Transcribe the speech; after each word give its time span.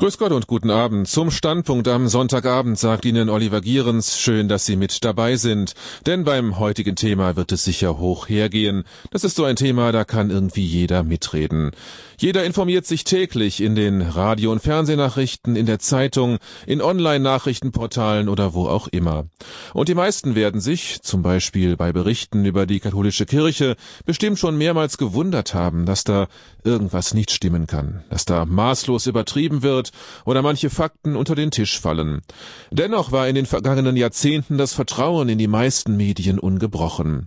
Grüß 0.00 0.16
Gott 0.16 0.32
und 0.32 0.46
guten 0.46 0.70
Abend. 0.70 1.08
Zum 1.08 1.30
Standpunkt 1.30 1.86
am 1.86 2.08
Sonntagabend 2.08 2.78
sagt 2.78 3.04
Ihnen 3.04 3.28
Oliver 3.28 3.60
Gierens, 3.60 4.18
schön, 4.18 4.48
dass 4.48 4.64
Sie 4.64 4.76
mit 4.76 5.04
dabei 5.04 5.36
sind. 5.36 5.74
Denn 6.06 6.24
beim 6.24 6.58
heutigen 6.58 6.96
Thema 6.96 7.36
wird 7.36 7.52
es 7.52 7.64
sicher 7.64 7.98
hoch 7.98 8.26
hergehen. 8.26 8.84
Das 9.10 9.24
ist 9.24 9.36
so 9.36 9.44
ein 9.44 9.56
Thema, 9.56 9.92
da 9.92 10.04
kann 10.04 10.30
irgendwie 10.30 10.64
jeder 10.64 11.02
mitreden. 11.02 11.72
Jeder 12.16 12.44
informiert 12.44 12.86
sich 12.86 13.04
täglich 13.04 13.62
in 13.62 13.74
den 13.74 14.00
Radio- 14.00 14.52
und 14.52 14.62
Fernsehnachrichten, 14.62 15.54
in 15.54 15.66
der 15.66 15.78
Zeitung, 15.78 16.38
in 16.66 16.80
Online-Nachrichtenportalen 16.80 18.30
oder 18.30 18.54
wo 18.54 18.68
auch 18.68 18.88
immer. 18.88 19.26
Und 19.74 19.90
die 19.90 19.94
meisten 19.94 20.34
werden 20.34 20.62
sich, 20.62 21.02
zum 21.02 21.22
Beispiel 21.22 21.76
bei 21.76 21.92
Berichten 21.92 22.46
über 22.46 22.64
die 22.64 22.80
katholische 22.80 23.26
Kirche, 23.26 23.76
bestimmt 24.06 24.38
schon 24.38 24.56
mehrmals 24.56 24.96
gewundert 24.96 25.52
haben, 25.52 25.84
dass 25.84 26.04
da 26.04 26.28
irgendwas 26.64 27.12
nicht 27.12 27.30
stimmen 27.30 27.66
kann, 27.66 28.02
dass 28.08 28.24
da 28.24 28.44
maßlos 28.46 29.06
übertrieben 29.06 29.62
wird 29.62 29.89
oder 30.24 30.42
manche 30.42 30.70
Fakten 30.70 31.16
unter 31.16 31.34
den 31.34 31.50
Tisch 31.50 31.80
fallen. 31.80 32.22
Dennoch 32.70 33.12
war 33.12 33.28
in 33.28 33.34
den 33.34 33.46
vergangenen 33.46 33.96
Jahrzehnten 33.96 34.58
das 34.58 34.72
Vertrauen 34.72 35.28
in 35.28 35.38
die 35.38 35.48
meisten 35.48 35.96
Medien 35.96 36.38
ungebrochen. 36.38 37.26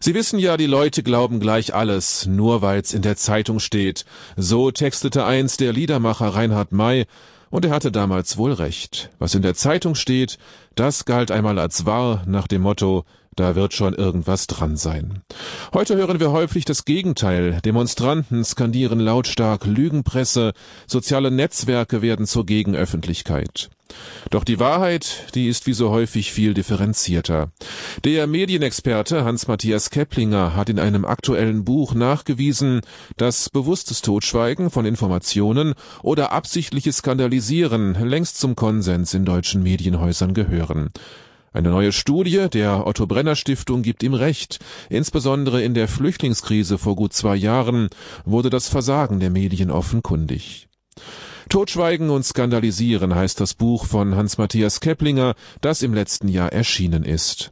Sie 0.00 0.14
wissen 0.14 0.38
ja, 0.38 0.56
die 0.56 0.66
Leute 0.66 1.02
glauben 1.02 1.40
gleich 1.40 1.74
alles, 1.74 2.26
nur 2.26 2.62
weil's 2.62 2.94
in 2.94 3.02
der 3.02 3.16
Zeitung 3.16 3.60
steht. 3.60 4.04
So 4.36 4.70
textete 4.70 5.24
einst 5.24 5.60
der 5.60 5.72
Liedermacher 5.72 6.28
Reinhard 6.28 6.72
May, 6.72 7.06
und 7.50 7.64
er 7.64 7.72
hatte 7.72 7.90
damals 7.90 8.36
wohl 8.36 8.52
recht. 8.52 9.10
Was 9.18 9.34
in 9.34 9.42
der 9.42 9.54
Zeitung 9.54 9.96
steht, 9.96 10.38
das 10.76 11.04
galt 11.04 11.30
einmal 11.30 11.58
als 11.58 11.84
wahr 11.84 12.22
nach 12.26 12.46
dem 12.46 12.62
Motto 12.62 13.04
da 13.40 13.56
wird 13.56 13.72
schon 13.72 13.94
irgendwas 13.94 14.46
dran 14.46 14.76
sein. 14.76 15.22
Heute 15.72 15.96
hören 15.96 16.20
wir 16.20 16.30
häufig 16.30 16.66
das 16.66 16.84
Gegenteil. 16.84 17.60
Demonstranten 17.64 18.44
skandieren 18.44 19.00
lautstark 19.00 19.64
Lügenpresse, 19.64 20.52
soziale 20.86 21.30
Netzwerke 21.30 22.02
werden 22.02 22.26
zur 22.26 22.44
Gegenöffentlichkeit. 22.44 23.70
Doch 24.28 24.44
die 24.44 24.60
Wahrheit, 24.60 25.26
die 25.34 25.48
ist 25.48 25.66
wie 25.66 25.72
so 25.72 25.90
häufig 25.90 26.32
viel 26.32 26.52
differenzierter. 26.52 27.50
Der 28.04 28.26
Medienexperte 28.26 29.24
Hans-Matthias 29.24 29.88
Keplinger 29.88 30.54
hat 30.54 30.68
in 30.68 30.78
einem 30.78 31.06
aktuellen 31.06 31.64
Buch 31.64 31.94
nachgewiesen, 31.94 32.82
dass 33.16 33.48
bewusstes 33.48 34.02
Totschweigen 34.02 34.70
von 34.70 34.84
Informationen 34.84 35.72
oder 36.02 36.30
absichtliches 36.30 36.98
Skandalisieren 36.98 37.94
längst 38.06 38.38
zum 38.38 38.54
Konsens 38.54 39.14
in 39.14 39.24
deutschen 39.24 39.62
Medienhäusern 39.62 40.34
gehören. 40.34 40.90
Eine 41.52 41.70
neue 41.70 41.90
Studie 41.90 42.48
der 42.48 42.86
Otto 42.86 43.08
Brenner 43.08 43.34
Stiftung 43.34 43.82
gibt 43.82 44.04
ihm 44.04 44.14
recht. 44.14 44.60
Insbesondere 44.88 45.62
in 45.62 45.74
der 45.74 45.88
Flüchtlingskrise 45.88 46.78
vor 46.78 46.94
gut 46.94 47.12
zwei 47.12 47.34
Jahren 47.34 47.88
wurde 48.24 48.50
das 48.50 48.68
Versagen 48.68 49.18
der 49.18 49.30
Medien 49.30 49.72
offenkundig. 49.72 50.68
Totschweigen 51.48 52.10
und 52.10 52.24
Skandalisieren 52.24 53.16
heißt 53.16 53.40
das 53.40 53.54
Buch 53.54 53.86
von 53.86 54.14
Hans-Matthias 54.14 54.78
Keplinger, 54.78 55.34
das 55.60 55.82
im 55.82 55.92
letzten 55.92 56.28
Jahr 56.28 56.52
erschienen 56.52 57.04
ist. 57.04 57.50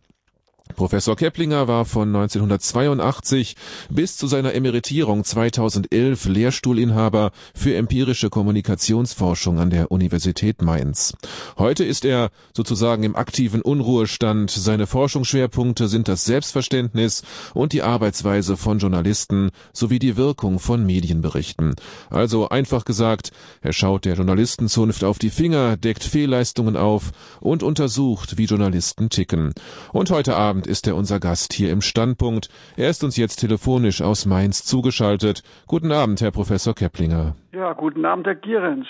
Professor 0.79 1.17
Keplinger 1.17 1.67
war 1.67 1.85
von 1.85 2.15
1982 2.15 3.57
bis 3.91 4.17
zu 4.17 4.29
seiner 4.29 4.55
Emeritierung 4.55 5.25
2011 5.25 6.27
Lehrstuhlinhaber 6.27 7.33
für 7.53 7.75
empirische 7.75 8.31
Kommunikationsforschung 8.31 9.59
an 9.59 9.71
der 9.71 9.91
Universität 9.91 10.63
Mainz. 10.63 11.15
Heute 11.59 11.83
ist 11.83 12.05
er 12.05 12.31
sozusagen 12.57 13.03
im 13.03 13.17
aktiven 13.17 13.61
Unruhestand. 13.61 14.53
Seine 14.53 14.87
Forschungsschwerpunkte 14.87 15.89
sind 15.89 16.07
das 16.07 16.25
Selbstverständnis 16.25 17.25
und 17.55 17.73
die 17.73 17.83
Arbeitsweise 17.83 18.57
von 18.57 18.79
Journalisten 18.79 19.51
sowie 19.73 19.99
die 19.99 20.17
Wirkung 20.17 20.61
von 20.61 20.87
Medienberichten. 20.87 21.75
Also 22.09 22.51
einfach 22.51 22.85
gesagt, 22.85 23.33
er 23.63 23.73
schaut 23.73 24.05
der 24.05 24.15
Journalistenzunft 24.15 25.03
auf 25.03 25.19
die 25.19 25.31
Finger, 25.31 25.77
deckt 25.77 26.05
Fehlleistungen 26.05 26.77
auf 26.77 27.11
und 27.41 27.65
untersucht, 27.65 28.39
wie 28.39 28.45
Journalisten 28.45 29.11
ticken. 29.11 29.53
Und 29.93 30.13
heute 30.13 30.37
Abend 30.37 30.68
ist 30.69 30.87
er 30.87 30.95
unser 30.95 31.19
Gast 31.19 31.53
hier 31.53 31.73
im 31.73 31.81
Standpunkt. 31.81 32.49
Er 32.77 32.91
ist 32.91 33.03
uns 33.03 33.17
jetzt 33.17 33.37
telefonisch 33.37 34.03
aus 34.03 34.27
Mainz 34.27 34.65
zugeschaltet. 34.65 35.43
Guten 35.67 35.91
Abend, 35.91 36.21
Herr 36.21 36.31
Professor 36.31 36.75
Keplinger. 36.75 37.35
Ja, 37.53 37.73
guten 37.73 38.05
Abend, 38.05 38.27
Herr 38.27 38.37
Gierens. 38.37 38.87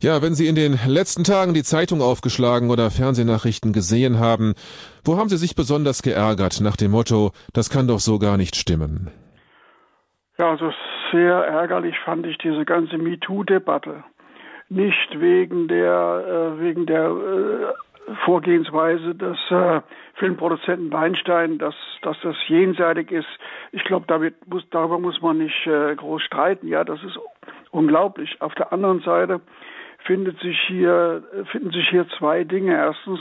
Ja, 0.00 0.22
wenn 0.22 0.34
Sie 0.34 0.46
in 0.46 0.54
den 0.54 0.78
letzten 0.86 1.24
Tagen 1.24 1.54
die 1.54 1.62
Zeitung 1.62 2.00
aufgeschlagen 2.00 2.70
oder 2.70 2.90
Fernsehnachrichten 2.90 3.72
gesehen 3.72 4.18
haben, 4.18 4.54
wo 5.04 5.16
haben 5.16 5.28
Sie 5.28 5.36
sich 5.36 5.54
besonders 5.54 6.02
geärgert 6.02 6.60
nach 6.60 6.76
dem 6.76 6.90
Motto, 6.90 7.32
das 7.52 7.70
kann 7.70 7.88
doch 7.88 8.00
so 8.00 8.18
gar 8.18 8.36
nicht 8.36 8.56
stimmen? 8.56 9.10
Ja, 10.38 10.50
also 10.50 10.70
sehr 11.12 11.34
ärgerlich 11.34 11.96
fand 12.04 12.26
ich 12.26 12.36
diese 12.38 12.64
ganze 12.64 12.98
MeToo-Debatte. 12.98 14.04
Nicht 14.68 15.20
wegen 15.20 15.68
der, 15.68 16.54
äh, 16.56 16.60
wegen 16.60 16.86
der 16.86 17.06
äh, 17.06 18.14
Vorgehensweise 18.24 19.14
des 19.14 19.38
äh, 19.50 19.80
Filmproduzenten 20.16 20.92
Weinstein, 20.92 21.58
dass, 21.58 21.74
dass 22.02 22.16
das 22.22 22.36
jenseitig 22.48 23.10
ist. 23.10 23.28
Ich 23.72 23.84
glaube, 23.84 24.32
muss, 24.46 24.68
darüber 24.70 24.98
muss 24.98 25.20
man 25.20 25.38
nicht 25.38 25.66
äh, 25.66 25.94
groß 25.94 26.22
streiten. 26.22 26.68
Ja, 26.68 26.84
das 26.84 27.02
ist 27.04 27.18
unglaublich. 27.70 28.40
Auf 28.40 28.54
der 28.54 28.72
anderen 28.72 29.00
Seite 29.00 29.40
findet 30.04 30.40
sich 30.40 30.58
hier, 30.66 31.22
finden 31.50 31.70
sich 31.70 31.88
hier 31.90 32.06
zwei 32.18 32.44
Dinge. 32.44 32.74
Erstens, 32.74 33.20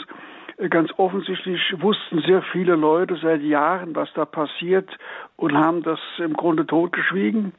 äh, 0.57 0.69
ganz 0.69 0.91
offensichtlich 0.97 1.61
wussten 1.81 2.21
sehr 2.21 2.41
viele 2.41 2.75
Leute 2.75 3.17
seit 3.21 3.41
Jahren, 3.41 3.95
was 3.95 4.11
da 4.13 4.25
passiert 4.25 4.89
und 5.35 5.55
haben 5.55 5.83
das 5.83 5.99
im 6.17 6.33
Grunde 6.33 6.65
totgeschwiegen. 6.65 7.53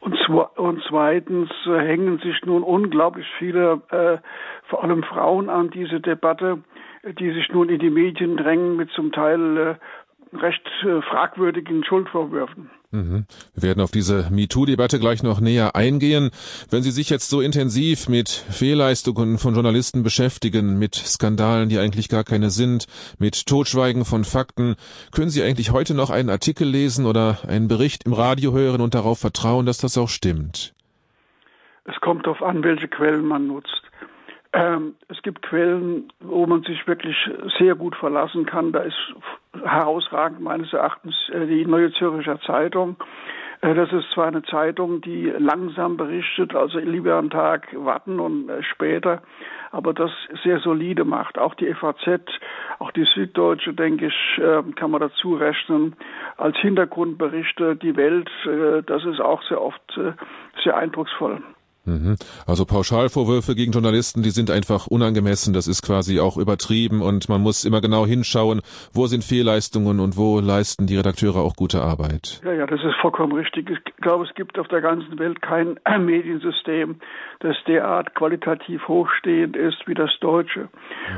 Und, 0.00 0.28
und 0.28 0.82
zweitens 0.88 1.50
äh, 1.66 1.78
hängen 1.78 2.18
sich 2.18 2.44
nun 2.44 2.62
unglaublich 2.62 3.26
viele, 3.38 3.80
äh, 3.90 4.18
vor 4.68 4.82
allem 4.82 5.02
Frauen 5.02 5.48
an 5.48 5.70
diese 5.70 6.00
Debatte, 6.00 6.58
die 7.04 7.32
sich 7.32 7.48
nun 7.50 7.68
in 7.68 7.78
die 7.78 7.90
Medien 7.90 8.36
drängen 8.36 8.76
mit 8.76 8.90
zum 8.90 9.12
Teil 9.12 9.56
äh, 9.56 10.36
recht 10.36 10.66
äh, 10.82 11.02
fragwürdigen 11.02 11.84
Schuldvorwürfen. 11.84 12.70
Mhm. 12.90 13.24
Wir 13.54 13.62
werden 13.62 13.80
auf 13.80 13.90
diese 13.90 14.28
MeToo-Debatte 14.30 14.98
gleich 14.98 15.22
noch 15.22 15.40
näher 15.40 15.74
eingehen. 15.74 16.30
Wenn 16.70 16.82
Sie 16.82 16.90
sich 16.90 17.10
jetzt 17.10 17.30
so 17.30 17.40
intensiv 17.40 18.08
mit 18.08 18.28
Fehlleistungen 18.28 19.38
von 19.38 19.54
Journalisten 19.54 20.02
beschäftigen, 20.02 20.78
mit 20.78 20.94
Skandalen, 20.94 21.68
die 21.68 21.78
eigentlich 21.78 22.08
gar 22.08 22.24
keine 22.24 22.50
sind, 22.50 22.86
mit 23.18 23.46
Totschweigen 23.46 24.04
von 24.04 24.24
Fakten, 24.24 24.76
können 25.10 25.30
Sie 25.30 25.42
eigentlich 25.42 25.72
heute 25.72 25.94
noch 25.94 26.10
einen 26.10 26.28
Artikel 26.30 26.68
lesen 26.68 27.06
oder 27.06 27.38
einen 27.48 27.68
Bericht 27.68 28.04
im 28.04 28.12
Radio 28.12 28.52
hören 28.52 28.82
und 28.82 28.94
darauf 28.94 29.18
vertrauen, 29.18 29.66
dass 29.66 29.78
das 29.78 29.96
auch 29.96 30.10
stimmt? 30.10 30.74
Es 31.84 31.98
kommt 32.00 32.26
darauf 32.26 32.42
an, 32.42 32.62
welche 32.62 32.88
Quellen 32.88 33.24
man 33.24 33.46
nutzt. 33.46 33.82
Ähm, 34.54 34.96
es 35.08 35.22
gibt 35.22 35.42
Quellen, 35.42 36.12
wo 36.20 36.46
man 36.46 36.62
sich 36.62 36.86
wirklich 36.86 37.16
sehr 37.58 37.74
gut 37.74 37.96
verlassen 37.96 38.44
kann. 38.44 38.72
Da 38.72 38.80
ist 38.80 39.14
herausragend 39.64 40.40
meines 40.40 40.72
Erachtens 40.72 41.14
äh, 41.32 41.46
die 41.46 41.64
Neue 41.64 41.92
Zürcher 41.92 42.38
Zeitung. 42.42 42.96
Äh, 43.62 43.74
das 43.74 43.90
ist 43.92 44.10
zwar 44.12 44.26
eine 44.26 44.42
Zeitung, 44.42 45.00
die 45.00 45.32
langsam 45.38 45.96
berichtet, 45.96 46.54
also 46.54 46.78
lieber 46.78 47.14
am 47.14 47.30
Tag 47.30 47.68
warten 47.72 48.20
und 48.20 48.50
äh, 48.50 48.62
später, 48.62 49.22
aber 49.70 49.94
das 49.94 50.10
sehr 50.44 50.58
solide 50.58 51.04
macht. 51.04 51.38
Auch 51.38 51.54
die 51.54 51.72
FAZ, 51.72 52.20
auch 52.78 52.90
die 52.90 53.04
Süddeutsche, 53.04 53.72
denke 53.72 54.08
ich, 54.08 54.38
äh, 54.38 54.62
kann 54.74 54.90
man 54.90 55.00
dazu 55.00 55.34
rechnen. 55.34 55.96
Als 56.36 56.58
Hintergrundberichte 56.58 57.76
die 57.76 57.96
Welt, 57.96 58.28
das 58.86 59.04
ist 59.04 59.20
auch 59.20 59.42
sehr 59.44 59.62
oft 59.62 60.00
sehr 60.64 60.76
eindrucksvoll. 60.76 61.40
Mhm. 61.84 62.16
Also 62.46 62.64
Pauschalvorwürfe 62.64 63.54
gegen 63.54 63.72
Journalisten, 63.72 64.22
die 64.22 64.30
sind 64.30 64.50
einfach 64.50 64.86
unangemessen, 64.86 65.52
das 65.52 65.66
ist 65.66 65.82
quasi 65.82 66.20
auch 66.20 66.36
übertrieben 66.36 67.02
und 67.02 67.28
man 67.28 67.40
muss 67.40 67.64
immer 67.64 67.80
genau 67.80 68.06
hinschauen, 68.06 68.60
wo 68.92 69.06
sind 69.06 69.24
Fehlleistungen 69.24 69.98
und 69.98 70.16
wo 70.16 70.38
leisten 70.38 70.86
die 70.86 70.96
Redakteure 70.96 71.38
auch 71.38 71.56
gute 71.56 71.82
Arbeit. 71.82 72.40
Ja, 72.44 72.52
ja, 72.52 72.66
das 72.66 72.80
ist 72.84 72.94
vollkommen 73.00 73.32
richtig. 73.32 73.68
Ich 73.70 73.96
glaube, 73.96 74.24
es 74.24 74.34
gibt 74.34 74.58
auf 74.58 74.68
der 74.68 74.80
ganzen 74.80 75.18
Welt 75.18 75.42
kein 75.42 75.78
Mediensystem, 76.04 76.96
das 77.40 77.56
derart 77.66 78.14
qualitativ 78.14 78.86
hochstehend 78.86 79.56
ist 79.56 79.86
wie 79.86 79.94
das 79.94 80.10
deutsche. 80.20 80.68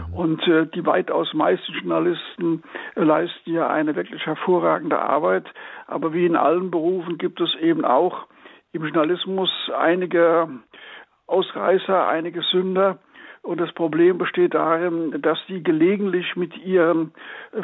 Mhm. 0.09 0.15
Und 0.15 0.49
äh, 0.49 0.67
die 0.67 0.87
weitaus 0.87 1.35
meisten 1.35 1.73
Journalisten 1.75 2.63
äh, 2.95 3.03
leisten 3.03 3.53
ja 3.53 3.69
eine 3.69 3.95
wirklich 3.97 4.25
hervorragende 4.25 4.99
Arbeit, 4.99 5.45
aber 5.87 6.15
wie 6.15 6.25
in 6.25 6.37
allen 6.37 6.71
Berufen 6.71 7.19
gibt 7.19 7.41
es 7.41 7.55
eben 7.61 7.85
auch 7.85 8.27
im 8.75 8.83
Journalismus 8.83 9.51
einige 9.79 10.49
Ausreißer, 11.27 12.07
einige 12.09 12.43
Sünder. 12.43 12.99
Und 13.43 13.61
das 13.61 13.73
Problem 13.73 14.19
besteht 14.19 14.55
darin, 14.55 15.23
dass 15.23 15.39
die 15.49 15.63
gelegentlich 15.63 16.35
mit 16.35 16.57
ihren 16.59 17.13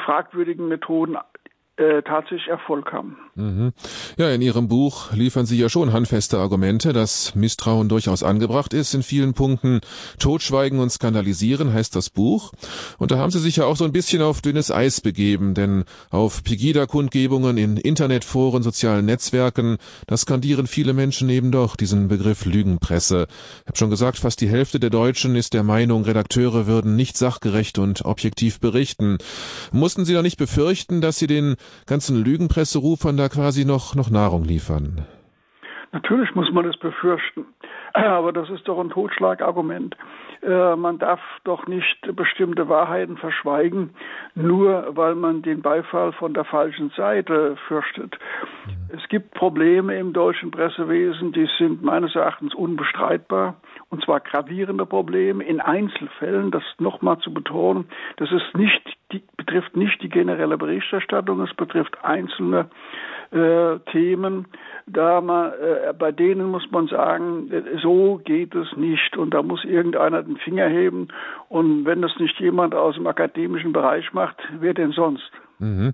fragwürdigen 0.04 0.68
Methoden 0.68 1.16
äh, 1.80 2.02
tatsächlich 2.02 2.48
Erfolg 2.48 2.92
haben. 2.92 3.16
Mhm. 3.34 3.72
Ja, 4.18 4.30
in 4.30 4.42
Ihrem 4.42 4.68
Buch 4.68 5.12
liefern 5.12 5.46
Sie 5.46 5.58
ja 5.58 5.68
schon 5.68 5.92
handfeste 5.92 6.38
Argumente, 6.38 6.92
dass 6.92 7.34
Misstrauen 7.34 7.88
durchaus 7.88 8.22
angebracht 8.22 8.74
ist 8.74 8.94
in 8.94 9.02
vielen 9.02 9.32
Punkten. 9.32 9.80
Totschweigen 10.18 10.78
und 10.78 10.90
skandalisieren 10.90 11.72
heißt 11.72 11.96
das 11.96 12.10
Buch. 12.10 12.52
Und 12.98 13.10
da 13.10 13.18
haben 13.18 13.30
Sie 13.30 13.38
sich 13.38 13.56
ja 13.56 13.64
auch 13.64 13.76
so 13.76 13.84
ein 13.84 13.92
bisschen 13.92 14.20
auf 14.20 14.42
dünnes 14.42 14.70
Eis 14.70 15.00
begeben, 15.00 15.54
denn 15.54 15.84
auf 16.10 16.44
Pegida-Kundgebungen 16.44 17.56
in 17.56 17.76
Internetforen, 17.76 18.62
sozialen 18.62 19.06
Netzwerken, 19.06 19.78
da 20.06 20.16
skandieren 20.16 20.66
viele 20.66 20.92
Menschen 20.92 21.28
eben 21.30 21.50
doch 21.50 21.76
diesen 21.76 22.08
Begriff 22.08 22.44
Lügenpresse. 22.44 23.26
Ich 23.62 23.68
habe 23.68 23.78
schon 23.78 23.90
gesagt, 23.90 24.18
fast 24.18 24.40
die 24.42 24.48
Hälfte 24.48 24.80
der 24.80 24.90
Deutschen 24.90 25.34
ist 25.34 25.54
der 25.54 25.62
Meinung, 25.62 26.04
Redakteure 26.04 26.66
würden 26.66 26.94
nicht 26.94 27.16
sachgerecht 27.16 27.78
und 27.78 28.04
objektiv 28.04 28.60
berichten. 28.60 29.18
Mussten 29.72 30.04
Sie 30.04 30.12
da 30.12 30.22
nicht 30.22 30.36
befürchten, 30.36 31.00
dass 31.00 31.18
Sie 31.18 31.26
den 31.26 31.56
ganzen 31.86 32.22
Lügenpresserufern 32.22 33.16
da 33.16 33.28
quasi 33.28 33.64
noch, 33.64 33.94
noch 33.94 34.10
Nahrung 34.10 34.44
liefern. 34.44 35.06
Natürlich 35.92 36.34
muss 36.36 36.50
man 36.52 36.64
das 36.64 36.76
befürchten, 36.76 37.46
aber 37.94 38.32
das 38.32 38.48
ist 38.50 38.68
doch 38.68 38.78
ein 38.78 38.90
Totschlagargument. 38.90 39.96
Äh, 40.42 40.76
man 40.76 40.98
darf 40.98 41.20
doch 41.44 41.66
nicht 41.66 42.16
bestimmte 42.16 42.68
Wahrheiten 42.68 43.16
verschweigen, 43.16 43.90
nur 44.34 44.96
weil 44.96 45.14
man 45.14 45.42
den 45.42 45.60
Beifall 45.62 46.12
von 46.12 46.32
der 46.32 46.44
falschen 46.44 46.90
Seite 46.96 47.56
fürchtet. 47.68 48.16
Mhm. 48.66 48.96
Es 48.96 49.08
gibt 49.08 49.34
Probleme 49.34 49.98
im 49.98 50.12
deutschen 50.12 50.50
Pressewesen, 50.50 51.32
die 51.32 51.48
sind 51.58 51.82
meines 51.82 52.14
Erachtens 52.14 52.54
unbestreitbar, 52.54 53.56
und 53.90 54.04
zwar 54.04 54.20
gravierende 54.20 54.86
Probleme 54.86 55.44
in 55.44 55.60
Einzelfällen, 55.60 56.50
das 56.50 56.62
nochmal 56.78 57.18
zu 57.18 57.34
betonen, 57.34 57.86
das 58.16 58.30
ist 58.30 58.56
nicht, 58.56 58.80
die, 59.12 59.22
betrifft 59.36 59.76
nicht 59.76 60.00
die 60.02 60.08
generelle 60.08 60.56
Berichterstattung, 60.56 61.40
es 61.40 61.54
betrifft 61.54 62.02
einzelne 62.04 62.70
äh, 63.32 63.78
Themen, 63.90 64.46
da 64.86 65.20
man, 65.20 65.52
äh, 65.52 65.92
bei 65.98 66.12
denen 66.12 66.50
muss 66.50 66.70
man 66.70 66.86
sagen, 66.86 67.50
so 67.82 68.20
geht 68.24 68.54
es 68.54 68.76
nicht. 68.76 69.16
Und 69.16 69.34
da 69.34 69.42
muss 69.42 69.64
irgendeiner 69.64 70.22
den 70.22 70.36
Finger 70.36 70.68
heben. 70.68 71.08
Und 71.48 71.84
wenn 71.84 72.02
das 72.02 72.16
nicht 72.18 72.38
jemand 72.40 72.74
aus 72.74 72.94
dem 72.94 73.06
akademischen 73.06 73.72
Bereich 73.72 74.12
macht, 74.12 74.36
wer 74.58 74.74
denn 74.74 74.92
sonst? 74.92 75.30
Mhm. 75.60 75.92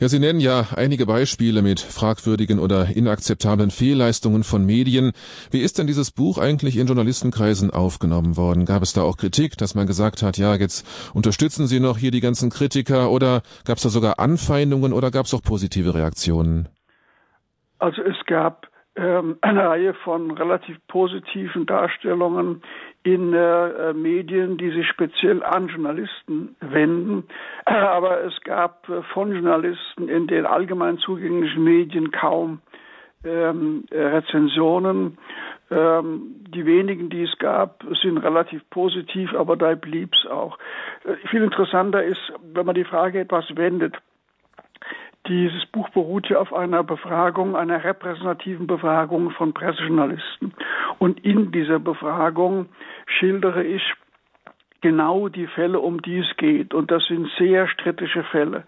Ja, 0.00 0.08
Sie 0.08 0.18
nennen 0.18 0.40
ja 0.40 0.66
einige 0.74 1.06
Beispiele 1.06 1.62
mit 1.62 1.78
fragwürdigen 1.78 2.58
oder 2.58 2.88
inakzeptablen 2.88 3.70
Fehlleistungen 3.70 4.42
von 4.42 4.66
Medien. 4.66 5.12
Wie 5.52 5.60
ist 5.60 5.78
denn 5.78 5.86
dieses 5.86 6.10
Buch 6.10 6.38
eigentlich 6.38 6.76
in 6.76 6.88
Journalistenkreisen 6.88 7.70
aufgenommen 7.70 8.36
worden? 8.36 8.64
Gab 8.64 8.82
es 8.82 8.92
da 8.92 9.02
auch 9.02 9.16
Kritik, 9.16 9.56
dass 9.58 9.76
man 9.76 9.86
gesagt 9.86 10.22
hat, 10.22 10.38
ja, 10.38 10.56
jetzt 10.56 10.84
unterstützen 11.14 11.68
Sie 11.68 11.78
noch 11.78 11.98
hier 11.98 12.10
die 12.10 12.20
ganzen 12.20 12.50
Kritiker 12.50 13.12
oder 13.12 13.42
gab 13.64 13.76
es 13.76 13.84
da 13.84 13.90
sogar 13.90 14.18
Anfeindungen 14.18 14.92
oder 14.92 15.12
gab 15.12 15.26
es 15.26 15.34
auch 15.34 15.42
positive 15.42 15.94
Reaktionen? 15.94 16.68
Also 17.78 18.02
es 18.02 18.16
gab 18.26 18.66
ähm, 18.96 19.36
eine 19.42 19.68
Reihe 19.68 19.94
von 19.94 20.30
relativ 20.32 20.78
positiven 20.88 21.66
Darstellungen 21.66 22.62
in 23.06 23.32
äh, 23.32 23.92
Medien, 23.92 24.58
die 24.58 24.70
sich 24.70 24.88
speziell 24.88 25.44
an 25.44 25.68
Journalisten 25.68 26.56
wenden. 26.60 27.24
Aber 27.64 28.24
es 28.24 28.34
gab 28.42 28.88
äh, 28.88 29.02
von 29.14 29.32
Journalisten 29.32 30.08
in 30.08 30.26
den 30.26 30.44
allgemein 30.44 30.98
zugänglichen 30.98 31.62
Medien 31.62 32.10
kaum 32.10 32.60
ähm, 33.24 33.84
Rezensionen. 33.92 35.18
Ähm, 35.70 36.44
die 36.48 36.66
wenigen, 36.66 37.08
die 37.08 37.22
es 37.22 37.38
gab, 37.38 37.84
sind 38.02 38.18
relativ 38.18 38.68
positiv, 38.70 39.34
aber 39.34 39.56
da 39.56 39.74
blieb 39.76 40.12
es 40.12 40.28
auch. 40.28 40.58
Äh, 41.04 41.14
viel 41.28 41.44
interessanter 41.44 42.02
ist, 42.02 42.32
wenn 42.52 42.66
man 42.66 42.74
die 42.74 42.84
Frage 42.84 43.20
etwas 43.20 43.44
wendet, 43.54 43.96
dieses 45.28 45.66
Buch 45.66 45.88
beruht 45.90 46.28
ja 46.28 46.38
auf 46.38 46.52
einer 46.52 46.82
Befragung, 46.82 47.56
einer 47.56 47.82
repräsentativen 47.84 48.66
Befragung 48.66 49.30
von 49.30 49.52
Pressejournalisten. 49.52 50.54
Und 50.98 51.24
in 51.24 51.52
dieser 51.52 51.78
Befragung 51.78 52.66
schildere 53.06 53.64
ich 53.64 53.82
genau 54.80 55.28
die 55.28 55.46
Fälle, 55.46 55.80
um 55.80 56.02
die 56.02 56.18
es 56.18 56.36
geht. 56.36 56.74
Und 56.74 56.90
das 56.90 57.04
sind 57.06 57.28
sehr 57.38 57.68
strittige 57.68 58.22
Fälle. 58.24 58.64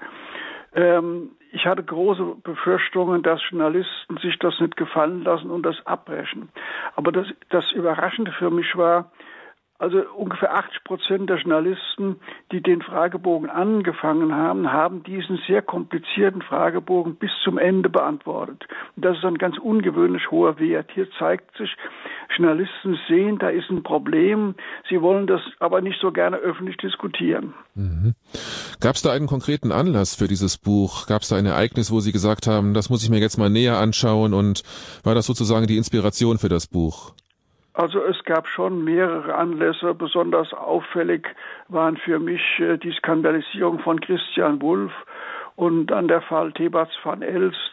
Ähm, 0.75 1.31
ich 1.52 1.66
hatte 1.66 1.82
große 1.82 2.37
Befürchtungen, 2.43 3.22
dass 3.22 3.40
Journalisten 3.50 4.19
sich 4.19 4.38
das 4.38 4.58
nicht 4.60 4.76
gefallen 4.76 5.25
lassen 5.25 5.50
und 5.50 5.62
das 5.64 5.76
abbrechen. 5.87 6.50
Aber 6.94 7.10
das, 7.10 7.26
das 7.50 7.70
Überraschende 7.72 8.32
für 8.32 8.50
mich 8.50 8.76
war, 8.76 9.10
also 9.79 9.99
ungefähr 10.17 10.55
80 10.55 10.85
Prozent 10.85 11.31
der 11.31 11.37
Journalisten, 11.39 12.17
die 12.51 12.61
den 12.61 12.83
Fragebogen 12.83 13.49
angefangen 13.49 14.35
haben, 14.35 14.73
haben 14.73 15.05
diesen 15.05 15.39
sehr 15.47 15.63
komplizierten 15.63 16.43
Fragebogen 16.43 17.15
bis 17.15 17.31
zum 17.45 17.59
Ende 17.59 17.89
beantwortet. 17.89 18.67
Und 18.97 19.05
das 19.05 19.17
ist 19.17 19.25
ein 19.25 19.39
ganz 19.39 19.57
ungewöhnlich 19.57 20.31
hoher 20.33 20.59
Wert. 20.59 20.91
Hier 20.95 21.09
zeigt 21.19 21.57
sich, 21.57 21.77
Journalisten 22.37 22.99
sehen, 23.09 23.39
da 23.39 23.51
ist 23.51 23.71
ein 23.71 23.85
Problem. 23.85 24.57
Sie 24.89 25.01
wollen 25.01 25.29
das 25.29 25.41
aber 25.61 25.81
nicht 25.81 26.01
so 26.01 26.11
gerne 26.11 26.39
öffentlich 26.39 26.77
diskutieren. 26.79 27.55
Mhm. 27.75 28.15
Gab 28.81 28.97
es 28.97 29.03
da 29.03 29.13
einen 29.13 29.29
konkreten 29.29 29.71
Anlass 29.71 30.17
für 30.17 30.27
dieses 30.27 30.59
Buch? 30.59 31.07
Gab 31.07 31.23
es 31.23 31.29
da 31.29 31.37
ein 31.37 31.47
Ereignis, 31.47 31.93
wo 31.93 32.01
Sie 32.01 32.13
gesagt 32.13 32.49
haben, 32.49 32.75
das 32.75 32.91
muss 32.91 33.05
ich 33.05 33.11
mir 33.11 33.21
jetzt 33.21 33.39
mal 33.39 33.51
näher 33.51 33.79
anschauen? 33.79 34.35
Und 34.35 34.63
war 35.05 35.15
das 35.15 35.27
sozusagen 35.27 35.69
die 35.69 35.77
Inspiration 35.77 36.39
für 36.39 36.49
das 36.49 36.67
Buch? 36.67 37.15
Also 37.79 38.03
es 38.03 38.25
gab 38.25 38.49
schon 38.49 38.83
mehrere 38.83 39.37
Anlässe. 39.37 39.95
Besonders 39.95 40.53
auffällig 40.53 41.29
waren 41.69 41.97
für 41.97 42.19
mich 42.19 42.43
äh, 42.59 42.77
die 42.77 42.91
Skandalisierung 42.91 43.79
von 43.79 44.01
Christian 44.01 44.61
Wulff 44.61 44.91
und 45.55 45.87
dann 45.87 46.09
der 46.09 46.21
Fall 46.23 46.51
Thebats 46.51 46.91
van 47.05 47.23
Elst. 47.23 47.71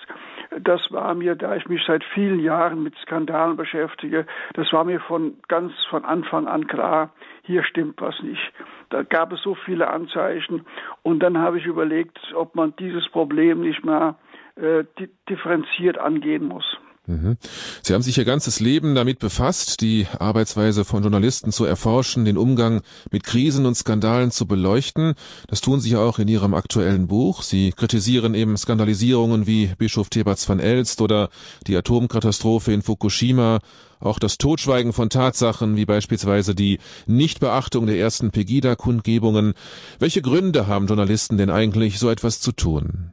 Das 0.60 0.80
war 0.92 1.16
mir, 1.16 1.34
da 1.34 1.56
ich 1.56 1.68
mich 1.68 1.84
seit 1.88 2.04
vielen 2.04 2.40
Jahren 2.40 2.84
mit 2.84 2.96
Skandalen 3.00 3.57
beschäftige, 3.57 4.28
das 4.54 4.72
war 4.72 4.84
mir 4.84 5.00
von 5.00 5.38
ganz 5.48 5.74
von 5.90 6.06
Anfang 6.06 6.46
an 6.48 6.68
klar, 6.68 7.10
hier 7.42 7.63
stimmt 7.63 8.00
was 8.00 8.22
nicht. 8.22 8.54
Da 8.92 9.02
gab 9.02 9.34
es 9.34 9.42
so 9.42 9.56
viele 9.56 9.88
Anzeichen 9.88 10.68
und 11.02 11.22
dann 11.22 11.40
habe 11.40 11.57
ich 11.57 11.66
überlegt, 11.66 12.19
ob 12.36 12.54
man 12.54 12.75
dieses 12.75 13.10
Problem 13.10 13.62
nicht 13.62 13.84
mehr 13.84 14.18
äh, 14.56 14.84
differenziert 15.28 15.98
angehen 15.98 16.48
muss. 16.48 16.78
Mhm. 17.07 17.38
Sie 17.84 17.94
haben 17.94 18.02
sich 18.02 18.18
Ihr 18.18 18.25
ganzes 18.25 18.60
Leben 18.60 18.96
damit 18.96 19.19
befasst, 19.19 19.81
die 19.81 20.07
Arbeitsweise 20.19 20.86
von 20.86 21.04
Journalisten 21.04 21.52
zu 21.52 21.66
erforschen, 21.66 22.25
den 22.25 22.38
Umgang 22.38 22.81
mit 23.12 23.24
Krisen 23.24 23.66
und 23.66 23.75
Skandalen 23.75 24.31
zu 24.31 24.48
beleuchten. 24.48 25.13
Das 25.48 25.62
tun 25.62 25.80
Sie 25.80 25.92
ja 25.92 26.00
auch 26.00 26.18
in 26.18 26.28
Ihrem 26.28 26.54
aktuellen 26.54 27.07
Buch. 27.07 27.44
Sie 27.44 27.72
kritisieren 27.72 28.34
eben 28.34 28.57
Skandalisierungen 28.57 29.46
wie 29.46 29.72
Bischof 29.78 30.10
Thebats 30.10 30.50
van 30.50 30.60
Elst 30.60 31.02
oder 31.02 31.30
die 31.68 31.75
Atomkatastrophe 31.75 32.72
in 32.72 32.81
Fukushima, 32.81 33.60
auch 34.00 34.19
das 34.19 34.38
Totschweigen 34.38 34.94
von 34.94 35.10
Tatsachen 35.10 35.75
wie 35.75 35.86
beispielsweise 35.86 36.56
die 36.56 36.80
Nichtbeachtung 37.06 37.86
der 37.86 37.98
ersten 37.98 38.31
Pegida-Kundgebungen. 38.31 39.54
Welche 40.00 40.22
Gründe 40.22 40.68
haben 40.68 40.88
Journalisten 40.88 41.38
denn 41.38 41.50
eigentlich, 41.50 42.00
so 42.00 42.10
etwas 42.10 42.42
zu 42.42 42.52
tun? 42.52 43.12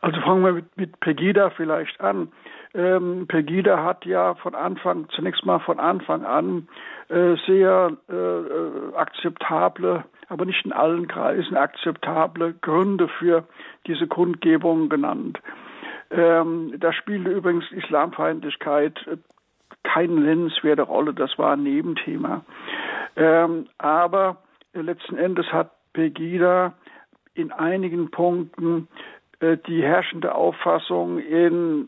Also 0.00 0.20
fangen 0.20 0.44
wir 0.44 0.52
mit, 0.52 0.76
mit 0.76 1.00
Pegida 1.00 1.50
vielleicht 1.50 2.00
an. 2.00 2.28
Ähm, 2.76 3.26
Pegida 3.26 3.82
hat 3.82 4.04
ja 4.04 4.34
von 4.34 4.54
Anfang, 4.54 5.08
zunächst 5.08 5.46
mal 5.46 5.60
von 5.60 5.80
Anfang 5.80 6.26
an 6.26 6.68
äh, 7.08 7.36
sehr 7.46 7.96
äh, 8.10 8.14
äh, 8.14 8.94
akzeptable, 8.94 10.04
aber 10.28 10.44
nicht 10.44 10.64
in 10.66 10.72
allen 10.72 11.08
Kreisen 11.08 11.56
akzeptable 11.56 12.54
Gründe 12.60 13.08
für 13.08 13.44
diese 13.86 14.06
Kundgebung 14.06 14.90
genannt. 14.90 15.40
Ähm, 16.10 16.74
da 16.78 16.92
spielte 16.92 17.30
übrigens 17.30 17.64
Islamfeindlichkeit 17.72 19.06
äh, 19.06 19.16
keine 19.82 20.20
nennenswerte 20.20 20.82
Rolle, 20.82 21.14
das 21.14 21.38
war 21.38 21.54
ein 21.54 21.62
Nebenthema. 21.62 22.44
Ähm, 23.16 23.68
aber 23.78 24.36
letzten 24.74 25.16
Endes 25.16 25.50
hat 25.50 25.70
Pegida 25.94 26.74
in 27.32 27.52
einigen 27.52 28.10
Punkten 28.10 28.88
äh, 29.40 29.56
die 29.66 29.82
herrschende 29.82 30.34
Auffassung 30.34 31.18
in 31.18 31.86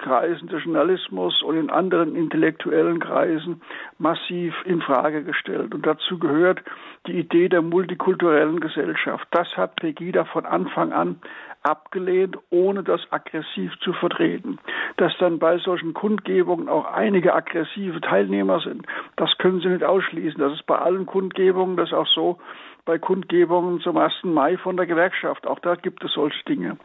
Kreisen 0.00 0.48
des 0.48 0.64
Journalismus 0.64 1.42
und 1.42 1.56
in 1.56 1.70
anderen 1.70 2.16
intellektuellen 2.16 2.98
Kreisen 2.98 3.62
massiv 3.98 4.54
in 4.64 4.80
Frage 4.80 5.22
gestellt. 5.22 5.74
Und 5.74 5.86
dazu 5.86 6.18
gehört 6.18 6.62
die 7.06 7.18
Idee 7.18 7.48
der 7.48 7.62
multikulturellen 7.62 8.60
Gesellschaft. 8.60 9.26
Das 9.30 9.56
hat 9.56 9.76
Pegida 9.76 10.24
von 10.24 10.46
Anfang 10.46 10.92
an 10.92 11.20
abgelehnt, 11.62 12.38
ohne 12.50 12.82
das 12.82 13.00
aggressiv 13.10 13.72
zu 13.80 13.92
vertreten. 13.92 14.58
Dass 14.96 15.12
dann 15.18 15.38
bei 15.38 15.58
solchen 15.58 15.94
Kundgebungen 15.94 16.68
auch 16.68 16.86
einige 16.86 17.34
aggressive 17.34 18.00
Teilnehmer 18.00 18.60
sind, 18.60 18.86
das 19.16 19.36
können 19.38 19.60
Sie 19.60 19.68
nicht 19.68 19.84
ausschließen. 19.84 20.40
Das 20.40 20.52
ist 20.52 20.66
bei 20.66 20.78
allen 20.78 21.06
Kundgebungen, 21.06 21.76
das 21.76 21.90
ist 21.90 21.94
auch 21.94 22.06
so 22.06 22.38
bei 22.84 22.98
Kundgebungen 22.98 23.80
zum 23.80 23.96
1. 23.96 24.24
Mai 24.24 24.56
von 24.56 24.76
der 24.76 24.86
Gewerkschaft. 24.86 25.46
Auch 25.46 25.58
da 25.58 25.74
gibt 25.74 26.02
es 26.02 26.12
solche 26.12 26.42
Dinge. 26.44 26.78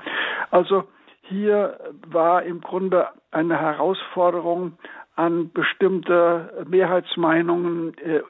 Also 0.51 0.83
hier 1.27 1.79
war 2.07 2.43
im 2.43 2.61
Grunde 2.61 3.07
eine 3.31 3.59
Herausforderung 3.59 4.73
an 5.15 5.51
bestimmte 5.51 6.65
Mehrheitsmeinungen 6.67 7.97
äh, 7.97 8.21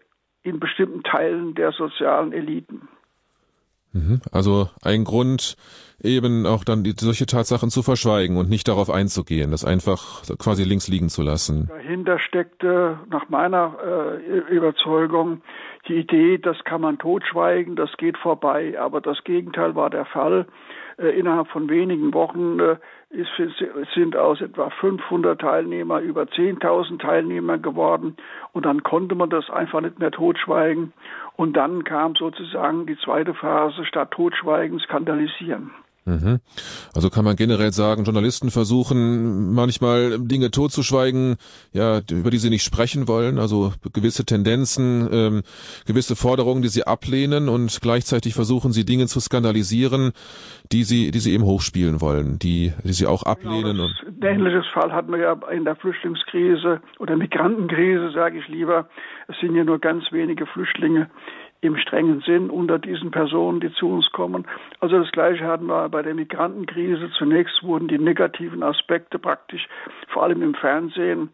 in 0.44 0.60
bestimmten 0.60 1.04
Teilen 1.04 1.56
der 1.56 1.72
sozialen 1.72 2.32
Eliten. 2.32 2.88
Mhm. 3.96 4.22
Also 4.32 4.70
ein 4.84 5.06
Grund, 5.06 5.56
eben 6.04 6.46
auch 6.46 6.64
dann 6.64 6.84
solche 6.98 7.26
Tatsachen 7.26 7.70
zu 7.70 7.82
verschweigen 7.82 8.38
und 8.38 8.50
nicht 8.50 8.68
darauf 8.68 8.90
einzugehen, 8.90 9.52
das 9.52 9.64
einfach 9.64 10.24
quasi 10.38 10.64
links 10.64 10.88
liegen 10.88 11.10
zu 11.10 11.22
lassen. 11.22 11.68
Dahinter 11.70 12.20
steckte 12.20 13.00
nach 13.10 13.30
meiner 13.30 13.78
äh, 13.84 14.54
Überzeugung 14.54 15.42
die 15.88 15.96
Idee, 15.96 16.38
das 16.38 16.58
kann 16.66 16.82
man 16.82 17.00
totschweigen, 17.00 17.76
das 17.76 17.90
geht 17.98 18.18
vorbei. 18.18 18.80
Aber 18.80 19.02
das 19.02 19.24
Gegenteil 19.24 19.76
war 19.76 19.90
der 19.90 20.06
Fall. 20.06 20.46
Äh, 20.98 21.10
innerhalb 21.20 21.48
von 21.50 21.70
wenigen 21.70 22.14
Wochen 22.14 22.60
äh, 22.60 22.78
ist, 23.10 23.30
sind 23.94 24.16
aus 24.16 24.42
etwa 24.42 24.70
500 24.70 25.40
Teilnehmer 25.40 26.00
über 26.00 26.24
10.000 26.24 27.00
Teilnehmer 27.00 27.58
geworden. 27.58 28.16
Und 28.54 28.66
dann 28.66 28.84
konnte 28.84 29.16
man 29.16 29.30
das 29.30 29.50
einfach 29.50 29.82
nicht 29.82 30.00
mehr 30.00 30.12
totschweigen. 30.12 30.94
Und 31.36 31.58
dann 31.58 31.84
kam 31.84 32.16
sozusagen 32.16 32.86
die 32.86 32.98
zweite 32.98 33.34
Phase, 33.34 33.86
statt 33.86 34.12
totschweigen, 34.12 34.80
skandalisieren. 34.80 35.72
Mhm. 36.06 36.40
Also 36.94 37.10
kann 37.10 37.26
man 37.26 37.36
generell 37.36 37.72
sagen, 37.72 38.04
Journalisten 38.04 38.52
versuchen 38.52 39.54
manchmal 39.54 40.20
Dinge 40.20 40.52
totzuschweigen, 40.52 41.38
ja, 41.74 42.02
über 42.12 42.30
die 42.30 42.38
sie 42.38 42.52
nicht 42.52 42.64
sprechen 42.64 43.08
wollen, 43.08 43.40
also 43.40 43.74
gewisse 43.92 44.24
Tendenzen, 44.24 45.10
ähm, 45.12 45.42
gewisse 45.88 46.16
Forderungen, 46.16 46.62
die 46.62 46.68
sie 46.68 46.86
ablehnen 46.86 47.50
und 47.50 47.80
gleichzeitig 47.82 48.36
versuchen 48.36 48.72
sie 48.72 48.86
Dinge 48.86 49.08
zu 49.08 49.20
skandalisieren, 49.20 50.12
die 50.72 50.84
sie, 50.84 51.10
die 51.10 51.20
sie 51.20 51.34
eben 51.34 51.44
hochspielen 51.44 52.02
wollen, 52.02 52.38
die, 52.38 52.74
die 52.84 52.94
sie 52.94 53.08
auch 53.08 53.24
ablehnen. 53.24 53.78
Genau, 53.78 53.88
das, 53.88 54.08
ein 54.22 54.22
ähnliches 54.22 54.68
Fall 54.74 54.94
hatten 54.94 55.12
wir 55.12 55.20
ja 55.20 55.34
in 55.52 55.66
der 55.66 55.76
Flüchtlingskrise 55.76 56.82
oder 57.00 57.16
Migrantenkrise, 57.16 58.12
sage 58.12 58.38
ich 58.38 58.48
lieber. 58.48 58.90
Es 59.28 59.38
sind 59.40 59.56
ja 59.56 59.64
nur 59.64 59.80
ganz 59.80 60.04
wenige 60.12 60.46
Flüchtlinge 60.46 61.10
im 61.66 61.78
strengen 61.78 62.22
Sinn 62.22 62.50
unter 62.50 62.80
diesen 62.80 63.12
Personen, 63.12 63.60
die 63.60 63.72
zu 63.74 63.90
uns 63.90 64.10
kommen. 64.12 64.46
Also 64.80 65.00
das 65.00 65.12
Gleiche 65.12 65.46
hatten 65.46 65.68
wir 65.68 65.90
bei 65.90 66.02
der 66.02 66.14
Migrantenkrise. 66.14 67.10
Zunächst 67.18 67.64
wurden 67.64 67.88
die 67.88 68.00
negativen 68.00 68.64
Aspekte 68.64 69.20
praktisch, 69.20 69.68
vor 70.10 70.24
allem 70.24 70.42
im 70.42 70.56
Fernsehen, 70.56 71.30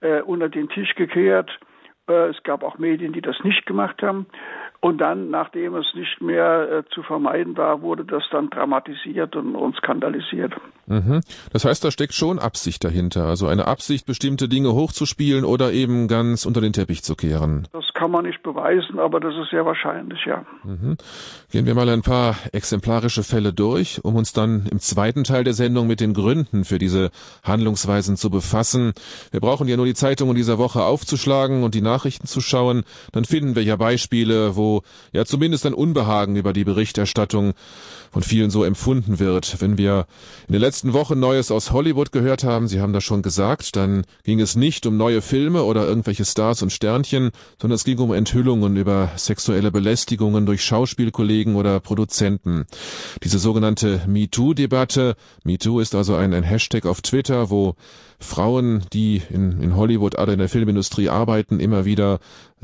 äh, 0.00 0.20
unter 0.22 0.48
den 0.48 0.68
Tisch 0.68 0.94
gekehrt. 0.94 1.50
Äh, 2.08 2.28
es 2.28 2.42
gab 2.42 2.62
auch 2.62 2.78
Medien, 2.78 3.12
die 3.12 3.22
das 3.22 3.42
nicht 3.44 3.66
gemacht 3.66 4.02
haben. 4.02 4.26
Und 4.86 4.98
dann, 4.98 5.30
nachdem 5.30 5.74
es 5.74 5.86
nicht 5.94 6.22
mehr 6.22 6.70
äh, 6.70 6.82
zu 6.94 7.02
vermeiden 7.02 7.56
war, 7.56 7.82
wurde 7.82 8.04
das 8.04 8.22
dann 8.30 8.50
dramatisiert 8.50 9.34
und, 9.34 9.56
und 9.56 9.74
skandalisiert. 9.74 10.54
Mhm. 10.86 11.22
Das 11.52 11.64
heißt, 11.64 11.84
da 11.84 11.90
steckt 11.90 12.14
schon 12.14 12.38
Absicht 12.38 12.84
dahinter. 12.84 13.24
Also 13.24 13.48
eine 13.48 13.66
Absicht, 13.66 14.06
bestimmte 14.06 14.48
Dinge 14.48 14.74
hochzuspielen 14.74 15.44
oder 15.44 15.72
eben 15.72 16.06
ganz 16.06 16.46
unter 16.46 16.60
den 16.60 16.72
Teppich 16.72 17.02
zu 17.02 17.16
kehren. 17.16 17.66
Das 17.72 17.86
kann 17.94 18.12
man 18.12 18.26
nicht 18.26 18.44
beweisen, 18.44 19.00
aber 19.00 19.18
das 19.18 19.34
ist 19.34 19.50
sehr 19.50 19.66
wahrscheinlich, 19.66 20.24
ja. 20.24 20.44
Mhm. 20.62 20.96
Gehen 21.50 21.66
wir 21.66 21.74
mal 21.74 21.88
ein 21.88 22.02
paar 22.02 22.36
exemplarische 22.52 23.24
Fälle 23.24 23.52
durch, 23.52 24.04
um 24.04 24.14
uns 24.14 24.32
dann 24.32 24.66
im 24.70 24.78
zweiten 24.78 25.24
Teil 25.24 25.42
der 25.42 25.54
Sendung 25.54 25.88
mit 25.88 25.98
den 25.98 26.14
Gründen 26.14 26.64
für 26.64 26.78
diese 26.78 27.10
Handlungsweisen 27.42 28.16
zu 28.16 28.30
befassen. 28.30 28.92
Wir 29.32 29.40
brauchen 29.40 29.66
ja 29.66 29.76
nur 29.76 29.86
die 29.86 29.94
Zeitungen 29.94 30.36
dieser 30.36 30.58
Woche 30.58 30.84
aufzuschlagen 30.84 31.64
und 31.64 31.74
die 31.74 31.82
Nachrichten 31.82 32.28
zu 32.28 32.40
schauen. 32.40 32.84
Dann 33.10 33.24
finden 33.24 33.56
wir 33.56 33.64
ja 33.64 33.74
Beispiele, 33.74 34.54
wo 34.54 34.75
ja 35.12 35.24
zumindest 35.24 35.66
ein 35.66 35.74
Unbehagen 35.74 36.36
über 36.36 36.52
die 36.52 36.64
Berichterstattung 36.64 37.54
von 38.12 38.22
vielen 38.22 38.50
so 38.50 38.64
empfunden 38.64 39.18
wird. 39.18 39.60
Wenn 39.60 39.76
wir 39.78 40.06
in 40.48 40.52
den 40.52 40.60
letzten 40.60 40.92
Wochen 40.92 41.20
Neues 41.20 41.50
aus 41.50 41.72
Hollywood 41.72 42.12
gehört 42.12 42.44
haben, 42.44 42.68
Sie 42.68 42.80
haben 42.80 42.92
das 42.92 43.04
schon 43.04 43.22
gesagt, 43.22 43.76
dann 43.76 44.04
ging 44.24 44.40
es 44.40 44.56
nicht 44.56 44.86
um 44.86 44.96
neue 44.96 45.22
Filme 45.22 45.64
oder 45.64 45.86
irgendwelche 45.86 46.24
Stars 46.24 46.62
und 46.62 46.72
Sternchen, 46.72 47.30
sondern 47.60 47.74
es 47.74 47.84
ging 47.84 47.98
um 47.98 48.12
Enthüllungen 48.12 48.76
über 48.76 49.10
sexuelle 49.16 49.70
Belästigungen 49.70 50.46
durch 50.46 50.64
Schauspielkollegen 50.64 51.56
oder 51.56 51.80
Produzenten. 51.80 52.66
Diese 53.22 53.38
sogenannte 53.38 54.02
MeToo-Debatte, 54.06 55.16
MeToo 55.44 55.80
ist 55.80 55.94
also 55.94 56.14
ein, 56.14 56.32
ein 56.32 56.42
Hashtag 56.42 56.86
auf 56.86 57.02
Twitter, 57.02 57.50
wo 57.50 57.74
Frauen, 58.18 58.84
die 58.92 59.22
in, 59.30 59.60
in 59.62 59.76
Hollywood 59.76 60.18
oder 60.18 60.32
in 60.32 60.38
der 60.38 60.48
Filmindustrie 60.48 61.08
arbeiten, 61.08 61.60
immer 61.60 61.84
wieder 61.84 62.18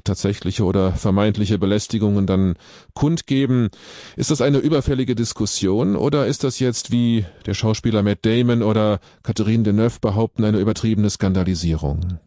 tatsächliche 0.05 0.65
oder 0.65 0.93
vermeintliche 0.93 1.59
Belästigungen 1.59 2.27
dann 2.27 2.55
kundgeben. 2.95 3.71
Ist 4.17 4.31
das 4.31 4.41
eine 4.41 4.59
überfällige 4.59 5.15
Diskussion 5.15 5.97
oder 5.97 6.27
ist 6.27 6.45
das 6.45 6.61
jetzt, 6.61 6.93
wie 6.93 7.27
der 7.47 7.55
Schauspieler 7.55 8.03
Matt 8.03 8.25
Damon 8.25 8.63
oder 8.63 9.01
Catherine 9.23 9.63
Deneuve 9.63 10.01
behaupten, 10.01 10.45
eine 10.45 10.59
übertriebene 10.59 11.11
Skandalisierung? 11.11 12.19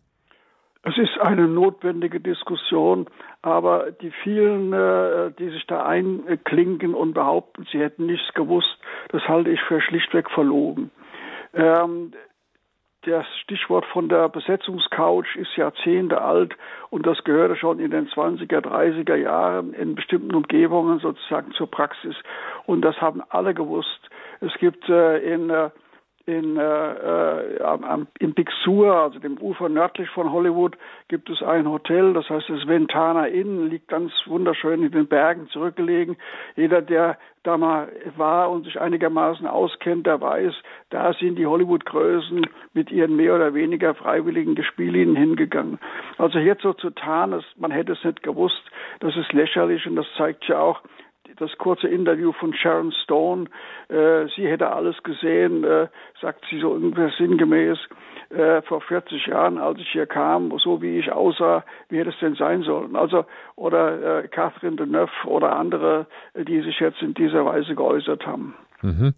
Es 0.88 0.96
ist 1.00 1.20
eine 1.20 1.48
notwendige 1.48 2.20
Diskussion, 2.20 3.08
aber 3.42 3.92
die 3.92 4.12
vielen, 4.24 4.72
äh, 4.72 5.32
die 5.40 5.50
sich 5.50 5.66
da 5.66 5.84
einklinken 5.84 6.94
und 6.94 7.14
behaupten, 7.14 7.66
sie 7.72 7.80
hätten 7.80 8.06
nichts 8.06 8.32
gewusst, 8.36 8.78
das 9.10 9.24
halte 9.28 9.50
ich 9.50 9.60
für 9.62 9.82
schlichtweg 9.82 10.30
verlogen. 10.30 10.92
Das 13.06 13.26
Stichwort 13.44 13.86
von 13.86 14.10
der 14.10 14.30
Besetzungscouch 14.30 15.36
ist 15.36 15.56
Jahrzehnte 15.58 16.22
alt 16.22 16.56
und 16.90 17.06
das 17.06 17.24
gehörte 17.24 17.56
schon 17.56 17.80
in 17.80 17.92
den 17.92 18.08
20er, 18.08 18.62
30er 18.62 19.16
Jahren 19.16 19.74
in 19.74 19.94
bestimmten 19.94 20.34
Umgebungen 20.34 20.98
sozusagen 20.98 21.52
zur 21.52 21.70
Praxis. 21.70 22.16
Und 22.66 22.82
das 22.82 23.00
haben 23.02 23.22
alle 23.30 23.54
gewusst. 23.54 24.10
Es 24.42 24.54
gibt 24.56 24.90
äh, 24.90 25.20
in 25.20 25.52
äh, 25.52 25.70
in, 26.26 26.58
äh, 26.58 27.62
am, 27.62 28.08
im 28.20 28.34
Big 28.34 28.50
Sur, 28.64 28.96
also 28.96 29.20
dem 29.20 29.38
Ufer 29.38 29.70
nördlich 29.70 30.10
von 30.10 30.32
Hollywood, 30.32 30.76
gibt 31.08 31.30
es 31.30 31.44
ein 31.44 31.70
Hotel, 31.70 32.14
das 32.14 32.30
heißt 32.30 32.50
das 32.50 32.68
Ventana 32.68 33.28
Inn, 33.28 33.70
liegt 33.70 33.88
ganz 33.88 34.12
wunderschön 34.26 34.84
in 34.84 34.92
den 34.92 35.08
Bergen 35.08 35.48
zurückgelegen. 35.50 36.18
Jeder, 36.56 36.82
der 36.82 37.18
da 37.44 37.58
mal 37.58 37.90
war 38.18 38.50
und 38.50 38.66
sich 38.66 38.82
einigermaßen 38.82 39.46
auskennt, 39.46 40.08
der 40.08 40.20
weiß, 40.20 40.54
da 40.90 41.14
sind 41.14 41.36
die 41.36 41.46
Hollywood-Größen 41.46 42.48
mit 42.74 42.92
ihren 42.92 43.16
mehr 43.16 43.36
oder 43.36 43.54
weniger 43.54 43.94
freiwilligen 43.94 44.56
Gespielinnen 44.56 45.16
hingegangen. 45.16 45.80
Also 46.18 46.40
jetzt 46.40 46.64
so 46.64 46.74
zu 46.74 46.90
tarnen, 46.90 47.44
man 47.58 47.70
hätte 47.70 47.94
es 47.94 48.04
nicht 48.04 48.24
gewusst, 48.24 48.64
das 49.00 49.16
ist 49.16 49.32
lächerlich 49.32 49.86
und 49.86 49.96
das 49.96 50.08
zeigt 50.18 50.46
ja 50.46 50.60
auch, 50.60 50.82
das 51.38 51.52
kurze 51.58 51.88
Interview 51.88 52.32
von 52.34 52.54
Sharon 52.54 52.92
Stone, 53.04 53.46
äh, 53.90 54.28
sie 54.36 54.48
hätte 54.48 54.72
alles 54.72 54.96
gesehen, 55.04 55.64
äh, 55.64 55.88
sagt 56.22 56.46
sie 56.50 56.60
so 56.60 56.70
ungefähr 56.70 57.12
sinngemäß, 57.18 57.78
äh, 58.30 58.62
vor 58.64 58.82
40 58.82 59.28
Jahren, 59.28 59.58
als 59.58 59.80
ich 59.80 59.90
hier 59.92 60.06
kam, 60.06 60.52
so 60.58 60.82
wie 60.82 60.98
ich 61.00 61.12
aussah, 61.12 61.64
wie 61.90 62.00
hätte 62.00 62.10
es 62.10 62.20
denn 62.20 62.36
sein 62.36 62.64
sollen? 62.64 62.96
Also, 62.96 63.26
oder 63.56 64.24
äh, 64.24 64.28
Catherine 64.28 64.76
Deneuve 64.76 65.12
oder 65.26 65.56
andere, 65.56 66.08
die 66.36 66.62
sich 66.62 66.80
jetzt 66.80 67.02
in 67.02 67.14
dieser 67.14 67.46
Weise 67.46 67.76
geäußert 67.76 68.26
haben. 68.26 68.56
Mhm. 68.82 69.14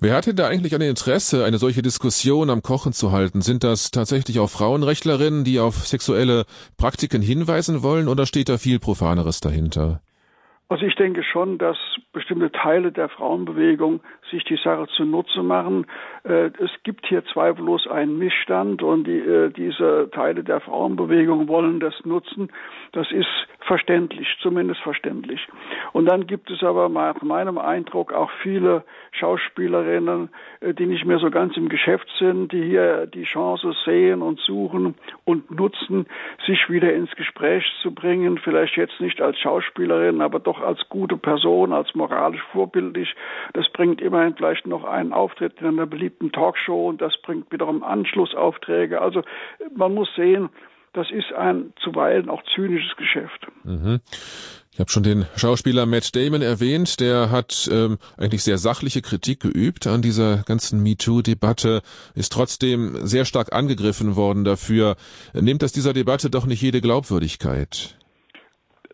Wer 0.00 0.14
hat 0.14 0.26
denn 0.26 0.36
da 0.36 0.48
eigentlich 0.48 0.74
ein 0.74 0.80
Interesse, 0.80 1.44
eine 1.44 1.58
solche 1.58 1.82
Diskussion 1.82 2.50
am 2.50 2.62
Kochen 2.62 2.92
zu 2.92 3.12
halten? 3.12 3.40
Sind 3.40 3.62
das 3.62 3.90
tatsächlich 3.90 4.40
auch 4.40 4.50
Frauenrechtlerinnen, 4.50 5.44
die 5.44 5.60
auf 5.60 5.86
sexuelle 5.86 6.44
Praktiken 6.76 7.22
hinweisen 7.22 7.82
wollen, 7.82 8.08
oder 8.08 8.26
steht 8.26 8.48
da 8.48 8.58
viel 8.58 8.78
Profaneres 8.78 9.40
dahinter? 9.40 10.00
Also 10.68 10.86
ich 10.86 10.94
denke 10.94 11.22
schon, 11.22 11.58
dass 11.58 11.76
bestimmte 12.14 12.50
Teile 12.50 12.92
der 12.92 13.10
Frauenbewegung 13.10 14.00
sich 14.30 14.42
die 14.44 14.56
Sache 14.56 14.86
zunutze 14.96 15.42
machen. 15.42 15.86
Äh, 16.24 16.50
es 16.58 16.70
gibt 16.82 17.06
hier 17.06 17.24
zweifellos 17.26 17.86
einen 17.86 18.18
Missstand 18.18 18.82
und 18.82 19.04
die, 19.04 19.18
äh, 19.18 19.50
diese 19.50 20.08
Teile 20.12 20.42
der 20.42 20.60
Frauenbewegung 20.60 21.48
wollen 21.48 21.78
das 21.78 21.94
nutzen. 22.04 22.50
Das 22.92 23.10
ist 23.12 23.28
verständlich, 23.60 24.26
zumindest 24.40 24.80
verständlich. 24.80 25.46
Und 25.92 26.06
dann 26.06 26.26
gibt 26.26 26.50
es 26.50 26.62
aber 26.62 26.88
nach 26.88 27.20
meinem 27.22 27.58
Eindruck 27.58 28.12
auch 28.12 28.30
viele 28.42 28.84
Schauspielerinnen, 29.12 30.30
äh, 30.60 30.74
die 30.74 30.86
nicht 30.86 31.04
mehr 31.04 31.18
so 31.18 31.30
ganz 31.30 31.56
im 31.56 31.68
Geschäft 31.68 32.08
sind, 32.18 32.52
die 32.52 32.64
hier 32.64 33.06
die 33.06 33.24
Chance 33.24 33.74
sehen 33.84 34.22
und 34.22 34.40
suchen 34.40 34.94
und 35.24 35.50
nutzen, 35.50 36.06
sich 36.46 36.70
wieder 36.70 36.92
ins 36.94 37.14
Gespräch 37.16 37.64
zu 37.82 37.94
bringen. 37.94 38.38
Vielleicht 38.38 38.76
jetzt 38.76 39.00
nicht 39.00 39.20
als 39.20 39.38
Schauspielerin, 39.38 40.22
aber 40.22 40.40
doch 40.40 40.61
als 40.62 40.80
gute 40.88 41.16
Person, 41.16 41.72
als 41.72 41.94
moralisch 41.94 42.42
vorbildlich. 42.52 43.14
Das 43.52 43.68
bringt 43.72 44.00
immerhin 44.00 44.34
vielleicht 44.34 44.66
noch 44.66 44.84
einen 44.84 45.12
Auftritt 45.12 45.60
in 45.60 45.66
einer 45.66 45.86
beliebten 45.86 46.32
Talkshow 46.32 46.88
und 46.88 47.00
das 47.00 47.14
bringt 47.22 47.50
wiederum 47.52 47.82
Anschlussaufträge. 47.82 49.00
Also 49.00 49.22
man 49.74 49.94
muss 49.94 50.08
sehen, 50.14 50.50
das 50.92 51.10
ist 51.10 51.32
ein 51.32 51.72
zuweilen 51.82 52.28
auch 52.28 52.42
zynisches 52.54 52.96
Geschäft. 52.96 53.46
Mhm. 53.64 54.00
Ich 54.74 54.80
habe 54.80 54.90
schon 54.90 55.02
den 55.02 55.26
Schauspieler 55.36 55.84
Matt 55.84 56.16
Damon 56.16 56.40
erwähnt, 56.40 56.98
der 56.98 57.30
hat 57.30 57.68
ähm, 57.70 57.98
eigentlich 58.16 58.42
sehr 58.42 58.56
sachliche 58.56 59.02
Kritik 59.02 59.40
geübt 59.40 59.86
an 59.86 60.00
dieser 60.00 60.38
ganzen 60.44 60.82
MeToo-Debatte, 60.82 61.82
ist 62.14 62.32
trotzdem 62.32 62.96
sehr 63.06 63.26
stark 63.26 63.52
angegriffen 63.52 64.16
worden 64.16 64.44
dafür. 64.44 64.96
Nimmt 65.34 65.60
das 65.60 65.72
dieser 65.72 65.92
Debatte 65.92 66.30
doch 66.30 66.46
nicht 66.46 66.62
jede 66.62 66.80
Glaubwürdigkeit? 66.80 67.98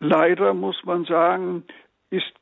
Leider 0.00 0.54
muss 0.54 0.82
man 0.84 1.04
sagen, 1.04 1.64
ist 2.10 2.32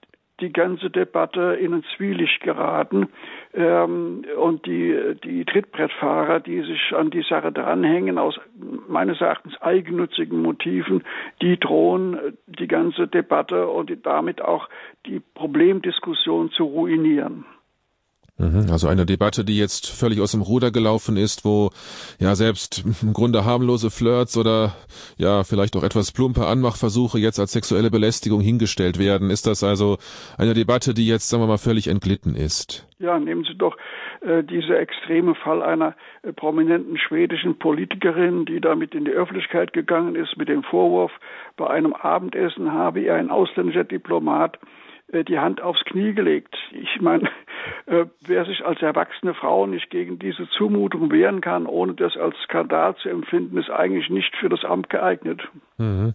die 0.41 0.53
ganze 0.53 0.91
Debatte 0.91 1.57
in 1.61 1.73
ein 1.73 1.85
Zwielicht 1.97 2.43
geraten. 2.43 3.09
Ähm, 3.55 4.25
und 4.37 4.67
die, 4.67 5.15
die 5.25 5.45
Trittbrettfahrer, 5.45 6.41
die 6.41 6.61
sich 6.61 6.95
an 6.95 7.11
die 7.11 7.23
Sache 7.23 7.53
dranhängen, 7.53 8.19
aus 8.19 8.39
meines 8.87 9.21
Erachtens 9.21 9.61
eigennützigen 9.63 10.43
Motiven, 10.43 11.05
die 11.41 11.59
drohen, 11.59 12.37
die 12.47 12.69
ganze 12.69 13.09
Debatte 13.09 13.67
und 13.69 13.91
damit 14.05 14.43
auch 14.43 14.69
die 15.07 15.21
Problemdiskussion 15.35 16.51
zu 16.51 16.65
ruinieren. 16.65 17.47
Mhm, 18.39 18.67
also 18.71 18.89
eine 18.89 19.07
Debatte, 19.07 19.47
die 19.47 19.57
jetzt 19.57 19.91
völlig 19.91 20.21
aus 20.21 20.33
dem 20.33 20.43
Ruder 20.43 20.71
gelaufen 20.71 21.17
ist, 21.17 21.47
wo 21.47 21.71
ja 22.19 22.35
selbst 22.35 22.85
im 23.03 23.15
Grunde 23.15 23.47
harmlose 23.47 23.91
Flirts 23.91 24.37
oder 24.37 24.75
ja 25.17 25.43
vielleicht 25.43 25.75
auch 25.75 25.83
etwas 25.83 26.13
plumpe 26.13 26.47
Anmachversuche 26.47 27.19
jetzt 27.19 27.41
als 27.41 27.53
sexuelle 27.53 27.91
Belästigung 27.91 28.43
hingestellt 28.43 28.99
werden. 28.99 29.31
Ist 29.31 29.47
das 29.47 29.65
also 29.65 29.97
eine 30.37 30.53
Debatte, 30.53 30.93
die 30.93 31.07
jetzt, 31.07 31.31
sagen 31.31 31.43
wir 31.43 31.47
mal, 31.47 31.57
völlig 31.57 31.89
entglitten 31.89 32.37
ist? 32.37 32.87
Ja, 32.99 33.19
nehmen 33.19 33.45
Sie 33.45 33.57
doch 33.57 33.77
äh, 34.21 34.43
dieser 34.43 34.81
extreme 34.81 35.35
Fall 35.35 35.63
einer 35.63 35.95
äh, 36.23 36.33
prominenten 36.33 36.99
schwedischen 36.99 37.59
Politikerin, 37.59 38.45
die 38.45 38.61
damit 38.61 38.95
in 38.95 39.07
die 39.07 39.13
Öffentlichkeit 39.13 39.73
gegangen 39.73 40.15
ist 40.15 40.37
mit 40.37 40.49
dem 40.49 40.63
Vorwurf, 40.63 41.13
bei 41.57 41.69
einem 41.69 41.95
Abendessen 41.95 42.73
habe 42.73 43.01
ihr 43.01 43.15
ein 43.15 43.31
ausländischer 43.31 43.85
Diplomat 43.85 44.57
äh, 44.57 44.67
die 45.13 45.39
Hand 45.39 45.61
aufs 45.61 45.85
Knie 45.85 46.15
gelegt. 46.15 46.57
Ich 46.73 47.01
meine, 47.01 47.29
äh, 47.87 48.07
wer 48.21 48.45
sich 48.45 48.65
als 48.65 48.83
erwachsene 48.83 49.35
Frau 49.35 49.67
nicht 49.67 49.91
gegen 49.91 50.19
diese 50.19 50.49
Zumutung 50.51 51.11
wehren 51.11 51.41
kann, 51.41 51.67
ohne 51.67 51.95
das 51.95 52.17
als 52.17 52.37
Skandal 52.45 52.97
zu 52.97 53.09
empfinden, 53.09 53.57
ist 53.59 53.71
eigentlich 53.71 54.11
nicht 54.11 54.35
für 54.37 54.49
das 54.49 54.65
Amt 54.65 54.91
geeignet. 54.91 55.49
Mhm. 55.79 56.15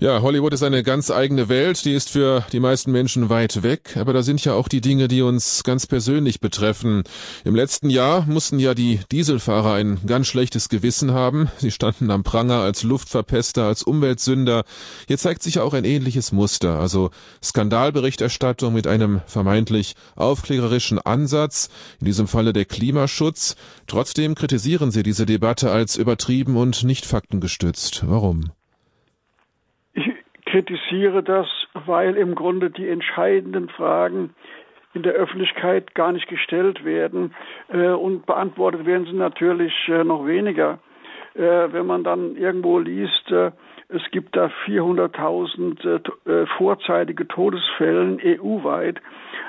Ja, 0.00 0.20
Hollywood 0.20 0.52
ist 0.52 0.62
eine 0.62 0.82
ganz 0.82 1.10
eigene 1.10 1.48
Welt, 1.48 1.84
die 1.84 1.94
ist 1.94 2.10
für 2.10 2.44
die 2.52 2.58
meisten 2.58 2.90
Menschen 2.90 3.28
weit 3.28 3.62
weg, 3.62 3.96
aber 3.96 4.12
da 4.12 4.22
sind 4.22 4.44
ja 4.44 4.54
auch 4.54 4.66
die 4.66 4.80
Dinge, 4.80 5.06
die 5.06 5.22
uns 5.22 5.62
ganz 5.62 5.86
persönlich 5.86 6.40
betreffen. 6.40 7.04
Im 7.44 7.54
letzten 7.54 7.88
Jahr 7.88 8.26
mussten 8.26 8.58
ja 8.58 8.74
die 8.74 9.00
Dieselfahrer 9.12 9.74
ein 9.74 10.00
ganz 10.06 10.26
schlechtes 10.26 10.68
Gewissen 10.68 11.12
haben. 11.12 11.50
Sie 11.58 11.70
standen 11.70 12.10
am 12.10 12.24
Pranger 12.24 12.60
als 12.60 12.82
Luftverpester, 12.82 13.64
als 13.64 13.84
Umweltsünder. 13.84 14.64
Hier 15.06 15.18
zeigt 15.18 15.42
sich 15.42 15.60
auch 15.60 15.74
ein 15.74 15.84
ähnliches 15.84 16.32
Muster, 16.32 16.80
also 16.80 17.10
Skandalberichterstattung 17.42 18.74
mit 18.74 18.86
einem 18.86 19.20
vermeintlich 19.26 19.94
aufklärerischen 20.16 20.98
Ansatz, 20.98 21.68
in 22.00 22.06
diesem 22.06 22.26
Falle 22.26 22.52
der 22.52 22.64
Klimaschutz. 22.64 23.54
Trotzdem 23.86 24.34
kritisieren 24.34 24.90
sie 24.90 25.02
diese 25.02 25.26
Debatte 25.26 25.70
als 25.70 25.96
übertrieben 25.96 26.56
und 26.56 26.82
nicht 26.82 27.06
faktengestützt. 27.06 28.02
Warum? 28.06 28.50
Kritisiere 30.52 31.22
das, 31.22 31.48
weil 31.86 32.14
im 32.16 32.34
Grunde 32.34 32.70
die 32.70 32.86
entscheidenden 32.86 33.70
Fragen 33.70 34.34
in 34.92 35.02
der 35.02 35.14
Öffentlichkeit 35.14 35.94
gar 35.94 36.12
nicht 36.12 36.28
gestellt 36.28 36.84
werden 36.84 37.34
äh, 37.72 37.88
und 37.88 38.26
beantwortet 38.26 38.84
werden 38.84 39.06
sie 39.06 39.16
natürlich 39.16 39.72
äh, 39.88 40.04
noch 40.04 40.26
weniger. 40.26 40.78
Äh, 41.34 41.72
wenn 41.72 41.86
man 41.86 42.04
dann 42.04 42.36
irgendwo 42.36 42.78
liest, 42.78 43.30
äh, 43.30 43.52
es 43.88 44.02
gibt 44.10 44.36
da 44.36 44.50
400.000 44.66 45.86
äh, 46.26 46.30
äh, 46.30 46.46
vorzeitige 46.58 47.26
Todesfällen 47.26 48.20
EU-weit, 48.22 49.00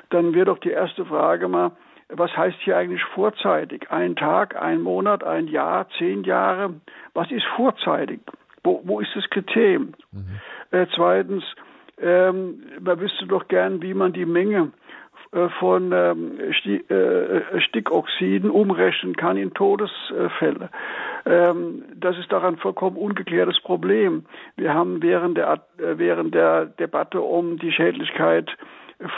dann 0.10 0.34
wäre 0.34 0.46
doch 0.46 0.60
die 0.60 0.72
erste 0.72 1.04
Frage 1.06 1.50
mal, 1.50 1.72
was 2.08 2.32
heißt 2.38 2.58
hier 2.62 2.78
eigentlich 2.78 3.04
vorzeitig? 3.04 3.92
Ein 3.92 4.16
Tag, 4.16 4.56
ein 4.56 4.82
Monat, 4.82 5.26
ein 5.26 5.48
Jahr, 5.48 5.88
zehn 5.98 6.24
Jahre? 6.24 6.76
Was 7.14 7.30
ist 7.32 7.46
vorzeitig? 7.58 8.22
Wo, 8.64 8.82
wo 8.86 9.02
ist 9.02 9.14
das 9.16 9.30
Kriterium? 9.30 9.94
Mhm. 10.14 10.40
Äh, 10.74 10.88
zweitens, 10.96 11.44
ähm, 12.02 12.64
man 12.82 13.00
wüsste 13.00 13.28
doch 13.28 13.48
gern, 13.48 13.82
wie 13.84 13.94
man 13.94 14.12
die 14.12 14.26
Menge 14.26 14.72
äh, 15.32 15.48
von 15.60 15.92
ähm, 15.92 16.40
Sti 16.52 16.78
äh, 16.90 17.62
Stickoxiden 17.62 18.50
umrechnen 18.50 19.16
kann 19.16 19.38
in 19.38 19.54
Todesfälle. 19.54 20.72
Ähm, 21.28 21.84
das 21.96 22.18
ist 22.18 22.32
daran 22.32 22.58
vollkommen 22.58 22.98
ungeklärtes 22.98 23.60
Problem. 23.60 24.26
Wir 24.56 24.74
haben 24.74 25.04
während 25.04 25.38
der, 25.38 25.62
äh, 25.78 26.00
während 26.00 26.34
der 26.34 26.66
Debatte 26.66 27.22
um 27.22 27.60
die 27.60 27.72
Schädlichkeit 27.72 28.50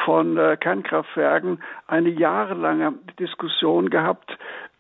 von 0.03 0.37
äh, 0.37 0.57
Kernkraftwerken 0.59 1.59
eine 1.87 2.09
jahrelange 2.09 2.95
Diskussion 3.17 3.89
gehabt, 3.89 4.37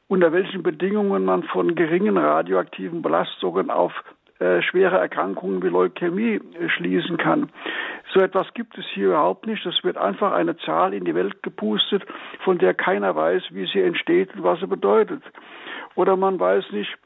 unter 0.09 0.33
welchen 0.33 0.61
Bedingungen 0.61 1.23
man 1.23 1.43
von 1.43 1.73
geringen 1.73 2.17
radioaktiven 2.17 3.01
Belastungen 3.01 3.69
auf 3.69 3.93
äh, 4.39 4.61
schwere 4.61 4.97
Erkrankungen 4.97 5.63
wie 5.63 5.69
Leukämie 5.69 6.35
äh, 6.35 6.69
schließen 6.69 7.17
kann. 7.17 7.49
So 8.13 8.19
etwas 8.19 8.53
gibt 8.53 8.77
es 8.77 8.85
hier 8.93 9.07
überhaupt 9.07 9.47
nicht. 9.47 9.65
Es 9.65 9.83
wird 9.83 9.97
einfach 9.97 10.31
eine 10.33 10.57
Zahl 10.57 10.93
in 10.93 11.05
die 11.05 11.15
Welt 11.15 11.41
gepustet, 11.41 12.03
von 12.43 12.57
der 12.57 12.73
keiner 12.73 13.15
weiß, 13.15 13.43
wie 13.51 13.65
sie 13.65 13.81
entsteht 13.81 14.35
und 14.35 14.43
was 14.43 14.59
sie 14.59 14.67
bedeutet. 14.67 15.23
Oder 15.95 16.17
man 16.17 16.39
weiß 16.39 16.71
nicht, 16.71 16.97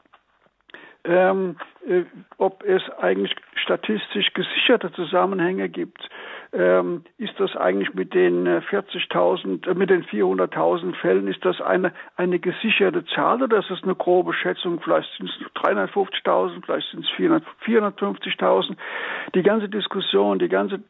ähm, 1.04 1.56
äh, 1.86 2.02
ob 2.38 2.62
es 2.64 2.82
eigentlich 2.98 3.34
statistisch 3.54 4.32
gesicherte 4.34 4.92
Zusammenhänge 4.92 5.68
gibt. 5.68 6.08
Ähm, 6.52 7.04
ist 7.16 7.38
das 7.38 7.54
eigentlich 7.56 7.94
mit 7.94 8.12
den 8.12 8.46
40.000, 8.46 9.66
äh, 9.66 9.70
äh, 9.70 9.74
mit 9.74 9.88
den 9.88 10.04
400.000 10.04 10.94
Fällen, 10.96 11.28
ist 11.28 11.44
das 11.44 11.60
eine, 11.60 11.92
eine 12.16 12.38
gesicherte 12.38 13.04
Zahl 13.06 13.42
oder 13.42 13.58
ist 13.58 13.70
das 13.70 13.82
eine 13.82 13.94
grobe 13.94 14.34
Schätzung? 14.34 14.80
Vielleicht 14.80 15.08
sind 15.16 15.30
es 15.30 15.62
350.000, 15.62 16.64
vielleicht 16.64 16.90
sind 16.90 17.04
es 17.04 17.10
450.000. 17.12 18.76
Die 19.34 19.42
ganze 19.42 19.68
Diskussion, 19.68 20.38
die 20.38 20.48
ganze 20.48 20.82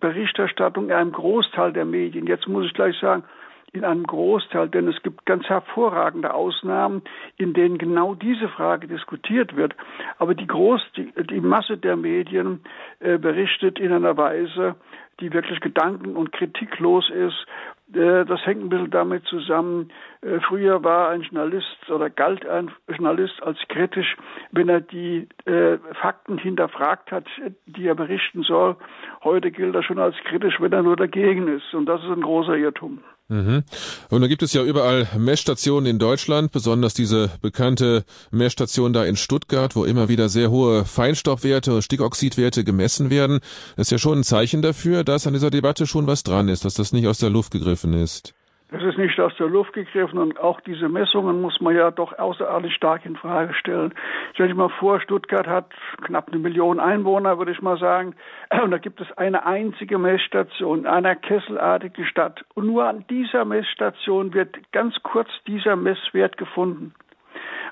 Berichterstattung 0.00 0.86
in 0.86 0.92
einem 0.92 1.12
Großteil 1.12 1.72
der 1.72 1.84
Medien, 1.84 2.26
jetzt 2.26 2.46
muss 2.46 2.66
ich 2.66 2.74
gleich 2.74 2.96
sagen, 3.00 3.24
in 3.72 3.84
einem 3.84 4.04
Großteil, 4.04 4.68
denn 4.68 4.88
es 4.88 5.02
gibt 5.02 5.26
ganz 5.26 5.48
hervorragende 5.48 6.32
Ausnahmen, 6.32 7.02
in 7.36 7.52
denen 7.52 7.78
genau 7.78 8.14
diese 8.14 8.48
Frage 8.48 8.88
diskutiert 8.88 9.56
wird. 9.56 9.74
Aber 10.18 10.34
die, 10.34 10.46
Groß, 10.46 10.80
die, 10.96 11.12
die 11.30 11.40
Masse 11.40 11.76
der 11.76 11.96
Medien 11.96 12.60
äh, 13.00 13.18
berichtet 13.18 13.78
in 13.78 13.92
einer 13.92 14.16
Weise, 14.16 14.76
die 15.20 15.32
wirklich 15.32 15.60
gedanken- 15.60 16.16
und 16.16 16.32
kritiklos 16.32 17.10
ist. 17.10 17.46
Äh, 17.92 18.24
das 18.24 18.44
hängt 18.46 18.62
ein 18.62 18.68
bisschen 18.68 18.90
damit 18.90 19.24
zusammen. 19.24 19.90
Äh, 20.22 20.40
früher 20.40 20.82
war 20.84 21.10
ein 21.10 21.22
Journalist 21.22 21.90
oder 21.90 22.08
galt 22.10 22.46
ein 22.46 22.70
Journalist 22.88 23.42
als 23.42 23.58
kritisch, 23.68 24.16
wenn 24.52 24.68
er 24.68 24.80
die 24.80 25.28
äh, 25.44 25.78
Fakten 26.00 26.38
hinterfragt 26.38 27.10
hat, 27.10 27.26
die 27.66 27.86
er 27.86 27.94
berichten 27.94 28.42
soll. 28.42 28.76
Heute 29.24 29.50
gilt 29.50 29.74
er 29.74 29.82
schon 29.82 29.98
als 29.98 30.16
kritisch, 30.24 30.60
wenn 30.60 30.72
er 30.72 30.82
nur 30.82 30.96
dagegen 30.96 31.48
ist. 31.48 31.74
Und 31.74 31.86
das 31.86 32.02
ist 32.02 32.10
ein 32.10 32.22
großer 32.22 32.56
Irrtum. 32.56 33.00
Mhm. 33.28 33.62
Und 34.08 34.20
da 34.22 34.26
gibt 34.26 34.42
es 34.42 34.54
ja 34.54 34.62
überall 34.62 35.06
Messstationen 35.18 35.86
in 35.86 35.98
Deutschland, 35.98 36.50
besonders 36.50 36.94
diese 36.94 37.30
bekannte 37.42 38.04
Messstation 38.30 38.94
da 38.94 39.04
in 39.04 39.16
Stuttgart, 39.16 39.76
wo 39.76 39.84
immer 39.84 40.08
wieder 40.08 40.30
sehr 40.30 40.50
hohe 40.50 40.86
Feinstaubwerte, 40.86 41.82
Stickoxidwerte 41.82 42.64
gemessen 42.64 43.10
werden. 43.10 43.40
Das 43.76 43.88
ist 43.88 43.90
ja 43.90 43.98
schon 43.98 44.20
ein 44.20 44.24
Zeichen 44.24 44.62
dafür, 44.62 45.04
dass 45.04 45.26
an 45.26 45.34
dieser 45.34 45.50
Debatte 45.50 45.86
schon 45.86 46.06
was 46.06 46.22
dran 46.22 46.48
ist, 46.48 46.64
dass 46.64 46.74
das 46.74 46.92
nicht 46.92 47.06
aus 47.06 47.18
der 47.18 47.30
Luft 47.30 47.52
gegriffen 47.52 47.92
ist. 47.92 48.32
Das 48.70 48.82
ist 48.82 48.98
nicht 48.98 49.18
aus 49.18 49.34
der 49.38 49.48
Luft 49.48 49.72
gegriffen 49.72 50.18
und 50.18 50.38
auch 50.38 50.60
diese 50.60 50.90
Messungen 50.90 51.40
muss 51.40 51.58
man 51.58 51.74
ja 51.74 51.90
doch 51.90 52.18
außerordentlich 52.18 52.74
stark 52.74 53.06
in 53.06 53.16
Frage 53.16 53.54
stellen. 53.54 53.94
Stell 54.34 54.48
dir 54.48 54.54
mal 54.54 54.68
vor, 54.68 55.00
Stuttgart 55.00 55.46
hat 55.46 55.72
knapp 56.02 56.28
eine 56.28 56.38
Million 56.38 56.78
Einwohner, 56.78 57.38
würde 57.38 57.52
ich 57.52 57.62
mal 57.62 57.78
sagen, 57.78 58.14
und 58.62 58.70
da 58.70 58.76
gibt 58.76 59.00
es 59.00 59.10
eine 59.16 59.46
einzige 59.46 59.96
Messstation, 59.96 60.84
einer 60.84 61.16
kesselartigen 61.16 62.04
Stadt. 62.04 62.44
Und 62.54 62.66
nur 62.66 62.84
an 62.84 63.06
dieser 63.08 63.46
Messstation 63.46 64.34
wird 64.34 64.58
ganz 64.72 64.96
kurz 65.02 65.30
dieser 65.46 65.74
Messwert 65.74 66.36
gefunden. 66.36 66.94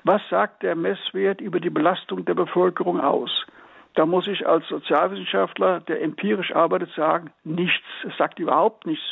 Was 0.03 0.21
sagt 0.29 0.63
der 0.63 0.75
Messwert 0.75 1.41
über 1.41 1.59
die 1.59 1.69
Belastung 1.69 2.25
der 2.25 2.33
Bevölkerung 2.33 2.99
aus? 2.99 3.45
Da 3.93 4.07
muss 4.07 4.27
ich 4.27 4.47
als 4.47 4.67
Sozialwissenschaftler, 4.67 5.79
der 5.81 6.01
empirisch 6.01 6.55
arbeitet, 6.55 6.91
sagen, 6.95 7.31
nichts. 7.43 7.85
Es 8.07 8.17
sagt 8.17 8.39
überhaupt 8.39 8.87
nichts 8.87 9.05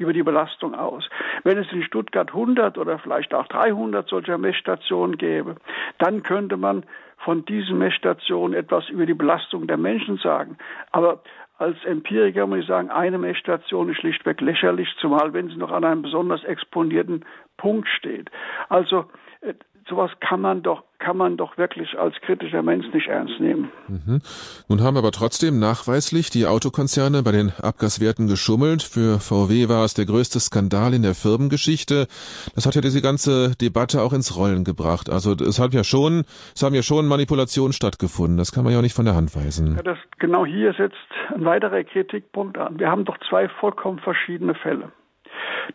über 0.00 0.12
die 0.12 0.22
Belastung 0.22 0.74
aus. 0.74 1.08
Wenn 1.44 1.58
es 1.58 1.70
in 1.72 1.82
Stuttgart 1.82 2.28
100 2.28 2.78
oder 2.78 2.98
vielleicht 2.98 3.34
auch 3.34 3.46
300 3.46 4.08
solcher 4.08 4.38
Messstationen 4.38 5.18
gäbe, 5.18 5.56
dann 5.98 6.22
könnte 6.22 6.56
man 6.56 6.84
von 7.18 7.44
diesen 7.44 7.78
Messstationen 7.78 8.58
etwas 8.58 8.88
über 8.88 9.04
die 9.04 9.14
Belastung 9.14 9.66
der 9.66 9.76
Menschen 9.76 10.16
sagen. 10.16 10.56
Aber 10.90 11.22
als 11.58 11.76
Empiriker 11.84 12.46
muss 12.46 12.60
ich 12.60 12.66
sagen, 12.66 12.90
eine 12.90 13.18
Messstation 13.18 13.90
ist 13.90 13.98
schlichtweg 13.98 14.40
lächerlich, 14.40 14.88
zumal 14.98 15.34
wenn 15.34 15.50
sie 15.50 15.56
noch 15.56 15.70
an 15.70 15.84
einem 15.84 16.00
besonders 16.00 16.42
exponierten 16.44 17.26
Punkt 17.58 17.86
steht. 17.88 18.30
Also 18.70 19.04
äh, 19.42 19.52
sowas 19.88 20.10
kann 20.20 20.40
man 20.40 20.62
doch 20.62 20.82
kann 21.00 21.16
man 21.16 21.36
doch 21.36 21.56
wirklich 21.56 21.98
als 21.98 22.14
kritischer 22.20 22.62
Mensch 22.62 22.86
nicht 22.92 23.08
ernst 23.08 23.40
nehmen. 23.40 23.72
Mhm. 23.88 24.20
Nun 24.68 24.82
haben 24.82 24.96
aber 24.96 25.10
trotzdem 25.10 25.58
nachweislich 25.58 26.30
die 26.30 26.46
Autokonzerne 26.46 27.22
bei 27.22 27.32
den 27.32 27.52
Abgaswerten 27.60 28.28
geschummelt. 28.28 28.82
Für 28.82 29.18
VW 29.18 29.68
war 29.68 29.84
es 29.84 29.94
der 29.94 30.04
größte 30.04 30.38
Skandal 30.38 30.92
in 30.92 31.02
der 31.02 31.14
Firmengeschichte. 31.14 32.06
Das 32.54 32.66
hat 32.66 32.74
ja 32.74 32.82
diese 32.82 33.00
ganze 33.00 33.56
Debatte 33.56 34.02
auch 34.02 34.12
ins 34.12 34.36
Rollen 34.36 34.62
gebracht. 34.62 35.10
Also 35.10 35.32
es 35.32 35.58
hat 35.58 35.72
ja 35.72 35.84
schon, 35.84 36.24
es 36.54 36.62
haben 36.62 36.74
ja 36.74 36.82
schon 36.82 37.08
Manipulationen 37.08 37.72
stattgefunden. 37.72 38.36
Das 38.36 38.52
kann 38.52 38.62
man 38.62 38.72
ja 38.72 38.78
auch 38.78 38.82
nicht 38.82 38.96
von 38.96 39.06
der 39.06 39.14
Hand 39.14 39.34
weisen. 39.34 39.76
Ja, 39.76 39.82
das, 39.82 39.98
genau 40.18 40.44
hier 40.44 40.74
setzt 40.74 40.96
ein 41.34 41.46
weiterer 41.46 41.82
Kritikpunkt 41.82 42.58
an. 42.58 42.78
Wir 42.78 42.90
haben 42.90 43.06
doch 43.06 43.16
zwei 43.28 43.48
vollkommen 43.48 43.98
verschiedene 44.00 44.54
Fälle. 44.54 44.92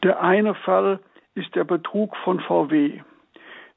Der 0.03 0.21
eine 0.21 0.53
Fall 0.53 0.99
ist 1.33 1.55
der 1.55 1.63
Betrug 1.63 2.15
von 2.23 2.39
VW 2.41 3.01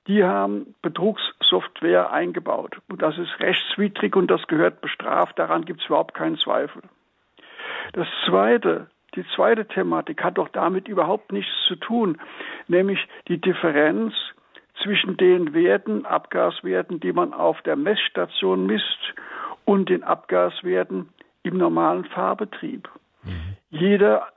die 0.08 0.24
haben 0.24 0.74
Betrugssoftware 0.82 2.10
eingebaut. 2.10 2.78
Und 2.88 3.02
das 3.02 3.16
ist 3.18 3.38
rechtswidrig 3.40 4.16
und 4.16 4.30
das 4.30 4.46
gehört 4.46 4.80
bestraft. 4.80 5.38
Daran 5.38 5.66
gibt 5.66 5.80
es 5.80 5.86
überhaupt 5.86 6.14
keinen 6.14 6.38
Zweifel. 6.38 6.82
Das 7.92 8.08
zweite, 8.26 8.88
die 9.14 9.24
zweite 9.36 9.66
Thematik 9.66 10.24
hat 10.24 10.38
doch 10.38 10.48
damit 10.48 10.88
überhaupt 10.88 11.32
nichts 11.32 11.52
zu 11.66 11.76
tun, 11.76 12.18
nämlich 12.66 13.06
die 13.28 13.38
Differenz 13.38 14.14
zwischen 14.82 15.16
den 15.16 15.54
Werten, 15.54 16.06
Abgaswerten, 16.06 17.00
die 17.00 17.12
man 17.12 17.34
auf 17.34 17.60
der 17.62 17.76
Messstation 17.76 18.66
misst 18.66 19.14
und 19.64 19.88
den 19.90 20.04
Abgaswerten 20.04 21.08
im 21.42 21.58
normalen 21.58 22.04
Fahrbetrieb. 22.06 22.88
Mhm. 23.24 23.56
Jeder 23.70 24.28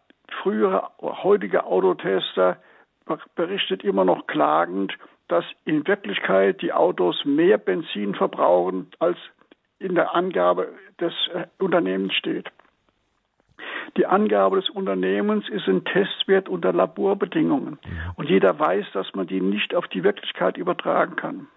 frühere, 0.42 0.90
heutige 1.00 1.66
Autotester 1.66 2.58
berichtet 3.36 3.84
immer 3.84 4.06
noch 4.06 4.28
klagend, 4.28 4.98
dass 5.32 5.46
in 5.64 5.88
Wirklichkeit 5.88 6.62
die 6.62 6.74
Autos 6.74 7.24
mehr 7.24 7.58
Benzin 7.58 8.16
verbrauchen, 8.16 8.88
als 9.00 9.18
in 9.80 9.96
der 9.96 10.14
Angabe 10.14 10.68
des 11.00 11.14
äh, 11.34 11.46
Unternehmens 11.58 12.14
steht. 12.14 12.50
Die 13.98 14.06
Angabe 14.06 14.58
des 14.58 14.70
Unternehmens 14.70 15.48
ist 15.50 15.68
ein 15.68 15.86
Testwert 15.86 16.50
unter 16.50 16.74
Laborbedingungen. 16.74 17.80
Und 18.16 18.30
jeder 18.30 18.58
weiß, 18.60 18.86
dass 18.94 19.14
man 19.16 19.28
die 19.28 19.42
nicht 19.42 19.74
auf 19.76 19.88
die 19.88 20.04
Wirklichkeit 20.04 20.58
übertragen 20.58 21.16
kann. 21.16 21.48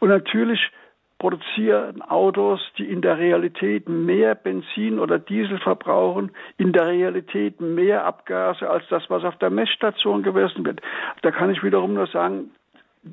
Und 0.00 0.08
natürlich 0.08 0.70
produzieren 1.18 2.02
Autos, 2.02 2.60
die 2.76 2.84
in 2.84 3.00
der 3.00 3.18
Realität 3.18 3.88
mehr 3.88 4.34
Benzin 4.34 4.98
oder 4.98 5.18
Diesel 5.18 5.58
verbrauchen, 5.58 6.30
in 6.58 6.72
der 6.72 6.88
Realität 6.88 7.60
mehr 7.60 8.04
Abgase 8.04 8.68
als 8.68 8.84
das, 8.88 9.08
was 9.08 9.24
auf 9.24 9.36
der 9.38 9.50
Messstation 9.50 10.22
gemessen 10.22 10.64
wird. 10.64 10.80
Da 11.22 11.30
kann 11.30 11.50
ich 11.50 11.62
wiederum 11.62 11.94
nur 11.94 12.06
sagen, 12.06 12.50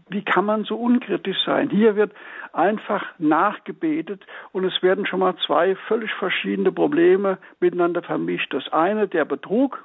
wie 0.10 0.24
kann 0.24 0.46
man 0.46 0.64
so 0.64 0.76
unkritisch 0.76 1.38
sein? 1.46 1.70
Hier 1.70 1.96
wird 1.96 2.14
einfach 2.52 3.06
nachgebetet 3.18 4.26
und 4.52 4.66
es 4.66 4.82
werden 4.82 5.06
schon 5.06 5.20
mal 5.20 5.36
zwei 5.46 5.76
völlig 5.88 6.12
verschiedene 6.14 6.72
Probleme 6.72 7.38
miteinander 7.60 8.02
vermischt. 8.02 8.54
Das 8.54 8.72
eine 8.72 9.08
der 9.08 9.26
Betrug 9.26 9.84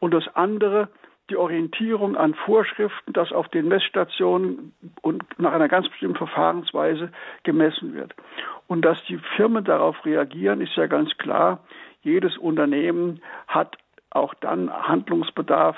und 0.00 0.12
das 0.12 0.24
andere 0.34 0.88
die 1.30 1.36
Orientierung 1.36 2.16
an 2.16 2.34
Vorschriften, 2.34 3.12
dass 3.12 3.32
auf 3.32 3.48
den 3.48 3.68
Messstationen 3.68 4.74
und 5.00 5.24
nach 5.38 5.52
einer 5.52 5.68
ganz 5.68 5.88
bestimmten 5.88 6.16
Verfahrensweise 6.16 7.10
gemessen 7.44 7.94
wird. 7.94 8.14
Und 8.66 8.84
dass 8.84 9.02
die 9.04 9.18
Firmen 9.36 9.64
darauf 9.64 10.04
reagieren, 10.04 10.60
ist 10.60 10.76
ja 10.76 10.86
ganz 10.86 11.16
klar. 11.18 11.60
Jedes 12.02 12.36
Unternehmen 12.36 13.22
hat 13.46 13.78
auch 14.14 14.34
dann 14.34 14.70
Handlungsbedarf 14.70 15.76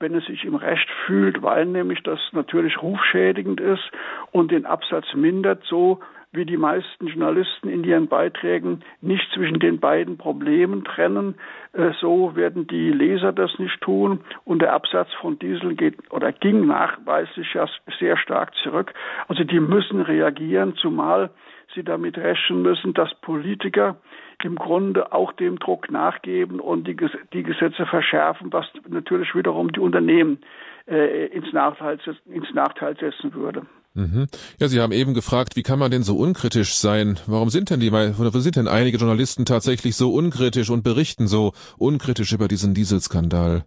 wenn 0.00 0.14
es 0.14 0.26
sich 0.26 0.44
im 0.44 0.56
Recht 0.56 0.88
fühlt, 1.06 1.42
weil 1.42 1.66
nämlich 1.66 2.02
das 2.02 2.18
natürlich 2.32 2.82
rufschädigend 2.82 3.60
ist 3.60 3.90
und 4.32 4.50
den 4.50 4.66
Absatz 4.66 5.06
mindert, 5.14 5.62
so 5.64 6.00
wie 6.34 6.44
die 6.44 6.56
meisten 6.56 7.06
Journalisten 7.06 7.68
in 7.68 7.84
ihren 7.84 8.08
Beiträgen 8.08 8.82
nicht 9.00 9.24
zwischen 9.32 9.60
den 9.60 9.78
beiden 9.78 10.18
Problemen 10.18 10.84
trennen. 10.84 11.36
Äh, 11.72 11.92
so 12.00 12.34
werden 12.34 12.66
die 12.66 12.90
Leser 12.90 13.32
das 13.32 13.56
nicht 13.58 13.80
tun. 13.80 14.20
Und 14.44 14.60
der 14.60 14.72
Absatz 14.72 15.08
von 15.20 15.38
Diesel 15.38 15.74
geht 15.76 15.94
oder 16.10 16.32
ging 16.32 16.66
nachweislich 16.66 17.54
ja 17.54 17.66
sehr 18.00 18.16
stark 18.16 18.52
zurück. 18.56 18.92
Also 19.28 19.44
die 19.44 19.60
müssen 19.60 20.00
reagieren, 20.00 20.74
zumal 20.74 21.30
sie 21.74 21.84
damit 21.84 22.18
rechnen 22.18 22.62
müssen, 22.62 22.94
dass 22.94 23.14
Politiker 23.20 23.96
im 24.42 24.56
Grunde 24.56 25.12
auch 25.12 25.32
dem 25.32 25.58
Druck 25.58 25.90
nachgeben 25.90 26.60
und 26.60 26.86
die, 26.86 26.96
die 27.32 27.42
Gesetze 27.42 27.86
verschärfen, 27.86 28.52
was 28.52 28.66
natürlich 28.88 29.34
wiederum 29.34 29.72
die 29.72 29.80
Unternehmen 29.80 30.38
äh, 30.86 31.26
ins, 31.26 31.52
Nachteil, 31.52 31.98
ins 32.26 32.52
Nachteil 32.52 32.96
setzen 32.96 33.32
würde. 33.34 33.62
Mhm. 33.94 34.26
Ja, 34.58 34.66
Sie 34.66 34.80
haben 34.80 34.92
eben 34.92 35.14
gefragt, 35.14 35.54
wie 35.54 35.62
kann 35.62 35.78
man 35.78 35.90
denn 35.90 36.02
so 36.02 36.16
unkritisch 36.16 36.74
sein? 36.74 37.18
Warum 37.26 37.48
sind 37.48 37.70
denn 37.70 37.80
die, 37.80 37.92
warum 37.92 38.40
sind 38.40 38.56
denn 38.56 38.66
einige 38.66 38.98
Journalisten 38.98 39.44
tatsächlich 39.44 39.94
so 39.96 40.12
unkritisch 40.12 40.68
und 40.68 40.82
berichten 40.82 41.28
so 41.28 41.52
unkritisch 41.78 42.32
über 42.32 42.48
diesen 42.48 42.74
Dieselskandal? 42.74 43.64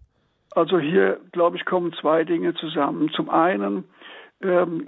Also 0.52 0.80
hier, 0.80 1.20
glaube 1.32 1.56
ich, 1.56 1.66
kommen 1.66 1.94
zwei 1.94 2.24
Dinge 2.26 2.54
zusammen. 2.56 3.10
Zum 3.16 3.30
einen, 3.30 3.86
ähm, 4.42 4.88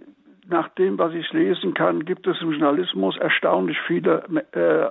nach 0.50 0.70
dem, 0.70 0.98
was 0.98 1.14
ich 1.14 1.32
lesen 1.32 1.74
kann, 1.74 2.06
gibt 2.06 2.28
es 2.28 2.42
im 2.42 2.52
Journalismus 2.52 3.18
erstaunlich 3.18 3.78
viele 3.88 4.24
äh, 4.54 4.90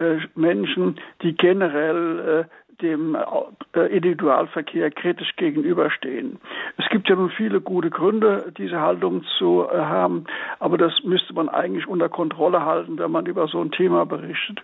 äh, 0.00 0.18
Menschen, 0.34 0.96
die 1.22 1.34
generell 1.34 2.46
äh, 2.46 2.82
dem 2.82 3.14
äh, 3.14 3.86
Individualverkehr 3.94 4.90
kritisch 4.90 5.36
gegenüberstehen. 5.36 6.38
Es 6.78 6.88
gibt 6.88 7.08
ja 7.10 7.16
nun 7.16 7.30
viele 7.30 7.60
gute 7.60 7.90
Gründe, 7.90 8.52
diese 8.56 8.80
Haltung 8.80 9.22
zu 9.38 9.68
haben, 9.70 10.24
aber 10.58 10.78
das 10.78 10.92
müsste 11.04 11.34
man 11.34 11.50
eigentlich 11.50 11.86
unter 11.86 12.08
Kontrolle 12.08 12.64
halten, 12.64 12.98
wenn 12.98 13.10
man 13.10 13.26
über 13.26 13.48
so 13.48 13.60
ein 13.60 13.70
Thema 13.70 14.06
berichtet. 14.06 14.62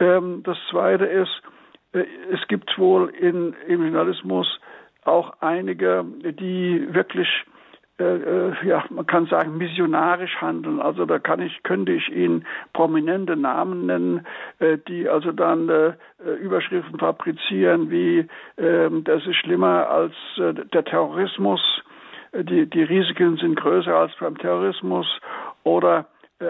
Ähm, 0.00 0.42
das 0.44 0.56
Zweite 0.70 1.04
ist, 1.04 1.42
es 1.92 2.48
gibt 2.48 2.76
wohl 2.78 3.10
in, 3.10 3.54
im 3.68 3.82
Journalismus 3.82 4.58
auch 5.04 5.34
einige, 5.40 6.04
die 6.22 6.88
wirklich 6.92 7.28
äh, 8.00 8.04
äh, 8.04 8.52
ja, 8.66 8.84
man 8.90 9.06
kann 9.06 9.26
sagen, 9.26 9.56
missionarisch 9.56 10.40
handeln. 10.40 10.80
Also 10.80 11.06
da 11.06 11.20
kann 11.20 11.40
ich, 11.40 11.62
könnte 11.62 11.92
ich 11.92 12.10
Ihnen 12.10 12.44
prominente 12.72 13.36
Namen 13.36 13.86
nennen, 13.86 14.26
äh, 14.58 14.78
die 14.88 15.08
also 15.08 15.30
dann 15.30 15.68
äh, 15.68 15.92
Überschriften 16.40 16.98
fabrizieren 16.98 17.90
wie 17.90 18.26
äh, 18.56 18.90
das 19.04 19.24
ist 19.26 19.36
schlimmer 19.36 19.88
als 19.88 20.14
äh, 20.38 20.54
der 20.54 20.84
Terrorismus, 20.84 21.60
die, 22.32 22.68
die 22.68 22.82
Risiken 22.82 23.36
sind 23.36 23.54
größer 23.54 23.94
als 23.94 24.12
beim 24.18 24.36
Terrorismus 24.38 25.06
oder 25.62 26.06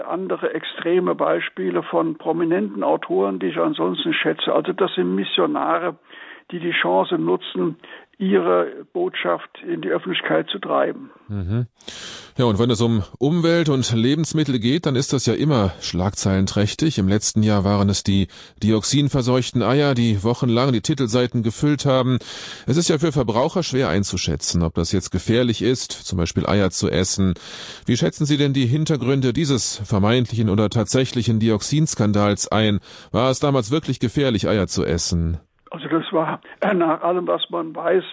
andere 0.07 0.51
extreme 0.55 1.13
Beispiele 1.13 1.83
von 1.83 2.17
prominenten 2.17 2.83
Autoren, 2.83 3.37
die 3.37 3.49
ich 3.49 3.59
ansonsten 3.59 4.13
schätze. 4.13 4.51
Also 4.51 4.73
das 4.73 4.95
sind 4.95 5.13
Missionare, 5.13 5.95
die 6.51 6.59
die 6.59 6.71
Chance 6.71 7.17
nutzen, 7.17 7.77
ihre 8.17 8.85
Botschaft 8.93 9.49
in 9.67 9.81
die 9.81 9.89
Öffentlichkeit 9.89 10.49
zu 10.49 10.59
treiben. 10.59 11.11
Mhm. 11.27 11.67
Ja, 12.37 12.45
und 12.45 12.59
wenn 12.59 12.69
es 12.69 12.81
um 12.81 13.03
Umwelt 13.17 13.69
und 13.69 13.89
Lebensmittel 13.93 14.59
geht, 14.59 14.85
dann 14.85 14.95
ist 14.95 15.13
das 15.13 15.25
ja 15.25 15.33
immer 15.33 15.73
schlagzeilenträchtig. 15.79 16.97
Im 16.97 17.07
letzten 17.07 17.43
Jahr 17.43 17.63
waren 17.63 17.89
es 17.89 18.03
die 18.03 18.27
dioxinverseuchten 18.61 19.63
Eier, 19.63 19.95
die 19.95 20.23
wochenlang 20.23 20.73
die 20.73 20.81
Titelseiten 20.81 21.43
gefüllt 21.43 21.85
haben. 21.85 22.19
Es 22.67 22.77
ist 22.77 22.89
ja 22.89 22.97
für 22.97 23.11
Verbraucher 23.11 23.63
schwer 23.63 23.89
einzuschätzen, 23.89 24.63
ob 24.63 24.73
das 24.75 24.91
jetzt 24.91 25.11
gefährlich 25.11 25.61
ist, 25.61 25.91
zum 25.91 26.17
Beispiel 26.17 26.45
Eier 26.45 26.71
zu 26.71 26.89
essen. 26.89 27.35
Wie 27.85 27.97
schätzen 27.97 28.25
Sie 28.25 28.37
denn 28.37 28.53
die 28.53 28.65
Hintergründe 28.65 29.31
dieses 29.31 29.77
vermeintlichen 29.85 30.49
oder 30.49 30.69
tatsächlichen 30.69 31.39
Dioxinskandals 31.39 32.49
ein? 32.49 32.79
War 33.11 33.31
es 33.31 33.39
damals 33.39 33.71
wirklich 33.71 33.99
gefährlich, 33.99 34.47
Eier 34.47 34.67
zu 34.67 34.85
essen? 34.85 35.39
Also 35.75 35.89
das 35.89 36.13
war 36.13 36.39
nach 36.73 37.01
allem, 37.01 37.27
was 37.27 37.49
man 37.49 37.75
weiß, 37.75 38.03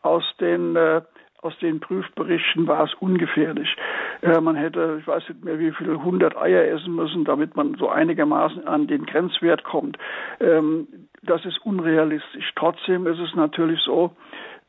aus 0.00 0.24
den 0.40 0.74
äh, 0.74 1.02
aus 1.42 1.56
den 1.58 1.80
Prüfberichten 1.80 2.66
war 2.66 2.84
es 2.84 2.92
ungefährlich. 2.94 3.74
Äh, 4.20 4.40
man 4.40 4.56
hätte, 4.56 4.98
ich 5.00 5.06
weiß 5.06 5.26
nicht 5.28 5.44
mehr, 5.44 5.58
wie 5.58 5.72
viele 5.72 6.02
hundert 6.02 6.36
Eier 6.36 6.64
essen 6.64 6.94
müssen, 6.94 7.24
damit 7.24 7.56
man 7.56 7.76
so 7.76 7.88
einigermaßen 7.88 8.66
an 8.66 8.86
den 8.86 9.06
Grenzwert 9.06 9.64
kommt. 9.64 9.96
Ähm, 10.38 10.86
das 11.22 11.44
ist 11.46 11.64
unrealistisch. 11.64 12.52
Trotzdem 12.56 13.06
ist 13.06 13.18
es 13.18 13.34
natürlich 13.34 13.80
so, 13.80 14.10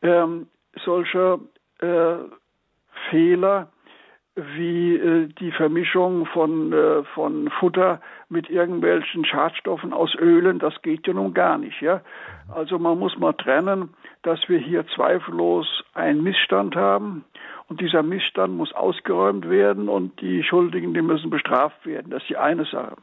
ähm, 0.02 0.48
solche 0.84 1.40
äh, 1.80 2.16
Fehler 3.10 3.70
wie 4.36 4.96
äh, 4.96 5.28
die 5.28 5.52
Vermischung 5.52 6.26
von, 6.28 6.72
äh, 6.72 7.04
von 7.16 7.50
Futter 7.60 8.00
mit 8.32 8.50
irgendwelchen 8.50 9.26
Schadstoffen 9.26 9.94
aus 9.94 10.16
Ölen, 10.16 10.58
das 10.60 10.82
geht 10.82 11.06
ja 11.06 11.14
nun 11.14 11.34
gar 11.34 11.58
nicht. 11.58 11.82
Ja? 11.82 12.02
Also 12.54 12.80
man 12.80 12.98
muss 12.98 13.18
mal 13.18 13.34
trennen, 13.34 13.90
dass 14.24 14.40
wir 14.48 14.58
hier 14.58 14.88
zweifellos 14.96 15.84
einen 15.94 16.24
Missstand 16.24 16.76
haben 16.76 17.26
und 17.68 17.82
dieser 17.82 18.04
Missstand 18.04 18.56
muss 18.56 18.74
ausgeräumt 18.74 19.50
werden 19.50 19.90
und 19.90 20.20
die 20.22 20.44
Schuldigen, 20.44 20.94
die 20.94 21.02
müssen 21.02 21.30
bestraft 21.30 21.86
werden. 21.86 22.10
Das 22.12 22.22
ist 22.22 22.30
die 22.30 22.38
eine 22.38 22.66
Sache. 22.66 22.96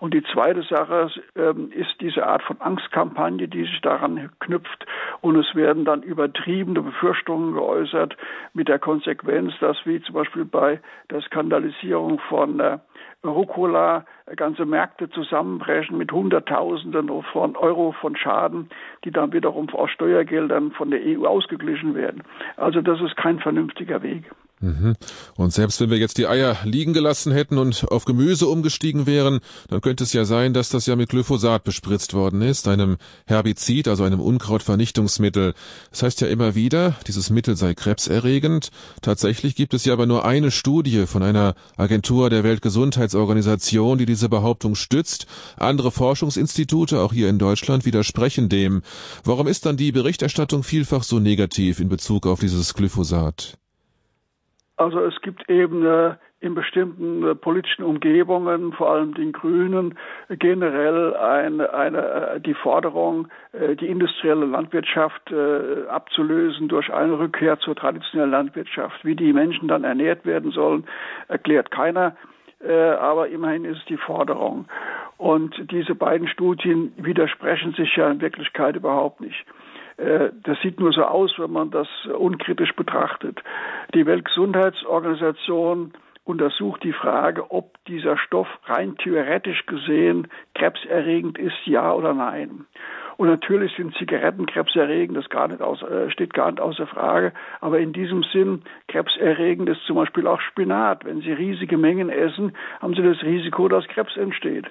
Und 0.00 0.14
die 0.14 0.22
zweite 0.32 0.62
Sache 0.62 1.10
ähm, 1.36 1.70
ist 1.72 2.00
diese 2.00 2.26
Art 2.26 2.42
von 2.42 2.60
Angstkampagne, 2.60 3.48
die 3.48 3.64
sich 3.64 3.80
daran 3.80 4.30
knüpft. 4.40 4.86
Und 5.20 5.36
es 5.36 5.54
werden 5.54 5.84
dann 5.84 6.02
übertriebene 6.02 6.82
Befürchtungen 6.82 7.54
geäußert 7.54 8.16
mit 8.52 8.68
der 8.68 8.78
Konsequenz, 8.78 9.52
dass 9.60 9.76
wie 9.84 10.00
zum 10.02 10.14
Beispiel 10.14 10.44
bei 10.44 10.80
der 11.10 11.20
Skandalisierung 11.22 12.18
von 12.28 12.60
äh, 12.60 12.78
Rucola 13.24 14.04
ganze 14.36 14.64
Märkte 14.64 15.08
zusammenbrechen 15.10 15.96
mit 15.96 16.12
Hunderttausenden 16.12 17.10
von 17.32 17.56
Euro 17.56 17.92
von 17.92 18.16
Schaden, 18.16 18.68
die 19.04 19.10
dann 19.10 19.32
wiederum 19.32 19.68
aus 19.70 19.90
Steuergeldern 19.90 20.72
von 20.72 20.90
der 20.90 21.00
EU 21.02 21.26
ausgeglichen 21.26 21.94
werden. 21.94 22.22
Also 22.56 22.80
das 22.80 23.00
ist 23.00 23.16
kein 23.16 23.38
vernünftiger 23.38 24.02
Weg. 24.02 24.30
Mhm. 24.64 24.94
Und 25.36 25.52
selbst 25.52 25.80
wenn 25.80 25.90
wir 25.90 25.98
jetzt 25.98 26.16
die 26.16 26.26
Eier 26.26 26.56
liegen 26.64 26.94
gelassen 26.94 27.32
hätten 27.32 27.58
und 27.58 27.86
auf 27.90 28.06
Gemüse 28.06 28.46
umgestiegen 28.46 29.06
wären, 29.06 29.40
dann 29.68 29.82
könnte 29.82 30.04
es 30.04 30.14
ja 30.14 30.24
sein, 30.24 30.54
dass 30.54 30.70
das 30.70 30.86
ja 30.86 30.96
mit 30.96 31.10
Glyphosat 31.10 31.64
bespritzt 31.64 32.14
worden 32.14 32.40
ist, 32.40 32.66
einem 32.66 32.96
Herbizid, 33.26 33.88
also 33.88 34.04
einem 34.04 34.20
Unkrautvernichtungsmittel. 34.20 35.52
Das 35.90 36.02
heißt 36.02 36.22
ja 36.22 36.28
immer 36.28 36.54
wieder, 36.54 36.96
dieses 37.06 37.28
Mittel 37.28 37.56
sei 37.56 37.74
krebserregend. 37.74 38.70
Tatsächlich 39.02 39.54
gibt 39.54 39.74
es 39.74 39.84
ja 39.84 39.92
aber 39.92 40.06
nur 40.06 40.24
eine 40.24 40.50
Studie 40.50 41.06
von 41.06 41.22
einer 41.22 41.54
Agentur 41.76 42.30
der 42.30 42.42
Weltgesundheitsorganisation, 42.42 43.98
die 43.98 44.06
diese 44.06 44.30
Behauptung 44.30 44.76
stützt. 44.76 45.26
Andere 45.58 45.90
Forschungsinstitute, 45.90 47.00
auch 47.00 47.12
hier 47.12 47.28
in 47.28 47.38
Deutschland, 47.38 47.84
widersprechen 47.84 48.48
dem. 48.48 48.80
Warum 49.24 49.46
ist 49.46 49.66
dann 49.66 49.76
die 49.76 49.92
Berichterstattung 49.92 50.62
vielfach 50.62 51.02
so 51.02 51.18
negativ 51.18 51.80
in 51.80 51.90
Bezug 51.90 52.26
auf 52.26 52.40
dieses 52.40 52.72
Glyphosat? 52.72 53.58
Also 54.76 55.00
es 55.00 55.20
gibt 55.20 55.48
eben 55.48 55.86
äh, 55.86 56.14
in 56.44 56.54
bestimmten 56.54 57.26
äh, 57.26 57.34
politischen 57.34 57.84
Umgebungen, 57.84 58.72
vor 58.74 58.90
allem 58.90 59.14
den 59.14 59.32
Grünen, 59.32 59.98
generell 60.28 61.14
eine, 61.16 61.72
eine, 61.72 61.98
äh, 61.98 62.40
die 62.40 62.54
Forderung, 62.54 63.28
äh, 63.52 63.74
die 63.76 63.86
industrielle 63.86 64.44
Landwirtschaft 64.44 65.32
abzulösen 65.88 66.68
durch 66.68 66.92
eine 66.92 67.18
Rückkehr 67.18 67.58
zur 67.58 67.74
traditionellen 67.74 68.30
Landwirtschaft. 68.30 69.04
Wie 69.04 69.16
die 69.16 69.32
Menschen 69.32 69.68
dann 69.68 69.84
ernährt 69.84 70.26
werden 70.26 70.50
sollen, 70.50 70.84
erklärt 71.28 71.70
keiner, 71.70 72.16
aber 73.00 73.28
immerhin 73.28 73.64
ist 73.64 73.78
es 73.78 73.84
die 73.86 73.96
Forderung. 73.96 74.66
Und 75.16 75.70
diese 75.70 75.94
beiden 75.94 76.28
Studien 76.28 76.92
widersprechen 76.96 77.72
sich 77.74 77.94
ja 77.96 78.10
in 78.10 78.20
Wirklichkeit 78.20 78.76
überhaupt 78.76 79.20
nicht. 79.20 79.44
Äh, 79.96 80.30
das 80.42 80.58
sieht 80.62 80.80
nur 80.80 80.92
so 80.92 81.04
aus, 81.04 81.34
wenn 81.38 81.52
man 81.52 81.70
das 81.70 81.88
unkritisch 82.18 82.72
betrachtet. 82.74 83.42
Die 83.94 84.06
Weltgesundheitsorganisation 84.06 85.92
untersucht 86.24 86.82
die 86.82 86.92
Frage, 86.92 87.50
ob 87.50 87.76
dieser 87.86 88.16
Stoff 88.16 88.48
rein 88.64 88.96
theoretisch 88.96 89.66
gesehen 89.66 90.28
krebserregend 90.54 91.38
ist, 91.38 91.66
ja 91.66 91.92
oder 91.92 92.14
nein. 92.14 92.66
Und 93.16 93.28
natürlich 93.28 93.74
sind 93.76 93.94
Zigaretten 93.96 94.46
krebserregend, 94.46 95.16
das 95.16 95.28
gar 95.28 95.48
nicht 95.48 95.62
aus, 95.62 95.82
äh, 95.82 96.10
steht 96.10 96.34
gar 96.34 96.50
nicht 96.50 96.60
außer 96.60 96.86
Frage. 96.86 97.32
Aber 97.60 97.78
in 97.78 97.92
diesem 97.92 98.22
Sinn, 98.24 98.62
krebserregend 98.88 99.68
ist 99.68 99.84
zum 99.86 99.96
Beispiel 99.96 100.26
auch 100.26 100.40
Spinat. 100.40 101.04
Wenn 101.04 101.20
Sie 101.20 101.32
riesige 101.32 101.76
Mengen 101.76 102.10
essen, 102.10 102.52
haben 102.80 102.94
Sie 102.94 103.02
das 103.02 103.22
Risiko, 103.22 103.68
dass 103.68 103.86
Krebs 103.88 104.16
entsteht. 104.16 104.66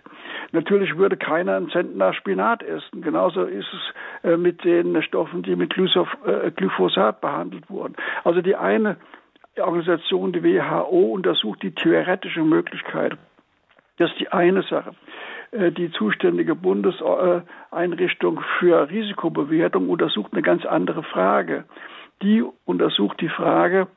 Natürlich 0.51 0.97
würde 0.97 1.17
keiner 1.17 1.55
einen 1.55 1.69
Zentner 1.69 2.13
Spinat 2.13 2.63
essen. 2.63 3.01
Genauso 3.01 3.43
ist 3.43 3.67
es 3.73 4.29
äh, 4.31 4.37
mit 4.37 4.63
den 4.63 5.01
Stoffen, 5.03 5.43
die 5.43 5.55
mit 5.55 5.77
äh, 5.77 6.51
Glyphosat 6.51 7.21
behandelt 7.21 7.69
wurden. 7.69 7.95
Also 8.23 8.41
die 8.41 8.55
eine 8.55 8.97
Organisation, 9.59 10.33
die 10.33 10.43
WHO, 10.43 11.13
untersucht 11.13 11.61
die 11.61 11.75
theoretische 11.75 12.41
Möglichkeit. 12.41 13.17
Das 13.97 14.11
ist 14.11 14.19
die 14.19 14.29
eine 14.29 14.63
Sache. 14.63 14.93
Äh, 15.53 15.71
die 15.71 15.91
zuständige 15.91 16.55
Bundeseinrichtung 16.55 18.41
für 18.59 18.89
Risikobewertung 18.89 19.89
untersucht 19.89 20.33
eine 20.33 20.41
ganz 20.41 20.65
andere 20.65 21.03
Frage. 21.03 21.65
Die 22.21 22.43
untersucht 22.65 23.21
die 23.21 23.29
Frage, 23.29 23.87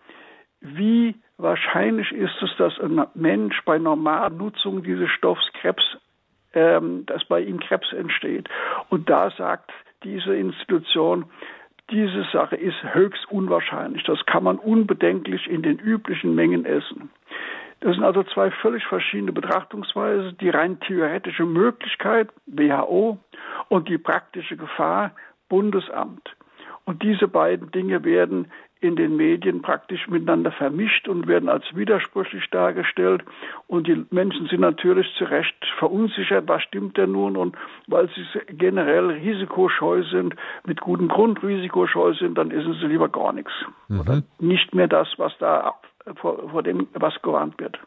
wie 0.61 1.15
wahrscheinlich 1.39 2.13
ist 2.13 2.43
es, 2.43 2.51
dass 2.59 2.79
ein 2.81 3.07
Mensch 3.15 3.61
bei 3.65 3.79
normaler 3.79 4.31
Nutzung 4.31 4.83
dieses 4.83 5.11
Stoffs 5.11 5.51
Krebs, 5.61 5.85
ähm, 6.55 7.05
dass 7.07 7.25
bei 7.25 7.41
ihm 7.41 7.61
Krebs 7.61 7.93
entsteht. 7.93 8.49
Und 8.89 9.09
da 9.09 9.31
sagt 9.31 9.71
diese 10.03 10.35
Institution, 10.35 11.27
diese 11.91 12.25
Sache 12.33 12.57
ist 12.57 12.83
höchst 12.83 13.31
unwahrscheinlich. 13.31 14.03
Das 14.05 14.27
kann 14.27 14.43
man 14.43 14.59
unbedenklich 14.59 15.49
in 15.49 15.63
den 15.63 15.79
üblichen 15.79 16.35
Mengen 16.35 16.65
essen. 16.65 17.11
Das 17.81 17.95
sind 17.95 18.05
also 18.05 18.23
zwei 18.23 18.51
völlig 18.51 18.85
verschiedene 18.87 19.33
Betrachtungsweisen. 19.33 20.37
Die 20.39 20.49
rein 20.49 20.81
theoretische 20.81 21.45
Möglichkeit, 21.45 22.29
WHO, 22.47 23.19
und 23.69 23.89
die 23.89 23.99
praktische 23.99 24.57
Gefahr, 24.57 25.13
Bundesamt. 25.49 26.35
Und 26.85 27.03
diese 27.03 27.29
beiden 27.29 27.71
Dinge 27.73 28.05
werden 28.05 28.47
in 28.81 28.95
den 28.95 29.17
Medien 29.17 29.63
praktisch 29.63 30.07
miteinander 30.07 30.53
vermischt 30.53 31.09
und 31.09 31.27
werden 31.27 31.49
als 31.49 31.65
widersprüchlich 31.75 32.49
dargestellt. 32.51 33.25
Und 33.67 33.87
die 33.87 34.05
Menschen 34.11 34.47
sind 34.47 34.61
natürlich 34.61 35.07
zu 35.17 35.25
Recht 35.25 35.57
verunsichert, 35.79 36.47
was 36.47 36.63
stimmt 36.63 36.97
denn 36.97 37.13
nun? 37.13 37.37
Und 37.37 37.57
weil 37.87 38.09
sie 38.11 38.25
generell 38.55 39.07
risikoscheu 39.07 40.03
sind, 40.05 40.37
mit 40.65 40.81
gutem 40.81 41.09
Grund 41.09 41.43
risikoscheu 41.43 42.13
sind, 42.15 42.37
dann 42.37 42.51
essen 42.51 42.75
sie 42.75 42.87
lieber 42.87 43.09
gar 43.09 43.33
nichts. 43.33 43.53
Mhm. 43.89 44.01
Oder 44.01 44.23
nicht 44.39 44.75
mehr 44.75 44.89
das, 44.89 45.09
was 45.17 45.37
da 45.39 45.75
vor, 46.15 46.49
vor 46.51 46.63
dem 46.63 46.89
was 46.95 47.15
gewarnt 47.23 47.59
wird. 47.61 47.79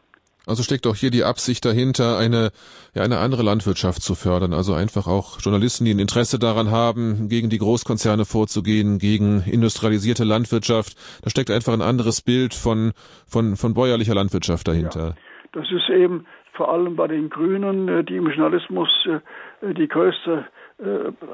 Also 0.46 0.62
steckt 0.62 0.86
auch 0.86 0.96
hier 0.96 1.10
die 1.10 1.22
Absicht 1.22 1.64
dahinter, 1.64 2.16
eine, 2.16 2.50
ja, 2.94 3.02
eine 3.02 3.18
andere 3.18 3.42
Landwirtschaft 3.42 4.02
zu 4.02 4.14
fördern. 4.14 4.54
Also 4.54 4.72
einfach 4.72 5.06
auch 5.06 5.38
Journalisten, 5.40 5.84
die 5.84 5.92
ein 5.92 5.98
Interesse 5.98 6.38
daran 6.38 6.70
haben, 6.70 7.28
gegen 7.28 7.50
die 7.50 7.58
Großkonzerne 7.58 8.24
vorzugehen, 8.24 8.98
gegen 8.98 9.42
industrialisierte 9.42 10.24
Landwirtschaft. 10.24 10.96
Da 11.22 11.30
steckt 11.30 11.50
einfach 11.50 11.74
ein 11.74 11.82
anderes 11.82 12.22
Bild 12.22 12.54
von, 12.54 12.92
von, 13.28 13.56
von 13.56 13.74
bäuerlicher 13.74 14.14
Landwirtschaft 14.14 14.66
dahinter. 14.66 15.08
Ja, 15.08 15.14
das 15.52 15.70
ist 15.70 15.90
eben 15.90 16.26
vor 16.54 16.72
allem 16.72 16.96
bei 16.96 17.06
den 17.06 17.28
Grünen, 17.28 17.88
äh, 17.88 18.04
die 18.04 18.16
im 18.16 18.26
Journalismus 18.26 18.88
äh, 19.06 19.74
die 19.74 19.88
größte 19.88 20.46
äh, 20.46 20.59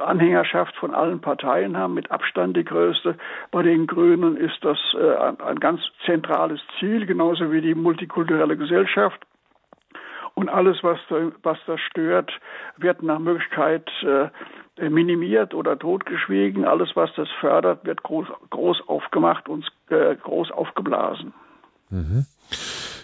Anhängerschaft 0.04 0.74
von 0.76 0.94
allen 0.94 1.20
Parteien 1.20 1.76
haben, 1.76 1.94
mit 1.94 2.10
Abstand 2.10 2.56
die 2.56 2.64
größte. 2.64 3.16
Bei 3.50 3.62
den 3.62 3.86
Grünen 3.86 4.36
ist 4.36 4.58
das 4.62 4.78
äh, 4.94 5.42
ein, 5.42 5.60
ganz 5.60 5.80
zentrales 6.04 6.60
Ziel, 6.78 7.06
genauso 7.06 7.52
wie 7.52 7.60
die 7.60 7.74
multikulturelle 7.74 8.56
Gesellschaft. 8.56 9.20
Und 10.34 10.48
alles, 10.50 10.82
was 10.82 10.98
was 11.42 11.58
da 11.66 11.78
stört, 11.78 12.30
wird 12.76 13.02
nach 13.02 13.18
Möglichkeit 13.18 13.88
äh, 14.02 14.88
minimiert 14.90 15.54
oder 15.54 15.78
totgeschwiegen. 15.78 16.66
Alles, 16.66 16.90
was 16.94 17.10
das 17.14 17.28
fördert, 17.40 17.86
wird 17.86 18.02
groß, 18.02 18.26
groß 18.50 18.88
aufgemacht 18.88 19.48
und 19.48 19.66
groß 19.88 20.50
aufgeblasen. 20.50 21.32
Mhm. 21.88 22.26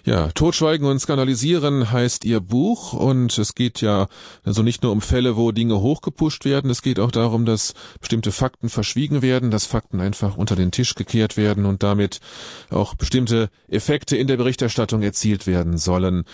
Ja, 0.04 0.32
Totschweigen 0.32 0.84
und 0.88 0.98
Skandalisieren 0.98 1.92
heißt 1.92 2.24
Ihr 2.24 2.40
Buch 2.40 2.92
und 2.92 3.38
es 3.38 3.54
geht 3.54 3.80
ja 3.80 4.08
also 4.42 4.64
nicht 4.64 4.82
nur 4.82 4.90
um 4.90 5.00
Fälle, 5.00 5.36
wo 5.36 5.52
Dinge 5.52 5.80
hochgepusht 5.80 6.44
werden, 6.44 6.70
es 6.70 6.82
geht 6.82 6.98
auch 6.98 7.12
darum, 7.12 7.44
dass 7.44 7.74
bestimmte 8.00 8.32
Fakten 8.32 8.68
verschwiegen 8.68 9.22
werden, 9.22 9.52
dass 9.52 9.64
Fakten 9.64 10.00
einfach 10.00 10.36
unter 10.36 10.56
den 10.56 10.72
Tisch 10.72 10.96
gekehrt 10.96 11.36
werden 11.36 11.66
und 11.66 11.84
damit 11.84 12.18
auch 12.68 12.94
bestimmte 12.96 13.48
Effekte 13.68 14.16
in 14.16 14.26
der 14.26 14.38
Berichterstattung 14.38 15.02
erzielt 15.02 15.46
werden 15.46 15.78
sollen. 15.78 16.24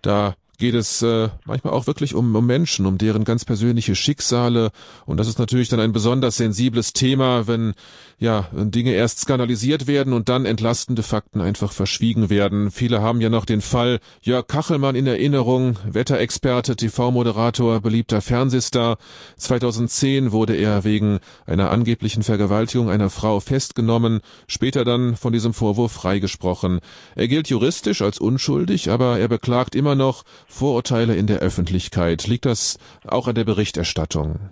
Da 0.00 0.34
geht 0.58 0.74
es 0.74 1.02
äh, 1.02 1.28
manchmal 1.44 1.72
auch 1.72 1.86
wirklich 1.86 2.14
um, 2.14 2.34
um 2.34 2.46
Menschen, 2.46 2.86
um 2.86 2.98
deren 2.98 3.24
ganz 3.24 3.44
persönliche 3.44 3.94
Schicksale. 3.94 4.70
Und 5.06 5.18
das 5.18 5.28
ist 5.28 5.38
natürlich 5.38 5.68
dann 5.68 5.80
ein 5.80 5.92
besonders 5.92 6.36
sensibles 6.36 6.92
Thema, 6.92 7.46
wenn 7.46 7.74
ja 8.18 8.48
Dinge 8.52 8.92
erst 8.92 9.18
skandalisiert 9.18 9.88
werden 9.88 10.12
und 10.12 10.28
dann 10.28 10.46
entlastende 10.46 11.02
Fakten 11.02 11.40
einfach 11.40 11.72
verschwiegen 11.72 12.30
werden. 12.30 12.70
Viele 12.70 13.02
haben 13.02 13.20
ja 13.20 13.28
noch 13.28 13.44
den 13.44 13.60
Fall 13.60 13.98
Jörg 14.20 14.46
Kachelmann 14.46 14.94
in 14.94 15.08
Erinnerung, 15.08 15.76
Wetterexperte, 15.84 16.76
TV-Moderator, 16.76 17.80
beliebter 17.80 18.20
Fernsehstar. 18.20 18.98
2010 19.38 20.30
wurde 20.30 20.54
er 20.54 20.84
wegen 20.84 21.18
einer 21.46 21.72
angeblichen 21.72 22.22
Vergewaltigung 22.22 22.90
einer 22.90 23.10
Frau 23.10 23.40
festgenommen, 23.40 24.20
später 24.46 24.84
dann 24.84 25.16
von 25.16 25.32
diesem 25.32 25.52
Vorwurf 25.52 25.90
freigesprochen. 25.90 26.78
Er 27.16 27.26
gilt 27.26 27.48
juristisch 27.48 28.02
als 28.02 28.20
unschuldig, 28.20 28.90
aber 28.90 29.18
er 29.18 29.26
beklagt 29.26 29.74
immer 29.74 29.96
noch 29.96 30.22
Vorurteile 30.52 31.14
in 31.14 31.26
der 31.26 31.38
Öffentlichkeit. 31.38 32.26
Liegt 32.26 32.44
das 32.44 32.78
auch 33.08 33.26
an 33.26 33.34
der 33.34 33.44
Berichterstattung? 33.44 34.50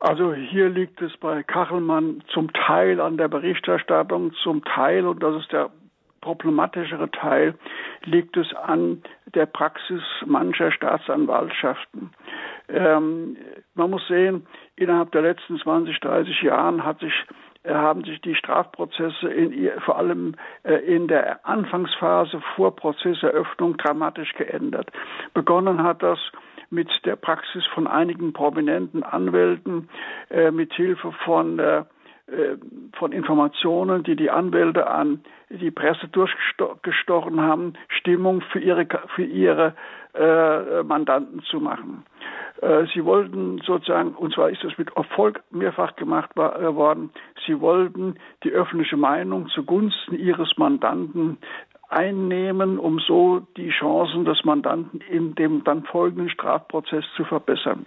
Also 0.00 0.32
hier 0.32 0.68
liegt 0.70 1.02
es 1.02 1.16
bei 1.18 1.42
Kachelmann 1.42 2.22
zum 2.32 2.52
Teil 2.52 3.00
an 3.00 3.16
der 3.16 3.28
Berichterstattung, 3.28 4.32
zum 4.42 4.64
Teil, 4.64 5.06
und 5.06 5.22
das 5.22 5.42
ist 5.42 5.52
der 5.52 5.70
problematischere 6.20 7.10
Teil, 7.10 7.54
liegt 8.04 8.36
es 8.36 8.54
an 8.54 9.02
der 9.34 9.46
Praxis 9.46 10.02
mancher 10.24 10.72
Staatsanwaltschaften. 10.72 12.10
Ähm, 12.68 13.36
man 13.74 13.90
muss 13.90 14.06
sehen, 14.08 14.46
innerhalb 14.76 15.12
der 15.12 15.22
letzten 15.22 15.58
20, 15.58 16.00
30 16.00 16.42
Jahren 16.42 16.84
hat 16.84 17.00
sich 17.00 17.12
haben 17.66 18.04
sich 18.04 18.20
die 18.20 18.34
Strafprozesse 18.34 19.28
in, 19.28 19.70
vor 19.80 19.98
allem 19.98 20.34
äh, 20.62 20.74
in 20.74 21.08
der 21.08 21.46
Anfangsphase 21.46 22.40
vor 22.56 22.74
Prozesseröffnung 22.76 23.76
dramatisch 23.76 24.32
geändert. 24.34 24.90
Begonnen 25.34 25.82
hat 25.82 26.02
das 26.02 26.18
mit 26.70 26.88
der 27.04 27.16
Praxis 27.16 27.64
von 27.74 27.86
einigen 27.86 28.32
prominenten 28.32 29.02
Anwälten, 29.02 29.88
äh, 30.30 30.50
mit 30.50 30.72
Hilfe 30.74 31.12
von 31.24 31.58
äh, 31.58 31.84
äh, 32.28 32.58
von 32.98 33.12
Informationen, 33.12 34.02
die 34.02 34.14
die 34.14 34.30
Anwälte 34.30 34.86
an 34.86 35.22
die 35.48 35.70
Presse 35.70 36.08
durchgestochen 36.08 37.40
haben, 37.40 37.72
Stimmung 37.88 38.42
für 38.52 38.58
ihre, 38.58 38.86
für 39.14 39.24
ihre 39.24 39.74
äh, 40.14 40.82
Mandanten 40.82 41.42
zu 41.42 41.60
machen. 41.60 42.04
Äh, 42.60 42.86
sie 42.92 43.04
wollten 43.04 43.60
sozusagen, 43.64 44.14
und 44.14 44.34
zwar 44.34 44.50
ist 44.50 44.64
das 44.64 44.76
mit 44.78 44.90
Erfolg 44.96 45.42
mehrfach 45.50 45.96
gemacht 45.96 46.30
äh, 46.36 46.74
worden, 46.74 47.10
sie 47.46 47.60
wollten 47.60 48.16
die 48.42 48.50
öffentliche 48.50 48.96
Meinung 48.96 49.48
zugunsten 49.48 50.18
ihres 50.18 50.56
Mandanten 50.56 51.38
einnehmen, 51.88 52.78
um 52.78 52.98
so 52.98 53.46
die 53.56 53.70
Chancen 53.70 54.24
des 54.24 54.44
Mandanten 54.44 55.00
in 55.00 55.34
dem 55.34 55.64
dann 55.64 55.84
folgenden 55.84 56.30
Strafprozess 56.30 57.04
zu 57.16 57.24
verbessern. 57.24 57.86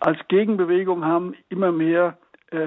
Als 0.00 0.18
Gegenbewegung 0.28 1.04
haben 1.04 1.34
immer 1.48 1.72
mehr 1.72 2.18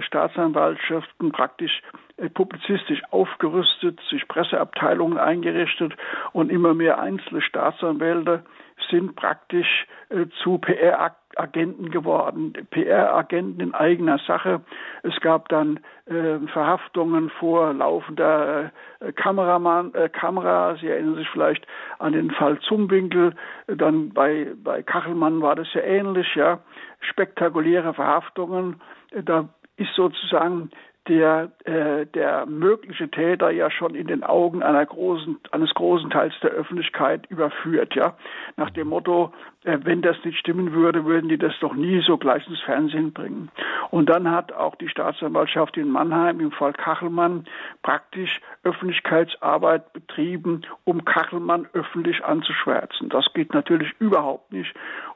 Staatsanwaltschaften 0.02 1.32
praktisch 1.32 1.82
äh, 2.18 2.30
publizistisch 2.30 3.02
aufgerüstet, 3.12 4.00
sich 4.10 4.28
Presseabteilungen 4.28 5.18
eingerichtet 5.18 5.94
und 6.32 6.52
immer 6.52 6.74
mehr 6.74 7.00
einzelne 7.00 7.42
Staatsanwälte 7.42 8.44
sind 8.90 9.16
praktisch 9.16 9.88
äh, 10.10 10.26
zu 10.44 10.58
PR-Agenten 10.58 11.90
geworden, 11.90 12.54
PR-Agenten 12.70 13.60
in 13.60 13.74
eigener 13.74 14.20
Sache. 14.20 14.62
Es 15.04 15.20
gab 15.22 15.50
dann 15.50 15.80
äh, 16.06 16.40
Verhaftungen 16.52 17.30
vor 17.32 17.74
laufender 17.74 18.72
äh, 19.00 19.12
Kameramann, 19.14 19.94
äh, 19.94 20.10
Kamera. 20.10 20.76
Sie 20.76 20.88
erinnern 20.88 21.16
sich 21.16 21.30
vielleicht 21.30 21.66
an 22.00 22.14
den 22.14 22.32
Fall 22.32 22.60
Zumwinkel. 22.60 23.36
Dann 23.68 24.10
bei, 24.14 24.52
bei 24.64 24.84
Kachelmann 24.84 25.42
war 25.42 25.56
das 25.56 25.74
ja 25.74 25.82
ähnlich, 25.82 26.36
ja. 26.36 26.60
Spektakuläre 27.02 27.94
Verhaftungen. 27.94 28.82
Da 29.12 29.50
ist 29.78 29.94
sozusagen 29.96 30.70
der, 31.08 31.52
äh, 31.66 32.06
der 32.06 32.46
mögliche 32.46 33.10
Täter 33.10 33.50
ja 33.50 33.70
schon 33.70 33.94
in 33.94 34.08
den 34.08 34.24
Augen 34.24 34.64
einer 34.64 34.86
großen, 34.86 35.38
eines 35.52 35.74
großen 35.74 36.10
Teils 36.10 36.34
der 36.42 36.52
Öffentlichkeit 36.52 37.26
überführt, 37.30 37.94
ja. 37.96 38.16
Nach 38.56 38.70
dem 38.70 38.88
Motto, 38.88 39.34
äh, 39.66 39.80
wenn 39.84 40.02
das 40.02 40.16
nicht 40.24 40.38
stimmen 40.38 40.72
würde, 40.72 41.04
würden 41.04 41.28
die 41.28 41.38
das 41.38 41.54
doch 41.60 41.74
nie 41.74 42.02
so 42.02 42.18
gleich 42.18 42.48
ins 42.48 42.62
Fernsehen 42.62 43.12
bringen. 43.12 43.52
Und 43.92 44.10
dann 44.10 44.32
hat 44.32 44.54
auch 44.54 44.76
die 44.76 44.88
Staatsanwaltschaft 44.88 45.76
in 45.76 45.90
Mannheim 45.90 46.40
im 46.40 46.52
Fall 46.52 46.72
Kachelmann 46.72 47.46
praktisch 47.82 48.40
Öffentlichkeitsarbeit 48.64 49.92
betrieben, 49.92 50.62
um 50.86 51.04
Kachelmann 51.04 51.68
öffentlich 51.74 52.24
anzuschwärzen. 52.24 53.10
Das 53.10 53.26
geht 53.34 53.54
natürlich 53.54 53.92
überhaupt 54.00 54.54
nicht. 54.54 54.74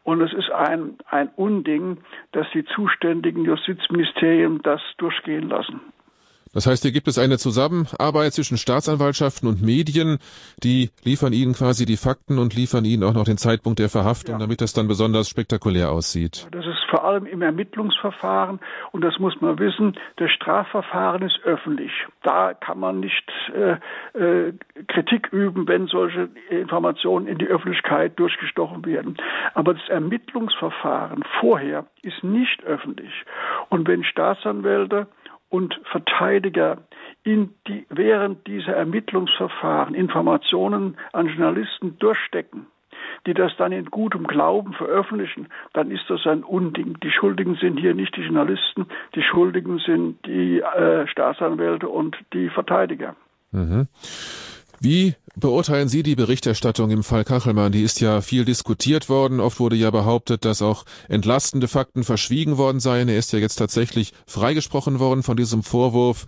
Und 0.07 0.21
es 0.21 0.31
ist 0.31 0.49
ein, 0.49 0.95
ein 1.09 1.27
Unding, 1.35 1.97
dass 2.31 2.47
die 2.53 2.63
zuständigen 2.63 3.43
Justizministerien 3.43 4.61
das 4.63 4.79
durchgehen 4.97 5.49
lassen. 5.49 5.81
Das 6.57 6.65
heißt, 6.65 6.81
hier 6.81 6.91
gibt 6.91 7.07
es 7.07 7.19
eine 7.19 7.37
Zusammenarbeit 7.37 8.33
zwischen 8.33 8.57
Staatsanwaltschaften 8.57 9.47
und 9.47 9.61
Medien, 9.61 10.17
die 10.63 10.89
liefern 11.03 11.31
Ihnen 11.31 11.53
quasi 11.53 11.85
die 11.85 11.97
Fakten 11.97 12.39
und 12.39 12.55
liefern 12.55 12.83
Ihnen 12.83 13.03
auch 13.03 13.13
noch 13.13 13.25
den 13.25 13.37
Zeitpunkt 13.37 13.77
der 13.77 13.89
Verhaftung, 13.89 14.33
ja. 14.33 14.39
damit 14.39 14.61
das 14.61 14.73
dann 14.73 14.87
besonders 14.87 15.29
spektakulär 15.29 15.91
aussieht. 15.91 16.47
Das 16.49 16.65
ist 16.65 16.79
vor 16.89 17.05
allem 17.05 17.27
im 17.27 17.43
Ermittlungsverfahren 17.43 18.59
und 18.91 19.03
das 19.03 19.19
muss 19.19 19.39
man 19.39 19.59
wissen, 19.59 19.99
das 20.15 20.31
Strafverfahren 20.31 21.21
ist 21.21 21.39
öffentlich. 21.43 21.91
Da 22.23 22.55
kann 22.55 22.79
man 22.79 23.01
nicht 23.01 23.31
äh, 23.53 23.73
äh, 24.19 24.53
Kritik 24.87 25.27
üben, 25.31 25.67
wenn 25.67 25.85
solche 25.85 26.29
Informationen 26.49 27.27
in 27.27 27.37
die 27.37 27.45
Öffentlichkeit 27.45 28.17
durchgestochen 28.17 28.83
werden. 28.83 29.15
Aber 29.53 29.75
das 29.75 29.87
Ermittlungsverfahren 29.89 31.23
vorher 31.39 31.85
ist 32.01 32.23
nicht 32.23 32.63
öffentlich. 32.63 33.11
Und 33.69 33.87
wenn 33.87 34.03
Staatsanwälte 34.03 35.05
und 35.49 35.79
Verteidiger 35.91 36.79
in 37.23 37.53
die, 37.67 37.85
während 37.89 38.45
dieser 38.47 38.73
Ermittlungsverfahren 38.75 39.95
Informationen 39.95 40.97
an 41.13 41.27
Journalisten 41.27 41.97
durchstecken, 41.99 42.67
die 43.25 43.33
das 43.33 43.51
dann 43.57 43.71
in 43.71 43.85
gutem 43.85 44.27
Glauben 44.27 44.73
veröffentlichen, 44.73 45.47
dann 45.73 45.91
ist 45.91 46.03
das 46.09 46.25
ein 46.25 46.43
Unding. 46.43 46.97
Die 47.01 47.11
Schuldigen 47.11 47.55
sind 47.55 47.79
hier 47.79 47.93
nicht 47.93 48.15
die 48.15 48.21
Journalisten, 48.21 48.87
die 49.15 49.23
Schuldigen 49.23 49.79
sind 49.79 50.25
die 50.25 50.59
äh, 50.59 51.07
Staatsanwälte 51.07 51.87
und 51.87 52.17
die 52.33 52.49
Verteidiger. 52.49 53.15
Mhm. 53.51 53.87
Wie 54.79 55.15
beurteilen 55.35 55.87
Sie 55.87 56.03
die 56.03 56.15
Berichterstattung 56.15 56.91
im 56.91 57.03
Fall 57.03 57.23
Kachelmann? 57.23 57.71
Die 57.71 57.81
ist 57.81 57.99
ja 57.99 58.21
viel 58.21 58.45
diskutiert 58.45 59.09
worden. 59.09 59.39
Oft 59.39 59.59
wurde 59.59 59.75
ja 59.75 59.89
behauptet, 59.89 60.45
dass 60.45 60.61
auch 60.61 60.85
entlastende 61.09 61.67
Fakten 61.67 62.03
verschwiegen 62.03 62.57
worden 62.57 62.79
seien. 62.79 63.09
Er 63.09 63.17
ist 63.17 63.33
ja 63.33 63.39
jetzt 63.39 63.55
tatsächlich 63.55 64.13
freigesprochen 64.27 64.99
worden 64.99 65.23
von 65.23 65.35
diesem 65.35 65.63
Vorwurf. 65.63 66.25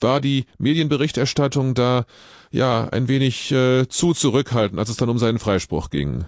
War 0.00 0.20
die 0.20 0.46
Medienberichterstattung 0.58 1.74
da 1.74 2.04
ja 2.50 2.88
ein 2.90 3.06
wenig 3.08 3.52
äh, 3.52 3.86
zu 3.88 4.12
zurückhaltend, 4.14 4.80
als 4.80 4.88
es 4.88 4.96
dann 4.96 5.08
um 5.08 5.18
seinen 5.18 5.38
Freispruch 5.38 5.90
ging? 5.90 6.24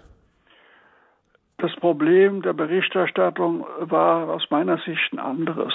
Das 1.59 1.75
Problem 1.77 2.43
der 2.43 2.53
Berichterstattung 2.53 3.65
war 3.81 4.29
aus 4.29 4.45
meiner 4.51 4.79
Sicht 4.79 5.13
ein 5.13 5.19
anderes. 5.19 5.73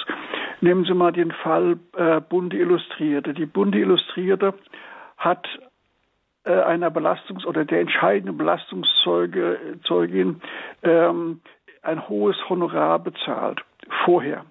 Nehmen 0.62 0.86
Sie 0.86 0.94
mal 0.94 1.12
den 1.12 1.32
Fall 1.32 1.78
äh, 1.98 2.22
Bunde 2.22 2.58
Illustrierte. 2.58 3.34
Die 3.34 3.46
Bunde 3.46 3.80
Illustrierte 3.80 4.54
hat 5.18 5.48
einer 6.44 6.90
Belastungs- 6.90 7.46
oder 7.46 7.66
der 7.66 7.82
entscheidenden 7.82 8.38
Belastungszeugin 8.38 10.42
ähm, 10.84 11.42
ein 11.82 12.10
hohes 12.10 12.38
Honorar 12.50 13.00
bezahlt, 13.00 13.62
vorher. 14.06 14.46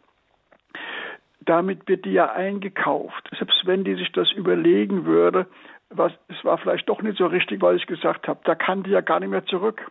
Damit 1.40 1.88
wird 1.88 2.05
die 2.05 2.12
ja 2.12 2.33
eingekauft. 2.33 3.29
Selbst 3.38 3.66
wenn 3.66 3.85
die 3.85 3.94
sich 3.94 4.12
das 4.12 4.31
überlegen 4.33 5.07
würde, 5.07 5.46
was, 5.90 6.12
es 6.29 6.44
war 6.44 6.59
vielleicht 6.59 6.88
doch 6.88 7.01
nicht 7.01 7.16
so 7.16 7.27
richtig, 7.27 7.62
was 7.62 7.77
ich 7.77 7.87
gesagt 7.87 8.29
habe, 8.29 8.40
da 8.44 8.55
kann 8.55 8.83
die 8.83 8.90
ja 8.90 9.01
gar 9.01 9.20
nicht 9.20 9.31
mehr 9.31 9.46
zurück. 9.46 9.90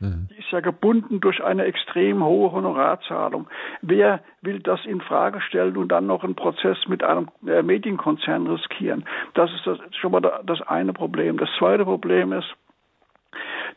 Mhm. 0.00 0.28
Die 0.30 0.38
ist 0.38 0.50
ja 0.50 0.60
gebunden 0.60 1.20
durch 1.20 1.44
eine 1.44 1.64
extrem 1.64 2.24
hohe 2.24 2.52
Honorarzahlung. 2.52 3.48
Wer 3.82 4.20
will 4.40 4.60
das 4.60 4.84
in 4.86 5.00
Frage 5.00 5.40
stellen 5.42 5.76
und 5.76 5.88
dann 5.88 6.06
noch 6.06 6.24
einen 6.24 6.34
Prozess 6.34 6.78
mit 6.88 7.04
einem 7.04 7.28
äh, 7.46 7.62
Medienkonzern 7.62 8.46
riskieren? 8.46 9.04
Das 9.34 9.52
ist 9.52 9.66
das, 9.66 9.78
schon 9.96 10.12
mal 10.12 10.20
das 10.20 10.62
eine 10.62 10.92
Problem. 10.92 11.36
Das 11.36 11.50
zweite 11.58 11.84
Problem 11.84 12.32
ist, 12.32 12.48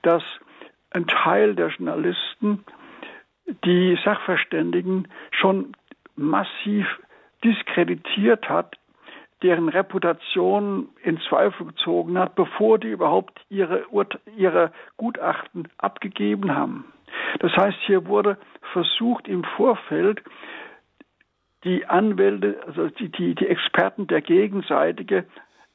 dass 0.02 0.24
ein 0.92 1.08
Teil 1.08 1.56
der 1.56 1.68
Journalisten 1.70 2.64
die 3.66 4.00
Sachverständigen 4.04 5.10
schon 5.32 5.74
massiv 6.16 6.88
diskreditiert 7.44 8.48
hat 8.48 8.78
deren 9.44 9.70
Reputation 9.70 10.90
in 11.04 11.20
Zweifel 11.30 11.68
gezogen 11.68 12.18
hat, 12.18 12.36
bevor 12.36 12.80
die 12.80 12.90
überhaupt 12.90 13.40
ihre, 13.50 13.86
ihre 14.38 14.72
Gutachten 14.98 15.68
abgegeben 15.78 16.56
haben. 16.56 16.86
Das 17.40 17.52
heißt, 17.56 17.78
hier 17.86 18.08
wurde 18.08 18.38
versucht 18.72 19.28
im 19.28 19.44
Vorfeld 19.44 20.24
die 21.64 21.86
Anwälte, 21.86 22.58
also 22.66 22.90
die, 22.90 23.10
die, 23.10 23.36
die 23.36 23.48
Experten 23.48 24.08
der 24.08 24.22
Gegenseitige, 24.22 25.26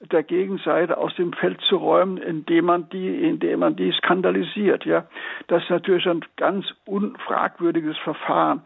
der 0.00 0.22
Gegenseite 0.22 0.96
aus 0.96 1.14
dem 1.16 1.32
Feld 1.32 1.60
zu 1.62 1.76
räumen, 1.76 2.18
indem 2.18 2.66
man 2.66 2.88
die, 2.88 3.24
indem 3.24 3.60
man 3.60 3.74
die 3.74 3.92
skandalisiert. 3.92 4.84
Ja, 4.84 5.06
das 5.48 5.62
ist 5.64 5.70
natürlich 5.70 6.06
ein 6.06 6.24
ganz 6.36 6.66
unfragwürdiges 6.84 7.96
Verfahren. 7.98 8.62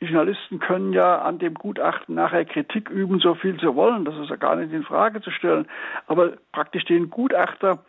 Die 0.00 0.06
Journalisten 0.06 0.60
können 0.60 0.92
ja 0.92 1.20
an 1.20 1.38
dem 1.38 1.54
Gutachten 1.54 2.14
nachher 2.14 2.46
Kritik 2.46 2.88
üben, 2.88 3.18
so 3.20 3.34
viel 3.34 3.60
sie 3.60 3.74
wollen. 3.74 4.06
Das 4.06 4.16
ist 4.16 4.30
ja 4.30 4.36
gar 4.36 4.56
nicht 4.56 4.72
in 4.72 4.82
Frage 4.82 5.20
zu 5.20 5.30
stellen. 5.30 5.68
Aber 6.06 6.32
praktisch 6.52 6.84
den 6.86 7.10
Gutachter 7.10 7.84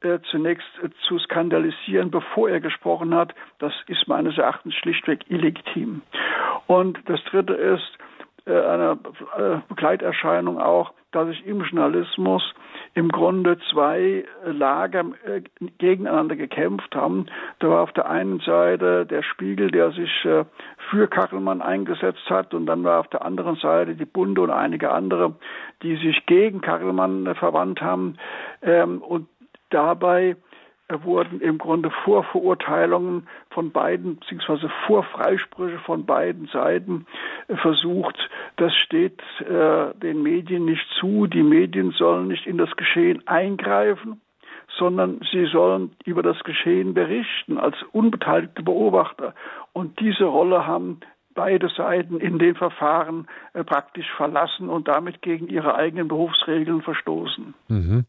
äh, 0.00 0.20
zunächst 0.30 0.68
äh, 0.82 0.90
zu 1.08 1.18
skandalisieren, 1.18 2.10
bevor 2.10 2.50
er 2.50 2.60
gesprochen 2.60 3.14
hat, 3.14 3.34
das 3.58 3.72
ist 3.88 4.06
meines 4.06 4.38
Erachtens 4.38 4.74
schlichtweg 4.74 5.28
illegitim. 5.28 6.02
Und 6.66 6.98
das 7.06 7.22
Dritte 7.24 7.54
ist 7.54 7.98
äh, 8.46 8.52
eine 8.52 8.98
äh, 9.36 9.58
Begleiterscheinung 9.68 10.60
auch, 10.60 10.92
dass 11.10 11.26
sich 11.28 11.44
im 11.46 11.62
Journalismus 11.62 12.42
im 12.94 13.08
Grunde 13.08 13.58
zwei 13.72 14.24
Lager 14.44 15.04
äh, 15.24 15.42
gegeneinander 15.78 16.36
gekämpft 16.36 16.94
haben. 16.94 17.26
Da 17.58 17.68
war 17.68 17.82
auf 17.82 17.92
der 17.92 18.08
einen 18.08 18.38
Seite 18.40 19.04
der 19.04 19.22
Spiegel, 19.22 19.70
der 19.70 19.90
sich 19.90 20.10
für 20.22 21.08
Kachelmann 21.08 21.60
eingesetzt 21.60 22.30
hat, 22.30 22.54
und 22.54 22.66
dann 22.66 22.84
war 22.84 23.00
auf 23.00 23.08
der 23.08 23.24
anderen 23.24 23.56
Seite 23.56 23.96
die 23.96 24.04
Bunde 24.04 24.42
und 24.42 24.50
einige 24.50 24.92
andere, 24.92 25.34
die 25.82 25.96
sich 25.96 26.24
gegen 26.26 26.60
Kachelmann 26.60 27.34
verwandt 27.34 27.80
haben. 27.80 28.16
Ähm, 28.62 29.02
und 29.02 29.28
dabei 29.70 30.36
wurden 30.88 31.40
im 31.40 31.58
Grunde 31.58 31.90
Vorverurteilungen 32.04 33.26
von 33.50 33.72
beiden, 33.72 34.16
beziehungsweise 34.16 34.70
Vorfreisprüche 34.86 35.78
von 35.80 36.06
beiden 36.06 36.46
Seiten 36.46 37.06
versucht. 37.62 38.16
Das 38.56 38.72
steht 38.74 39.20
äh, 39.40 39.94
den 39.94 40.22
Medien 40.22 40.64
nicht 40.64 40.86
zu. 41.00 41.26
Die 41.26 41.42
Medien 41.42 41.90
sollen 41.92 42.28
nicht 42.28 42.46
in 42.46 42.58
das 42.58 42.70
Geschehen 42.76 43.26
eingreifen, 43.26 44.20
sondern 44.78 45.20
sie 45.32 45.46
sollen 45.46 45.96
über 46.04 46.22
das 46.22 46.38
Geschehen 46.44 46.94
berichten 46.94 47.58
als 47.58 47.76
unbeteiligte 47.92 48.62
Beobachter. 48.62 49.34
Und 49.72 49.98
diese 50.00 50.24
Rolle 50.24 50.66
haben 50.66 51.00
beide 51.34 51.68
Seiten 51.68 52.18
in 52.18 52.38
den 52.38 52.54
Verfahren 52.54 53.28
äh, 53.52 53.62
praktisch 53.62 54.10
verlassen 54.16 54.68
und 54.68 54.88
damit 54.88 55.22
gegen 55.22 55.48
ihre 55.48 55.74
eigenen 55.74 56.08
Berufsregeln 56.08 56.82
verstoßen. 56.82 57.54
Mhm. 57.68 58.04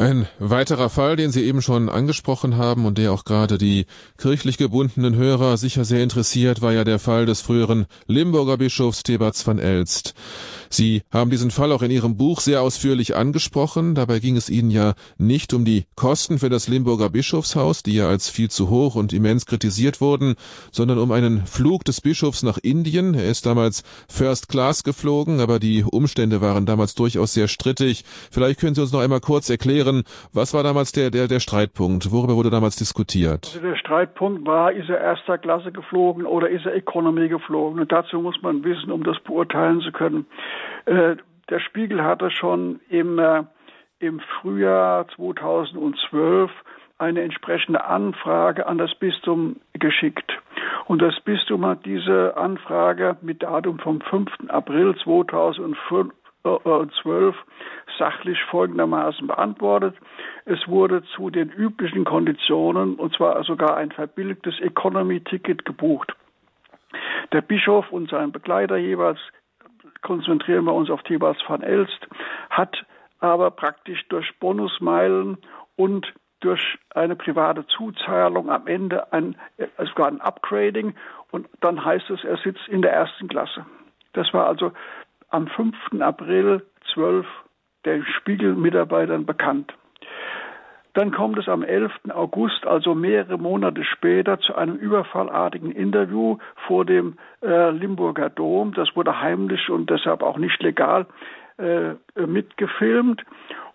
Ein 0.00 0.26
weiterer 0.38 0.88
Fall, 0.88 1.16
den 1.16 1.30
Sie 1.30 1.44
eben 1.44 1.60
schon 1.60 1.90
angesprochen 1.90 2.56
haben 2.56 2.86
und 2.86 2.96
der 2.96 3.12
auch 3.12 3.26
gerade 3.26 3.58
die 3.58 3.84
kirchlich 4.16 4.56
gebundenen 4.56 5.14
Hörer 5.14 5.58
sicher 5.58 5.84
sehr 5.84 6.02
interessiert, 6.02 6.62
war 6.62 6.72
ja 6.72 6.84
der 6.84 6.98
Fall 6.98 7.26
des 7.26 7.42
früheren 7.42 7.84
Limburger 8.06 8.56
Bischofs 8.56 9.02
Thebats 9.02 9.46
van 9.46 9.58
Elst. 9.58 10.14
Sie 10.70 11.02
haben 11.10 11.30
diesen 11.30 11.50
Fall 11.50 11.72
auch 11.72 11.82
in 11.82 11.90
Ihrem 11.90 12.16
Buch 12.16 12.40
sehr 12.40 12.62
ausführlich 12.62 13.16
angesprochen. 13.16 13.96
Dabei 13.96 14.20
ging 14.20 14.36
es 14.36 14.48
Ihnen 14.48 14.70
ja 14.70 14.94
nicht 15.18 15.52
um 15.52 15.64
die 15.64 15.84
Kosten 15.96 16.38
für 16.38 16.48
das 16.48 16.68
Limburger 16.68 17.10
Bischofshaus, 17.10 17.82
die 17.82 17.94
ja 17.94 18.08
als 18.08 18.30
viel 18.30 18.48
zu 18.50 18.70
hoch 18.70 18.94
und 18.94 19.12
immens 19.12 19.44
kritisiert 19.46 20.00
wurden, 20.00 20.36
sondern 20.70 20.98
um 20.98 21.10
einen 21.10 21.44
Flug 21.44 21.84
des 21.84 22.00
Bischofs 22.00 22.44
nach 22.44 22.56
Indien. 22.56 23.14
Er 23.14 23.28
ist 23.28 23.46
damals 23.46 23.82
First 24.08 24.48
Class 24.48 24.84
geflogen, 24.84 25.40
aber 25.40 25.58
die 25.58 25.82
Umstände 25.82 26.40
waren 26.40 26.66
damals 26.66 26.94
durchaus 26.94 27.34
sehr 27.34 27.48
strittig. 27.48 28.04
Vielleicht 28.30 28.60
können 28.60 28.76
Sie 28.76 28.80
uns 28.80 28.92
noch 28.92 29.00
einmal 29.00 29.20
kurz 29.20 29.50
erklären, 29.50 29.89
was 30.32 30.54
war 30.54 30.62
damals 30.62 30.92
der, 30.92 31.10
der, 31.10 31.28
der 31.28 31.40
Streitpunkt? 31.40 32.10
Worüber 32.12 32.36
wurde 32.36 32.50
damals 32.50 32.76
diskutiert? 32.76 33.50
Also 33.54 33.60
der 33.60 33.76
Streitpunkt 33.76 34.46
war, 34.46 34.72
ist 34.72 34.88
er 34.88 35.00
erster 35.00 35.38
Klasse 35.38 35.72
geflogen 35.72 36.26
oder 36.26 36.48
ist 36.48 36.66
er 36.66 36.74
Economy 36.74 37.28
geflogen? 37.28 37.80
Und 37.80 37.92
dazu 37.92 38.20
muss 38.20 38.40
man 38.42 38.64
wissen, 38.64 38.90
um 38.90 39.02
das 39.02 39.18
beurteilen 39.20 39.80
zu 39.80 39.92
können. 39.92 40.26
Äh, 40.86 41.16
der 41.48 41.60
Spiegel 41.60 42.04
hatte 42.04 42.30
schon 42.30 42.80
im, 42.88 43.18
äh, 43.18 43.42
im 43.98 44.20
Frühjahr 44.40 45.08
2012 45.16 46.50
eine 46.98 47.22
entsprechende 47.22 47.84
Anfrage 47.84 48.66
an 48.66 48.78
das 48.78 48.94
Bistum 48.94 49.56
geschickt. 49.72 50.38
Und 50.86 51.00
das 51.00 51.18
Bistum 51.20 51.64
hat 51.64 51.86
diese 51.86 52.36
Anfrage 52.36 53.16
mit 53.22 53.42
Datum 53.42 53.78
vom 53.78 54.00
5. 54.00 54.30
April 54.48 54.94
2012 56.42 57.36
sachlich 57.98 58.42
folgendermaßen 58.50 59.26
beantwortet. 59.26 59.94
Es 60.44 60.66
wurde 60.68 61.02
zu 61.14 61.30
den 61.30 61.50
üblichen 61.50 62.04
Konditionen, 62.04 62.94
und 62.94 63.14
zwar 63.14 63.42
sogar 63.44 63.76
ein 63.76 63.92
verbilligtes 63.92 64.58
Economy-Ticket 64.60 65.64
gebucht. 65.64 66.14
Der 67.32 67.42
Bischof 67.42 67.90
und 67.92 68.10
sein 68.10 68.32
Begleiter 68.32 68.76
jeweils 68.76 69.18
konzentrieren 70.02 70.64
wir 70.64 70.72
uns 70.72 70.90
auf 70.90 71.02
Thebas 71.02 71.36
van 71.46 71.62
Elst, 71.62 72.08
hat 72.48 72.84
aber 73.20 73.50
praktisch 73.50 74.08
durch 74.08 74.38
Bonusmeilen 74.38 75.36
und 75.76 76.12
durch 76.40 76.78
eine 76.94 77.16
private 77.16 77.66
Zuzahlung 77.66 78.50
am 78.50 78.66
Ende 78.66 79.12
ein, 79.12 79.36
also 79.76 79.90
sogar 79.90 80.08
ein 80.08 80.22
Upgrading 80.22 80.94
und 81.30 81.48
dann 81.60 81.84
heißt 81.84 82.08
es, 82.10 82.24
er 82.24 82.38
sitzt 82.38 82.66
in 82.68 82.82
der 82.82 82.92
ersten 82.92 83.28
Klasse. 83.28 83.66
Das 84.14 84.32
war 84.32 84.46
also 84.46 84.72
am 85.30 85.46
5. 85.48 85.74
April 86.00 86.62
12 86.92 87.26
der 87.84 88.02
Spiegel-Mitarbeitern 88.04 89.26
bekannt. 89.26 89.72
Dann 90.94 91.12
kommt 91.12 91.38
es 91.38 91.48
am 91.48 91.62
11. 91.62 91.92
August, 92.12 92.66
also 92.66 92.94
mehrere 92.94 93.38
Monate 93.38 93.84
später, 93.84 94.40
zu 94.40 94.56
einem 94.56 94.74
überfallartigen 94.74 95.70
Interview 95.70 96.38
vor 96.66 96.84
dem 96.84 97.16
äh, 97.42 97.70
Limburger 97.70 98.28
Dom. 98.28 98.74
Das 98.74 98.94
wurde 98.96 99.20
heimlich 99.20 99.70
und 99.70 99.88
deshalb 99.88 100.22
auch 100.22 100.36
nicht 100.36 100.60
legal 100.62 101.06
äh, 101.58 101.94
mitgefilmt. 102.16 103.24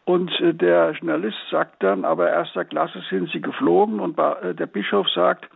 Und 0.04 0.30
äh, 0.42 0.54
der 0.54 0.92
Journalist 0.92 1.38
sagt 1.50 1.82
dann, 1.84 2.04
aber 2.04 2.30
erster 2.30 2.66
Klasse 2.66 3.02
sind 3.10 3.30
sie 3.32 3.42
geflogen 3.42 4.00
und 4.02 4.20
äh, 4.20 4.54
der 4.54 4.68
Bischof 4.68 5.08
sagt, 5.10 5.48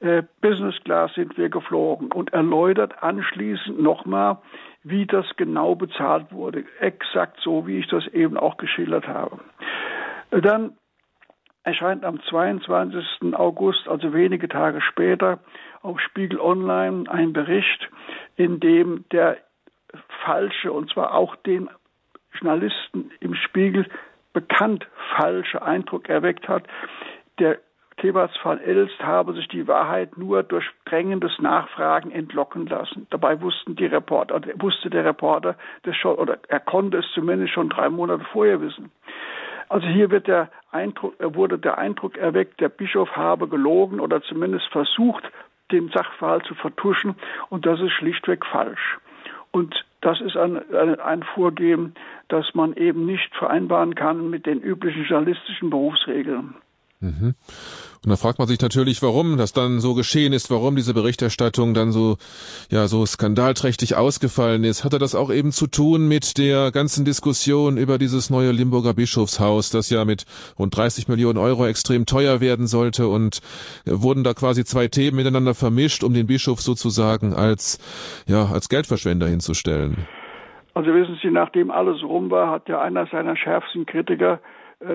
äh, 0.00 0.22
Business 0.40 0.74
Class 0.84 1.14
sind 1.14 1.36
wir 1.36 1.50
geflogen 1.50 2.10
und 2.10 2.32
erläutert 2.32 3.02
anschließend 3.02 3.80
nochmal, 3.80 4.38
wie 4.84 5.06
das 5.06 5.26
genau 5.36 5.74
bezahlt 5.74 6.32
wurde. 6.32 6.64
Exakt 6.80 7.38
so, 7.40 7.66
wie 7.66 7.78
ich 7.78 7.88
das 7.88 8.06
eben 8.08 8.36
auch 8.36 8.56
geschildert 8.56 9.06
habe. 9.06 9.38
Dann 10.30 10.76
erscheint 11.62 12.04
am 12.04 12.20
22. 12.22 13.34
August, 13.34 13.86
also 13.88 14.12
wenige 14.12 14.48
Tage 14.48 14.80
später, 14.80 15.38
auf 15.82 16.00
Spiegel 16.00 16.40
Online 16.40 17.08
ein 17.08 17.32
Bericht, 17.32 17.88
in 18.36 18.60
dem 18.60 19.04
der 19.12 19.38
falsche, 20.24 20.72
und 20.72 20.90
zwar 20.90 21.14
auch 21.14 21.36
den 21.36 21.68
Journalisten 22.34 23.10
im 23.20 23.34
Spiegel 23.34 23.86
bekannt 24.32 24.88
falsche 25.16 25.62
Eindruck 25.62 26.08
erweckt 26.08 26.48
hat. 26.48 26.64
Der 27.38 27.58
Thebats 28.02 28.34
van 28.42 28.58
Elst 28.58 29.00
habe 29.00 29.32
sich 29.32 29.46
die 29.46 29.68
Wahrheit 29.68 30.18
nur 30.18 30.42
durch 30.42 30.68
drängendes 30.86 31.38
Nachfragen 31.38 32.10
entlocken 32.10 32.66
lassen. 32.66 33.06
Dabei 33.10 33.40
wussten 33.40 33.76
die 33.76 33.86
Reporter, 33.86 34.40
wusste 34.56 34.90
der 34.90 35.04
Reporter 35.04 35.54
das 35.84 35.94
schon, 35.96 36.16
oder 36.16 36.38
er 36.48 36.58
konnte 36.58 36.98
es 36.98 37.06
zumindest 37.14 37.52
schon 37.52 37.68
drei 37.68 37.88
Monate 37.88 38.24
vorher 38.32 38.60
wissen. 38.60 38.90
Also 39.68 39.86
hier 39.86 40.10
wird 40.10 40.26
der 40.26 40.50
Eindruck, 40.72 41.14
wurde 41.20 41.60
der 41.60 41.78
Eindruck 41.78 42.18
erweckt, 42.18 42.60
der 42.60 42.70
Bischof 42.70 43.08
habe 43.14 43.46
gelogen 43.46 44.00
oder 44.00 44.20
zumindest 44.20 44.66
versucht, 44.72 45.22
den 45.70 45.88
Sachverhalt 45.90 46.44
zu 46.44 46.56
vertuschen 46.56 47.14
und 47.50 47.66
das 47.66 47.80
ist 47.80 47.92
schlichtweg 47.92 48.44
falsch. 48.44 48.98
Und 49.52 49.84
das 50.00 50.20
ist 50.20 50.36
ein, 50.36 50.58
ein 50.98 51.22
Vorgehen, 51.22 51.94
das 52.26 52.52
man 52.54 52.74
eben 52.74 53.06
nicht 53.06 53.32
vereinbaren 53.36 53.94
kann 53.94 54.28
mit 54.28 54.44
den 54.44 54.60
üblichen 54.60 55.04
journalistischen 55.04 55.70
Berufsregeln. 55.70 56.56
Mhm. 57.02 57.34
Und 58.04 58.10
da 58.10 58.16
fragt 58.16 58.38
man 58.40 58.48
sich 58.48 58.60
natürlich, 58.60 59.00
warum 59.02 59.36
das 59.36 59.52
dann 59.52 59.78
so 59.78 59.94
geschehen 59.94 60.32
ist, 60.32 60.50
warum 60.50 60.74
diese 60.74 60.92
Berichterstattung 60.92 61.72
dann 61.72 61.92
so, 61.92 62.16
ja, 62.68 62.88
so 62.88 63.06
skandalträchtig 63.06 63.94
ausgefallen 63.94 64.64
ist. 64.64 64.84
Hatte 64.84 64.98
das 64.98 65.14
auch 65.14 65.30
eben 65.30 65.52
zu 65.52 65.68
tun 65.68 66.08
mit 66.08 66.36
der 66.36 66.72
ganzen 66.72 67.04
Diskussion 67.04 67.76
über 67.76 67.98
dieses 67.98 68.28
neue 68.28 68.50
Limburger 68.50 68.94
Bischofshaus, 68.94 69.70
das 69.70 69.90
ja 69.90 70.04
mit 70.04 70.24
rund 70.58 70.76
30 70.76 71.06
Millionen 71.06 71.38
Euro 71.38 71.66
extrem 71.66 72.06
teuer 72.06 72.40
werden 72.40 72.66
sollte 72.66 73.06
und 73.06 73.40
äh, 73.86 73.90
wurden 73.92 74.24
da 74.24 74.34
quasi 74.34 74.64
zwei 74.64 74.88
Themen 74.88 75.16
miteinander 75.16 75.54
vermischt, 75.54 76.02
um 76.02 76.14
den 76.14 76.26
Bischof 76.26 76.60
sozusagen 76.60 77.34
als, 77.34 77.78
ja, 78.26 78.46
als 78.46 78.68
Geldverschwender 78.68 79.28
hinzustellen? 79.28 80.06
Also 80.74 80.94
wissen 80.94 81.18
Sie, 81.22 81.30
nachdem 81.30 81.70
alles 81.70 82.02
rum 82.02 82.30
war, 82.30 82.50
hat 82.50 82.68
ja 82.68 82.80
einer 82.80 83.06
seiner 83.06 83.36
schärfsten 83.36 83.84
Kritiker, 83.84 84.40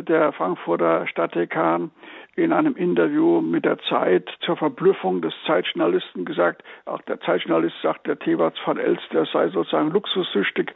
der 0.01 0.31
Frankfurter 0.33 1.07
Stadtdekan, 1.07 1.91
in 2.37 2.53
einem 2.53 2.75
Interview 2.75 3.41
mit 3.41 3.65
der 3.65 3.79
Zeit 3.79 4.29
zur 4.41 4.57
Verblüffung 4.57 5.21
des 5.21 5.33
Zeitjournalisten 5.47 6.23
gesagt, 6.23 6.63
auch 6.85 7.01
der 7.01 7.19
Zeitjournalist 7.19 7.75
sagt, 7.81 8.05
der 8.05 8.19
Thebats 8.19 8.59
von 8.59 8.77
Elst, 8.77 9.11
der 9.11 9.25
sei 9.25 9.49
sozusagen 9.49 9.89
luxussüchtig. 9.89 10.71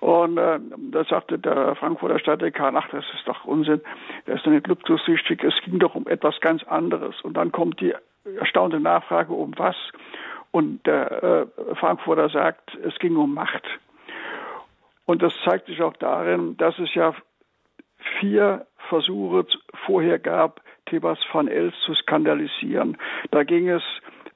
Und 0.00 0.38
äh, 0.38 0.58
da 0.90 1.04
sagte 1.04 1.38
der 1.38 1.76
Frankfurter 1.76 2.18
Stadtdekan, 2.18 2.76
ach, 2.76 2.88
das 2.90 3.04
ist 3.14 3.28
doch 3.28 3.44
Unsinn, 3.44 3.80
der 4.26 4.34
ist 4.34 4.44
doch 4.44 4.50
nicht 4.50 4.66
luxussüchtig, 4.66 5.44
es 5.44 5.54
ging 5.64 5.78
doch 5.78 5.94
um 5.94 6.08
etwas 6.08 6.40
ganz 6.40 6.64
anderes. 6.64 7.20
Und 7.20 7.36
dann 7.36 7.52
kommt 7.52 7.80
die 7.80 7.94
erstaunte 8.40 8.80
Nachfrage, 8.80 9.32
um 9.32 9.52
was? 9.56 9.76
Und 10.50 10.84
der 10.84 11.22
äh, 11.22 11.74
Frankfurter 11.76 12.28
sagt, 12.28 12.76
es 12.84 12.98
ging 12.98 13.16
um 13.16 13.34
Macht. 13.34 13.62
Und 15.04 15.22
das 15.22 15.32
zeigt 15.44 15.66
sich 15.66 15.80
auch 15.80 15.96
darin, 15.98 16.56
dass 16.56 16.76
es 16.78 16.92
ja 16.94 17.14
vier 18.20 18.66
Versuche 18.88 19.46
vorher 19.86 20.18
gab, 20.18 20.60
Thebas 20.86 21.18
van 21.32 21.48
Els 21.48 21.74
zu 21.84 21.94
skandalisieren. 21.94 22.96
Da 23.30 23.44
ging 23.44 23.68
es 23.68 23.82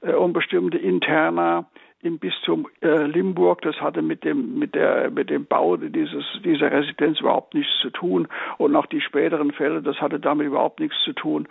äh, 0.01 0.13
um 0.13 0.33
bestimmte 0.33 0.77
Interna 0.77 1.69
im 2.01 2.17
Bistum 2.17 2.67
äh, 2.81 3.05
Limburg. 3.05 3.61
Das 3.61 3.79
hatte 3.81 4.01
mit 4.01 4.23
dem, 4.23 4.57
mit 4.57 4.73
der, 4.73 5.11
mit 5.11 5.29
dem 5.29 5.45
Bau 5.45 5.77
dieses, 5.77 6.25
dieser 6.43 6.71
Residenz 6.71 7.19
überhaupt 7.19 7.53
nichts 7.53 7.73
zu 7.81 7.89
tun. 7.89 8.27
Und 8.57 8.75
auch 8.75 8.85
die 8.85 9.01
späteren 9.01 9.51
Fälle, 9.51 9.81
das 9.81 9.99
hatte 10.01 10.19
damit 10.19 10.47
überhaupt 10.47 10.79
nichts 10.79 10.97
zu 11.03 11.13
tun. 11.13 11.47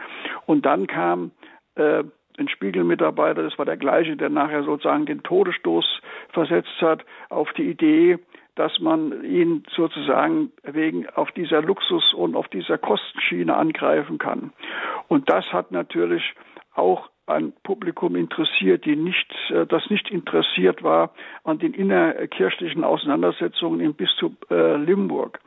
Und 0.47 0.67
dann 0.67 0.87
kam, 0.87 1.31
äh, 1.77 2.03
ein 2.39 2.49
Spiegelmitarbeiter, 2.49 3.43
das 3.43 3.59
war 3.59 3.65
der 3.65 3.77
gleiche, 3.77 4.17
der 4.17 4.29
nachher 4.29 4.63
sozusagen 4.63 5.07
den 5.07 5.23
Todesstoß 5.23 6.01
versetzt 6.31 6.81
hat, 6.81 7.05
auf 7.31 7.53
die 7.55 7.69
Idee, 7.69 8.19
dass 8.59 8.81
man 8.81 9.25
ihn 9.25 9.63
sozusagen 9.75 10.51
wegen 10.65 11.09
auf 11.11 11.31
dieser 11.33 11.63
Luxus- 11.63 12.13
und 12.13 12.35
auf 12.35 12.49
dieser 12.49 12.77
Kostenschiene 12.77 13.57
angreifen 13.57 14.19
kann. 14.19 14.53
Und 15.07 15.31
das 15.31 15.45
hat 15.53 15.71
natürlich 15.71 16.35
auch 16.75 17.09
ein 17.27 17.53
Publikum 17.63 18.17
interessiert, 18.17 18.85
die 18.85 18.97
nicht, 18.97 19.33
äh, 19.51 19.65
das 19.67 19.89
nicht 19.91 20.11
interessiert 20.11 20.83
war 20.83 21.13
an 21.45 21.59
den 21.59 21.73
innerkirchlichen 21.73 22.83
Auseinandersetzungen 22.83 23.81
im 23.81 23.95
Bistum 23.95 24.37
äh, 24.51 24.77
Limburg. 24.77 25.39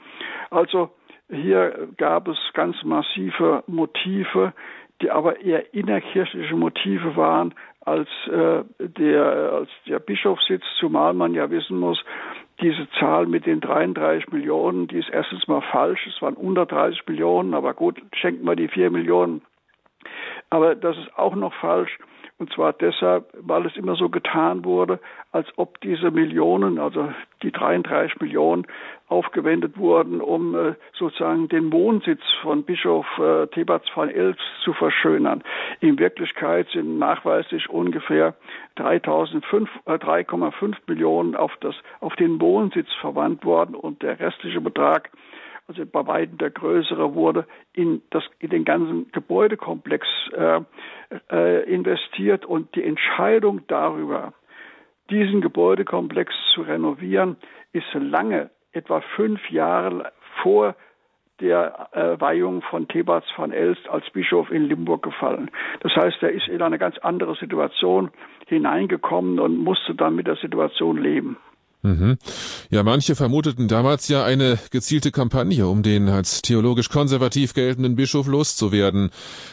Also 0.49 0.91
Hier 1.31 1.87
gab 1.97 2.27
es 2.27 2.37
ganz 2.53 2.75
massive 2.83 3.63
Motive, 3.67 4.51
die 5.01 5.09
aber 5.09 5.39
eher 5.39 5.73
innerkirchliche 5.73 6.55
Motive 6.55 7.15
waren 7.15 7.53
als 7.79 8.09
äh, 8.27 8.63
der 8.79 9.25
als 9.53 9.69
der 9.87 9.99
Bischofssitz, 9.99 10.63
zumal 10.79 11.13
man 11.13 11.33
ja 11.33 11.49
wissen 11.49 11.79
muss, 11.79 12.03
diese 12.61 12.87
Zahl 12.99 13.25
mit 13.25 13.45
den 13.45 13.59
33 13.59 14.31
Millionen, 14.31 14.87
die 14.87 14.99
ist 14.99 15.09
erstens 15.09 15.47
mal 15.47 15.61
falsch. 15.61 16.07
Es 16.07 16.21
waren 16.21 16.35
unter 16.35 16.65
30 16.65 17.07
Millionen, 17.07 17.53
aber 17.53 17.73
gut, 17.73 18.01
schenken 18.13 18.45
wir 18.45 18.55
die 18.55 18.67
4 18.67 18.91
Millionen. 18.91 19.41
Aber 20.49 20.75
das 20.75 20.97
ist 20.97 21.17
auch 21.17 21.35
noch 21.35 21.53
falsch. 21.55 21.97
Und 22.41 22.51
zwar 22.53 22.73
deshalb, 22.73 23.27
weil 23.39 23.67
es 23.67 23.77
immer 23.77 23.95
so 23.95 24.09
getan 24.09 24.65
wurde, 24.65 24.99
als 25.31 25.47
ob 25.57 25.79
diese 25.81 26.09
Millionen, 26.09 26.79
also 26.79 27.13
die 27.43 27.51
33 27.51 28.19
Millionen, 28.19 28.65
aufgewendet 29.09 29.77
wurden, 29.77 30.21
um 30.21 30.55
äh, 30.55 30.73
sozusagen 30.97 31.49
den 31.49 31.71
Wohnsitz 31.71 32.21
von 32.41 32.63
Bischof 32.63 33.05
äh, 33.19 33.45
Thebats 33.45 33.87
von 33.89 34.09
Elfs 34.09 34.41
zu 34.63 34.73
verschönern. 34.73 35.43
In 35.81 35.99
Wirklichkeit 35.99 36.67
sind 36.69 36.97
nachweislich 36.97 37.69
ungefähr 37.69 38.33
3,5 38.75 40.71
äh, 40.71 40.75
Millionen 40.87 41.35
auf, 41.35 41.55
das, 41.59 41.75
auf 41.99 42.15
den 42.15 42.41
Wohnsitz 42.41 42.91
verwandt 43.01 43.45
worden 43.45 43.75
und 43.75 44.01
der 44.01 44.19
restliche 44.19 44.61
Betrag 44.61 45.11
also 45.71 45.85
bei 45.85 46.05
weitem 46.05 46.37
der 46.37 46.49
größere 46.49 47.15
wurde, 47.15 47.45
in, 47.73 48.01
das, 48.09 48.23
in 48.39 48.49
den 48.49 48.65
ganzen 48.65 49.09
Gebäudekomplex 49.13 50.05
äh, 50.33 50.61
äh, 51.31 51.73
investiert 51.73 52.45
und 52.45 52.75
die 52.75 52.83
Entscheidung 52.83 53.61
darüber, 53.67 54.33
diesen 55.09 55.39
Gebäudekomplex 55.39 56.33
zu 56.53 56.63
renovieren, 56.63 57.37
ist 57.71 57.85
lange, 57.93 58.49
etwa 58.73 59.01
fünf 59.15 59.49
Jahre 59.49 60.11
vor 60.41 60.75
der 61.39 61.87
äh, 61.93 62.19
Weihung 62.19 62.61
von 62.63 62.87
Thebats 62.87 63.29
von 63.31 63.51
Elst 63.51 63.87
als 63.89 64.09
Bischof 64.11 64.51
in 64.51 64.65
Limburg 64.65 65.03
gefallen. 65.03 65.49
Das 65.79 65.95
heißt, 65.95 66.21
er 66.21 66.31
ist 66.31 66.47
in 66.49 66.61
eine 66.61 66.77
ganz 66.77 66.97
andere 66.99 67.35
Situation 67.35 68.11
hineingekommen 68.47 69.39
und 69.39 69.57
musste 69.57 69.95
dann 69.95 70.15
mit 70.15 70.27
der 70.27 70.35
Situation 70.35 70.97
leben. 70.97 71.37
Mhm. 71.83 72.17
Ja, 72.69 72.83
manche 72.83 73.15
vermuteten 73.15 73.67
damals 73.67 74.07
ja 74.07 74.23
eine 74.23 74.59
gezielte 74.71 75.11
Kampagne, 75.11 75.65
um 75.67 75.81
den 75.81 76.09
als 76.09 76.41
theologisch 76.43 76.89
konservativ 76.89 77.53
geltenden 77.53 77.95
Bischof 77.95 78.27
loszuwerden. 78.27 79.09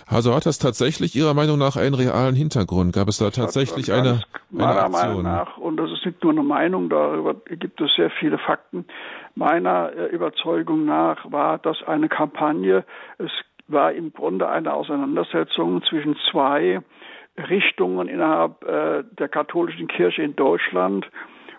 Also 0.07 0.35
hat 0.35 0.45
das 0.45 0.59
tatsächlich 0.59 1.17
Ihrer 1.17 1.33
Meinung 1.33 1.59
nach 1.59 1.77
einen 1.77 1.95
realen 1.95 2.35
Hintergrund? 2.35 2.95
Gab 2.95 3.09
es 3.09 3.19
da 3.19 3.31
tatsächlich 3.31 3.93
eine, 3.93 4.23
eine 4.53 4.67
Aktion? 4.67 4.91
Meinung 4.91 5.23
nach, 5.23 5.57
und 5.57 5.79
das 5.79 5.91
ist 5.91 6.05
nicht 6.05 6.23
nur 6.23 6.33
eine 6.33 6.43
Meinung, 6.43 6.91
darüber 6.91 7.35
gibt 7.35 7.81
es 7.81 7.91
sehr 7.97 8.11
viele 8.11 8.37
Fakten. 8.39 8.85
Meiner 9.35 9.93
äh, 9.93 10.07
Überzeugung 10.07 10.85
nach 10.85 11.31
war 11.31 11.59
das 11.59 11.83
eine 11.87 12.09
Kampagne. 12.09 12.85
Es 13.19 13.31
war 13.69 13.93
im 13.93 14.13
Grunde 14.13 14.49
eine 14.49 14.75
Auseinandersetzung 14.75 15.83
zwischen 15.89 16.17
zwei 16.31 16.81
Richtungen 17.39 18.09
innerhalb 18.09 18.65
äh, 18.65 19.05
der 19.19 19.29
katholischen 19.29 19.89
Kirche 19.89 20.23
in 20.23 20.35
Deutschland 20.37 21.07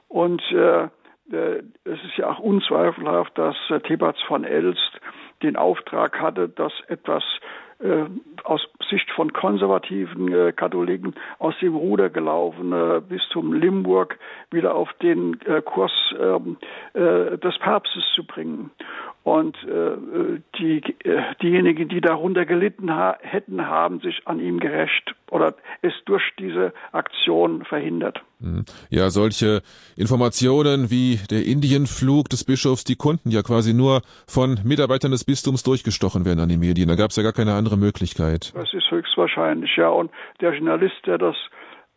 und 0.10 0.42
äh, 0.52 0.84
äh, 1.32 1.64
es 1.86 2.04
ist 2.04 2.18
ja 2.18 2.32
auch 2.32 2.40
unzweifelhaft, 2.40 3.38
dass 3.38 3.56
äh, 3.70 3.80
Thebats 3.80 4.22
von 4.24 4.44
Elst 4.44 5.00
den 5.44 5.56
Auftrag 5.56 6.20
hatte, 6.20 6.50
dass 6.50 6.74
etwas 6.88 7.24
äh, 7.80 8.06
aus 8.44 8.68
Sicht 8.90 9.10
von 9.12 9.32
konservativen 9.32 10.34
äh, 10.34 10.52
Katholiken 10.52 11.16
aus 11.38 11.54
dem 11.62 11.76
Ruder 11.76 12.10
gelaufene 12.10 13.02
Bistum 13.02 13.54
Limburg 13.54 14.18
wieder 14.52 14.76
auf 14.76 14.92
den 15.02 15.40
äh, 15.46 15.62
Kurs 15.62 15.94
ähm, 16.20 16.58
äh, 16.94 17.38
des 17.38 17.58
Papstes 17.60 18.04
zu 18.16 18.26
bringen. 18.26 18.72
Und 19.24 19.56
äh, 19.64 20.42
die, 20.58 20.82
äh, 21.08 21.22
diejenigen, 21.42 21.88
die 21.88 22.02
darunter 22.02 22.46
gelitten 22.46 22.94
ha 22.94 23.18
hätten, 23.22 23.66
haben 23.66 24.00
sich 24.00 24.28
an 24.28 24.40
ihm 24.40 24.60
gerecht 24.60 25.16
oder 25.30 25.56
es 25.82 25.94
durch 26.06 26.24
diese 26.38 26.74
Aktion 26.92 27.64
verhindert. 27.64 28.22
Mhm. 28.40 28.64
Ja, 28.90 29.10
solche 29.10 29.62
Informationen 29.98 30.90
wie 30.90 31.20
der 31.30 31.46
Indienflug 31.46 32.30
des 32.30 32.46
Bischofs, 32.46 32.84
die 32.84 32.96
konnten 32.96 33.32
ja 33.32 33.42
quasi 33.42 33.74
nur 33.74 34.02
von 34.28 34.60
Mitarbeitern 34.64 35.12
des 35.12 35.26
Bistums 35.26 35.64
durchgestochen 35.64 36.26
werden 36.26 36.40
an 36.40 36.50
die 36.50 36.58
Medien. 36.58 36.88
Da 36.88 36.96
gab 36.96 37.12
es 37.12 37.18
ja 37.18 37.24
gar 37.24 37.34
keine 37.34 37.54
andere 37.54 37.78
Möglichkeit. 37.78 38.54
Das 38.56 38.74
ist 38.74 38.90
höchstwahrscheinlich, 38.90 39.76
ja. 39.76 39.90
Und 39.90 40.12
der 40.40 40.54
Journalist, 40.54 41.06
der 41.06 41.18
das 41.18 41.36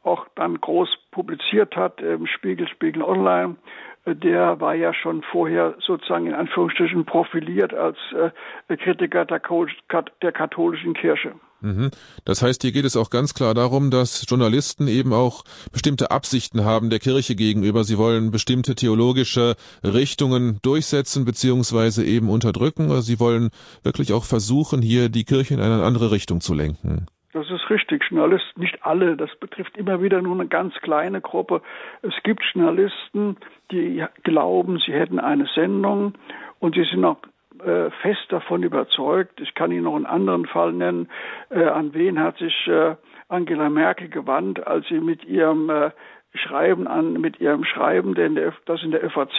auch 0.02 0.26
dann 0.34 0.60
groß 0.60 0.88
publiziert 1.12 1.76
hat 1.76 2.00
im 2.00 2.26
Spiegel, 2.26 2.66
Spiegel 2.68 3.02
Online, 3.02 3.56
der 4.04 4.60
war 4.60 4.74
ja 4.74 4.92
schon 4.92 5.22
vorher 5.22 5.76
sozusagen 5.78 6.26
in 6.26 6.34
Anführungsstrichen 6.34 7.04
profiliert 7.04 7.72
als 7.72 7.96
äh, 8.12 8.76
Kritiker 8.76 9.24
der, 9.24 10.32
katholischen 10.32 10.94
Kirche. 10.94 11.34
Mhm. 11.62 11.90
Das 12.24 12.42
heißt, 12.42 12.62
hier 12.62 12.72
geht 12.72 12.84
es 12.84 12.96
auch 12.96 13.08
ganz 13.08 13.34
klar 13.34 13.54
darum, 13.54 13.90
dass 13.90 14.26
Journalisten 14.28 14.88
eben 14.88 15.12
auch 15.12 15.44
bestimmte 15.72 16.10
Absichten 16.10 16.64
haben 16.64 16.90
der 16.90 16.98
Kirche 16.98 17.36
gegenüber. 17.36 17.84
Sie 17.84 17.98
wollen 17.98 18.30
bestimmte 18.30 18.74
theologische 18.74 19.54
Richtungen 19.84 20.58
durchsetzen 20.62 21.24
beziehungsweise 21.24 22.04
eben 22.04 22.28
unterdrücken. 22.28 22.90
Oder 22.90 23.02
sie 23.02 23.20
wollen 23.20 23.50
wirklich 23.82 24.12
auch 24.12 24.24
versuchen, 24.24 24.82
hier 24.82 25.08
die 25.08 25.24
Kirche 25.24 25.54
in 25.54 25.60
eine 25.60 25.84
andere 25.84 26.10
Richtung 26.10 26.40
zu 26.40 26.52
lenken. 26.52 27.06
Das 27.32 27.50
ist 27.50 27.70
richtig. 27.70 28.04
Journalisten, 28.10 28.60
nicht 28.60 28.78
alle, 28.82 29.16
das 29.16 29.30
betrifft 29.40 29.76
immer 29.78 30.02
wieder 30.02 30.20
nur 30.20 30.34
eine 30.34 30.48
ganz 30.48 30.74
kleine 30.82 31.20
Gruppe. 31.22 31.62
Es 32.02 32.12
gibt 32.24 32.42
Journalisten, 32.52 33.38
die 33.70 34.04
glauben, 34.22 34.78
sie 34.84 34.92
hätten 34.92 35.18
eine 35.18 35.48
Sendung 35.54 36.14
und 36.58 36.74
sie 36.74 36.84
sind 36.84 37.04
auch 37.04 37.16
äh, 37.64 37.90
fest 38.02 38.26
davon 38.30 38.62
überzeugt. 38.62 39.40
Ich 39.40 39.54
kann 39.54 39.70
Ihnen 39.70 39.84
noch 39.84 39.96
einen 39.96 40.06
anderen 40.06 40.46
Fall 40.46 40.72
nennen. 40.72 41.08
Äh, 41.50 41.64
an 41.64 41.94
wen 41.94 42.20
hat 42.20 42.38
sich 42.38 42.66
äh, 42.66 42.96
Angela 43.28 43.70
Merkel 43.70 44.08
gewandt, 44.08 44.66
als 44.66 44.86
sie 44.88 45.00
mit 45.00 45.24
ihrem 45.24 45.70
äh, 45.70 45.90
Schreiben 46.34 46.86
an, 46.86 47.14
mit 47.14 47.40
ihrem 47.40 47.64
Schreiben, 47.64 48.14
der 48.14 48.52
das 48.66 48.82
in 48.82 48.90
der 48.90 49.08
FAZ 49.10 49.32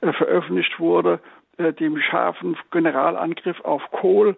äh, 0.00 0.12
veröffentlicht 0.12 0.78
wurde, 0.78 1.20
äh, 1.58 1.72
dem 1.72 1.98
scharfen 1.98 2.56
Generalangriff 2.70 3.60
auf 3.62 3.82
Kohl 3.90 4.36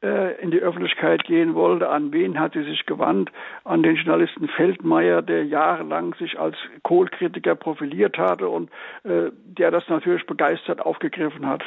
in 0.00 0.52
die 0.52 0.60
Öffentlichkeit 0.60 1.24
gehen 1.24 1.56
wollte. 1.56 1.88
An 1.88 2.12
wen 2.12 2.38
hat 2.38 2.52
sie 2.52 2.62
sich 2.62 2.86
gewandt? 2.86 3.32
An 3.64 3.82
den 3.82 3.96
Journalisten 3.96 4.46
Feldmeier, 4.46 5.22
der 5.22 5.44
jahrelang 5.44 6.14
sich 6.20 6.38
als 6.38 6.54
Kohlkritiker 6.84 7.56
profiliert 7.56 8.16
hatte 8.16 8.48
und 8.48 8.70
äh, 9.02 9.32
der 9.32 9.72
das 9.72 9.88
natürlich 9.88 10.24
begeistert 10.24 10.80
aufgegriffen 10.86 11.48
hat. 11.48 11.64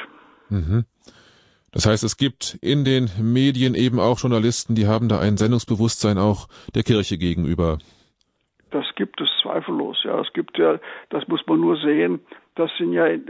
Mhm. 0.48 0.86
Das 1.72 1.86
heißt, 1.86 2.04
es 2.04 2.16
gibt 2.16 2.58
in 2.60 2.84
den 2.84 3.10
Medien 3.20 3.74
eben 3.74 3.98
auch 3.98 4.18
Journalisten, 4.20 4.74
die 4.74 4.86
haben 4.86 5.08
da 5.08 5.20
ein 5.20 5.36
Sendungsbewusstsein 5.36 6.18
auch 6.18 6.48
der 6.74 6.82
Kirche 6.82 7.18
gegenüber. 7.18 7.78
Das 8.70 8.84
gibt 8.94 9.20
es 9.20 9.28
zweifellos, 9.42 9.98
ja. 10.04 10.20
Es 10.20 10.32
gibt 10.32 10.58
ja, 10.58 10.78
das 11.10 11.26
muss 11.28 11.40
man 11.46 11.60
nur 11.60 11.76
sehen, 11.76 12.20
das 12.54 12.70
sind 12.76 12.92
ja, 12.92 13.06
äh, 13.06 13.20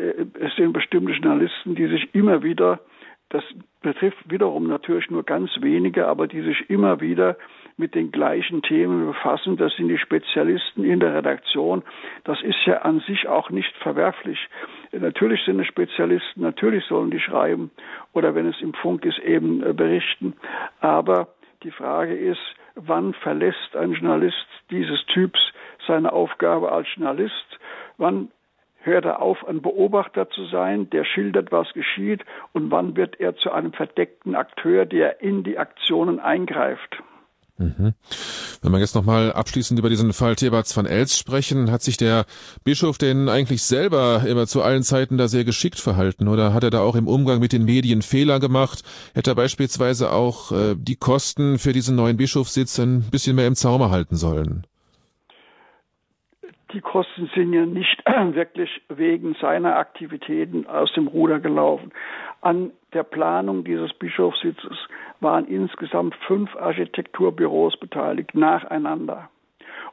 es 0.40 0.54
sind 0.56 0.72
bestimmte 0.72 1.12
Journalisten, 1.12 1.74
die 1.74 1.86
sich 1.86 2.14
immer 2.14 2.42
wieder 2.42 2.80
das 3.32 3.42
betrifft 3.80 4.30
wiederum 4.30 4.66
natürlich 4.68 5.10
nur 5.10 5.24
ganz 5.24 5.50
wenige, 5.60 6.06
aber 6.06 6.28
die 6.28 6.42
sich 6.42 6.68
immer 6.68 7.00
wieder 7.00 7.38
mit 7.76 7.94
den 7.94 8.12
gleichen 8.12 8.62
Themen 8.62 9.06
befassen. 9.06 9.56
Das 9.56 9.74
sind 9.74 9.88
die 9.88 9.98
Spezialisten 9.98 10.84
in 10.84 11.00
der 11.00 11.14
Redaktion. 11.14 11.82
Das 12.24 12.40
ist 12.42 12.64
ja 12.66 12.78
an 12.82 13.00
sich 13.00 13.28
auch 13.28 13.50
nicht 13.50 13.74
verwerflich. 13.76 14.38
Natürlich 14.92 15.42
sind 15.44 15.60
es 15.60 15.66
Spezialisten, 15.66 16.42
natürlich 16.42 16.84
sollen 16.84 17.10
die 17.10 17.20
schreiben 17.20 17.70
oder 18.12 18.34
wenn 18.34 18.46
es 18.46 18.60
im 18.60 18.74
Funk 18.74 19.04
ist, 19.04 19.18
eben 19.18 19.62
äh, 19.62 19.72
berichten. 19.72 20.34
Aber 20.80 21.28
die 21.62 21.70
Frage 21.70 22.14
ist, 22.14 22.40
wann 22.74 23.14
verlässt 23.14 23.76
ein 23.76 23.92
Journalist 23.92 24.46
dieses 24.70 25.04
Typs 25.06 25.40
seine 25.86 26.12
Aufgabe 26.12 26.72
als 26.72 26.86
Journalist? 26.94 27.58
Wann 27.98 28.28
hört 28.84 29.04
er 29.04 29.22
auf, 29.22 29.46
ein 29.46 29.62
Beobachter 29.62 30.28
zu 30.30 30.44
sein, 30.46 30.90
der 30.90 31.04
schildert, 31.04 31.52
was 31.52 31.72
geschieht, 31.72 32.24
und 32.52 32.70
wann 32.70 32.96
wird 32.96 33.20
er 33.20 33.36
zu 33.36 33.52
einem 33.52 33.72
verdeckten 33.72 34.34
Akteur, 34.34 34.86
der 34.86 35.22
in 35.22 35.44
die 35.44 35.58
Aktionen 35.58 36.18
eingreift. 36.20 37.02
Mhm. 37.62 37.94
Wenn 38.62 38.72
wir 38.72 38.78
jetzt 38.78 38.94
nochmal 38.94 39.32
abschließend 39.32 39.78
über 39.78 39.88
diesen 39.88 40.12
Fall 40.12 40.36
Thebats 40.36 40.76
van 40.76 40.86
Els 40.86 41.18
sprechen, 41.18 41.70
hat 41.70 41.82
sich 41.82 41.96
der 41.96 42.24
Bischof 42.64 42.98
denn 42.98 43.28
eigentlich 43.28 43.62
selber 43.62 44.24
immer 44.26 44.46
zu 44.46 44.62
allen 44.62 44.82
Zeiten 44.82 45.18
da 45.18 45.28
sehr 45.28 45.44
geschickt 45.44 45.80
verhalten 45.80 46.28
oder 46.28 46.52
hat 46.54 46.64
er 46.64 46.70
da 46.70 46.80
auch 46.80 46.96
im 46.96 47.08
Umgang 47.08 47.40
mit 47.40 47.52
den 47.52 47.64
Medien 47.64 48.02
Fehler 48.02 48.40
gemacht? 48.40 48.82
Hätte 49.14 49.32
er 49.32 49.36
beispielsweise 49.36 50.12
auch 50.12 50.52
äh, 50.52 50.74
die 50.76 50.96
Kosten 50.96 51.58
für 51.58 51.72
diesen 51.72 51.96
neuen 51.96 52.16
Bischofssitz 52.16 52.78
ein 52.78 53.02
bisschen 53.10 53.36
mehr 53.36 53.46
im 53.46 53.54
Zaume 53.54 53.90
halten 53.90 54.16
sollen? 54.16 54.66
die 56.72 56.80
Kosten 56.80 57.30
sind 57.34 57.52
ja 57.52 57.66
nicht 57.66 58.02
wirklich 58.34 58.70
wegen 58.88 59.34
seiner 59.40 59.76
Aktivitäten 59.76 60.66
aus 60.66 60.92
dem 60.94 61.08
Ruder 61.08 61.40
gelaufen. 61.40 61.92
An 62.40 62.72
der 62.92 63.04
Planung 63.04 63.64
dieses 63.64 63.92
Bischofssitzes 63.94 64.76
waren 65.22 65.46
insgesamt 65.46 66.14
fünf 66.26 66.54
Architekturbüros 66.56 67.78
beteiligt, 67.78 68.34
nacheinander. 68.34 69.28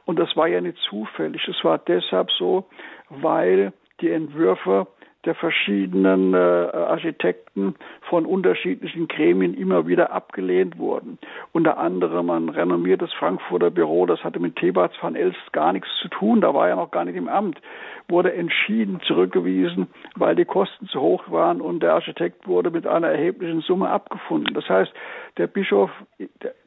Und 0.04 0.18
das 0.18 0.36
war 0.36 0.48
ja 0.48 0.60
nicht 0.60 0.78
zufällig. 0.88 1.46
Es 1.48 1.62
war 1.64 1.78
deshalb 1.78 2.30
so, 2.32 2.64
weil 3.08 3.72
die 4.00 4.10
Entwürfe 4.10 4.86
der 5.24 5.34
verschiedenen 5.34 6.32
äh, 6.32 6.36
Architekten 6.36 7.74
von 8.08 8.24
unterschiedlichen 8.24 9.06
Gremien 9.06 9.54
immer 9.54 9.86
wieder 9.86 10.12
abgelehnt 10.12 10.78
wurden. 10.78 11.18
Unter 11.52 11.76
anderem 11.76 12.30
ein 12.30 12.48
renommiertes 12.48 13.12
Frankfurter 13.12 13.70
Büro, 13.70 14.06
das 14.06 14.24
hatte 14.24 14.40
mit 14.40 14.56
Thebats 14.56 14.94
van 15.00 15.16
Elst 15.16 15.52
gar 15.52 15.72
nichts 15.72 15.88
zu 16.00 16.08
tun, 16.08 16.40
da 16.40 16.54
war 16.54 16.68
er 16.68 16.76
noch 16.76 16.90
gar 16.90 17.04
nicht 17.04 17.16
im 17.16 17.28
Amt, 17.28 17.60
wurde 18.08 18.32
entschieden 18.32 19.00
zurückgewiesen, 19.06 19.88
weil 20.16 20.36
die 20.36 20.46
Kosten 20.46 20.86
zu 20.86 21.00
hoch 21.00 21.30
waren 21.30 21.60
und 21.60 21.82
der 21.82 21.94
Architekt 21.94 22.48
wurde 22.48 22.70
mit 22.70 22.86
einer 22.86 23.08
erheblichen 23.08 23.60
Summe 23.60 23.90
abgefunden. 23.90 24.54
Das 24.54 24.68
heißt, 24.68 24.92
der 25.36 25.46
Bischof 25.48 25.90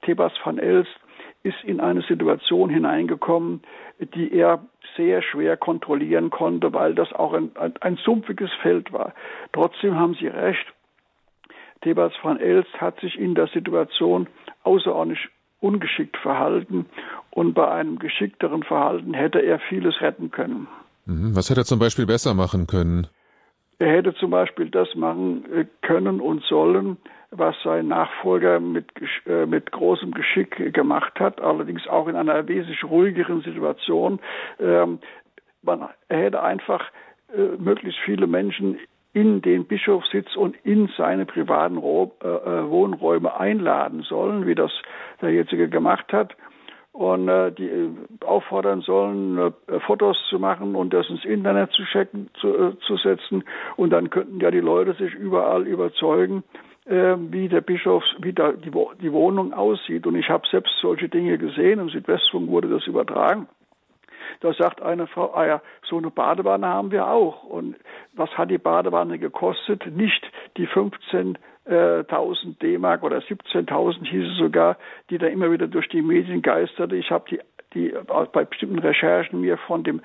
Thebats 0.03 0.35
van 0.43 0.59
Elst 0.59 0.91
ist 1.43 1.61
in 1.63 1.79
eine 1.79 2.01
Situation 2.03 2.69
hineingekommen, 2.69 3.61
die 3.99 4.33
er 4.33 4.63
sehr 4.95 5.21
schwer 5.21 5.57
kontrollieren 5.57 6.29
konnte, 6.29 6.73
weil 6.73 6.95
das 6.95 7.11
auch 7.13 7.33
ein, 7.33 7.51
ein, 7.55 7.73
ein 7.81 7.97
sumpfiges 7.97 8.51
Feld 8.61 8.91
war. 8.93 9.13
Trotzdem 9.51 9.95
haben 9.95 10.15
Sie 10.19 10.27
recht. 10.27 10.65
Thebats 11.81 12.15
van 12.21 12.39
Elst 12.39 12.73
hat 12.79 12.99
sich 13.01 13.19
in 13.19 13.35
der 13.35 13.47
Situation 13.47 14.27
außerordentlich 14.63 15.29
ungeschickt 15.59 16.17
verhalten 16.17 16.85
und 17.31 17.53
bei 17.53 17.69
einem 17.69 17.99
geschickteren 17.99 18.63
Verhalten 18.63 19.13
hätte 19.13 19.39
er 19.39 19.59
vieles 19.59 19.99
retten 20.01 20.31
können. 20.31 20.67
Mhm. 21.05 21.35
Was 21.35 21.49
hätte 21.49 21.61
er 21.61 21.65
zum 21.65 21.79
Beispiel 21.79 22.05
besser 22.05 22.33
machen 22.33 22.67
können? 22.67 23.07
Er 23.79 23.91
hätte 23.91 24.13
zum 24.15 24.29
Beispiel 24.29 24.69
das 24.69 24.93
machen 24.95 25.45
äh, 25.51 25.65
können 25.81 26.21
und 26.21 26.43
sollen, 26.43 26.97
was 27.36 27.55
sein 27.63 27.88
Nachfolger 27.88 28.59
mit, 28.59 28.86
äh, 29.25 29.45
mit 29.45 29.71
großem 29.71 30.11
Geschick 30.11 30.73
gemacht 30.73 31.19
hat, 31.19 31.41
allerdings 31.41 31.88
auch 31.88 32.07
in 32.07 32.15
einer 32.15 32.47
wesentlich 32.47 32.84
ruhigeren 32.84 33.41
Situation. 33.41 34.19
Ähm, 34.59 34.99
man, 35.61 35.89
hätte 36.09 36.41
einfach 36.41 36.86
äh, 37.36 37.57
möglichst 37.57 37.99
viele 38.01 38.27
Menschen 38.27 38.79
in 39.13 39.41
den 39.41 39.65
Bischofssitz 39.65 40.36
und 40.36 40.55
in 40.63 40.89
seine 40.97 41.25
privaten 41.25 41.77
äh, 41.77 41.81
Wohnräume 41.81 43.39
einladen 43.39 44.01
sollen, 44.01 44.47
wie 44.47 44.55
das 44.55 44.71
der 45.21 45.31
jetzige 45.31 45.69
gemacht 45.69 46.11
hat 46.11 46.36
und 46.93 47.27
äh, 47.27 47.51
die 47.51 47.89
auffordern 48.23 48.81
sollen, 48.81 49.38
äh, 49.38 49.79
Fotos 49.81 50.17
zu 50.29 50.39
machen 50.39 50.75
und 50.75 50.93
das 50.93 51.09
ins 51.09 51.25
Internet 51.25 51.71
zu 51.71 51.84
checken, 51.86 52.29
zu, 52.39 52.47
äh, 52.55 52.79
zu 52.79 52.97
setzen. 52.97 53.43
Und 53.75 53.89
dann 53.89 54.11
könnten 54.11 54.39
ja 54.39 54.51
die 54.51 54.59
Leute 54.59 54.93
sich 54.93 55.13
überall 55.13 55.67
überzeugen, 55.67 56.43
äh, 56.86 57.15
wie 57.17 57.47
der 57.47 57.61
Bischof, 57.61 58.03
wie 58.19 58.34
da 58.34 58.51
die, 58.51 58.71
die 59.01 59.13
Wohnung 59.13 59.53
aussieht. 59.53 60.05
Und 60.07 60.15
ich 60.15 60.29
habe 60.29 60.47
selbst 60.49 60.73
solche 60.81 61.09
Dinge 61.09 61.38
gesehen. 61.38 61.79
Im 61.79 61.89
Südwestfunk 61.89 62.49
wurde 62.49 62.69
das 62.69 62.86
übertragen. 62.88 63.47
Da 64.41 64.53
sagt 64.53 64.81
eine 64.81 65.07
Frau, 65.07 65.34
ah 65.34 65.45
ja, 65.45 65.61
so 65.84 65.97
eine 65.97 66.09
Badewanne 66.09 66.67
haben 66.67 66.91
wir 66.91 67.07
auch. 67.07 67.43
Und 67.43 67.75
was 68.13 68.29
hat 68.38 68.49
die 68.49 68.57
Badewanne 68.57 69.19
gekostet? 69.19 69.86
Nicht 69.95 70.29
die 70.57 70.67
15 70.67 71.38
1000 71.65 72.61
D-Mark 72.61 73.03
oder 73.03 73.19
17.000 73.19 74.05
hieß 74.05 74.31
es 74.31 74.38
sogar, 74.38 74.77
die 75.09 75.17
da 75.17 75.27
immer 75.27 75.49
wieder 75.49 75.67
durch 75.67 75.88
die 75.88 76.01
Medien 76.01 76.41
geisterte. 76.41 76.97
Ich 76.97 77.09
habe 77.09 77.23
die, 77.29 77.39
die 77.73 77.93
bei 78.34 78.43
bestimmten 78.43 78.79
Recherchen 78.79 79.39
mir 79.39 79.57
von 79.57 79.84
dem 79.84 80.01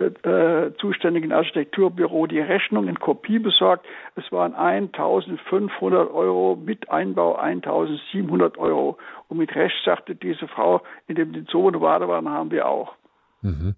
äh, 0.00 0.72
zuständigen 0.78 1.32
Architekturbüro 1.32 2.26
die 2.26 2.40
Rechnung 2.40 2.88
in 2.88 2.98
Kopie 2.98 3.38
besorgt. 3.38 3.86
Es 4.16 4.30
waren 4.32 4.54
1.500 4.54 6.12
Euro 6.12 6.56
mit 6.56 6.90
Einbau 6.90 7.38
1.700 7.38 8.58
Euro. 8.58 8.98
Und 9.28 9.38
mit 9.38 9.54
Recht 9.54 9.76
sagte 9.84 10.14
diese 10.14 10.48
Frau, 10.48 10.82
in 11.06 11.14
dem 11.14 11.32
die 11.32 11.44
Zone 11.44 11.78
Badewanne 11.78 12.30
haben 12.30 12.50
wir 12.50 12.66
auch. 12.66 12.94
Mhm. 13.42 13.74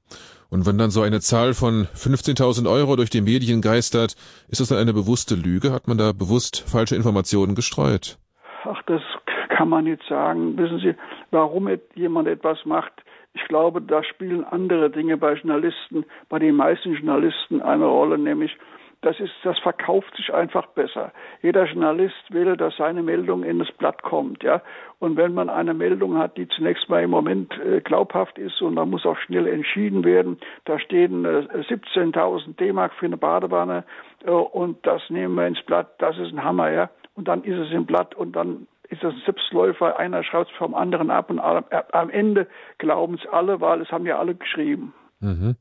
Und 0.49 0.65
wenn 0.65 0.79
dann 0.79 0.91
so 0.91 1.03
eine 1.03 1.21
Zahl 1.21 1.53
von 1.53 1.87
15.000 1.95 2.71
Euro 2.71 2.97
durch 2.97 3.11
die 3.11 3.21
Medien 3.21 3.61
geistert, 3.61 4.15
ist 4.49 4.61
das 4.61 4.69
dann 4.69 4.79
eine 4.79 4.95
bewusste 4.95 5.35
Lüge? 5.35 5.73
Hat 5.73 5.89
man 5.89 5.99
da 5.99 6.13
bewusst 6.13 6.65
falsche 6.67 6.95
Informationen 6.95 7.55
gestreut? 7.55 8.19
Ach, 8.65 8.81
das 8.87 9.03
kann 9.49 9.69
man 9.69 9.85
nicht 9.85 10.03
sagen. 10.09 10.57
Wissen 10.57 10.79
Sie, 10.79 10.95
warum 11.31 11.69
jemand 11.95 12.29
etwas 12.29 12.65
macht? 12.65 12.93
Ich 13.37 13.45
glaube, 13.49 13.83
da 13.83 14.03
spielen 14.03 14.45
andere 14.45 14.89
Dinge 14.89 15.19
bei 15.19 15.35
Journalisten, 15.35 16.07
bei 16.31 16.39
den 16.39 16.57
meisten 16.57 16.95
Journalisten 16.95 17.61
eine 17.61 17.85
Rolle, 17.85 18.17
nämlich 18.17 18.57
das 19.03 19.21
ist, 19.21 19.35
das 19.45 19.59
verkauft 19.59 20.17
sich 20.17 20.33
einfach 20.33 20.67
besser. 20.69 21.13
Jeder 21.43 21.67
Journalist 21.67 22.31
will, 22.31 22.57
dass 22.57 22.75
seine 22.77 23.03
Meldung 23.03 23.45
in 23.45 23.59
das 23.59 23.71
Blatt 23.73 24.03
kommt, 24.03 24.43
ja. 24.43 24.63
Und 25.01 25.19
wenn 25.19 25.35
man 25.35 25.51
eine 25.51 25.75
Meldung 25.75 26.17
hat, 26.17 26.39
die 26.39 26.49
zunächst 26.49 26.89
mal 26.89 27.03
im 27.03 27.11
Moment 27.11 27.53
äh, 27.61 27.83
glaubhaft 27.83 28.39
ist 28.39 28.63
und 28.63 28.77
dann 28.77 28.89
muss 28.89 29.05
auch 29.05 29.19
schnell 29.19 29.47
entschieden 29.47 30.03
werden, 30.03 30.39
da 30.65 30.79
stehen 30.79 31.27
äh, 31.27 31.47
17.000 31.69 32.57
D-Mark 32.57 32.95
für 32.95 33.05
eine 33.05 33.19
Badewanne 33.19 33.85
äh, 34.25 34.31
und 34.31 34.79
das 34.87 35.03
nehmen 35.11 35.35
wir 35.35 35.47
ins 35.47 35.63
Blatt, 35.63 35.89
das 35.99 36.17
ist 36.17 36.33
ein 36.33 36.43
Hammer, 36.43 36.71
ja. 36.71 36.89
Und 37.15 37.29
dann 37.29 37.45
ist 37.45 37.59
es 37.59 37.71
im 37.73 37.85
Blatt 37.85 38.15
und 38.15 38.35
dann 38.35 38.67
ist 38.89 39.03
das 39.03 39.15
ein 39.15 39.23
Selbstläufer, 39.25 39.99
einer 39.99 40.23
schreibt 40.23 40.51
es 40.51 40.57
vom 40.57 40.75
anderen 40.75 41.11
ab 41.11 41.31
und 41.31 41.41
am 41.41 42.11
Ende 42.11 42.47
glauben 42.79 43.15
es 43.15 43.27
alle, 43.31 43.61
weil 43.61 43.81
es 43.81 43.91
haben 43.91 44.07
ja 44.07 44.19
alle 44.19 44.35
geschrieben. 44.35 44.95
Mhm. 45.21 45.57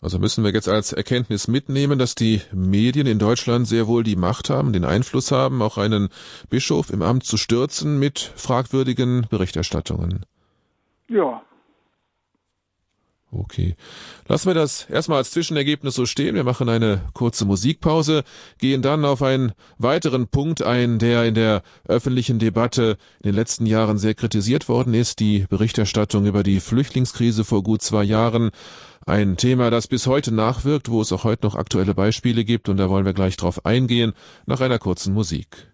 Also 0.00 0.18
müssen 0.18 0.44
wir 0.44 0.52
jetzt 0.52 0.68
als 0.68 0.92
Erkenntnis 0.92 1.48
mitnehmen, 1.48 1.98
dass 1.98 2.14
die 2.14 2.42
Medien 2.52 3.06
in 3.06 3.18
Deutschland 3.18 3.66
sehr 3.66 3.86
wohl 3.86 4.02
die 4.02 4.16
Macht 4.16 4.50
haben, 4.50 4.74
den 4.74 4.84
Einfluss 4.84 5.32
haben, 5.32 5.62
auch 5.62 5.78
einen 5.78 6.10
Bischof 6.50 6.90
im 6.90 7.00
Amt 7.00 7.24
zu 7.24 7.38
stürzen 7.38 7.98
mit 7.98 8.18
fragwürdigen 8.18 9.26
Berichterstattungen. 9.30 10.26
Ja, 11.08 11.42
Okay. 13.36 13.74
Lassen 14.28 14.46
wir 14.46 14.54
das 14.54 14.88
erstmal 14.88 15.18
als 15.18 15.32
Zwischenergebnis 15.32 15.94
so 15.94 16.06
stehen. 16.06 16.36
Wir 16.36 16.44
machen 16.44 16.68
eine 16.68 17.02
kurze 17.14 17.44
Musikpause, 17.44 18.22
gehen 18.58 18.80
dann 18.80 19.04
auf 19.04 19.22
einen 19.22 19.52
weiteren 19.76 20.28
Punkt 20.28 20.62
ein, 20.62 20.98
der 20.98 21.24
in 21.24 21.34
der 21.34 21.62
öffentlichen 21.88 22.38
Debatte 22.38 22.96
in 23.20 23.30
den 23.30 23.34
letzten 23.34 23.66
Jahren 23.66 23.98
sehr 23.98 24.14
kritisiert 24.14 24.68
worden 24.68 24.94
ist, 24.94 25.18
die 25.18 25.46
Berichterstattung 25.48 26.26
über 26.26 26.42
die 26.42 26.60
Flüchtlingskrise 26.60 27.44
vor 27.44 27.62
gut 27.62 27.82
zwei 27.82 28.04
Jahren. 28.04 28.50
Ein 29.04 29.36
Thema, 29.36 29.70
das 29.70 29.88
bis 29.88 30.06
heute 30.06 30.32
nachwirkt, 30.32 30.88
wo 30.88 31.02
es 31.02 31.12
auch 31.12 31.24
heute 31.24 31.44
noch 31.44 31.56
aktuelle 31.56 31.94
Beispiele 31.94 32.44
gibt, 32.44 32.68
und 32.68 32.78
da 32.78 32.88
wollen 32.88 33.04
wir 33.04 33.12
gleich 33.12 33.36
drauf 33.36 33.66
eingehen, 33.66 34.12
nach 34.46 34.60
einer 34.60 34.78
kurzen 34.78 35.12
Musik. 35.12 35.73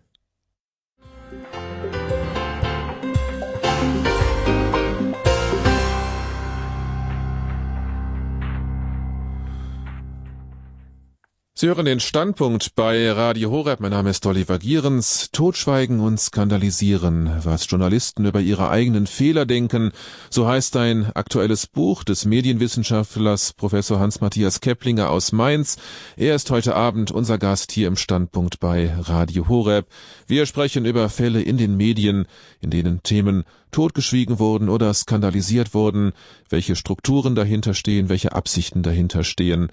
Sie 11.61 11.67
hören 11.67 11.85
den 11.85 12.01
Standpunkt 12.01 12.75
bei 12.75 13.13
Radio 13.13 13.51
Horeb. 13.51 13.81
Mein 13.81 13.91
Name 13.91 14.09
ist 14.09 14.25
Oliver 14.25 14.59
Gierens. 14.59 15.29
Totschweigen 15.31 16.01
und 16.01 16.19
skandalisieren, 16.19 17.31
was 17.45 17.69
Journalisten 17.69 18.25
über 18.25 18.41
ihre 18.41 18.71
eigenen 18.71 19.07
Fehler 19.07 19.45
denken. 19.45 19.93
So 20.31 20.49
heißt 20.49 20.75
ein 20.79 21.15
aktuelles 21.15 21.67
Buch 21.67 22.03
des 22.03 22.25
Medienwissenschaftlers 22.25 23.53
Professor 23.53 24.01
Hans-Matthias 24.01 24.63
Keplinger 24.63 25.11
aus 25.11 25.33
Mainz. 25.33 25.77
Er 26.17 26.35
ist 26.35 26.51
heute 26.51 26.75
Abend 26.77 27.11
unser 27.11 27.37
Gast 27.37 27.73
hier 27.73 27.89
im 27.89 27.97
Standpunkt 27.97 28.59
bei 28.59 28.95
Radio 28.99 29.47
Horeb. 29.47 29.87
Wir 30.27 30.47
sprechen 30.47 30.87
über 30.87 31.11
Fälle 31.11 31.43
in 31.43 31.59
den 31.59 31.77
Medien, 31.77 32.25
in 32.63 32.71
denen 32.71 33.03
Themen 33.03 33.45
totgeschwiegen 33.71 34.39
wurden 34.39 34.71
oder 34.71 34.95
skandalisiert 34.95 35.75
wurden, 35.75 36.13
welche 36.49 36.75
Strukturen 36.75 37.35
dahinter 37.35 37.75
stehen, 37.75 38.09
welche 38.09 38.33
Absichten 38.33 38.83
dahinter 38.83 39.25
stehen. 39.25 39.71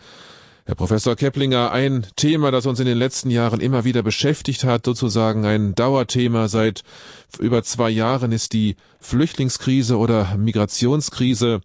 Herr 0.68 0.76
Professor 0.76 1.16
Keplinger, 1.16 1.72
ein 1.72 2.06
Thema, 2.18 2.52
das 2.52 2.66
uns 2.66 2.82
in 2.82 2.88
den 2.88 2.98
letzten 2.98 3.30
Jahren 3.30 3.62
immer 3.62 3.86
wieder 3.86 4.04
beschäftigt 4.04 4.66
hat, 4.66 4.86
sozusagen 4.86 5.46
ein 5.46 5.76
Dauerthema 5.76 6.50
seit 6.50 6.84
über 7.40 7.64
zwei 7.64 7.90
Jahren, 7.90 8.34
ist 8.34 8.52
die 8.52 8.76
Flüchtlingskrise 9.00 9.98
oder 9.98 10.36
Migrationskrise. 10.36 11.62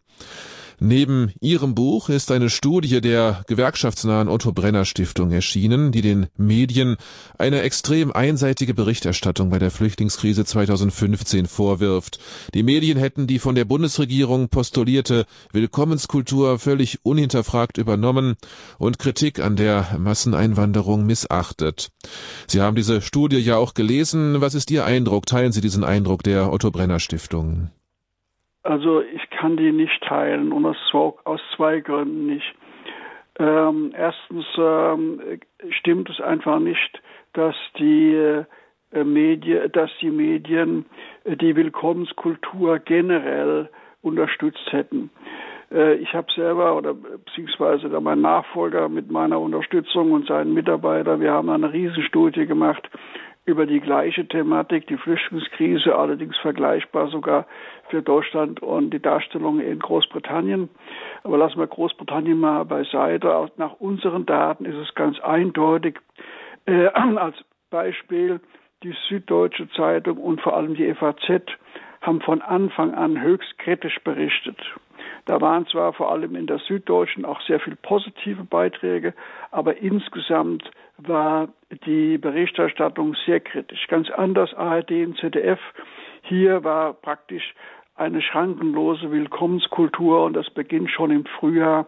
Neben 0.84 1.32
ihrem 1.40 1.76
Buch 1.76 2.08
ist 2.08 2.32
eine 2.32 2.50
Studie 2.50 3.00
der 3.00 3.44
gewerkschaftsnahen 3.46 4.26
Otto 4.26 4.50
Brenner 4.50 4.84
Stiftung 4.84 5.30
erschienen, 5.30 5.92
die 5.92 6.02
den 6.02 6.26
Medien 6.36 6.96
eine 7.38 7.60
extrem 7.60 8.10
einseitige 8.10 8.74
Berichterstattung 8.74 9.48
bei 9.48 9.60
der 9.60 9.70
Flüchtlingskrise 9.70 10.44
2015 10.44 11.46
vorwirft. 11.46 12.18
Die 12.52 12.64
Medien 12.64 12.98
hätten 12.98 13.28
die 13.28 13.38
von 13.38 13.54
der 13.54 13.64
Bundesregierung 13.64 14.48
postulierte 14.48 15.26
Willkommenskultur 15.52 16.58
völlig 16.58 16.98
unhinterfragt 17.04 17.78
übernommen 17.78 18.34
und 18.80 18.98
Kritik 18.98 19.38
an 19.38 19.54
der 19.54 19.86
Masseneinwanderung 20.00 21.06
missachtet. 21.06 21.92
Sie 22.48 22.60
haben 22.60 22.74
diese 22.74 23.02
Studie 23.02 23.38
ja 23.38 23.56
auch 23.56 23.74
gelesen. 23.74 24.40
Was 24.40 24.56
ist 24.56 24.68
Ihr 24.72 24.84
Eindruck? 24.84 25.26
Teilen 25.26 25.52
Sie 25.52 25.60
diesen 25.60 25.84
Eindruck 25.84 26.24
der 26.24 26.52
Otto 26.52 26.72
Brenner 26.72 26.98
Stiftung? 26.98 27.70
Also 28.64 29.00
ich 29.00 29.28
kann 29.42 29.56
die 29.56 29.72
nicht 29.72 30.00
teilen 30.04 30.52
und 30.52 30.64
aus 30.64 30.76
zwei, 30.90 31.12
aus 31.24 31.40
zwei 31.56 31.80
Gründen 31.80 32.26
nicht. 32.26 32.54
Ähm, 33.40 33.92
erstens 33.96 34.44
ähm, 34.56 35.20
stimmt 35.70 36.08
es 36.10 36.20
einfach 36.20 36.60
nicht, 36.60 37.02
dass 37.32 37.56
die 37.76 38.14
äh, 38.14 39.04
Medien, 39.04 39.72
dass 39.72 39.90
die 40.00 40.10
Medien 40.10 40.86
die 41.26 41.56
Willkommenskultur 41.56 42.78
generell 42.78 43.68
unterstützt 44.00 44.70
hätten. 44.70 45.10
Äh, 45.72 45.94
ich 45.94 46.14
habe 46.14 46.28
selber 46.36 46.76
oder 46.76 46.94
beziehungsweise 46.94 47.88
mein 48.00 48.20
Nachfolger 48.20 48.88
mit 48.88 49.10
meiner 49.10 49.40
Unterstützung 49.40 50.12
und 50.12 50.28
seinen 50.28 50.54
Mitarbeitern, 50.54 51.20
wir 51.20 51.32
haben 51.32 51.50
eine 51.50 51.72
Riesenstudie 51.72 52.46
gemacht 52.46 52.88
über 53.44 53.66
die 53.66 53.80
gleiche 53.80 54.26
Thematik, 54.26 54.86
die 54.86 54.96
Flüchtlingskrise, 54.96 55.96
allerdings 55.96 56.36
vergleichbar 56.38 57.08
sogar 57.08 57.46
für 57.88 58.02
Deutschland 58.02 58.62
und 58.62 58.90
die 58.90 59.02
Darstellung 59.02 59.60
in 59.60 59.80
Großbritannien. 59.80 60.68
Aber 61.24 61.38
lassen 61.38 61.58
wir 61.58 61.66
Großbritannien 61.66 62.38
mal 62.38 62.64
beiseite. 62.64 63.50
Nach 63.56 63.72
unseren 63.80 64.26
Daten 64.26 64.64
ist 64.64 64.76
es 64.76 64.94
ganz 64.94 65.18
eindeutig. 65.20 65.98
Äh, 66.66 66.86
als 67.16 67.36
Beispiel 67.70 68.40
die 68.84 68.94
Süddeutsche 69.08 69.68
Zeitung 69.70 70.18
und 70.18 70.40
vor 70.40 70.56
allem 70.56 70.74
die 70.74 70.92
FAZ 70.94 71.42
haben 72.00 72.20
von 72.20 72.42
Anfang 72.42 72.94
an 72.94 73.20
höchst 73.20 73.58
kritisch 73.58 73.98
berichtet. 74.04 74.58
Da 75.24 75.40
waren 75.40 75.66
zwar 75.66 75.92
vor 75.92 76.10
allem 76.10 76.34
in 76.34 76.46
der 76.46 76.58
Süddeutschen 76.58 77.24
auch 77.24 77.40
sehr 77.42 77.60
viel 77.60 77.76
positive 77.76 78.44
Beiträge, 78.44 79.14
aber 79.50 79.76
insgesamt 79.76 80.68
war 80.98 81.48
die 81.86 82.18
Berichterstattung 82.18 83.16
sehr 83.26 83.40
kritisch. 83.40 83.86
Ganz 83.88 84.10
anders 84.10 84.52
ARD 84.54 84.90
und 84.90 85.18
ZDF. 85.18 85.60
Hier 86.22 86.62
war 86.64 86.94
praktisch 86.94 87.54
eine 87.96 88.22
schrankenlose 88.22 89.10
Willkommenskultur 89.10 90.24
und 90.24 90.34
das 90.34 90.48
beginnt 90.50 90.90
schon 90.90 91.10
im 91.10 91.24
Frühjahr 91.26 91.86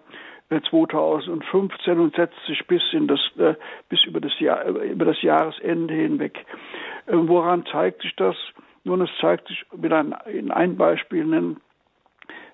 2015 0.71 1.97
äh, 1.97 2.01
und 2.01 2.15
setzt 2.15 2.39
sich 2.47 2.67
bis 2.67 2.83
in 2.93 3.09
das 3.09 3.21
äh, 3.39 3.55
bis 3.89 4.05
über 4.05 4.21
das 4.21 4.39
Jahr 4.39 4.65
über 4.67 5.07
das 5.07 5.21
Jahresende 5.23 5.95
hinweg. 5.95 6.45
Äh, 7.07 7.13
woran 7.15 7.65
zeigt 7.67 8.03
sich 8.03 8.15
das? 8.17 8.37
Nun, 8.85 9.01
es 9.01 9.11
zeigt 9.21 9.49
sich, 9.49 9.65
ich 9.73 9.83
will 9.83 9.93
ein, 9.93 10.15
in 10.27 10.51
ein 10.51 10.77
Beispiel 10.77 11.25
nennen, 11.25 11.61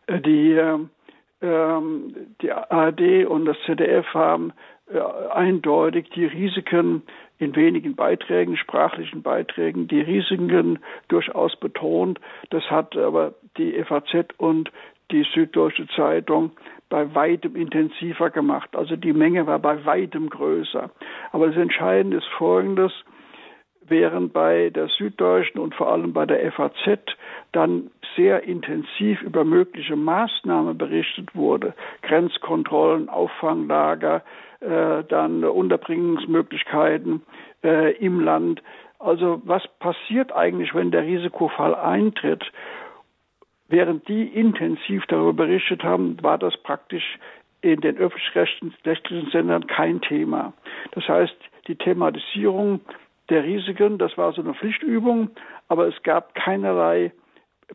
äh, 0.07 0.21
die, 0.21 0.61
ähm, 1.43 2.15
die 2.41 2.53
ARD 2.53 3.27
und 3.27 3.47
das 3.47 3.57
ZDF 3.67 4.07
haben 4.15 4.53
äh, 4.53 4.80
eindeutig 5.33 6.11
die 6.11 6.27
Risiken 6.27 7.03
in 7.39 7.57
wenigen 7.57 7.97
Beiträgen, 7.97 8.57
sprachlichen 8.57 9.23
Beiträgen, 9.23 9.89
die 9.89 10.01
Risiken 10.01 10.79
durchaus 11.09 11.57
betont. 11.57 12.21
Das 12.51 12.65
hat 12.71 12.97
aber 12.97 13.35
die 13.57 13.73
FAZ 13.85 14.35
und 14.37 14.71
die 15.11 15.25
Süddeutsche 15.35 15.87
Zeitung 15.89 16.53
bei 16.89 17.15
weitem 17.15 17.57
intensiver 17.57 18.31
gemacht. 18.31 18.75
Also 18.77 18.97
die 18.97 19.13
Menge 19.13 19.47
war 19.47 19.59
bei 19.59 19.85
weitem 19.85 20.29
größer. 20.29 20.91
Aber 21.33 21.47
das 21.49 21.57
Entscheidende 21.57 22.19
ist 22.19 22.29
Folgendes 22.37 22.93
während 23.91 24.33
bei 24.33 24.71
der 24.71 24.89
Süddeutschen 24.89 25.61
und 25.61 25.75
vor 25.75 25.91
allem 25.93 26.13
bei 26.13 26.25
der 26.25 26.53
FAZ 26.53 27.01
dann 27.53 27.91
sehr 28.17 28.45
intensiv 28.45 29.21
über 29.23 29.45
mögliche 29.45 29.97
Maßnahmen 29.97 30.79
berichtet 30.79 31.35
wurde, 31.35 31.75
Grenzkontrollen, 32.03 33.09
Auffanglager, 33.09 34.23
äh, 34.61 35.05
dann 35.05 35.45
Unterbringungsmöglichkeiten 35.45 37.23
äh, 37.63 37.97
im 37.97 38.21
Land. 38.21 38.63
Also 38.99 39.41
was 39.45 39.67
passiert 39.79 40.33
eigentlich, 40.33 40.75
wenn 40.75 40.91
der 40.91 41.03
Risikofall 41.03 41.75
eintritt? 41.75 42.45
Während 43.69 44.09
die 44.09 44.25
intensiv 44.25 45.05
darüber 45.07 45.45
berichtet 45.45 45.83
haben, 45.85 46.23
war 46.23 46.39
das 46.39 46.57
praktisch 46.59 47.19
in 47.63 47.81
den 47.81 47.99
öffentlich-rechtlichen 47.99 49.31
Sendern 49.31 49.67
kein 49.67 50.01
Thema. 50.01 50.53
Das 50.93 51.07
heißt, 51.07 51.37
die 51.69 51.77
Thematisierung 51.77 52.81
der 53.31 53.45
Risiken. 53.45 53.97
Das 53.99 54.19
war 54.19 54.33
so 54.33 54.43
eine 54.43 54.55
Pflichtübung, 54.55 55.31
aber 55.69 55.87
es 55.87 56.03
gab 56.03 56.35
keinerlei 56.35 57.13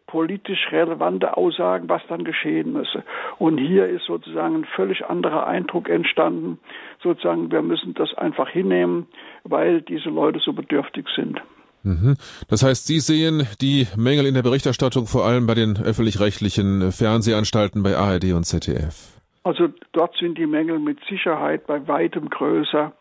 politisch 0.08 0.72
relevante 0.72 1.36
Aussagen, 1.36 1.90
was 1.90 2.02
dann 2.08 2.24
geschehen 2.24 2.74
müsse. 2.74 3.04
Und 3.38 3.58
hier 3.58 3.88
ist 3.88 4.06
sozusagen 4.06 4.56
ein 4.56 4.66
völlig 4.76 5.06
anderer 5.06 5.48
Eindruck 5.48 5.90
entstanden. 5.90 6.60
Sozusagen, 7.02 7.52
wir 7.52 7.62
müssen 7.62 7.94
das 7.94 8.14
einfach 8.16 8.50
hinnehmen, 8.50 9.08
weil 9.44 9.82
diese 9.82 10.10
Leute 10.10 10.40
so 10.40 10.54
bedürftig 10.54 11.08
sind. 11.16 11.42
Mhm. 11.84 12.16
Das 12.48 12.64
heißt, 12.64 12.88
Sie 12.88 13.00
sehen 13.00 13.48
die 13.62 13.88
Mängel 13.96 14.26
in 14.26 14.34
der 14.34 14.42
Berichterstattung 14.42 15.06
vor 15.06 15.26
allem 15.26 15.46
bei 15.46 15.54
den 15.54 15.78
öffentlich-rechtlichen 15.78 16.92
Fernsehanstalten 16.92 17.84
bei 17.84 17.96
ARD 17.96 18.34
und 18.34 18.44
ZDF. 18.44 19.16
Also 19.44 19.68
dort 19.92 20.18
sind 20.18 20.40
die 20.40 20.48
Mängel 20.48 20.80
mit 20.80 20.98
Sicherheit 21.08 21.68
bei 21.68 21.88
weitem 21.88 22.30
größer 22.30 22.92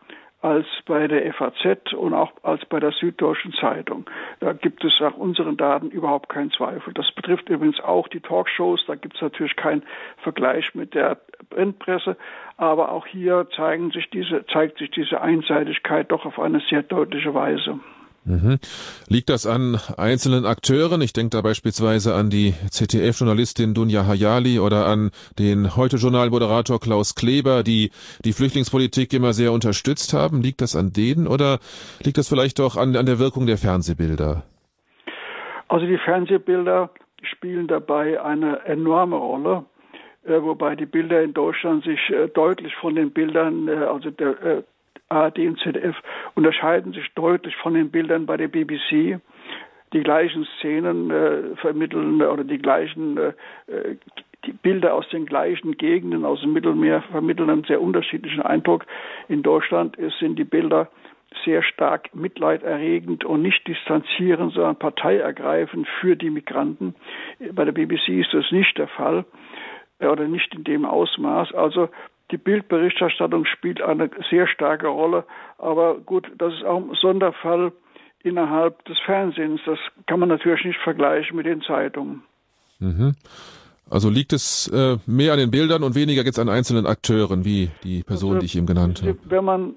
als 0.45 0.67
bei 0.85 1.07
der 1.07 1.33
FAZ 1.33 1.93
und 1.93 2.13
auch 2.13 2.31
als 2.43 2.63
bei 2.65 2.79
der 2.79 2.91
Süddeutschen 2.91 3.51
Zeitung. 3.53 4.07
Da 4.41 4.53
gibt 4.53 4.83
es 4.83 4.93
nach 4.99 5.15
unseren 5.15 5.57
Daten 5.57 5.89
überhaupt 5.89 6.29
keinen 6.29 6.51
Zweifel. 6.51 6.93
Das 6.93 7.11
betrifft 7.13 7.49
übrigens 7.49 7.79
auch 7.79 8.07
die 8.07 8.19
Talkshows. 8.19 8.85
Da 8.85 8.93
gibt 8.93 9.15
es 9.15 9.21
natürlich 9.23 9.55
keinen 9.55 9.81
Vergleich 10.17 10.75
mit 10.75 10.93
der 10.93 11.17
Printpresse. 11.49 12.15
Aber 12.57 12.91
auch 12.91 13.07
hier 13.07 13.47
zeigen 13.55 13.89
sich 13.89 14.07
diese, 14.11 14.45
zeigt 14.45 14.77
sich 14.77 14.91
diese 14.91 15.19
Einseitigkeit 15.19 16.11
doch 16.11 16.27
auf 16.27 16.37
eine 16.39 16.59
sehr 16.69 16.83
deutliche 16.83 17.33
Weise. 17.33 17.79
Mhm. 18.25 18.57
Liegt 19.07 19.29
das 19.29 19.45
an 19.45 19.79
einzelnen 19.97 20.45
Akteuren? 20.45 21.01
Ich 21.01 21.13
denke 21.13 21.29
da 21.37 21.41
beispielsweise 21.41 22.15
an 22.15 22.31
die 22.31 22.53
ZDF-Journalistin 22.71 23.75
Dunja 23.75 24.07
Hayali 24.07 24.59
oder 24.59 24.87
an 24.87 25.11
den 25.37 25.75
Heute-Journal-Moderator 25.75 26.79
Klaus 26.79 27.13
Kleber, 27.13 27.61
die 27.61 27.91
die 28.23 28.33
Flüchtlingspolitik 28.33 29.13
immer 29.13 29.33
sehr 29.33 29.51
unterstützt 29.51 30.13
haben. 30.13 30.41
Liegt 30.41 30.61
das 30.61 30.75
an 30.75 30.91
denen 30.91 31.27
oder 31.27 31.59
liegt 32.03 32.17
das 32.17 32.27
vielleicht 32.27 32.57
doch 32.57 32.77
an, 32.77 32.95
an 32.95 33.05
der 33.05 33.19
Wirkung 33.19 33.45
der 33.45 33.57
Fernsehbilder? 33.57 34.43
Also 35.67 35.85
die 35.85 35.99
Fernsehbilder 35.99 36.89
spielen 37.21 37.67
dabei 37.67 38.21
eine 38.21 38.65
enorme 38.65 39.17
Rolle 39.17 39.65
äh, 40.25 40.41
wobei 40.41 40.75
die 40.75 40.87
Bilder 40.87 41.21
in 41.21 41.33
Deutschland 41.33 41.83
sich 41.83 41.99
äh, 42.09 42.27
deutlich 42.29 42.75
von 42.77 42.95
den 42.95 43.11
Bildern, 43.11 43.67
äh, 43.67 43.73
also 43.73 44.09
der 44.09 44.63
ARD 45.09 45.39
und 45.39 45.59
ZDF 45.59 45.95
unterscheiden 46.35 46.93
sich 46.93 47.13
deutlich 47.13 47.55
von 47.57 47.73
den 47.73 47.91
Bildern 47.91 48.25
bei 48.25 48.37
der 48.37 48.47
BBC. 48.47 49.19
Die 49.93 50.03
gleichen 50.03 50.47
Szenen 50.57 51.11
äh, 51.11 51.55
vermitteln 51.57 52.21
oder 52.21 52.43
die 52.43 52.57
gleichen 52.57 53.17
äh, 53.17 53.33
die 54.45 54.53
Bilder 54.53 54.93
aus 54.93 55.07
den 55.09 55.25
gleichen 55.25 55.75
Gegenden 55.77 56.23
aus 56.23 56.41
dem 56.41 56.53
Mittelmeer 56.53 57.01
vermitteln 57.11 57.49
einen 57.49 57.63
sehr 57.63 57.81
unterschiedlichen 57.81 58.41
Eindruck. 58.41 58.85
In 59.27 59.41
Deutschland 59.41 59.97
sind 60.19 60.37
die 60.37 60.43
Bilder 60.43 60.89
sehr 61.43 61.63
stark 61.63 62.13
mitleiderregend 62.15 63.25
und 63.25 63.41
nicht 63.41 63.67
distanzierend, 63.67 64.53
sondern 64.53 64.77
parteiergreifend 64.77 65.87
für 65.99 66.15
die 66.15 66.29
Migranten. 66.29 66.95
Bei 67.53 67.65
der 67.65 67.73
BBC 67.73 68.09
ist 68.09 68.33
das 68.33 68.51
nicht 68.51 68.77
der 68.77 68.87
Fall 68.87 69.25
äh, 69.99 70.07
oder 70.07 70.27
nicht 70.27 70.53
in 70.53 70.63
dem 70.63 70.85
Ausmaß. 70.85 71.53
Also 71.53 71.89
die 72.31 72.37
Bildberichterstattung 72.37 73.45
spielt 73.45 73.81
eine 73.81 74.09
sehr 74.29 74.47
starke 74.47 74.87
Rolle, 74.87 75.25
aber 75.57 75.99
gut, 75.99 76.31
das 76.37 76.53
ist 76.53 76.63
auch 76.63 76.77
ein 76.77 76.95
Sonderfall 76.99 77.71
innerhalb 78.23 78.83
des 78.85 78.97
Fernsehens. 79.05 79.61
Das 79.65 79.77
kann 80.07 80.19
man 80.19 80.29
natürlich 80.29 80.65
nicht 80.65 80.79
vergleichen 80.79 81.37
mit 81.37 81.45
den 81.45 81.61
Zeitungen. 81.61 82.23
Mhm. 82.79 83.15
Also 83.89 84.09
liegt 84.09 84.33
es 84.33 84.67
äh, 84.69 84.97
mehr 85.05 85.33
an 85.33 85.39
den 85.39 85.51
Bildern 85.51 85.83
und 85.83 85.93
weniger 85.93 86.23
jetzt 86.23 86.39
an 86.39 86.49
einzelnen 86.49 86.87
Akteuren, 86.87 87.45
wie 87.45 87.69
die 87.83 88.03
Person, 88.03 88.31
also, 88.31 88.39
die 88.39 88.45
ich 88.47 88.57
eben 88.57 88.65
genannt 88.65 89.03
habe? 89.03 89.17
Wenn 89.25 89.45
man 89.45 89.75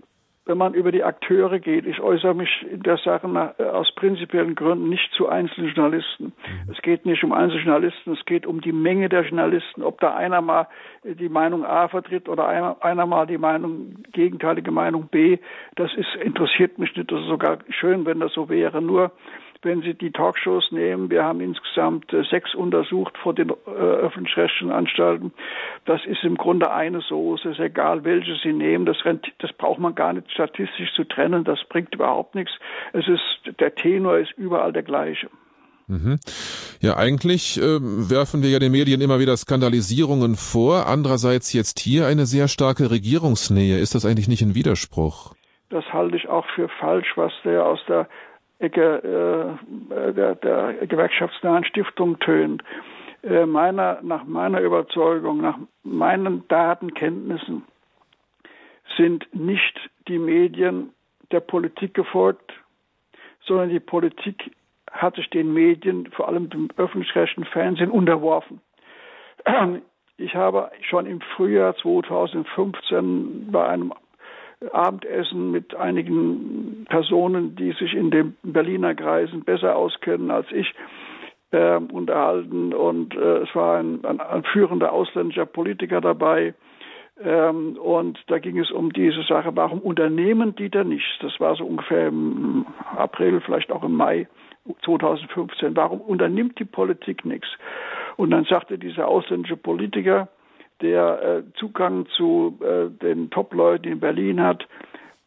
wenn 0.49 0.59
man 0.59 0.73
über 0.73 0.91
die 0.91 1.05
Akteure 1.05 1.61
geht. 1.61 1.87
Ich 1.87 2.01
äußere 2.01 2.35
mich 2.35 2.67
in 2.71 2.83
der 2.83 2.97
Sache 2.97 3.29
nach, 3.29 3.59
äh, 3.59 3.65
aus 3.65 3.95
prinzipiellen 3.95 4.55
Gründen 4.55 4.89
nicht 4.89 5.13
zu 5.13 5.29
einzelnen 5.29 5.75
Journalisten. 5.75 6.25
Mhm. 6.25 6.73
Es 6.73 6.81
geht 6.81 7.05
nicht 7.05 7.23
um 7.23 7.33
einzelne 7.33 7.63
Journalisten, 7.63 8.13
es 8.15 8.25
geht 8.25 8.47
um 8.47 8.63
die 8.63 8.73
Menge 8.73 9.11
der 9.11 9.23
Journalisten. 9.23 9.83
Ob 9.83 10.01
da 10.01 10.17
einer 10.17 10.41
mal 10.41 10.67
die 11.05 11.29
Meinung 11.29 11.65
A 11.65 11.89
vertritt 11.89 12.29
oder 12.29 12.49
einer, 12.49 12.77
einer 12.81 13.07
mal 13.07 13.27
die 13.27 13.37
Meinung, 13.37 14.03
gegenteilige 14.13 14.71
Meinung 14.71 15.09
B, 15.09 15.39
das 15.77 15.93
ist, 15.95 16.15
interessiert 16.23 16.79
mich 16.79 16.97
nicht. 16.97 17.13
Das 17.13 17.21
ist 17.21 17.29
sogar 17.29 17.59
schön, 17.69 18.07
wenn 18.07 18.21
das 18.21 18.33
so 18.33 18.49
wäre. 18.49 18.81
Nur, 18.81 19.13
wenn 19.63 19.83
Sie 19.83 19.95
die 19.95 20.13
Talkshows 20.13 20.71
nehmen, 20.71 21.11
wir 21.11 21.25
haben 21.25 21.41
insgesamt 21.41 22.13
äh, 22.13 22.23
sechs 22.25 22.55
untersucht 22.55 23.17
vor 23.19 23.35
den 23.35 23.51
äh, 23.51 23.71
öffentlich-rechtlichen 23.71 24.71
Anstalten. 24.71 25.33
Das 25.85 26.05
ist 26.07 26.23
im 26.23 26.37
Grunde 26.37 26.71
eine 26.71 27.01
Soße. 27.01 27.51
Es 27.51 27.59
ist 27.59 27.65
egal, 27.65 28.05
welche 28.05 28.37
Sie 28.43 28.53
nehmen. 28.53 28.87
Das, 28.87 28.99
das 29.39 29.53
braucht 29.53 29.81
man 29.81 29.95
gar 29.95 30.13
nicht 30.13 30.31
statistisch 30.31 30.95
zu 30.95 31.05
trennen. 31.05 31.45
Das 31.45 31.59
bringt 31.69 31.95
überhaupt 31.95 32.35
nichts. 32.35 32.53
Es 32.93 33.09
ist, 33.09 33.59
der 33.59 33.75
Tenor 33.75 34.19
ist 34.19 34.33
überall 34.37 34.73
der 34.73 34.83
gleiche. 34.85 35.29
Mhm. 35.89 36.19
Ja, 36.81 36.97
eigentlich 36.97 37.59
äh, 37.61 37.79
werfen 37.81 38.43
wir 38.43 38.51
ja 38.51 38.59
den 38.59 38.73
Medien 38.73 39.01
immer 39.01 39.19
wieder 39.19 39.37
Skandalisierungen 39.37 40.37
vor. 40.37 40.87
Andererseits 40.87 41.53
jetzt 41.53 41.81
hier 41.81 42.07
eine 42.07 42.27
sehr 42.27 42.47
starke 42.47 42.91
Regierungsnähe. 42.91 43.79
Ist 43.79 43.95
das 43.95 44.05
eigentlich 44.05 44.29
nicht 44.29 44.43
ein 44.43 44.55
Widerspruch? 44.55 45.35
Das 45.71 45.85
halte 45.93 46.17
ich 46.17 46.29
auch 46.29 46.47
für 46.55 46.69
falsch, 46.69 47.13
was 47.17 47.33
der 47.45 47.67
aus 47.67 47.81
der 47.89 48.09
Äh, 48.61 48.71
der, 48.71 50.35
der 50.35 50.87
gewerkschaftsnahen 50.87 51.65
Stiftung 51.65 52.19
tönt. 52.19 52.65
Äh, 53.23 53.47
meiner, 53.47 54.01
nach 54.03 54.25
meiner 54.25 54.61
Überzeugung, 54.61 55.41
nach 55.41 55.59
meinen 55.85 56.47
Datenkenntnissen 56.49 57.63
sind 58.97 59.29
nicht 59.33 59.79
die 60.09 60.19
Medien 60.19 60.93
der 61.31 61.41
Politik 61.41 61.95
gefolgt, 61.95 62.53
sondern 63.43 63.69
die 63.69 63.81
Politik 63.81 64.51
hat 64.91 65.15
sich 65.17 65.31
den 65.31 65.53
Medien, 65.53 66.11
vor 66.11 66.27
allem 66.27 66.51
dem 66.51 66.69
öffentlich-rechtlichen 66.77 67.45
Fernsehen, 67.45 67.91
unterworfen. 67.91 68.61
ich 70.17 70.35
habe 70.35 70.71
schon 70.81 71.07
im 71.07 71.21
Frühjahr 71.21 71.77
2015 71.77 73.53
bei 73.53 73.69
einem 73.69 73.93
Abendessen 74.73 75.51
mit 75.51 75.75
einigen 75.77 76.85
Personen, 76.89 77.55
die 77.57 77.73
sich 77.73 77.95
in 77.95 78.11
den 78.11 78.37
Berliner 78.43 78.95
Kreisen 78.95 79.45
besser 79.45 79.77
auskennen 79.77 80.31
als 80.31 80.51
ich, 80.53 80.75
äh, 81.51 81.77
unterhalten. 81.77 82.75
Und 82.75 83.15
äh, 83.15 83.39
es 83.39 83.55
war 83.55 83.79
ein, 83.79 84.05
ein, 84.05 84.21
ein, 84.21 84.43
führender 84.45 84.93
ausländischer 84.93 85.47
Politiker 85.47 86.01
dabei. 86.01 86.55
Ähm, 87.23 87.77
und 87.79 88.19
da 88.27 88.39
ging 88.39 88.59
es 88.59 88.71
um 88.71 88.93
diese 88.93 89.23
Sache, 89.23 89.51
warum 89.55 89.81
unternehmen 89.81 90.55
die 90.57 90.71
da 90.71 90.85
nichts? 90.85 91.09
Das 91.21 91.39
war 91.41 91.57
so 91.57 91.65
ungefähr 91.65 92.09
im 92.09 92.67
April, 92.97 93.41
vielleicht 93.41 93.73
auch 93.73 93.83
im 93.83 93.95
Mai 93.95 94.29
2015. 94.85 95.77
Warum 95.77 96.01
unternimmt 96.01 96.59
die 96.59 96.65
Politik 96.65 97.25
nichts? 97.25 97.49
Und 98.17 98.31
dann 98.31 98.45
sagte 98.45 98.79
dieser 98.79 99.09
ausländische 99.09 99.57
Politiker, 99.57 100.29
der 100.81 101.23
äh, 101.23 101.53
Zugang 101.55 102.07
zu 102.17 102.59
äh, 102.63 102.91
den 102.91 103.31
Top-Leuten 103.31 103.89
in 103.89 104.01
Berlin 104.01 104.43
hat, 104.43 104.67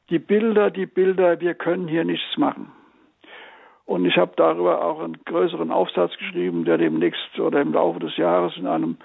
die 0.10 0.20
Bilder, 0.20 0.70
die 0.70 0.86
Bilder, 0.86 1.39
wir 1.39 1.54
können 1.54 1.88
hier 1.88 2.04
nichts 2.04 2.38
machen. 2.38 2.72
Und 3.86 4.06
ich 4.06 4.18
habe 4.18 4.32
darüber 4.38 4.86
auch 4.86 5.02
einen 5.02 5.18
größeren 5.26 5.72
Aufsatz 5.72 6.18
geschrieben, 6.18 6.66
der 6.66 6.78
demnächst 6.78 7.39
oder 7.39 7.62
im 7.62 7.74
Laufe 7.74 7.99
des 7.99 8.16
Jahres 8.18 8.56
in 8.56 8.68
einem 8.68 8.97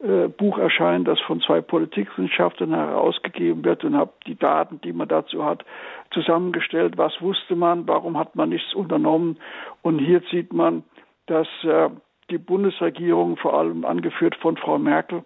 äh, 0.00 0.28
Buch 0.28 0.58
erscheint, 0.58 1.08
das 1.08 1.20
von 1.20 1.40
zwei 1.40 1.60
Politikwissenschaftlern 1.60 2.74
herausgegeben 2.74 3.64
wird 3.64 3.84
und 3.84 3.96
habe 3.96 4.12
die 4.26 4.34
Daten, 4.34 4.80
die 4.82 4.92
man 4.92 5.08
dazu 5.08 5.44
hat, 5.44 5.64
zusammengestellt. 6.10 6.98
Was 6.98 7.20
wusste 7.22 7.56
man? 7.56 7.88
Warum 7.88 8.18
hat 8.18 8.36
man 8.36 8.50
nichts 8.50 8.74
unternommen? 8.74 9.38
Und 9.82 9.98
hier 9.98 10.20
sieht 10.30 10.52
man, 10.52 10.82
dass 11.26 11.48
äh, 11.62 11.88
die 12.30 12.38
Bundesregierung, 12.38 13.36
vor 13.36 13.58
allem 13.58 13.84
angeführt 13.84 14.34
von 14.36 14.56
Frau 14.56 14.78
Merkel, 14.78 15.24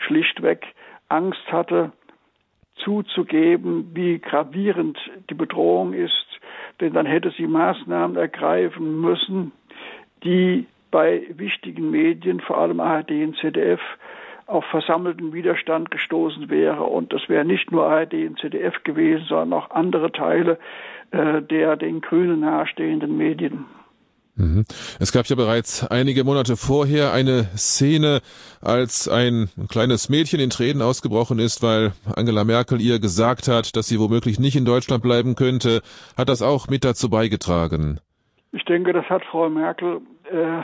schlichtweg 0.00 0.66
Angst 1.08 1.50
hatte, 1.50 1.92
zuzugeben, 2.76 3.90
wie 3.94 4.18
gravierend 4.18 4.98
die 5.28 5.34
Bedrohung 5.34 5.92
ist, 5.92 6.26
denn 6.80 6.94
dann 6.94 7.06
hätte 7.06 7.30
sie 7.36 7.46
Maßnahmen 7.46 8.16
ergreifen 8.16 9.00
müssen, 9.00 9.52
die 10.24 10.66
bei 10.90 11.22
wichtigen 11.30 11.90
Medien, 11.90 12.40
vor 12.40 12.58
allem 12.58 12.80
ARD 12.80 13.10
und 13.10 13.36
ZDF, 13.36 13.80
auf 14.46 14.64
versammelten 14.64 15.32
Widerstand 15.32 15.92
gestoßen 15.92 16.50
wäre. 16.50 16.82
Und 16.82 17.12
das 17.12 17.28
wäre 17.28 17.44
nicht 17.44 17.70
nur 17.70 17.86
ARD 17.86 18.14
und 18.14 18.38
ZDF 18.40 18.82
gewesen, 18.82 19.24
sondern 19.28 19.52
auch 19.52 19.70
andere 19.70 20.10
Teile 20.10 20.58
äh, 21.12 21.40
der 21.42 21.76
den 21.76 22.00
Grünen 22.00 22.40
nahestehenden 22.40 23.16
Medien. 23.16 23.66
Mhm. 24.40 24.64
Es 24.98 25.12
gab 25.12 25.26
ja 25.26 25.36
bereits 25.36 25.86
einige 25.86 26.24
Monate 26.24 26.56
vorher 26.56 27.12
eine 27.12 27.44
Szene, 27.56 28.20
als 28.62 29.08
ein 29.08 29.50
kleines 29.68 30.08
Mädchen 30.08 30.40
in 30.40 30.50
Tränen 30.50 30.82
ausgebrochen 30.82 31.38
ist, 31.38 31.62
weil 31.62 31.92
Angela 32.16 32.44
Merkel 32.44 32.80
ihr 32.80 32.98
gesagt 32.98 33.48
hat, 33.48 33.76
dass 33.76 33.88
sie 33.88 34.00
womöglich 34.00 34.40
nicht 34.40 34.56
in 34.56 34.64
Deutschland 34.64 35.02
bleiben 35.02 35.34
könnte. 35.34 35.82
Hat 36.16 36.28
das 36.28 36.42
auch 36.42 36.68
mit 36.68 36.84
dazu 36.84 37.10
beigetragen? 37.10 38.00
Ich 38.52 38.64
denke, 38.64 38.92
das 38.92 39.04
hat 39.06 39.22
Frau 39.30 39.48
Merkel 39.48 40.00
äh, 40.30 40.62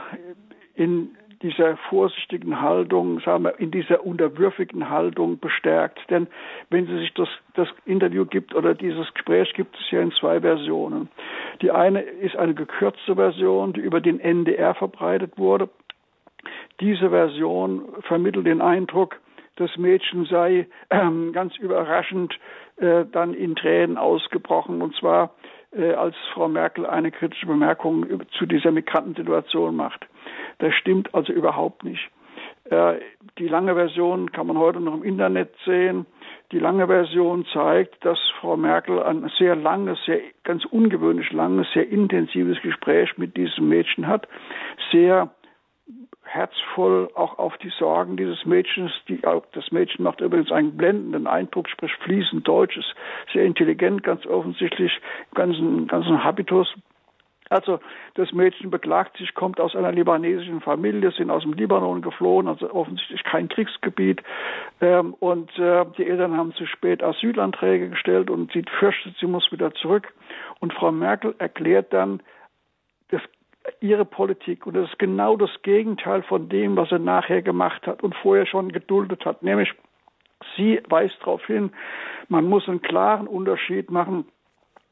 in 0.75 1.11
dieser 1.47 1.77
vorsichtigen 1.89 2.61
Haltung, 2.61 3.21
sagen 3.21 3.45
wir, 3.45 3.61
in 3.61 3.71
dieser 3.71 4.05
unterwürfigen 4.05 4.91
Haltung 4.91 5.39
bestärkt. 5.39 6.01
Denn 6.11 6.27
wenn 6.71 6.87
sie 6.87 6.99
sich 6.99 7.15
das, 7.15 7.29
das 7.55 7.69
Interview 7.85 8.25
gibt 8.25 8.55
oder 8.55 8.75
dieses 8.75 9.13
Gespräch 9.15 9.53
gibt 9.55 9.77
es 9.79 9.91
ja 9.93 10.01
in 10.01 10.11
zwei 10.13 10.41
Versionen. 10.41 11.09
Die 11.63 11.71
eine 11.71 12.01
ist 12.01 12.37
eine 12.37 12.55
gekürzte 12.55 13.15
Version, 13.15 13.73
die 13.73 13.81
über 13.81 14.01
den 14.01 14.19
NDR 14.19 14.75
verbreitet 14.75 15.39
wurde. 15.39 15.69
Diese 16.81 17.11
Version 17.11 17.83
vermittelt 18.03 18.47
den 18.47 18.61
Eindruck, 18.61 19.21
das 19.55 19.77
Mädchen 19.77 20.27
sei 20.27 20.67
äh, 20.91 21.31
ganz 21.33 21.57
überraschend 21.59 22.39
äh, 22.77 23.05
dann 23.11 23.35
in 23.35 23.55
Tränen 23.55 23.97
ausgebrochen 23.97 24.83
und 24.83 24.97
zwar 24.97 25.31
äh, 25.73 25.93
als 25.93 26.17
Frau 26.35 26.49
Merkel 26.49 26.87
eine 26.87 27.11
kritische 27.11 27.47
Bemerkung 27.47 28.07
zu 28.37 28.47
dieser 28.47 28.73
Migrantensituation 28.73 29.77
macht. 29.77 30.07
Das 30.59 30.75
stimmt 30.75 31.15
also 31.15 31.33
überhaupt 31.33 31.85
nicht. 31.85 32.11
Äh, 32.71 32.95
die 33.39 33.49
lange 33.49 33.75
Version 33.75 34.33
kann 34.33 34.47
man 34.47 34.59
heute 34.59 34.81
noch 34.81 34.95
im 34.95 35.05
Internet 35.05 35.55
sehen. 35.65 36.07
Die 36.53 36.59
lange 36.59 36.87
Version 36.87 37.45
zeigt, 37.53 38.05
dass 38.05 38.19
Frau 38.41 38.57
Merkel 38.57 39.03
ein 39.03 39.31
sehr 39.39 39.57
langes, 39.57 39.99
sehr 40.05 40.21
ganz 40.45 40.65
ungewöhnlich 40.65 41.33
langes, 41.33 41.67
sehr 41.73 41.89
intensives 41.89 42.61
Gespräch 42.63 43.17
mit 43.19 43.37
diesem 43.37 43.69
Mädchen 43.69 44.07
hat, 44.07 44.29
sehr 44.93 45.31
herzvoll 46.23 47.09
auch 47.15 47.39
auf 47.39 47.57
die 47.59 47.71
Sorgen 47.79 48.17
dieses 48.17 48.45
Mädchens. 48.45 48.93
Die, 49.09 49.21
das 49.53 49.71
Mädchen 49.71 50.05
macht 50.05 50.21
übrigens 50.21 50.51
einen 50.51 50.77
blendenden 50.77 51.27
Eindruck, 51.27 51.69
spricht 51.69 51.97
fließend 52.03 52.47
Deutsch, 52.47 52.77
ist 52.77 52.95
sehr 53.33 53.45
intelligent, 53.45 54.03
ganz 54.03 54.27
offensichtlich, 54.27 54.93
ganzen, 55.35 55.87
ganzen 55.87 56.23
Habitus. 56.23 56.73
Also 57.49 57.79
das 58.15 58.33
Mädchen 58.33 58.71
beklagt 58.71 59.19
sich, 59.19 59.35
kommt 59.35 59.61
aus 59.61 59.77
einer 59.77 59.93
libanesischen 59.93 60.61
Familie, 60.61 61.13
sind 61.13 61.31
aus 61.31 61.43
dem 61.43 61.53
Libanon 61.53 62.03
geflohen, 62.03 62.49
also 62.49 62.73
offensichtlich 62.73 63.23
kein 63.23 63.49
Kriegsgebiet. 63.49 64.23
Ähm, 64.81 65.15
und 65.21 65.57
äh, 65.59 65.85
die 65.97 66.07
Eltern 66.07 66.37
haben 66.37 66.53
zu 66.55 66.67
spät 66.67 67.03
Asylanträge 67.03 67.91
gestellt 67.91 68.31
und 68.31 68.53
sie 68.53 68.65
fürchtet, 68.79 69.17
sie 69.21 69.27
muss 69.27 69.53
wieder 69.53 69.73
zurück. 69.75 70.13
Und 70.59 70.73
Frau 70.73 70.91
Merkel 70.91 71.35
erklärt 71.39 71.93
dann, 71.93 72.21
das, 73.11 73.23
ihre 73.81 74.05
Politik 74.05 74.67
und 74.67 74.75
das 74.75 74.91
ist 74.91 74.99
genau 74.99 75.37
das 75.37 75.51
Gegenteil 75.63 76.23
von 76.23 76.49
dem, 76.49 76.77
was 76.77 76.91
er 76.91 76.99
nachher 76.99 77.43
gemacht 77.43 77.87
hat 77.87 78.03
und 78.03 78.15
vorher 78.17 78.47
schon 78.47 78.73
geduldet 78.73 79.25
hat. 79.25 79.43
Nämlich, 79.43 79.73
sie 80.57 80.81
weist 80.89 81.17
darauf 81.21 81.45
hin, 81.47 81.71
man 82.29 82.49
muss 82.49 82.69
einen 82.69 82.83
klaren 82.83 83.29
Unterschied 83.29 83.91
machen 83.91 84.27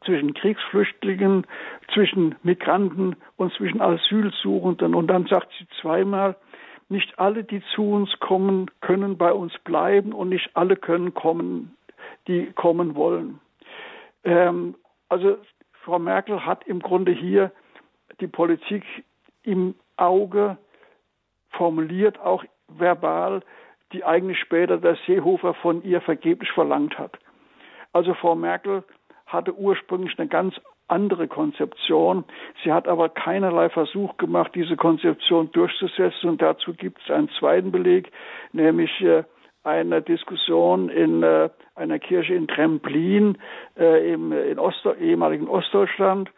zwischen 0.05 0.35
Kriegsflüchtlingen, 0.35 1.47
zwischen 1.93 2.37
Migranten 2.43 3.17
und 3.37 3.53
zwischen 3.55 3.81
Asylsuchenden. 3.81 4.95
Und 4.95 5.09
dann 5.09 5.27
sagt 5.27 5.49
sie 5.59 5.67
zweimal, 5.81 6.37
nicht 6.89 7.19
alle, 7.19 7.45
die 7.45 7.63
zu 7.75 7.91
uns 7.91 8.11
kommen, 8.21 8.71
können 8.81 9.17
bei 9.17 9.33
uns 9.33 9.53
bleiben 9.65 10.13
und 10.13 10.29
nicht 10.29 10.51
alle 10.55 10.77
können 10.77 11.15
kommen, 11.15 11.77
die 12.29 12.53
kommen 12.53 12.95
wollen. 12.95 13.41
Ähm, 14.25 14.75
also 15.09 15.39
Frau 15.85 15.99
Merkel 15.99 16.45
hat 16.45 16.67
im 16.67 16.81
Grunde 16.81 17.13
hier 17.13 17.53
die 18.21 18.27
Politik 18.27 18.85
im 19.43 19.75
Auge 19.97 20.57
formuliert, 21.51 22.19
auch 22.21 22.45
verbal, 22.69 23.43
die 23.93 24.05
eigentlich 24.05 24.39
später 24.41 24.79
der 24.79 24.97
Seehofer 25.07 25.55
von 25.55 25.83
ihr 25.85 26.01
vergeblich 26.01 26.51
verlangt 26.53 26.99
hat. 26.99 27.19
Also 27.93 28.15
Frau 28.15 28.35
Merkel 28.35 28.83
hatte 29.35 29.55
ursprünglich 29.55 30.19
eine 30.19 30.29
ganz 30.29 30.55
andere 30.89 31.29
Konzeption. 31.29 32.25
Sie 32.63 32.73
hat 32.73 32.89
aber 32.89 33.09
keinerlei 33.09 33.69
Versuch 33.69 34.17
gemacht, 34.17 34.53
diese 34.55 34.77
Konzeption 34.77 35.51
durchzusetzen. 35.53 36.31
Und 36.31 36.43
dazu 36.43 36.75
gibt 36.75 37.01
es 37.03 37.11
einen 37.11 37.29
zweiten 37.39 37.73
Beleg, 37.73 38.11
nämlich 38.53 39.01
äh, 39.01 39.25
eine 39.63 40.03
Diskussion 40.03 40.91
in 40.91 41.23
äh, 41.23 41.49
einer 41.75 41.99
Kirche 41.99 42.35
in 42.35 42.47
Tremplin 42.47 43.39
äh, 43.79 44.13
in 44.13 44.59
Ost 44.59 44.87
ehemaligen 45.01 45.49
Ostdeutschland, 45.49 46.31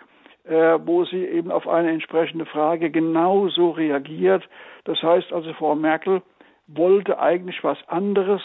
wo 0.49 1.05
sie 1.05 1.25
eben 1.25 1.51
auf 1.51 1.67
eine 1.67 1.91
entsprechende 1.91 2.47
Frage 2.47 2.91
genauso 2.91 3.71
reagiert. 3.71 4.49
Das 4.85 5.03
heißt 5.03 5.33
also, 5.33 5.53
Frau 5.55 5.75
Merkel 5.75 6.23
wollte 6.69 7.19
eigentlich 7.19 7.65
was 7.65 7.79
anderes, 7.89 8.43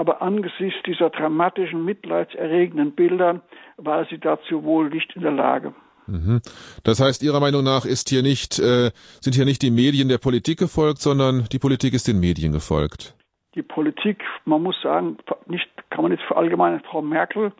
aber 0.00 0.22
angesichts 0.22 0.80
dieser 0.86 1.10
dramatischen, 1.10 1.84
mitleidserregenden 1.84 2.92
Bilder 2.92 3.42
war 3.76 4.06
sie 4.06 4.16
dazu 4.16 4.64
wohl 4.64 4.88
nicht 4.88 5.14
in 5.14 5.20
der 5.20 5.32
Lage. 5.32 5.74
Mhm. 6.06 6.40
Das 6.84 7.00
heißt, 7.00 7.22
Ihrer 7.22 7.38
Meinung 7.38 7.64
nach 7.64 7.84
ist 7.84 8.08
hier 8.08 8.22
nicht, 8.22 8.58
äh, 8.58 8.92
sind 9.20 9.34
hier 9.34 9.44
nicht 9.44 9.60
die 9.60 9.70
Medien 9.70 10.08
der 10.08 10.16
Politik 10.16 10.58
gefolgt, 10.58 11.02
sondern 11.02 11.44
die 11.52 11.58
Politik 11.58 11.92
ist 11.92 12.08
den 12.08 12.18
Medien 12.18 12.50
gefolgt. 12.50 13.14
Die 13.54 13.62
Politik, 13.62 14.24
man 14.46 14.62
muss 14.62 14.80
sagen, 14.82 15.18
nicht, 15.48 15.68
kann 15.90 16.04
man 16.04 16.12
jetzt 16.12 16.24
verallgemeinern, 16.24 16.80
Frau 16.80 17.02
Merkel 17.02 17.52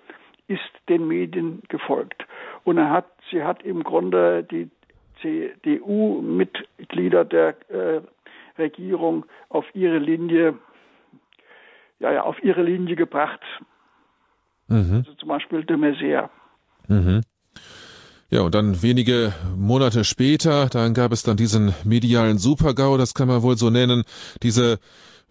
ist 0.49 0.63
den 0.89 1.09
Medien 1.09 1.61
gefolgt. 1.69 2.25
Und 2.65 2.79
er 2.79 2.89
hat, 2.89 3.05
sie 3.31 3.45
hat 3.45 3.63
im 3.65 3.85
Grunde 3.85 4.45
die 4.51 4.71
CDU-Mitglieder 5.21 7.27
der 7.27 7.49
äh, 7.69 8.01
Regierung 8.57 9.27
auf 9.51 9.67
ihre 9.75 9.99
Linie 9.99 10.55
ja, 12.01 12.13
ja, 12.13 12.23
auf 12.23 12.43
ihre 12.43 12.63
Linie 12.63 12.97
gebracht. 12.97 13.41
Mhm. 14.69 15.05
Also 15.07 15.15
zum 15.15 15.29
Beispiel 15.29 15.65
de 15.65 15.77
Maizière. 15.77 16.31
Mhm. 16.89 17.23
Ja, 18.31 18.43
und 18.43 18.55
dann 18.55 18.83
wenige 18.83 19.33
Monate 19.57 20.05
später, 20.05 20.69
dann 20.69 20.95
gab 20.95 21.13
es 21.13 21.25
dann 21.25 21.37
diesen 21.37 21.75
medialen 21.85 22.39
Supergau, 22.39 22.97
das 22.97 23.13
kann 23.13 23.27
man 23.27 23.43
wohl 23.43 23.57
so 23.57 23.71
nennen, 23.71 24.05
diese 24.43 24.79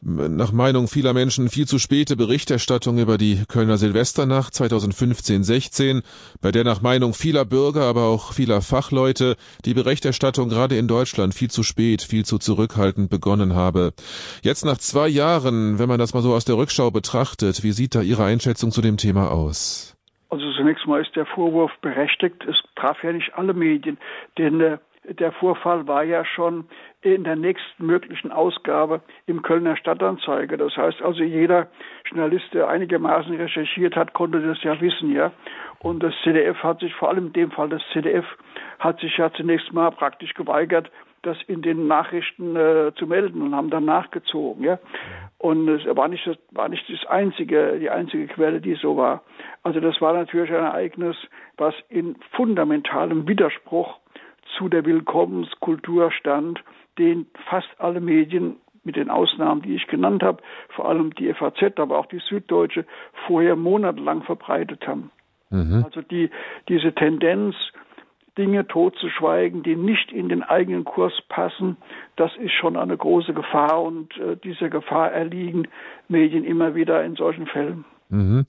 nach 0.02 0.52
Meinung 0.52 0.88
vieler 0.88 1.14
Menschen 1.14 1.50
viel 1.50 1.68
zu 1.68 1.78
späte 1.78 2.16
Berichterstattung 2.16 2.98
über 2.98 3.18
die 3.18 3.44
Kölner 3.48 3.78
Silvesternacht 3.78 4.54
2015-16, 4.54 6.04
bei 6.42 6.52
der 6.52 6.64
nach 6.64 6.82
Meinung 6.82 7.14
vieler 7.14 7.44
Bürger, 7.44 7.84
aber 7.84 8.04
auch 8.04 8.32
vieler 8.34 8.62
Fachleute 8.62 9.36
die 9.66 9.74
Berichterstattung 9.74 10.48
gerade 10.50 10.78
in 10.78 10.88
Deutschland 10.88 11.34
viel 11.34 11.50
zu 11.50 11.64
spät, 11.64 12.02
viel 12.02 12.24
zu 12.24 12.38
zurückhaltend 12.38 13.10
begonnen 13.10 13.56
habe. 13.56 13.94
Jetzt 14.42 14.64
nach 14.64 14.78
zwei 14.78 15.10
Jahren, 15.10 15.80
wenn 15.80 15.90
man 15.90 16.00
das 16.00 16.14
mal 16.14 16.22
so 16.22 16.34
aus 16.34 16.46
der 16.46 16.58
Rückschau 16.58 16.92
betrachtet, 16.92 17.64
wie 17.64 17.72
sieht 17.72 17.96
da 17.96 18.02
Ihre 18.02 18.24
Einschätzung 18.24 18.72
zu 18.72 18.82
dem 18.82 18.98
Thema 18.98 19.32
aus? 19.32 19.98
Also 20.30 20.52
zunächst 20.54 20.86
mal 20.86 21.02
ist 21.02 21.16
der 21.16 21.26
Vorwurf 21.26 21.72
berechtigt. 21.82 22.46
Es 22.48 22.56
traf 22.76 23.04
ja 23.04 23.12
nicht 23.12 23.34
alle 23.34 23.54
Medien, 23.54 23.98
denn 24.38 24.62
äh, 24.62 24.78
der 25.14 25.32
Vorfall 25.32 25.88
war 25.88 26.04
ja 26.04 26.26
schon 26.26 26.66
in 27.02 27.24
der 27.24 27.36
nächsten 27.36 27.86
möglichen 27.86 28.32
Ausgabe 28.32 29.02
im 29.26 29.42
Kölner 29.42 29.76
Stadtanzeiger. 29.78 30.58
Das 30.58 30.76
heißt 30.76 31.02
also, 31.02 31.24
jeder 31.24 31.68
Journalist, 32.06 32.54
der 32.54 32.68
einigermaßen 32.68 33.36
recherchiert 33.36 33.96
hat, 33.96 34.14
konnte 34.14 34.42
das 34.42 34.62
ja 34.64 34.80
wissen, 34.82 35.12
ja. 35.14 35.32
Und 35.80 36.04
das 36.04 36.14
CDF 36.24 36.58
hat 36.62 36.82
sich, 36.82 36.94
vor 36.94 37.10
allem 37.10 37.28
in 37.28 37.34
dem 37.34 37.52
Fall 37.52 37.70
das 37.70 37.82
CDF, 37.94 38.26
hat 38.80 39.00
sich 39.00 39.18
ja 39.18 39.32
zunächst 39.32 39.72
mal 39.72 39.92
praktisch 39.92 40.34
geweigert, 40.34 40.92
das 41.22 41.38
in 41.48 41.62
den 41.62 41.88
Nachrichten 41.88 42.56
äh, 42.56 42.94
zu 42.96 43.06
melden 43.06 43.42
und 43.42 43.56
haben 43.56 43.70
dann 43.70 43.86
nachgezogen, 43.86 44.64
ja. 44.64 44.80
Und 45.38 45.70
es 45.70 45.86
war 45.96 46.10
nicht 46.10 46.28
das, 46.28 46.38
war 46.52 46.68
nicht 46.68 46.90
das 46.90 47.06
einzige, 47.08 47.78
die 47.80 47.90
einzige 47.90 48.28
Quelle, 48.28 48.60
die 48.60 48.76
so 48.76 48.98
war. 48.98 49.24
Also 49.64 49.80
das 49.80 50.00
war 50.02 50.14
natürlich 50.14 50.50
ein 50.50 50.64
Ereignis, 50.64 51.16
was 51.58 51.74
in 51.88 52.18
fundamentalem 52.32 53.28
Widerspruch 53.28 54.00
zu 54.58 54.70
der 54.70 54.86
Willkommenskultur 54.86 56.12
stand, 56.12 56.64
den 56.98 57.28
fast 57.50 57.70
alle 57.78 58.02
Medien 58.02 58.58
mit 58.84 58.96
den 58.96 59.10
Ausnahmen, 59.10 59.62
die 59.62 59.76
ich 59.76 59.88
genannt 59.88 60.24
habe, 60.24 60.42
vor 60.70 60.88
allem 60.88 61.14
die 61.16 61.34
FAZ, 61.34 61.78
aber 61.80 62.00
auch 62.00 62.08
die 62.08 62.20
Süddeutsche, 62.20 62.86
vorher 63.28 63.56
monatelang 63.56 64.24
verbreitet 64.24 64.88
haben. 64.88 65.12
Mhm. 65.50 65.84
Also 65.86 66.02
die, 66.02 66.30
diese 66.68 66.94
Tendenz, 66.94 67.56
Dinge 68.38 68.66
totzuschweigen, 68.68 69.64
die 69.64 69.76
nicht 69.76 70.12
in 70.12 70.30
den 70.30 70.44
eigenen 70.44 70.86
Kurs 70.86 71.14
passen, 71.28 71.78
das 72.16 72.32
ist 72.38 72.54
schon 72.54 72.78
eine 72.78 72.96
große 72.96 73.34
Gefahr 73.34 73.82
und 73.84 74.16
äh, 74.18 74.38
dieser 74.38 74.70
Gefahr 74.70 75.12
erliegen 75.12 75.68
Medien 76.08 76.46
immer 76.46 76.74
wieder 76.74 77.04
in 77.04 77.16
solchen 77.16 77.48
Fällen. 77.48 77.84
Mhm. 78.10 78.48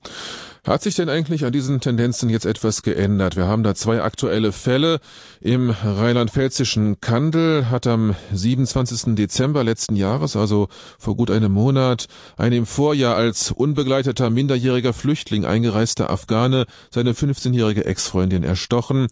Hat 0.65 0.83
sich 0.83 0.95
denn 0.95 1.09
eigentlich 1.09 1.43
an 1.43 1.51
diesen 1.51 1.79
Tendenzen 1.81 2.29
jetzt 2.29 2.45
etwas 2.45 2.83
geändert? 2.83 3.35
Wir 3.35 3.47
haben 3.47 3.63
da 3.63 3.73
zwei 3.73 4.01
aktuelle 4.03 4.51
Fälle. 4.51 4.99
Im 5.39 5.71
rheinland-pfälzischen 5.71 7.01
Kandel 7.01 7.71
hat 7.71 7.87
am 7.87 8.15
27. 8.31 9.15
Dezember 9.15 9.63
letzten 9.63 9.95
Jahres, 9.95 10.35
also 10.35 10.67
vor 10.99 11.15
gut 11.15 11.31
einem 11.31 11.51
Monat, 11.51 12.07
ein 12.37 12.53
im 12.53 12.67
Vorjahr 12.67 13.15
als 13.15 13.51
unbegleiteter 13.51 14.29
minderjähriger 14.29 14.93
Flüchtling 14.93 15.45
eingereister 15.45 16.11
Afghane 16.11 16.67
seine 16.91 17.13
15-jährige 17.13 17.85
Ex-Freundin 17.85 18.43
erstochen. 18.43 19.07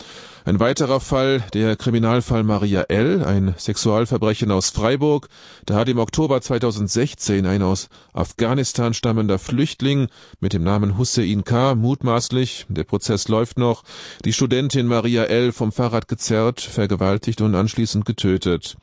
Ein 0.45 0.60
weiterer 0.60 1.00
Fall, 1.00 1.43
der 1.54 1.76
Kriminalfall 1.76 2.43
Maria 2.43 2.82
L., 2.84 3.24
ein 3.24 3.56
Sexualverbrechen 3.58 4.52
aus 4.52 4.70
Freiburg. 4.70 5.30
Da 5.66 5.76
hat 5.76 5.89
im 5.89 5.97
Oktober 5.97 6.41
2016 6.41 7.45
ein 7.45 7.64
aus 7.64 7.89
Afghanistan 8.14 8.93
stammender 8.93 9.39
Flüchtling 9.39 10.10
mit 10.39 10.53
dem 10.53 10.63
Namen 10.63 10.97
Hussein 10.97 11.43
K. 11.43 11.75
mutmaßlich, 11.75 12.65
der 12.69 12.83
Prozess 12.83 13.27
läuft 13.27 13.57
noch, 13.57 13.83
die 14.25 14.33
Studentin 14.33 14.87
Maria 14.87 15.25
L. 15.25 15.51
vom 15.51 15.71
Fahrrad 15.71 16.07
gezerrt, 16.07 16.61
vergewaltigt 16.61 17.41
und 17.41 17.55
anschließend 17.55 18.05
getötet. 18.05 18.77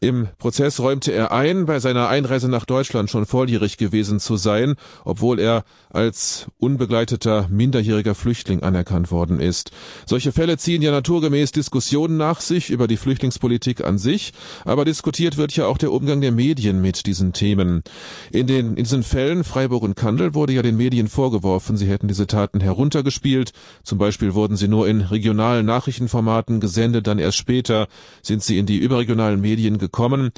Im 0.00 0.28
Prozess 0.38 0.80
räumte 0.80 1.12
er 1.12 1.32
ein, 1.32 1.66
bei 1.66 1.80
seiner 1.80 2.08
Einreise 2.08 2.48
nach 2.48 2.64
Deutschland 2.64 3.10
schon 3.10 3.26
volljährig 3.26 3.78
gewesen 3.78 4.20
zu 4.20 4.36
sein, 4.36 4.74
obwohl 5.04 5.40
er 5.40 5.64
als 5.90 6.46
unbegleiteter 6.58 7.48
minderjähriger 7.50 8.14
Flüchtling 8.14 8.62
anerkannt 8.62 9.10
worden 9.10 9.40
ist. 9.40 9.72
Solche 10.06 10.32
Fälle 10.32 10.56
ziehen 10.58 10.82
ja 10.82 10.92
naturgemäß 10.92 11.52
Diskussionen 11.52 12.16
nach 12.16 12.40
sich 12.40 12.70
über 12.70 12.86
die 12.86 12.96
Flüchtlingspolitik 12.96 13.82
an 13.82 13.98
sich, 13.98 14.32
aber 14.64 14.84
diskutiert 14.84 15.36
wird 15.36 15.56
ja 15.56 15.66
auch 15.66 15.78
der 15.78 15.92
Umgang 15.92 16.20
der 16.20 16.32
Medien 16.32 16.80
mit 16.80 17.06
diesen 17.06 17.32
Themen. 17.32 17.82
In 18.30 18.46
den 18.46 18.76
in 18.76 18.84
diesen 18.84 19.02
Fällen 19.02 19.44
Freiburg 19.44 19.82
und 19.82 19.96
Kandel 19.96 20.34
wurde 20.34 20.52
ja 20.52 20.62
den 20.68 20.76
Medien 20.76 21.08
vorgeworfen, 21.08 21.76
sie 21.76 21.88
hätten 21.88 22.08
diese 22.08 22.26
Taten 22.26 22.60
heruntergespielt. 22.60 23.52
Zum 23.82 23.98
Beispiel 23.98 24.34
wurden 24.34 24.56
sie 24.56 24.68
nur 24.68 24.86
in 24.88 25.00
regionalen 25.00 25.66
Nachrichtenformaten 25.66 26.60
gesendet, 26.60 27.06
dann 27.06 27.18
erst 27.18 27.38
später 27.38 27.86
sind 28.22 28.42
sie 28.42 28.58
in 28.58 28.66
die 28.66 28.78
überregionalen 28.78 29.40
Medien 29.40 29.78
gekommen. 29.78 30.30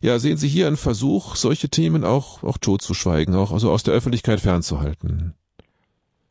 Ja, 0.00 0.18
sehen 0.18 0.36
Sie 0.36 0.48
hier 0.48 0.66
einen 0.66 0.76
Versuch, 0.76 1.34
solche 1.34 1.68
Themen 1.68 2.04
auch, 2.04 2.42
auch 2.44 2.58
totzuschweigen, 2.58 3.34
auch 3.34 3.52
also 3.52 3.70
aus 3.70 3.82
der 3.82 3.94
Öffentlichkeit 3.94 4.40
fernzuhalten? 4.40 5.34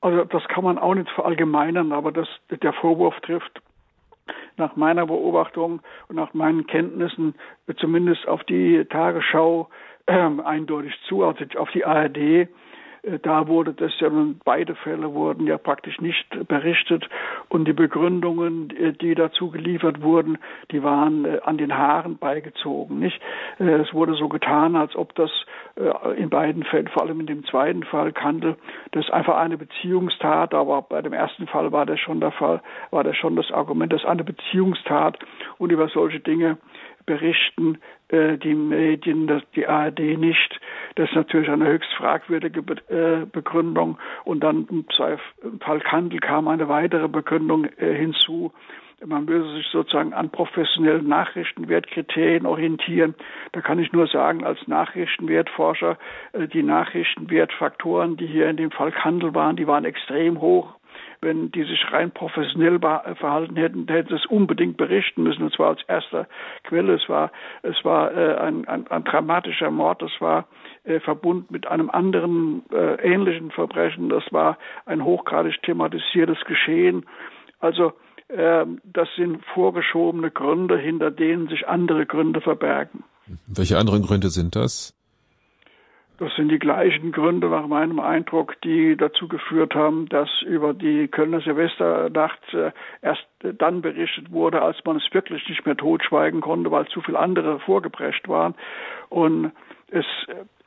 Also 0.01 0.23
das 0.25 0.43
kann 0.47 0.63
man 0.63 0.77
auch 0.77 0.93
nicht 0.93 1.09
verallgemeinern, 1.09 1.91
aber 1.91 2.11
das, 2.11 2.27
der 2.49 2.73
Vorwurf 2.73 3.15
trifft 3.21 3.61
nach 4.57 4.75
meiner 4.75 5.05
Beobachtung 5.05 5.81
und 6.07 6.15
nach 6.15 6.33
meinen 6.33 6.67
Kenntnissen 6.67 7.35
zumindest 7.77 8.27
auf 8.27 8.43
die 8.43 8.85
Tagesschau 8.85 9.69
äh, 10.05 10.29
eindeutig 10.43 10.93
zu, 11.07 11.23
also 11.23 11.43
auf 11.57 11.69
die 11.71 11.85
ARD 11.85 12.47
da 13.21 13.47
wurde 13.47 13.73
das 13.73 13.91
ja 13.99 14.09
nun, 14.09 14.39
beide 14.43 14.75
Fälle 14.75 15.13
wurden 15.13 15.47
ja 15.47 15.57
praktisch 15.57 15.99
nicht 16.01 16.25
berichtet 16.47 17.07
und 17.49 17.65
die 17.65 17.73
Begründungen, 17.73 18.69
äh, 18.71 18.93
die 18.93 19.15
dazu 19.15 19.49
geliefert 19.51 20.01
wurden, 20.01 20.37
die 20.71 20.83
waren 20.83 21.25
äh, 21.25 21.39
an 21.43 21.57
den 21.57 21.77
Haaren 21.77 22.17
beigezogen, 22.17 22.99
nicht? 22.99 23.19
Es 23.59 23.93
wurde 23.93 24.13
so 24.15 24.27
getan, 24.27 24.75
als 24.75 24.95
ob 24.95 25.15
das 25.15 25.31
in 26.15 26.29
beiden 26.29 26.63
Fällen, 26.63 26.87
vor 26.87 27.03
allem 27.03 27.19
in 27.19 27.27
dem 27.27 27.45
zweiten 27.45 27.83
Fall, 27.83 28.11
Kandel, 28.11 28.55
das 28.91 29.09
einfach 29.11 29.37
eine 29.37 29.57
Beziehungstat, 29.57 30.53
aber 30.53 30.81
bei 30.81 31.01
dem 31.01 31.13
ersten 31.13 31.47
Fall 31.47 31.71
war 31.71 31.85
das 31.85 31.99
schon 31.99 32.19
der 32.19 32.31
Fall, 32.31 32.61
war 32.89 33.03
das 33.03 33.15
schon 33.15 33.35
das 33.35 33.51
Argument, 33.51 33.93
das 33.93 34.05
eine 34.05 34.23
Beziehungstat 34.23 35.19
und 35.59 35.71
über 35.71 35.87
solche 35.87 36.19
Dinge 36.19 36.57
berichten 37.07 37.75
äh, 37.75 37.96
die 38.11 38.55
Medien, 38.55 39.27
das, 39.27 39.43
die 39.55 39.67
ARD 39.67 39.99
nicht. 39.99 40.59
Das 40.95 41.09
ist 41.09 41.15
natürlich 41.15 41.49
eine 41.49 41.67
höchst 41.67 41.93
fragwürdige 41.93 42.61
äh, 42.89 43.25
Begründung. 43.25 43.97
Und 44.23 44.43
dann 44.43 44.67
im 44.69 44.85
Fall 45.59 45.79
Kandel 45.81 46.19
kam 46.19 46.47
eine 46.47 46.69
weitere 46.69 47.07
Begründung 47.07 47.65
äh, 47.77 47.93
hinzu. 47.93 48.53
Man 49.05 49.25
müsse 49.25 49.53
sich 49.53 49.67
sozusagen 49.67 50.13
an 50.13 50.31
professionellen 50.31 51.07
Nachrichtenwertkriterien 51.07 52.47
orientieren. 52.47 53.13
Da 53.51 53.61
kann 53.61 53.77
ich 53.77 53.91
nur 53.91 54.07
sagen, 54.07 54.43
als 54.43 54.57
Nachrichtenwertforscher, 54.67 55.97
äh, 56.33 56.47
die 56.47 56.63
Nachrichtenwertfaktoren, 56.63 58.17
die 58.17 58.25
hier 58.25 58.49
in 58.49 58.57
dem 58.57 58.71
Fall 58.71 58.91
Kandel 58.91 59.35
waren, 59.35 59.55
die 59.55 59.67
waren 59.67 59.85
extrem 59.85 60.41
hoch 60.41 60.76
wenn 61.21 61.51
die 61.51 61.63
sich 61.63 61.91
rein 61.91 62.11
professionell 62.11 62.75
äh, 62.75 63.15
verhalten 63.15 63.55
hätten, 63.55 63.87
hätten 63.87 64.09
sie 64.09 64.15
es 64.15 64.25
unbedingt 64.25 64.77
berichten 64.77 65.23
müssen, 65.23 65.43
und 65.43 65.53
zwar 65.53 65.69
als 65.69 65.81
erster 65.87 66.27
Quelle. 66.63 66.95
Es 66.95 67.09
war, 67.09 67.31
es 67.63 67.83
war 67.83 68.15
äh, 68.15 68.35
ein, 68.37 68.67
ein, 68.67 68.87
ein 68.87 69.03
dramatischer 69.03 69.71
Mord, 69.71 70.01
das 70.01 70.11
war 70.19 70.47
äh, 70.83 70.99
verbunden 70.99 71.47
mit 71.49 71.67
einem 71.67 71.89
anderen 71.89 72.63
äh, 72.71 72.95
ähnlichen 73.01 73.51
Verbrechen, 73.51 74.09
das 74.09 74.23
war 74.31 74.57
ein 74.85 75.03
hochgradig 75.03 75.61
thematisiertes 75.63 76.39
Geschehen. 76.45 77.05
Also 77.59 77.93
äh, 78.29 78.65
das 78.83 79.09
sind 79.15 79.43
vorgeschobene 79.53 80.31
Gründe, 80.31 80.77
hinter 80.77 81.11
denen 81.11 81.47
sich 81.47 81.67
andere 81.67 82.05
Gründe 82.05 82.41
verbergen. 82.41 83.03
Welche 83.47 83.77
anderen 83.77 84.03
Gründe 84.03 84.29
sind 84.29 84.55
das? 84.55 84.96
Das 86.19 86.35
sind 86.35 86.49
die 86.49 86.57
gleichen 86.57 87.11
Gründe 87.11 87.47
nach 87.47 87.67
meinem 87.67 87.99
Eindruck, 87.99 88.59
die 88.61 88.97
dazu 88.97 89.27
geführt 89.27 89.75
haben, 89.75 90.09
dass 90.09 90.29
über 90.41 90.73
die 90.73 91.07
Kölner 91.07 91.41
Silvesternacht 91.41 92.53
äh, 92.53 92.71
erst 93.03 93.27
dann 93.41 93.81
berichtet 93.81 94.31
wurde, 94.31 94.61
als 94.63 94.77
man 94.83 94.97
es 94.97 95.13
wirklich 95.13 95.47
nicht 95.47 95.65
mehr 95.65 95.77
totschweigen 95.77 96.41
konnte, 96.41 96.71
weil 96.71 96.87
zu 96.87 97.01
viele 97.01 97.19
andere 97.19 97.59
vorgeprescht 97.59 98.27
waren. 98.27 98.55
Und 99.09 99.51
es, 99.91 100.05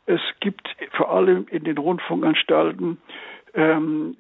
es 0.07 0.21
gibt 0.39 0.69
vor 0.93 1.11
allem 1.11 1.47
in 1.51 1.65
den 1.65 1.79
Rundfunkanstalten 1.79 2.99
ähm, 3.55 4.17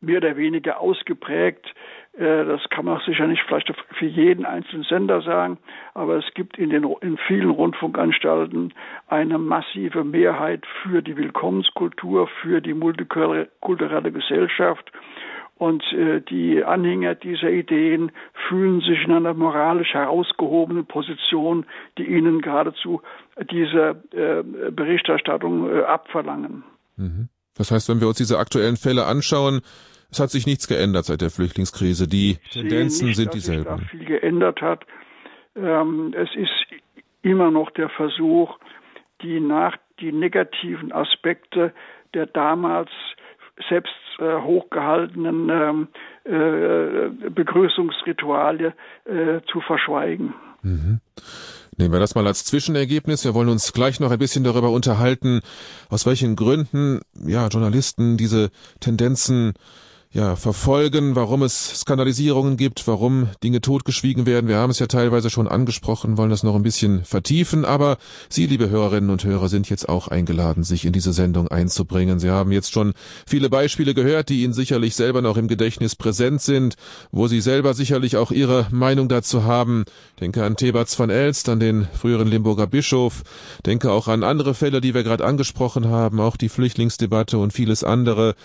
mehr 0.00 0.18
oder 0.18 0.36
weniger 0.36 0.80
ausgeprägt 0.80 1.66
äh, 1.66 1.97
das 2.18 2.60
kann 2.70 2.84
man 2.84 3.00
sicher 3.06 3.28
nicht 3.28 3.42
vielleicht 3.46 3.72
für 3.96 4.06
jeden 4.06 4.44
einzelnen 4.44 4.82
Sender 4.82 5.22
sagen, 5.22 5.58
aber 5.94 6.16
es 6.16 6.24
gibt 6.34 6.58
in, 6.58 6.70
den, 6.70 6.84
in 7.00 7.16
vielen 7.28 7.50
Rundfunkanstalten 7.50 8.74
eine 9.06 9.38
massive 9.38 10.02
Mehrheit 10.02 10.64
für 10.82 11.00
die 11.00 11.16
Willkommenskultur, 11.16 12.28
für 12.42 12.60
die 12.60 12.74
multikulturelle 12.74 14.10
Gesellschaft. 14.10 14.90
Und 15.58 15.82
äh, 15.92 16.20
die 16.20 16.64
Anhänger 16.64 17.16
dieser 17.16 17.50
Ideen 17.50 18.12
fühlen 18.48 18.80
sich 18.80 19.04
in 19.04 19.12
einer 19.12 19.34
moralisch 19.34 19.92
herausgehobenen 19.92 20.86
Position, 20.86 21.66
die 21.98 22.04
ihnen 22.04 22.40
geradezu 22.40 23.02
diese 23.50 24.02
äh, 24.12 24.70
Berichterstattung 24.70 25.68
äh, 25.68 25.82
abverlangen. 25.82 26.62
Mhm. 26.96 27.28
Das 27.56 27.72
heißt, 27.72 27.88
wenn 27.88 28.00
wir 28.00 28.06
uns 28.06 28.18
diese 28.18 28.38
aktuellen 28.38 28.76
Fälle 28.76 29.06
anschauen, 29.06 29.62
es 30.10 30.20
hat 30.20 30.30
sich 30.30 30.46
nichts 30.46 30.68
geändert 30.68 31.04
seit 31.04 31.20
der 31.20 31.30
Flüchtlingskrise. 31.30 32.08
Die 32.08 32.38
Tendenzen 32.50 33.08
nicht, 33.08 33.16
sind 33.16 33.34
dieselben. 33.34 33.64
Dass 33.64 33.80
sich 33.80 33.88
da 33.90 33.96
viel 33.96 34.04
geändert 34.06 34.60
hat. 34.62 34.86
Ähm, 35.56 36.14
es 36.16 36.30
ist 36.34 36.50
immer 37.22 37.50
noch 37.50 37.70
der 37.70 37.88
Versuch, 37.90 38.58
die 39.22 39.40
nach 39.40 39.76
die 40.00 40.12
negativen 40.12 40.92
Aspekte 40.92 41.72
der 42.14 42.26
damals 42.26 42.90
selbst 43.68 43.92
äh, 44.18 44.40
hochgehaltenen 44.40 45.48
ähm, 45.50 45.88
äh, 46.24 47.30
Begrüßungsrituale 47.30 48.74
äh, 49.04 49.40
zu 49.50 49.60
verschweigen. 49.60 50.34
Mhm. 50.62 51.00
Nehmen 51.76 51.92
wir 51.92 52.00
das 52.00 52.14
mal 52.14 52.26
als 52.26 52.44
Zwischenergebnis. 52.44 53.24
Wir 53.24 53.34
wollen 53.34 53.48
uns 53.48 53.72
gleich 53.72 54.00
noch 54.00 54.10
ein 54.10 54.18
bisschen 54.18 54.42
darüber 54.42 54.70
unterhalten, 54.70 55.40
aus 55.90 56.06
welchen 56.06 56.34
Gründen 56.34 57.00
ja 57.14 57.46
Journalisten 57.48 58.16
diese 58.16 58.50
Tendenzen 58.80 59.54
ja, 60.10 60.36
verfolgen, 60.36 61.16
warum 61.16 61.42
es 61.42 61.80
Skandalisierungen 61.80 62.56
gibt, 62.56 62.88
warum 62.88 63.28
Dinge 63.44 63.60
totgeschwiegen 63.60 64.24
werden. 64.24 64.48
Wir 64.48 64.56
haben 64.56 64.70
es 64.70 64.78
ja 64.78 64.86
teilweise 64.86 65.28
schon 65.28 65.46
angesprochen, 65.46 66.16
wollen 66.16 66.30
das 66.30 66.42
noch 66.42 66.54
ein 66.54 66.62
bisschen 66.62 67.04
vertiefen, 67.04 67.66
aber 67.66 67.98
Sie, 68.30 68.46
liebe 68.46 68.70
Hörerinnen 68.70 69.10
und 69.10 69.24
Hörer, 69.24 69.50
sind 69.50 69.68
jetzt 69.68 69.86
auch 69.86 70.08
eingeladen, 70.08 70.64
sich 70.64 70.86
in 70.86 70.94
diese 70.94 71.12
Sendung 71.12 71.48
einzubringen. 71.48 72.20
Sie 72.20 72.30
haben 72.30 72.52
jetzt 72.52 72.72
schon 72.72 72.94
viele 73.26 73.50
Beispiele 73.50 73.92
gehört, 73.92 74.30
die 74.30 74.44
Ihnen 74.44 74.54
sicherlich 74.54 74.96
selber 74.96 75.20
noch 75.20 75.36
im 75.36 75.46
Gedächtnis 75.46 75.94
präsent 75.94 76.40
sind, 76.40 76.76
wo 77.12 77.28
Sie 77.28 77.42
selber 77.42 77.74
sicherlich 77.74 78.16
auch 78.16 78.30
Ihre 78.30 78.66
Meinung 78.70 79.10
dazu 79.10 79.44
haben. 79.44 79.84
Denke 80.20 80.42
an 80.42 80.56
Thebats 80.56 80.98
van 80.98 81.10
Elst, 81.10 81.50
an 81.50 81.60
den 81.60 81.86
früheren 81.92 82.28
Limburger 82.28 82.66
Bischof, 82.66 83.24
denke 83.66 83.92
auch 83.92 84.08
an 84.08 84.24
andere 84.24 84.54
Fälle, 84.54 84.80
die 84.80 84.94
wir 84.94 85.04
gerade 85.04 85.26
angesprochen 85.26 85.88
haben, 85.88 86.18
auch 86.18 86.38
die 86.38 86.48
Flüchtlingsdebatte 86.48 87.36
und 87.36 87.52
vieles 87.52 87.84
andere, 87.84 88.36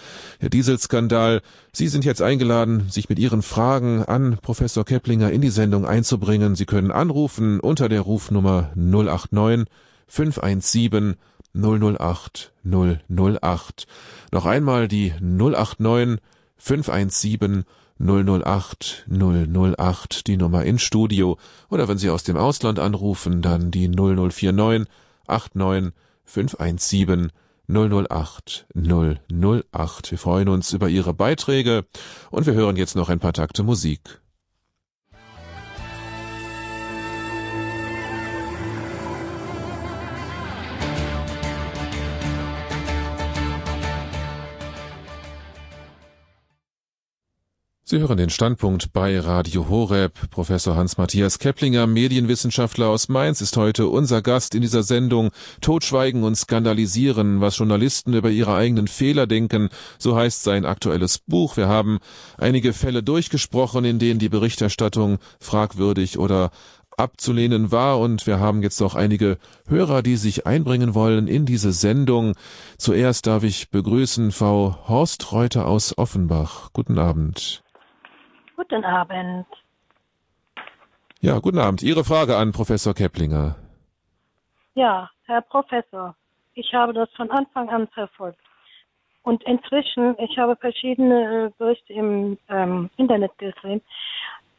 der 0.41 0.49
Dieselskandal. 0.49 1.41
Sie 1.71 1.87
sind 1.87 2.05
jetzt 2.05 2.21
eingeladen, 2.21 2.89
sich 2.89 3.09
mit 3.09 3.17
Ihren 3.19 3.41
Fragen 3.41 4.03
an 4.03 4.37
Professor 4.41 4.85
Keplinger 4.85 5.31
in 5.31 5.41
die 5.41 5.49
Sendung 5.49 5.85
einzubringen. 5.85 6.55
Sie 6.55 6.65
können 6.65 6.91
anrufen 6.91 7.59
unter 7.59 7.89
der 7.89 8.01
Rufnummer 8.01 8.71
089 8.75 9.67
517 10.07 11.15
008 11.55 12.53
008. 12.63 13.87
Noch 14.31 14.45
einmal 14.45 14.87
die 14.87 15.13
089 15.19 16.19
517 16.57 17.63
008 17.99 19.05
008, 19.09 20.27
die 20.27 20.37
Nummer 20.37 20.63
ins 20.65 20.81
Studio. 20.81 21.37
Oder 21.69 21.87
wenn 21.87 21.97
Sie 21.97 22.09
aus 22.09 22.23
dem 22.23 22.37
Ausland 22.37 22.79
anrufen, 22.79 23.41
dann 23.41 23.71
die 23.71 23.87
0049 23.87 24.87
89 25.27 25.93
517 26.25 27.31
008 27.67 28.67
008. 28.75 30.11
Wir 30.11 30.17
freuen 30.17 30.49
uns 30.49 30.73
über 30.73 30.89
Ihre 30.89 31.13
Beiträge 31.13 31.85
und 32.29 32.45
wir 32.45 32.53
hören 32.53 32.75
jetzt 32.75 32.95
noch 32.95 33.09
ein 33.09 33.19
paar 33.19 33.33
Takte 33.33 33.63
Musik. 33.63 34.22
Sie 47.93 47.99
hören 47.99 48.17
den 48.17 48.31
Standpunkt 48.31 48.91
bei 48.91 49.19
Radio 49.19 49.69
Horeb. 49.69 50.13
Professor 50.31 50.75
Hans-Matthias 50.75 51.37
Keplinger, 51.37 51.85
Medienwissenschaftler 51.85 52.87
aus 52.87 53.07
Mainz, 53.07 53.39
ist 53.39 53.55
heute 53.55 53.87
unser 53.87 54.23
Gast 54.23 54.55
in 54.55 54.61
dieser 54.61 54.81
Sendung 54.81 55.29
Totschweigen 55.61 56.23
und 56.23 56.33
Skandalisieren, 56.33 57.39
was 57.39 57.59
Journalisten 57.59 58.15
über 58.15 58.31
ihre 58.31 58.55
eigenen 58.55 58.87
Fehler 58.87 59.27
denken. 59.27 59.69
So 59.99 60.15
heißt 60.15 60.41
sein 60.41 60.65
aktuelles 60.65 61.19
Buch. 61.19 61.55
Wir 61.55 61.67
haben 61.67 61.99
einige 62.39 62.73
Fälle 62.73 63.03
durchgesprochen, 63.03 63.85
in 63.85 63.99
denen 63.99 64.17
die 64.17 64.29
Berichterstattung 64.29 65.19
fragwürdig 65.39 66.17
oder 66.17 66.49
abzulehnen 66.97 67.71
war 67.71 67.99
und 67.99 68.25
wir 68.25 68.39
haben 68.39 68.63
jetzt 68.63 68.81
auch 68.81 68.95
einige 68.95 69.37
Hörer, 69.67 70.01
die 70.01 70.17
sich 70.17 70.47
einbringen 70.47 70.95
wollen 70.95 71.27
in 71.27 71.45
diese 71.45 71.71
Sendung. 71.71 72.33
Zuerst 72.79 73.27
darf 73.27 73.43
ich 73.43 73.69
begrüßen 73.69 74.31
Frau 74.31 74.79
Horst 74.87 75.31
Reuter 75.31 75.67
aus 75.67 75.95
Offenbach. 75.95 76.71
Guten 76.73 76.97
Abend. 76.97 77.63
Guten 78.63 78.85
Abend. 78.85 79.45
Ja, 81.19 81.39
guten 81.39 81.59
Abend. 81.59 81.83
Ihre 81.83 82.05
Frage 82.05 82.37
an 82.37 82.53
Professor 82.53 82.93
Keplinger. 82.93 83.57
Ja, 84.73 85.09
Herr 85.25 85.41
Professor, 85.41 86.15
ich 86.53 86.73
habe 86.73 86.93
das 86.93 87.09
von 87.11 87.29
Anfang 87.29 87.67
an 87.67 87.89
verfolgt. 87.89 88.39
Und 89.23 89.43
inzwischen, 89.43 90.15
ich 90.17 90.37
habe 90.37 90.55
verschiedene 90.55 91.47
äh, 91.47 91.51
Berichte 91.57 91.91
im 91.91 92.37
ähm, 92.47 92.89
Internet 92.95 93.37
gesehen, 93.37 93.81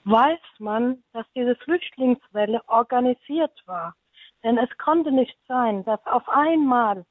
weiß 0.05 0.41
man, 0.59 1.03
dass 1.15 1.25
diese 1.35 1.57
Flüchtlingswelle 1.57 2.61
organisiert 2.67 3.59
war. 3.65 3.95
Denn 4.43 4.59
es 4.59 4.69
konnte 4.77 5.13
nicht 5.13 5.39
sein, 5.49 5.83
dass 5.87 6.05
auf 6.05 6.29
einmal 6.29 7.07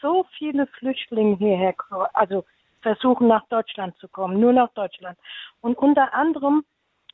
so 0.00 0.24
viele 0.38 0.68
Flüchtlinge 0.68 1.36
hierher, 1.38 1.74
also 2.12 2.44
versuchen 2.86 3.26
nach 3.26 3.44
Deutschland 3.48 3.98
zu 3.98 4.06
kommen, 4.06 4.38
nur 4.38 4.52
nach 4.52 4.72
Deutschland. 4.74 5.18
Und 5.60 5.76
unter 5.76 6.14
anderem 6.14 6.64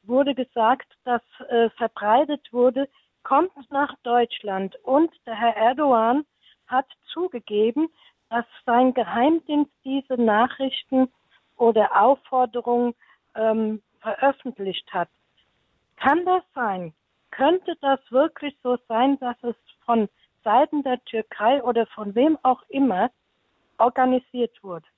wurde 0.03 0.35
gesagt, 0.35 0.87
dass 1.05 1.23
äh, 1.49 1.71
verbreitet 1.71 2.53
wurde, 2.53 2.91
kommt 3.23 3.53
nach 3.71 3.95
Deutschland. 4.03 4.77
Und 4.83 5.11
der 5.25 5.35
Herr 5.35 5.57
Erdogan 5.57 6.27
hat 6.67 6.85
zugegeben, 7.15 7.89
dass 8.29 8.45
sein 8.67 8.93
Geheimdienst 8.93 9.73
diese 9.83 10.21
Nachrichten 10.21 11.11
oder 11.57 11.85
Aufforderungen 11.99 12.95
ähm, 13.35 13.81
veröffentlicht 14.01 14.93
hat. 14.93 15.09
Kann 15.97 16.23
das 16.27 16.43
sein? 16.55 16.93
Könnte 17.31 17.77
das 17.81 18.01
wirklich 18.11 18.55
so 18.63 18.77
sein, 18.89 19.19
dass 19.21 19.43
es 19.43 19.57
von 19.87 20.11
Seiten 20.45 20.83
der 20.83 21.03
Türkei 21.07 21.63
oder 21.63 21.87
von 21.87 22.15
wem 22.15 22.39
auch 22.43 22.63
immer 22.69 23.11
organisiert 23.79 24.63
wurde? 24.63 24.92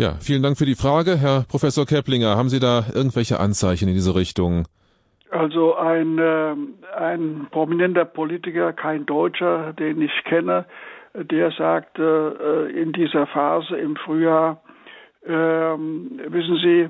Ja, 0.00 0.14
vielen 0.18 0.42
Dank 0.42 0.56
für 0.56 0.64
die 0.64 0.76
Frage. 0.76 1.18
Herr 1.18 1.44
Professor 1.46 1.84
Keplinger, 1.84 2.34
haben 2.34 2.48
Sie 2.48 2.58
da 2.58 2.84
irgendwelche 2.94 3.38
Anzeichen 3.38 3.86
in 3.86 3.92
diese 3.92 4.14
Richtung? 4.14 4.66
Also 5.30 5.76
ein, 5.76 6.18
äh, 6.18 6.54
ein 6.96 7.48
prominenter 7.50 8.06
Politiker, 8.06 8.72
kein 8.72 9.04
Deutscher, 9.04 9.74
den 9.74 10.00
ich 10.00 10.24
kenne, 10.24 10.64
der 11.12 11.50
sagte 11.50 12.70
äh, 12.72 12.80
in 12.80 12.92
dieser 12.92 13.26
Phase 13.26 13.76
im 13.76 13.94
Frühjahr, 13.96 14.62
äh, 15.22 15.28
wissen 15.28 16.56
Sie, 16.64 16.88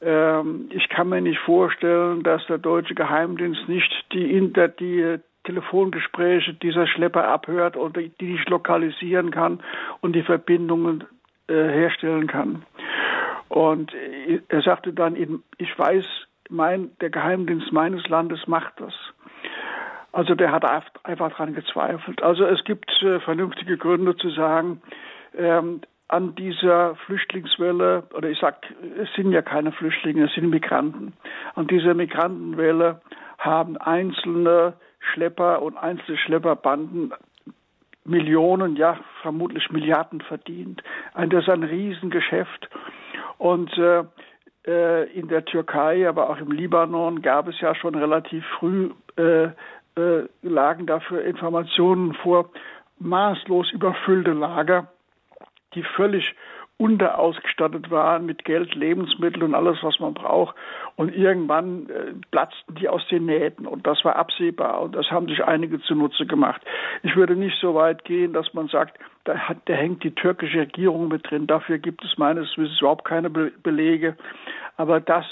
ähm, 0.00 0.68
ich 0.70 0.88
kann 0.90 1.08
mir 1.08 1.22
nicht 1.22 1.40
vorstellen, 1.40 2.22
dass 2.22 2.46
der 2.46 2.58
deutsche 2.58 2.94
Geheimdienst 2.94 3.68
nicht 3.68 3.90
die, 4.12 4.30
Inter 4.30 4.68
die 4.68 5.18
Telefongespräche 5.42 6.54
dieser 6.54 6.86
Schlepper 6.86 7.26
abhört 7.26 7.76
und 7.76 7.96
die 7.96 8.12
nicht 8.24 8.48
lokalisieren 8.48 9.32
kann 9.32 9.60
und 10.02 10.14
die 10.14 10.22
Verbindungen 10.22 11.02
herstellen 11.48 12.26
kann. 12.26 12.64
Und 13.48 13.92
er 14.48 14.62
sagte 14.62 14.92
dann, 14.92 15.16
ich 15.58 15.78
weiß, 15.78 16.04
mein, 16.48 16.90
der 17.00 17.10
Geheimdienst 17.10 17.72
meines 17.72 18.08
Landes 18.08 18.46
macht 18.46 18.74
das. 18.80 18.94
Also 20.12 20.34
der 20.34 20.52
hat 20.52 20.64
einfach 21.02 21.30
daran 21.30 21.54
gezweifelt. 21.54 22.22
Also 22.22 22.44
es 22.44 22.62
gibt 22.64 22.90
äh, 23.02 23.18
vernünftige 23.18 23.76
Gründe 23.76 24.16
zu 24.16 24.30
sagen, 24.30 24.80
ähm, 25.36 25.80
an 26.06 26.36
dieser 26.36 26.94
Flüchtlingswelle, 27.06 28.04
oder 28.14 28.28
ich 28.28 28.38
sag, 28.38 28.58
es 29.02 29.12
sind 29.16 29.32
ja 29.32 29.42
keine 29.42 29.72
Flüchtlinge, 29.72 30.26
es 30.26 30.34
sind 30.34 30.50
Migranten. 30.50 31.14
An 31.56 31.66
dieser 31.66 31.94
Migrantenwelle 31.94 33.00
haben 33.38 33.76
einzelne 33.78 34.74
Schlepper 35.00 35.62
und 35.62 35.76
einzelne 35.76 36.18
Schlepperbanden 36.18 37.12
Millionen, 38.04 38.76
ja 38.76 38.98
vermutlich 39.22 39.70
Milliarden 39.70 40.20
verdient. 40.20 40.82
Das 41.14 41.44
ist 41.44 41.48
ein 41.48 41.62
Riesengeschäft. 41.62 42.68
Und 43.38 43.76
äh, 43.78 44.04
äh, 44.66 45.10
in 45.12 45.28
der 45.28 45.44
Türkei, 45.44 46.08
aber 46.08 46.30
auch 46.30 46.38
im 46.38 46.50
Libanon 46.50 47.22
gab 47.22 47.48
es 47.48 47.60
ja 47.60 47.74
schon 47.74 47.94
relativ 47.94 48.44
früh, 48.58 48.90
äh, 49.16 49.48
äh, 49.96 50.28
lagen 50.42 50.86
dafür 50.86 51.24
Informationen 51.24 52.14
vor, 52.14 52.50
maßlos 52.98 53.72
überfüllte 53.72 54.32
Lager, 54.32 54.88
die 55.74 55.82
völlig 55.82 56.34
unterausgestattet 56.76 57.90
waren 57.90 58.26
mit 58.26 58.44
Geld, 58.44 58.74
Lebensmitteln 58.74 59.42
und 59.44 59.54
alles, 59.54 59.78
was 59.82 60.00
man 60.00 60.12
braucht. 60.12 60.56
Und 60.96 61.14
irgendwann 61.14 61.88
äh, 61.88 62.12
platzten 62.30 62.74
die 62.74 62.88
aus 62.88 63.06
den 63.08 63.26
Nähten 63.26 63.66
und 63.66 63.86
das 63.86 64.04
war 64.04 64.16
absehbar 64.16 64.80
und 64.80 64.94
das 64.94 65.10
haben 65.10 65.28
sich 65.28 65.44
einige 65.44 65.80
zunutze 65.82 66.26
gemacht. 66.26 66.60
Ich 67.02 67.14
würde 67.14 67.36
nicht 67.36 67.56
so 67.60 67.74
weit 67.74 68.04
gehen, 68.04 68.32
dass 68.32 68.52
man 68.54 68.68
sagt, 68.68 68.98
da, 69.24 69.36
hat, 69.36 69.58
da 69.66 69.74
hängt 69.74 70.02
die 70.02 70.14
türkische 70.14 70.60
Regierung 70.60 71.08
mit 71.08 71.30
drin. 71.30 71.46
Dafür 71.46 71.78
gibt 71.78 72.04
es 72.04 72.18
meines 72.18 72.48
Wissens 72.56 72.80
überhaupt 72.80 73.04
keine 73.04 73.30
Be 73.30 73.52
Belege. 73.62 74.16
Aber 74.76 75.00
dass 75.00 75.24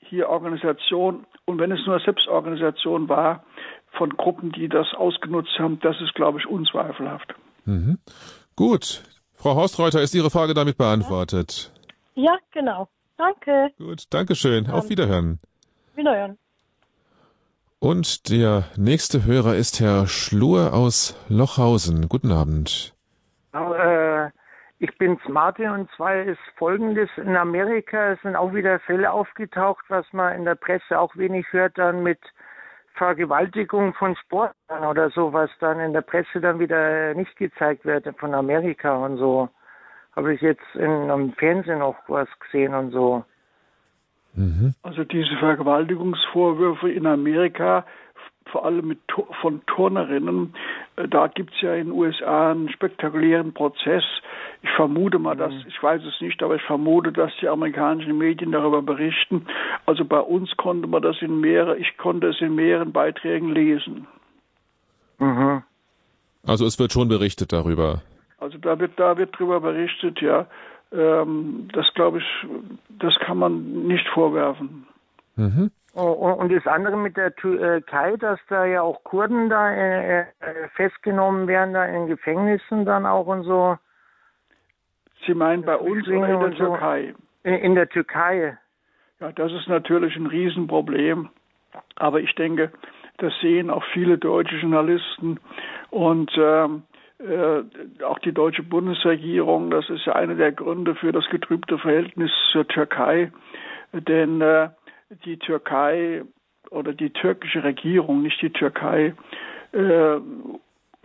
hier 0.00 0.28
Organisation 0.30 1.26
und 1.44 1.58
wenn 1.58 1.72
es 1.72 1.86
nur 1.86 2.00
Selbstorganisation 2.00 3.08
war 3.08 3.44
von 3.92 4.10
Gruppen, 4.16 4.52
die 4.52 4.68
das 4.68 4.94
ausgenutzt 4.94 5.58
haben, 5.58 5.78
das 5.80 6.00
ist, 6.00 6.14
glaube 6.14 6.38
ich, 6.38 6.46
unzweifelhaft. 6.46 7.34
Mhm. 7.64 7.98
Gut, 8.54 9.02
Frau 9.36 9.54
Horstreuter, 9.54 10.00
ist 10.00 10.14
Ihre 10.14 10.30
Frage 10.30 10.54
damit 10.54 10.78
beantwortet? 10.78 11.72
Ja, 12.14 12.36
genau. 12.52 12.88
Danke. 13.16 13.70
Gut, 13.78 14.04
Dankeschön. 14.10 14.68
Auf 14.68 14.88
Wiederhören. 14.88 15.38
Wiederhören. 15.94 16.38
Und 17.78 18.30
der 18.30 18.64
nächste 18.76 19.24
Hörer 19.24 19.54
ist 19.54 19.80
Herr 19.80 20.06
Schlur 20.06 20.72
aus 20.72 21.14
Lochhausen. 21.28 22.08
Guten 22.08 22.32
Abend. 22.32 22.94
Äh, 23.52 24.26
ich 24.78 24.96
bin's 24.98 25.20
Martin 25.28 25.70
und 25.70 25.90
zwar 25.96 26.22
ist 26.22 26.40
folgendes. 26.56 27.08
In 27.16 27.36
Amerika 27.36 28.16
sind 28.22 28.36
auch 28.36 28.52
wieder 28.52 28.80
Fälle 28.80 29.10
aufgetaucht, 29.10 29.84
was 29.88 30.06
man 30.12 30.34
in 30.34 30.44
der 30.44 30.54
Presse 30.54 30.98
auch 30.98 31.16
wenig 31.16 31.46
hört, 31.52 31.78
dann 31.78 32.02
mit 32.02 32.18
Vergewaltigung 32.96 33.94
von 33.94 34.16
Sportlern 34.16 34.84
oder 34.84 35.10
so, 35.10 35.32
was 35.32 35.50
dann 35.60 35.80
in 35.80 35.92
der 35.92 36.00
Presse 36.00 36.40
dann 36.40 36.58
wieder 36.58 37.14
nicht 37.14 37.36
gezeigt 37.36 37.84
wird 37.84 38.08
von 38.18 38.34
Amerika 38.34 38.96
und 38.96 39.18
so. 39.18 39.48
Habe 40.14 40.34
ich 40.34 40.40
jetzt 40.40 40.74
in, 40.74 41.10
im 41.10 41.32
Fernsehen 41.34 41.82
auch 41.82 41.96
was 42.08 42.28
gesehen 42.40 42.74
und 42.74 42.90
so. 42.90 43.24
Mhm. 44.34 44.74
Also 44.82 45.04
diese 45.04 45.36
Vergewaltigungsvorwürfe 45.36 46.90
in 46.90 47.06
Amerika, 47.06 47.84
vor 48.50 48.64
allem 48.64 48.88
mit, 48.88 48.98
von 49.40 49.60
Turnerinnen, 49.66 50.54
äh, 50.96 51.08
da 51.08 51.26
gibt 51.28 51.54
es 51.54 51.60
ja 51.60 51.74
in 51.74 51.88
den 51.88 51.92
USA 51.92 52.52
einen 52.52 52.68
spektakulären 52.70 53.52
Prozess. 53.52 54.04
Ich 54.62 54.70
vermute 54.70 55.18
mal, 55.18 55.36
dass, 55.36 55.52
mhm. 55.52 55.64
ich 55.68 55.82
weiß 55.82 56.02
es 56.04 56.20
nicht, 56.20 56.42
aber 56.42 56.56
ich 56.56 56.62
vermute, 56.62 57.12
dass 57.12 57.32
die 57.40 57.48
amerikanischen 57.48 58.16
Medien 58.18 58.52
darüber 58.52 58.82
berichten. 58.82 59.46
Also 59.84 60.04
bei 60.04 60.20
uns 60.20 60.56
konnte 60.56 60.86
man 60.86 61.02
das 61.02 61.20
in 61.20 61.40
mehreren, 61.40 61.80
ich 61.80 61.96
konnte 61.96 62.28
es 62.28 62.40
in 62.40 62.54
mehreren 62.54 62.92
Beiträgen 62.92 63.52
lesen. 63.52 64.06
Mhm. 65.18 65.62
Also 66.46 66.66
es 66.66 66.78
wird 66.78 66.92
schon 66.92 67.08
berichtet 67.08 67.52
darüber. 67.52 68.02
Also 68.38 68.58
da 68.58 68.78
wird, 68.78 68.92
da 68.96 69.16
wird 69.16 69.34
darüber 69.34 69.60
berichtet, 69.60 70.20
ja. 70.20 70.46
Ähm, 70.92 71.68
das 71.72 71.86
glaube 71.94 72.18
ich, 72.18 72.24
das 72.88 73.14
kann 73.20 73.38
man 73.38 73.86
nicht 73.86 74.06
vorwerfen. 74.08 74.86
Mhm. 75.36 75.70
Und 75.96 76.52
das 76.52 76.66
andere 76.66 76.94
mit 76.98 77.16
der 77.16 77.34
Türkei, 77.36 78.16
dass 78.16 78.38
da 78.50 78.66
ja 78.66 78.82
auch 78.82 79.02
Kurden 79.02 79.48
da 79.48 79.72
äh, 79.72 80.20
äh, 80.20 80.24
festgenommen 80.74 81.48
werden, 81.48 81.72
da 81.72 81.86
in 81.86 82.06
Gefängnissen 82.06 82.84
dann 82.84 83.06
auch 83.06 83.26
und 83.26 83.44
so. 83.44 83.78
Sie 85.26 85.32
meinen 85.32 85.62
bei 85.62 85.76
uns 85.76 86.06
oder 86.06 86.28
in 86.28 86.40
der 86.40 86.50
Türkei? 86.50 87.14
So. 87.44 87.50
In 87.50 87.74
der 87.74 87.88
Türkei. 87.88 88.58
Ja, 89.20 89.32
das 89.32 89.50
ist 89.52 89.68
natürlich 89.68 90.14
ein 90.16 90.26
Riesenproblem. 90.26 91.30
Aber 91.94 92.20
ich 92.20 92.34
denke, 92.34 92.70
das 93.16 93.32
sehen 93.40 93.70
auch 93.70 93.84
viele 93.94 94.18
deutsche 94.18 94.56
Journalisten 94.56 95.40
und 95.88 96.30
ähm, 96.36 96.82
äh, 97.20 98.04
auch 98.04 98.18
die 98.18 98.32
deutsche 98.32 98.64
Bundesregierung. 98.64 99.70
Das 99.70 99.88
ist 99.88 100.04
ja 100.04 100.12
einer 100.14 100.34
der 100.34 100.52
Gründe 100.52 100.94
für 100.94 101.12
das 101.12 101.26
getrübte 101.30 101.78
Verhältnis 101.78 102.30
zur 102.52 102.68
Türkei. 102.68 103.32
Denn 103.94 104.42
äh, 104.42 104.68
die 105.10 105.38
Türkei 105.38 106.22
oder 106.70 106.92
die 106.92 107.10
türkische 107.10 107.62
Regierung, 107.62 108.22
nicht 108.22 108.42
die 108.42 108.50
Türkei, 108.50 109.14
äh, 109.72 110.16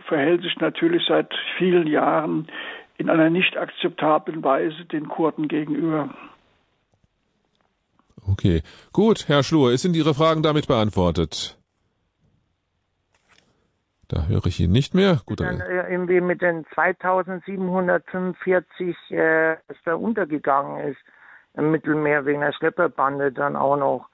verhält 0.06 0.42
sich 0.42 0.56
natürlich 0.58 1.04
seit 1.06 1.32
vielen 1.58 1.86
Jahren 1.86 2.48
in 2.98 3.08
einer 3.08 3.30
nicht 3.30 3.56
akzeptablen 3.56 4.42
Weise 4.42 4.84
den 4.86 5.08
Kurden 5.08 5.46
gegenüber. 5.48 6.10
Okay, 8.30 8.62
gut, 8.92 9.28
Herr 9.28 9.42
Schlur, 9.42 9.78
sind 9.78 9.96
Ihre 9.96 10.12
Fragen 10.14 10.42
damit 10.42 10.68
beantwortet? 10.68 11.58
Da 14.08 14.26
höre 14.26 14.44
ich 14.46 14.60
ihn 14.60 14.72
nicht 14.72 14.94
mehr. 14.94 15.22
Gut, 15.24 15.40
dann 15.40 15.60
äh, 15.60 15.90
irgendwie 15.90 16.20
mit 16.20 16.42
den 16.42 16.66
2745, 16.74 18.96
äh, 19.10 19.56
was 19.66 19.76
da 19.84 19.94
untergegangen 19.94 20.90
ist 20.90 21.00
im 21.54 21.70
Mittelmeer 21.70 22.24
wegen 22.24 22.40
der 22.40 22.52
Schlepperbande 22.52 23.32
dann 23.32 23.56
auch 23.56 23.76
noch, 23.76 24.08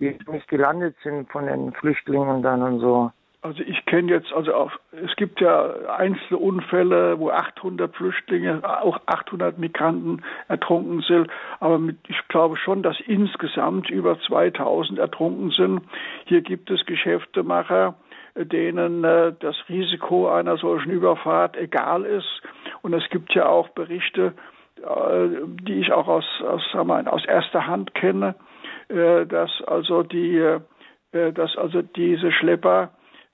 die 0.00 0.18
nicht 0.30 0.48
gelandet 0.48 0.96
sind 1.02 1.30
von 1.30 1.46
den 1.46 1.72
Flüchtlingen 1.72 2.42
dann 2.42 2.62
und 2.62 2.80
so. 2.80 3.12
Also 3.44 3.62
ich 3.62 3.84
kenne 3.84 4.10
jetzt, 4.10 4.32
also 4.32 4.54
auch, 4.54 4.72
es 4.92 5.14
gibt 5.16 5.38
ja 5.38 5.74
einzelne 5.98 6.38
Unfälle, 6.38 7.18
wo 7.18 7.28
800 7.28 7.94
Flüchtlinge, 7.94 8.62
auch 8.64 8.98
800 9.04 9.58
Migranten 9.58 10.22
ertrunken 10.48 11.02
sind, 11.02 11.28
aber 11.60 11.78
mit, 11.78 11.98
ich 12.08 12.16
glaube 12.28 12.56
schon, 12.56 12.82
dass 12.82 12.98
insgesamt 13.00 13.90
über 13.90 14.18
2000 14.18 14.98
ertrunken 14.98 15.50
sind. 15.50 15.82
Hier 16.24 16.40
gibt 16.40 16.70
es 16.70 16.86
Geschäftemacher, 16.86 17.96
denen 18.34 19.04
äh, 19.04 19.34
das 19.38 19.56
Risiko 19.68 20.30
einer 20.30 20.56
solchen 20.56 20.90
Überfahrt 20.90 21.58
egal 21.58 22.06
ist. 22.06 22.40
Und 22.80 22.94
es 22.94 23.06
gibt 23.10 23.34
ja 23.34 23.46
auch 23.46 23.68
Berichte, 23.68 24.32
die 24.78 25.80
ich 25.80 25.92
auch 25.92 26.08
aus, 26.08 26.24
aus, 26.46 26.62
sagen 26.72 27.08
aus 27.08 27.24
erster 27.24 27.66
Hand 27.66 27.94
kenne, 27.94 28.34
äh, 28.88 29.26
dass 29.26 29.50
also 29.66 30.02
die, 30.02 30.36
äh, 30.36 31.32
dass 31.32 31.56
also 31.56 31.82
diese 31.82 32.32
Schlepper 32.32 32.90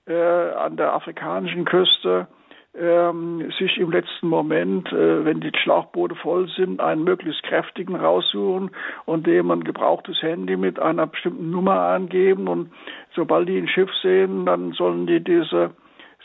an 0.07 0.77
der 0.77 0.93
afrikanischen 0.93 1.63
Küste 1.63 2.27
ähm, 2.73 3.51
sich 3.59 3.77
im 3.77 3.91
letzten 3.91 4.27
Moment, 4.27 4.91
äh, 4.91 5.25
wenn 5.25 5.41
die 5.41 5.51
Schlauchboote 5.55 6.15
voll 6.15 6.47
sind, 6.49 6.79
einen 6.79 7.03
möglichst 7.03 7.43
kräftigen 7.43 7.95
raussuchen 7.95 8.71
und 9.05 9.27
dem 9.27 9.51
ein 9.51 9.63
gebrauchtes 9.63 10.21
Handy 10.21 10.55
mit 10.55 10.79
einer 10.79 11.07
bestimmten 11.07 11.51
Nummer 11.51 11.81
angeben 11.81 12.47
und 12.47 12.71
sobald 13.13 13.49
die 13.49 13.57
ein 13.57 13.67
Schiff 13.67 13.89
sehen, 14.01 14.45
dann 14.45 14.71
sollen 14.71 15.05
die 15.05 15.21
diese 15.21 15.71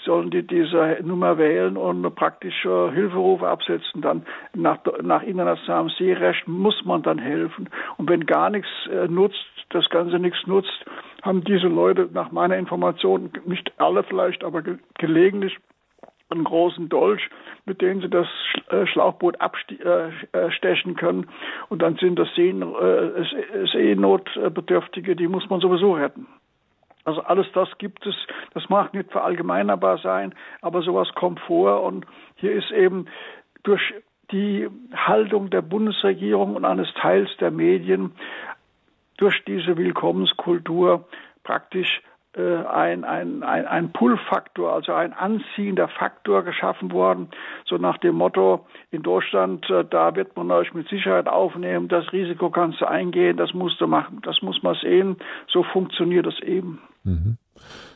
sollen 0.07 0.31
die 0.31 0.47
diese 0.47 1.01
Nummer 1.03 1.37
wählen 1.37 1.77
und 1.77 2.15
praktisch 2.15 2.65
äh, 2.65 2.91
Hilferufe 2.93 3.47
absetzen. 3.47 4.01
Dann 4.01 4.25
nach, 4.55 4.79
nach 5.03 5.23
internationalem 5.23 5.91
Seerecht 5.91 6.49
muss 6.49 6.83
man 6.87 7.03
dann 7.03 7.19
helfen. 7.19 7.69
Und 7.99 8.09
wenn 8.09 8.25
gar 8.25 8.49
nichts 8.49 8.71
äh, 8.91 9.07
nutzt, 9.09 9.45
das 9.71 9.91
Ganze 9.91 10.19
nichts 10.19 10.47
nutzt, 10.47 10.87
haben 11.23 11.45
diese 11.45 11.67
Leute 11.67 12.09
nach 12.13 12.33
meiner 12.33 12.57
Information, 12.57 13.31
nicht 13.45 13.71
alle 13.79 14.03
vielleicht, 14.05 14.45
aber 14.45 14.63
ge 14.63 14.79
gelegentlich 14.99 15.59
einen 16.31 16.45
großen 16.45 16.89
Dolch, 16.89 17.29
mit 17.67 17.83
dem 17.83 18.01
sie 18.01 18.09
das 18.09 18.27
äh, 18.71 18.87
Schlauchboot 18.87 19.39
abstechen 19.41 20.97
können. 20.97 21.29
Und 21.69 21.83
dann 21.83 21.97
sind 21.97 22.19
das 22.19 22.35
Seenotbedürftige, 22.35 25.15
die 25.15 25.29
muss 25.29 25.49
man 25.49 25.61
sowieso 25.61 25.93
retten. 25.93 26.27
Also 27.07 27.23
alles 27.23 27.47
das 27.55 27.69
gibt 27.79 28.05
es, 28.05 28.17
das 28.53 28.69
mag 28.69 28.93
nicht 28.93 29.13
verallgemeinerbar 29.13 29.99
sein, 29.99 30.35
aber 30.61 30.83
sowas 30.83 31.09
kommt 31.15 31.39
vor. 31.41 31.83
Und 31.85 32.05
hier 32.35 32.53
ist 32.53 32.73
eben 32.73 33.07
durch 33.63 33.95
die 34.33 34.69
Haltung 34.93 35.49
der 35.51 35.63
Bundesregierung 35.63 36.57
und 36.57 36.65
eines 36.65 36.93
Teils 36.95 37.31
der 37.39 37.53
Medien 37.53 38.13
durch 39.19 39.45
diese 39.45 39.77
Willkommenskultur 39.77 41.07
praktisch 41.45 42.03
äh, 42.37 42.57
ein, 42.67 43.05
ein, 43.05 43.43
ein, 43.43 43.67
ein 43.67 43.93
Pull-Faktor, 43.93 44.73
also 44.73 44.93
ein 44.93 45.13
anziehender 45.13 45.89
Faktor 45.89 46.43
geschaffen 46.43 46.93
worden, 46.93 47.29
so 47.65 47.77
nach 47.77 47.99
dem 47.99 48.17
Motto, 48.17 48.67
in 48.91 49.03
Deutschland, 49.03 49.71
äh, 49.71 49.85
da 49.89 50.15
wird 50.17 50.37
man 50.37 50.51
euch 50.51 50.75
mit 50.75 50.89
Sicherheit 50.89 51.29
aufnehmen, 51.29 51.89
das 51.89 52.13
Risiko 52.13 52.51
kannst 52.51 52.81
du 52.81 52.87
eingehen, 52.87 53.37
das 53.37 53.55
musst 53.55 53.81
du 53.81 53.87
machen, 53.87 54.21
das 54.23 54.43
muss 54.43 54.63
man 54.63 54.75
sehen, 54.75 55.17
so 55.47 55.63
funktioniert 55.63 56.27
es 56.27 56.39
eben. 56.41 56.83
Mhm. 57.07 57.39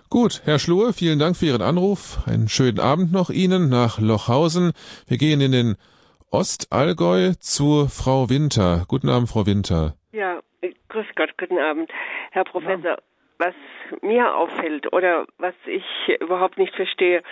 Gut, 0.08 0.42
Herr 0.44 0.58
Schlur, 0.58 0.92
vielen 0.92 1.18
Dank 1.18 1.36
für 1.36 1.46
Ihren 1.46 1.62
Anruf. 1.62 2.18
Einen 2.26 2.48
schönen 2.48 2.80
Abend 2.80 3.12
noch 3.12 3.30
Ihnen 3.30 3.68
nach 3.68 3.98
Lochhausen. 3.98 4.72
Wir 5.06 5.18
gehen 5.18 5.40
in 5.40 5.52
den 5.52 5.76
Ostallgäu 6.30 7.32
zu 7.40 7.88
Frau 7.88 8.30
Winter. 8.30 8.84
Guten 8.86 9.08
Abend, 9.08 9.28
Frau 9.28 9.46
Winter. 9.46 9.94
Ja, 10.12 10.40
grüß 10.88 11.06
Gott, 11.16 11.30
guten 11.38 11.58
Abend. 11.58 11.90
Herr 12.30 12.44
Professor, 12.44 12.92
ja. 12.92 12.98
was 13.38 13.54
mir 14.02 14.34
auffällt 14.34 14.92
oder 14.92 15.26
was 15.38 15.54
ich 15.66 15.84
überhaupt 16.20 16.58
nicht 16.58 16.74
verstehe, 16.74 17.22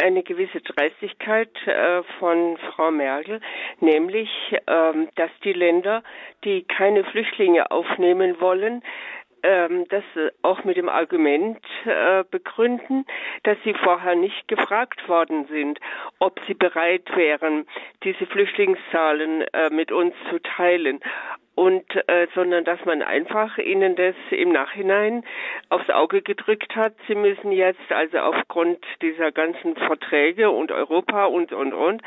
eine 0.00 0.22
gewisse 0.22 0.60
Dreistigkeit 0.60 1.50
äh, 1.66 2.02
von 2.18 2.56
Frau 2.56 2.90
Merkel, 2.90 3.40
nämlich, 3.80 4.30
ähm, 4.66 5.08
dass 5.16 5.30
die 5.44 5.52
Länder, 5.52 6.02
die 6.44 6.62
keine 6.64 7.04
Flüchtlinge 7.04 7.70
aufnehmen 7.70 8.40
wollen, 8.40 8.82
ähm, 9.42 9.86
das 9.88 10.04
auch 10.42 10.64
mit 10.64 10.76
dem 10.76 10.88
Argument 10.88 11.60
äh, 11.84 12.24
begründen, 12.30 13.06
dass 13.42 13.56
sie 13.64 13.74
vorher 13.74 14.14
nicht 14.14 14.48
gefragt 14.48 15.08
worden 15.08 15.46
sind, 15.46 15.78
ob 16.18 16.40
sie 16.46 16.54
bereit 16.54 17.14
wären, 17.14 17.66
diese 18.04 18.26
Flüchtlingszahlen 18.26 19.42
äh, 19.52 19.70
mit 19.70 19.92
uns 19.92 20.14
zu 20.30 20.38
teilen 20.40 21.00
und 21.60 21.84
äh, 22.08 22.26
sondern 22.34 22.64
dass 22.64 22.82
man 22.86 23.02
einfach 23.02 23.58
ihnen 23.58 23.94
das 23.94 24.14
im 24.30 24.50
Nachhinein 24.50 25.24
aufs 25.68 25.90
Auge 25.90 26.22
gedrückt 26.22 26.74
hat. 26.74 26.94
Sie 27.06 27.14
müssen 27.14 27.52
jetzt 27.52 27.90
also 27.90 28.18
aufgrund 28.18 28.78
dieser 29.02 29.30
ganzen 29.30 29.76
Verträge 29.76 30.50
und 30.50 30.72
Europa 30.72 31.26
und 31.26 31.52
und 31.52 31.74
und 31.74 32.02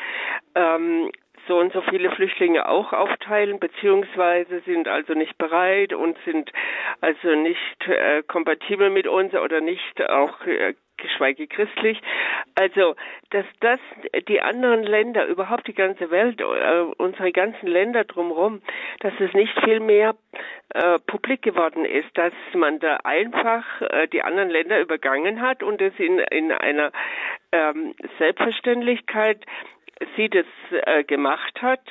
ähm, 0.55 1.11
so 1.47 1.57
und 1.59 1.73
so 1.73 1.81
viele 1.81 2.11
Flüchtlinge 2.11 2.67
auch 2.67 2.93
aufteilen, 2.93 3.59
beziehungsweise 3.59 4.61
sind 4.61 4.87
also 4.87 5.13
nicht 5.13 5.37
bereit 5.37 5.93
und 5.93 6.17
sind 6.25 6.51
also 7.01 7.35
nicht 7.35 7.87
äh, 7.87 8.23
kompatibel 8.23 8.89
mit 8.89 9.07
uns 9.07 9.33
oder 9.33 9.61
nicht 9.61 10.01
auch 10.09 10.45
äh, 10.45 10.73
geschweige 10.97 11.47
christlich. 11.47 11.99
Also, 12.55 12.95
dass 13.31 13.45
das 13.59 13.79
die 14.27 14.41
anderen 14.41 14.83
Länder, 14.83 15.25
überhaupt 15.25 15.67
die 15.67 15.73
ganze 15.73 16.09
Welt, 16.11 16.39
äh, 16.39 16.81
unsere 16.97 17.31
ganzen 17.31 17.67
Länder 17.67 18.03
drumherum, 18.03 18.61
dass 18.99 19.13
es 19.19 19.33
nicht 19.33 19.53
viel 19.63 19.79
mehr 19.79 20.15
äh, 20.69 20.99
publik 21.05 21.41
geworden 21.41 21.85
ist, 21.85 22.09
dass 22.17 22.33
man 22.53 22.79
da 22.79 22.97
einfach 23.03 23.81
äh, 23.81 24.07
die 24.07 24.21
anderen 24.21 24.49
Länder 24.49 24.79
übergangen 24.79 25.41
hat 25.41 25.63
und 25.63 25.81
es 25.81 25.93
in, 25.97 26.19
in 26.19 26.51
einer 26.51 26.91
ähm, 27.51 27.93
Selbstverständlichkeit 28.17 29.45
sie 30.15 30.29
das 30.29 30.45
äh, 30.71 31.03
gemacht 31.03 31.61
hat 31.61 31.81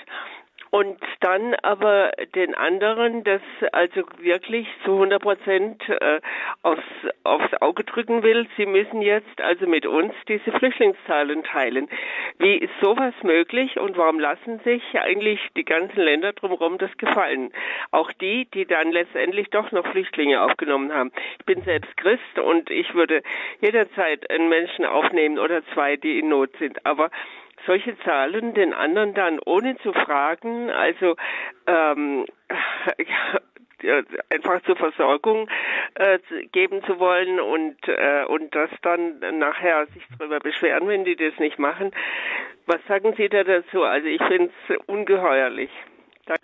und 0.75 0.99
dann 1.21 1.55
aber 1.57 2.13
den 2.35 2.55
anderen 2.55 3.25
das 3.25 3.43
also 3.73 4.05
wirklich 4.21 4.67
zu 4.85 4.93
100 4.93 5.21
Prozent 5.21 5.87
äh, 5.87 6.19
aufs, 6.63 6.83
aufs 7.25 7.53
Auge 7.61 7.85
drücken 7.85 8.23
will. 8.23 8.49
Sie 8.57 8.65
müssen 8.65 9.03
jetzt 9.03 9.39
also 9.43 9.67
mit 9.67 9.85
uns 9.85 10.15
diese 10.29 10.51
Flüchtlingszahlen 10.51 11.45
teilen. 11.45 11.91
Wie 12.39 12.57
ist 12.57 12.73
sowas 12.81 13.13
möglich 13.23 13.79
und 13.79 13.99
warum 13.99 14.19
lassen 14.19 14.61
sich 14.61 14.83
eigentlich 14.99 15.41
die 15.59 15.67
ganzen 15.67 16.01
Länder 16.01 16.33
drumherum 16.33 16.79
das 16.79 16.97
gefallen? 16.97 17.53
Auch 17.91 18.11
die, 18.11 18.47
die 18.47 18.65
dann 18.65 18.93
letztendlich 18.93 19.51
doch 19.51 19.73
noch 19.73 19.87
Flüchtlinge 19.89 20.41
aufgenommen 20.41 20.95
haben. 20.95 21.13
Ich 21.39 21.45
bin 21.45 21.61
selbst 21.65 21.95
Christ 21.99 22.39
und 22.43 22.71
ich 22.71 22.95
würde 22.95 23.23
jederzeit 23.61 24.31
einen 24.31 24.49
Menschen 24.49 24.87
aufnehmen 24.87 25.39
oder 25.39 25.63
zwei, 25.75 25.99
die 25.99 26.19
in 26.19 26.31
Not 26.31 26.57
sind. 26.59 26.87
Aber 26.87 27.11
solche 27.67 27.99
Zahlen 28.01 28.55
den 28.55 28.73
anderen 28.73 29.15
dann 29.15 29.39
ohne 29.45 29.77
zu 29.79 29.93
fragen, 29.93 30.71
also 30.71 31.17
ähm, 31.67 32.27
einfach 34.31 34.63
zur 34.63 34.77
Versorgung 34.77 35.49
äh, 35.95 36.19
geben 36.53 36.83
zu 36.85 36.99
wollen 36.99 37.41
und 37.41 37.77
äh, 37.89 38.25
und 38.27 38.55
das 38.55 38.71
dann 38.83 39.19
nachher 39.39 39.87
sich 39.87 40.05
darüber 40.19 40.39
beschweren, 40.39 40.87
wenn 40.89 41.05
die 41.05 41.17
das 41.17 41.39
nicht 41.39 41.59
machen. 41.59 41.91
Was 42.67 42.79
sagen 42.87 43.15
Sie 43.17 43.29
da 43.29 43.43
dazu? 43.45 43.83
Also 43.83 44.07
ich 44.07 44.23
finde 44.23 44.51
es 44.69 44.77
ungeheuerlich. 44.87 45.71
Danke. 46.27 46.43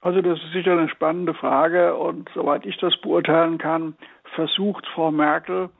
Also 0.00 0.22
das 0.22 0.38
ist 0.38 0.52
sicher 0.52 0.72
eine 0.72 0.88
spannende 0.88 1.34
Frage 1.34 1.96
und 1.96 2.30
soweit 2.34 2.64
ich 2.64 2.78
das 2.78 2.96
beurteilen 3.00 3.58
kann, 3.58 3.96
versucht 4.34 4.86
Frau 4.86 5.10
Merkel 5.10 5.70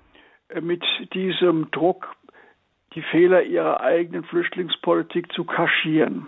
äh, 0.48 0.60
mit 0.60 0.84
diesem 1.14 1.70
Druck 1.70 2.14
die 2.94 3.02
Fehler 3.02 3.42
ihrer 3.42 3.80
eigenen 3.80 4.24
Flüchtlingspolitik 4.24 5.32
zu 5.32 5.44
kaschieren. 5.44 6.26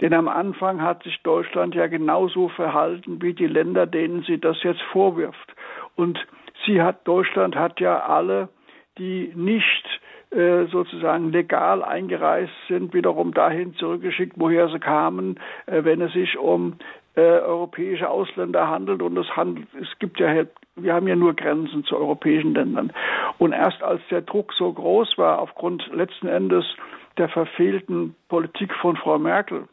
Denn 0.00 0.14
am 0.14 0.28
Anfang 0.28 0.82
hat 0.82 1.02
sich 1.04 1.22
Deutschland 1.22 1.74
ja 1.74 1.86
genauso 1.86 2.48
verhalten 2.48 3.22
wie 3.22 3.34
die 3.34 3.46
Länder, 3.46 3.86
denen 3.86 4.22
sie 4.22 4.38
das 4.38 4.62
jetzt 4.62 4.82
vorwirft. 4.92 5.54
Und 5.94 6.18
sie 6.66 6.82
hat, 6.82 7.06
Deutschland 7.06 7.54
hat 7.54 7.80
ja 7.80 8.00
alle, 8.00 8.48
die 8.98 9.32
nicht 9.34 10.00
äh, 10.30 10.64
sozusagen 10.66 11.30
legal 11.30 11.82
eingereist 11.82 12.52
sind, 12.66 12.94
wiederum 12.94 13.34
dahin 13.34 13.74
zurückgeschickt, 13.74 14.34
woher 14.36 14.68
sie 14.68 14.78
kamen, 14.78 15.38
äh, 15.66 15.84
wenn 15.84 16.00
es 16.00 16.12
sich 16.14 16.38
um 16.38 16.78
äh, 17.14 17.20
europäische 17.20 18.08
Ausländer 18.08 18.68
handelt 18.68 19.02
und 19.02 19.16
es 19.18 19.36
handelt, 19.36 19.68
es 19.80 19.98
gibt 19.98 20.18
ja, 20.18 20.44
wir 20.76 20.94
haben 20.94 21.06
ja 21.06 21.16
nur 21.16 21.34
Grenzen 21.34 21.84
zu 21.84 21.96
europäischen 21.96 22.54
Ländern. 22.54 22.92
Und 23.38 23.52
erst 23.52 23.82
als 23.82 24.00
der 24.10 24.22
Druck 24.22 24.52
so 24.54 24.72
groß 24.72 25.18
war, 25.18 25.38
aufgrund 25.38 25.86
letzten 25.92 26.28
Endes 26.28 26.64
der 27.18 27.28
verfehlten 27.28 28.14
Politik 28.28 28.72
von 28.74 28.96
Frau 28.96 29.18
Merkel, 29.18 29.68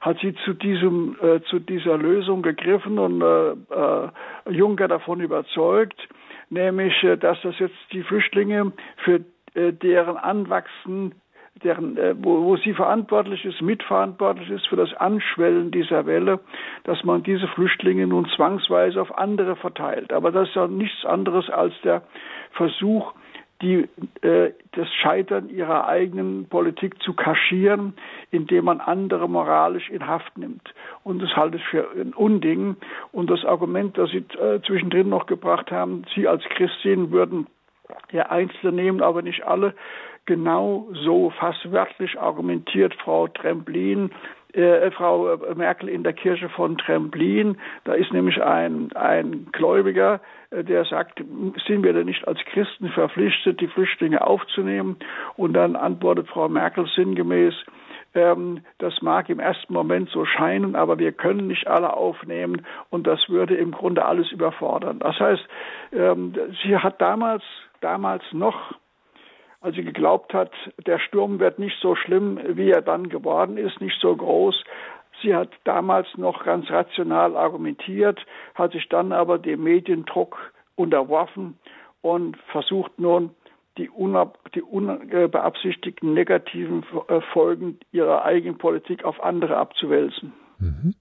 hat 0.00 0.18
sie 0.20 0.34
zu 0.44 0.54
diesem, 0.54 1.16
äh, 1.20 1.42
zu 1.42 1.58
dieser 1.58 1.98
Lösung 1.98 2.42
gegriffen 2.42 2.98
und 2.98 3.20
äh, 3.20 3.50
äh, 3.50 4.08
Juncker 4.50 4.88
davon 4.88 5.20
überzeugt, 5.20 6.08
nämlich, 6.48 7.02
äh, 7.02 7.16
dass 7.16 7.40
das 7.42 7.58
jetzt 7.58 7.76
die 7.92 8.02
Flüchtlinge 8.02 8.72
für 9.04 9.20
äh, 9.54 9.72
deren 9.72 10.16
Anwachsen 10.16 11.14
deren, 11.62 11.96
äh, 11.96 12.14
wo, 12.18 12.44
wo 12.44 12.56
sie 12.56 12.72
verantwortlich 12.74 13.44
ist, 13.44 13.60
mitverantwortlich 13.60 14.50
ist 14.50 14.66
für 14.68 14.76
das 14.76 14.94
Anschwellen 14.94 15.70
dieser 15.70 16.06
Welle, 16.06 16.40
dass 16.84 17.04
man 17.04 17.22
diese 17.22 17.48
Flüchtlinge 17.48 18.06
nun 18.06 18.28
zwangsweise 18.36 19.00
auf 19.00 19.16
andere 19.18 19.56
verteilt. 19.56 20.12
Aber 20.12 20.32
das 20.32 20.48
ist 20.48 20.54
ja 20.54 20.66
nichts 20.66 21.04
anderes 21.04 21.50
als 21.50 21.74
der 21.82 22.02
Versuch, 22.52 23.12
die, 23.62 23.88
äh, 24.22 24.52
das 24.72 24.88
Scheitern 24.94 25.50
ihrer 25.50 25.86
eigenen 25.86 26.48
Politik 26.48 27.02
zu 27.02 27.12
kaschieren, 27.12 27.94
indem 28.30 28.64
man 28.64 28.80
andere 28.80 29.28
moralisch 29.28 29.90
in 29.90 30.06
Haft 30.06 30.38
nimmt. 30.38 30.72
Und 31.04 31.20
das 31.20 31.36
halte 31.36 31.58
ich 31.58 31.64
für 31.64 31.88
ein 31.94 32.14
Unding. 32.14 32.76
Und 33.12 33.28
das 33.28 33.44
Argument, 33.44 33.98
das 33.98 34.10
Sie 34.10 34.24
äh, 34.38 34.60
zwischendrin 34.66 35.08
noch 35.08 35.26
gebracht 35.26 35.70
haben, 35.70 36.04
Sie 36.14 36.26
als 36.26 36.42
Christin 36.44 37.10
würden 37.10 37.46
ja 38.12 38.30
Einzelne 38.30 38.72
nehmen, 38.72 39.02
aber 39.02 39.22
nicht 39.22 39.44
alle, 39.44 39.74
genau 40.30 40.86
so 40.92 41.30
fast 41.30 41.72
wörtlich 41.72 42.20
argumentiert 42.20 42.94
Frau 43.02 43.26
Tremblin, 43.26 44.12
äh, 44.52 44.88
Frau 44.92 45.36
Merkel 45.56 45.88
in 45.88 46.04
der 46.04 46.12
Kirche 46.12 46.48
von 46.48 46.78
Tremblin. 46.78 47.58
Da 47.82 47.94
ist 47.94 48.12
nämlich 48.12 48.40
ein, 48.40 48.92
ein 48.92 49.48
Gläubiger, 49.50 50.20
äh, 50.52 50.62
der 50.62 50.84
sagt, 50.84 51.20
sind 51.66 51.82
wir 51.82 51.94
denn 51.94 52.06
nicht 52.06 52.28
als 52.28 52.38
Christen 52.44 52.90
verpflichtet, 52.90 53.60
die 53.60 53.66
Flüchtlinge 53.66 54.24
aufzunehmen? 54.24 54.98
Und 55.36 55.54
dann 55.54 55.74
antwortet 55.74 56.28
Frau 56.28 56.48
Merkel 56.48 56.86
sinngemäß, 56.94 57.54
ähm, 58.14 58.60
das 58.78 59.02
mag 59.02 59.28
im 59.30 59.40
ersten 59.40 59.72
Moment 59.72 60.10
so 60.10 60.24
scheinen, 60.24 60.76
aber 60.76 61.00
wir 61.00 61.10
können 61.10 61.48
nicht 61.48 61.66
alle 61.66 61.96
aufnehmen 61.96 62.64
und 62.90 63.08
das 63.08 63.28
würde 63.28 63.56
im 63.56 63.72
Grunde 63.72 64.04
alles 64.04 64.30
überfordern. 64.30 65.00
Das 65.00 65.18
heißt, 65.18 65.42
ähm, 65.92 66.34
sie 66.62 66.76
hat 66.76 67.00
damals, 67.00 67.42
damals 67.80 68.22
noch 68.30 68.76
als 69.60 69.76
sie 69.76 69.84
geglaubt 69.84 70.32
hat, 70.32 70.52
der 70.86 70.98
Sturm 70.98 71.38
wird 71.38 71.58
nicht 71.58 71.76
so 71.80 71.94
schlimm, 71.94 72.38
wie 72.56 72.70
er 72.70 72.82
dann 72.82 73.08
geworden 73.08 73.56
ist, 73.56 73.80
nicht 73.80 74.00
so 74.00 74.16
groß. 74.16 74.64
Sie 75.22 75.34
hat 75.34 75.50
damals 75.64 76.06
noch 76.16 76.44
ganz 76.44 76.70
rational 76.70 77.36
argumentiert, 77.36 78.18
hat 78.54 78.72
sich 78.72 78.88
dann 78.88 79.12
aber 79.12 79.38
dem 79.38 79.62
Mediendruck 79.62 80.38
unterworfen 80.76 81.58
und 82.00 82.38
versucht 82.50 82.98
nun, 82.98 83.30
die, 83.76 83.90
die 84.54 84.62
unbeabsichtigten 84.62 86.14
negativen 86.14 86.84
äh, 87.08 87.20
Folgen 87.32 87.78
ihrer 87.92 88.24
eigenen 88.24 88.58
Politik 88.58 89.04
auf 89.04 89.22
andere 89.22 89.56
abzuwälzen. 89.56 90.32
Mhm. 90.58 90.94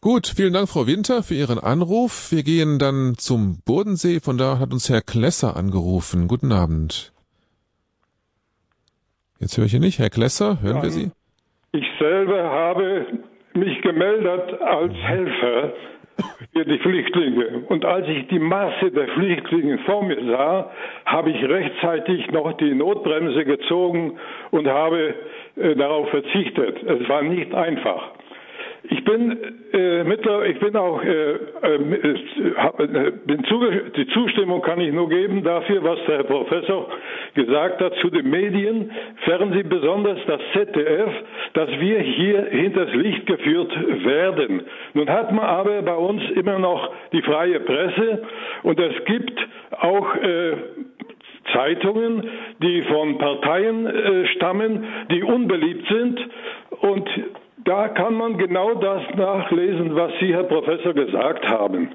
Gut, 0.00 0.32
vielen 0.36 0.52
Dank, 0.52 0.68
Frau 0.68 0.86
Winter, 0.86 1.22
für 1.22 1.34
Ihren 1.34 1.58
Anruf. 1.58 2.30
Wir 2.30 2.42
gehen 2.42 2.78
dann 2.78 3.14
zum 3.16 3.60
Bodensee. 3.64 4.20
Von 4.20 4.38
da 4.38 4.58
hat 4.58 4.72
uns 4.72 4.88
Herr 4.88 5.00
Klesser 5.00 5.56
angerufen. 5.56 6.28
Guten 6.28 6.52
Abend. 6.52 7.15
Jetzt 9.38 9.58
höre 9.58 9.66
ich 9.66 9.74
ihn 9.74 9.82
nicht. 9.82 9.98
Herr 9.98 10.10
Klesser, 10.10 10.62
hören 10.62 10.76
ja, 10.76 10.82
wir 10.82 10.90
Sie? 10.90 11.10
Ich 11.72 11.86
selber 11.98 12.42
habe 12.42 13.06
mich 13.54 13.80
gemeldet 13.82 14.60
als 14.60 14.94
Helfer 14.94 15.72
für 16.52 16.64
die 16.64 16.78
Flüchtlinge. 16.78 17.64
Und 17.68 17.84
als 17.84 18.08
ich 18.08 18.26
die 18.28 18.38
Masse 18.38 18.90
der 18.90 19.08
Flüchtlinge 19.08 19.78
vor 19.80 20.02
mir 20.02 20.18
sah, 20.26 20.70
habe 21.04 21.30
ich 21.30 21.42
rechtzeitig 21.42 22.30
noch 22.30 22.52
die 22.54 22.74
Notbremse 22.74 23.44
gezogen 23.44 24.18
und 24.50 24.66
habe 24.66 25.14
äh, 25.56 25.74
darauf 25.74 26.08
verzichtet. 26.08 26.82
Es 26.82 27.08
war 27.08 27.22
nicht 27.22 27.54
einfach. 27.54 28.12
Ich 28.90 29.04
bin 29.04 29.36
äh, 29.72 30.04
mittler, 30.04 30.46
ich 30.46 30.58
bin 30.60 30.76
auch 30.76 31.02
äh, 31.02 31.32
ähm, 31.62 31.92
äh, 31.92 33.10
bin 33.26 33.44
zuge 33.44 33.90
die 33.96 34.06
Zustimmung 34.08 34.62
kann 34.62 34.80
ich 34.80 34.92
nur 34.92 35.08
geben 35.08 35.42
dafür, 35.42 35.82
was 35.82 35.98
der 36.06 36.18
Herr 36.18 36.24
Professor 36.24 36.88
gesagt 37.34 37.80
hat 37.80 37.94
zu 37.96 38.10
den 38.10 38.30
Medien, 38.30 38.90
Fernsehen 39.24 39.68
besonders 39.68 40.18
das 40.26 40.40
ZDF, 40.52 41.10
dass 41.54 41.70
wir 41.80 41.98
hier 42.00 42.44
hinters 42.50 42.92
Licht 42.94 43.26
geführt 43.26 43.72
werden. 44.04 44.62
Nun 44.94 45.08
hat 45.08 45.32
man 45.32 45.44
aber 45.44 45.82
bei 45.82 45.96
uns 45.96 46.22
immer 46.34 46.58
noch 46.58 46.92
die 47.12 47.22
freie 47.22 47.60
Presse 47.60 48.22
und 48.62 48.78
es 48.78 49.04
gibt 49.04 49.38
auch 49.80 50.14
äh, 50.16 50.52
Zeitungen, 51.52 52.28
die 52.62 52.82
von 52.82 53.18
Parteien 53.18 53.86
äh, 53.86 54.26
stammen, 54.36 54.84
die 55.10 55.22
unbeliebt 55.22 55.86
sind 55.88 56.20
und 56.80 57.08
da 57.66 57.88
kann 57.88 58.14
man 58.14 58.38
genau 58.38 58.74
das 58.74 59.02
nachlesen, 59.16 59.94
was 59.96 60.12
Sie, 60.20 60.32
Herr 60.32 60.44
Professor, 60.44 60.94
gesagt 60.94 61.46
haben. 61.48 61.90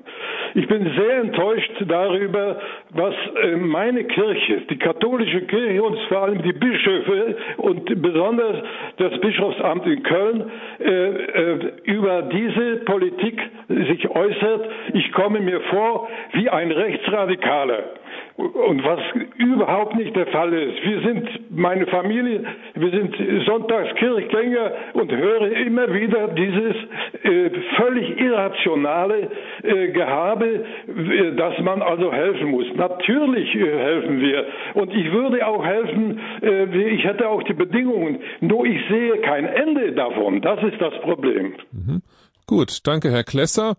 Ich 0.53 0.68
bin 0.68 0.91
sehr 0.98 1.19
enttäuscht 1.19 1.72
darüber, 1.88 2.60
was 2.89 3.15
äh, 3.41 3.56
meine 3.56 4.03
Kirche, 4.03 4.64
die 4.69 4.77
katholische 4.77 5.41
Kirche 5.43 5.81
und 5.81 5.98
vor 6.10 6.23
allem 6.23 6.41
die 6.41 6.52
Bischöfe 6.52 7.38
und 7.57 8.02
besonders 8.02 8.57
das 8.98 9.18
Bischofsamt 9.22 9.88
in 9.88 10.03
Köln 10.03 10.52
äh, 10.80 10.91
äh, 10.91 11.72
über 11.85 12.23
diese 12.23 12.77
Politik 12.84 13.41
sich 13.69 14.10
äußert. 14.10 14.69
Ich 14.93 15.10
komme 15.14 15.39
mir 15.39 15.61
vor 15.61 16.10
wie 16.34 16.49
ein 16.49 16.72
Rechtsradikaler. 16.72 18.01
Und 18.41 18.84
was 18.84 18.99
überhaupt 19.38 19.95
nicht 19.95 20.15
der 20.15 20.27
Fall 20.27 20.51
ist. 20.53 20.84
Wir 20.84 21.01
sind, 21.01 21.51
meine 21.51 21.85
Familie, 21.88 22.43
wir 22.73 22.89
sind 22.89 23.15
Sonntagskirchgänger 23.45 24.72
und 24.93 25.11
hören 25.11 25.51
immer 25.51 25.93
wieder 25.93 26.30
dieses 26.30 26.76
äh, 27.23 27.51
völlig 27.76 28.19
irrationale 28.19 29.30
äh, 29.63 29.91
Gehabe, 29.91 30.65
äh, 30.88 31.35
dass 31.35 31.59
man 31.59 31.81
also 31.81 32.11
helfen 32.11 32.49
muss. 32.49 32.65
Natürlich 32.76 33.53
äh, 33.55 33.59
helfen 33.59 34.19
wir. 34.19 34.45
Und 34.73 34.91
ich 34.93 35.11
würde 35.11 35.45
auch 35.45 35.63
helfen, 35.63 36.19
äh, 36.41 36.93
ich 36.95 37.03
hätte 37.03 37.30
auch 37.30 37.43
die 37.43 37.53
Bedingungen. 37.53 38.19
Nur 38.39 38.65
ich 38.65 38.81
sehe 38.89 39.18
kein 39.22 39.45
Ende 39.45 39.91
davon. 39.93 40.41
Das 40.41 40.61
ist 40.63 40.81
das 40.81 40.93
Problem. 41.01 41.53
Mhm. 41.72 42.01
Gut, 42.47 42.88
danke 42.88 43.11
Herr 43.11 43.23
Klesser. 43.23 43.76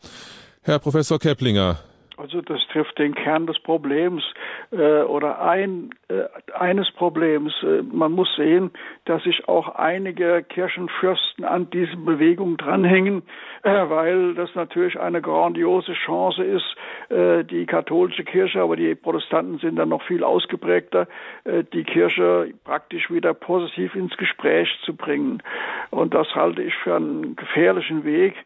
Herr 0.62 0.78
Professor 0.78 1.18
Keplinger, 1.18 1.78
Also 2.22 2.40
das 2.40 2.60
trifft 2.68 3.00
den 3.00 3.16
Kern 3.16 3.48
des 3.48 3.58
Problems 3.58 4.22
äh, 4.70 5.02
oder 5.02 5.42
ein, 5.42 5.90
äh, 6.06 6.22
eines 6.56 6.88
Problems. 6.92 7.52
Äh, 7.64 7.82
man 7.82 8.12
muss 8.12 8.32
sehen, 8.36 8.70
dass 9.06 9.24
sich 9.24 9.48
auch 9.48 9.74
einige 9.74 10.44
Kirchenfürsten 10.44 11.44
an 11.44 11.68
diese 11.70 11.96
Bewegung 11.96 12.58
dranhängen, 12.58 13.22
äh, 13.64 13.70
weil 13.88 14.34
das 14.34 14.54
natürlich 14.54 15.00
eine 15.00 15.20
grandiose 15.20 15.94
Chance 15.94 16.44
ist, 16.44 16.76
äh, 17.08 17.42
die 17.42 17.66
katholische 17.66 18.22
Kirche, 18.22 18.62
aber 18.62 18.76
die 18.76 18.94
Protestanten 18.94 19.58
sind 19.58 19.74
dann 19.74 19.88
noch 19.88 20.02
viel 20.02 20.22
ausgeprägter, 20.22 21.08
äh, 21.42 21.64
die 21.72 21.82
Kirche 21.82 22.54
praktisch 22.62 23.10
wieder 23.10 23.34
positiv 23.34 23.96
ins 23.96 24.16
Gespräch 24.16 24.68
zu 24.84 24.94
bringen. 24.94 25.42
Und 25.90 26.14
das 26.14 26.32
halte 26.36 26.62
ich 26.62 26.74
für 26.84 26.94
einen 26.94 27.34
gefährlichen 27.34 28.04
Weg 28.04 28.36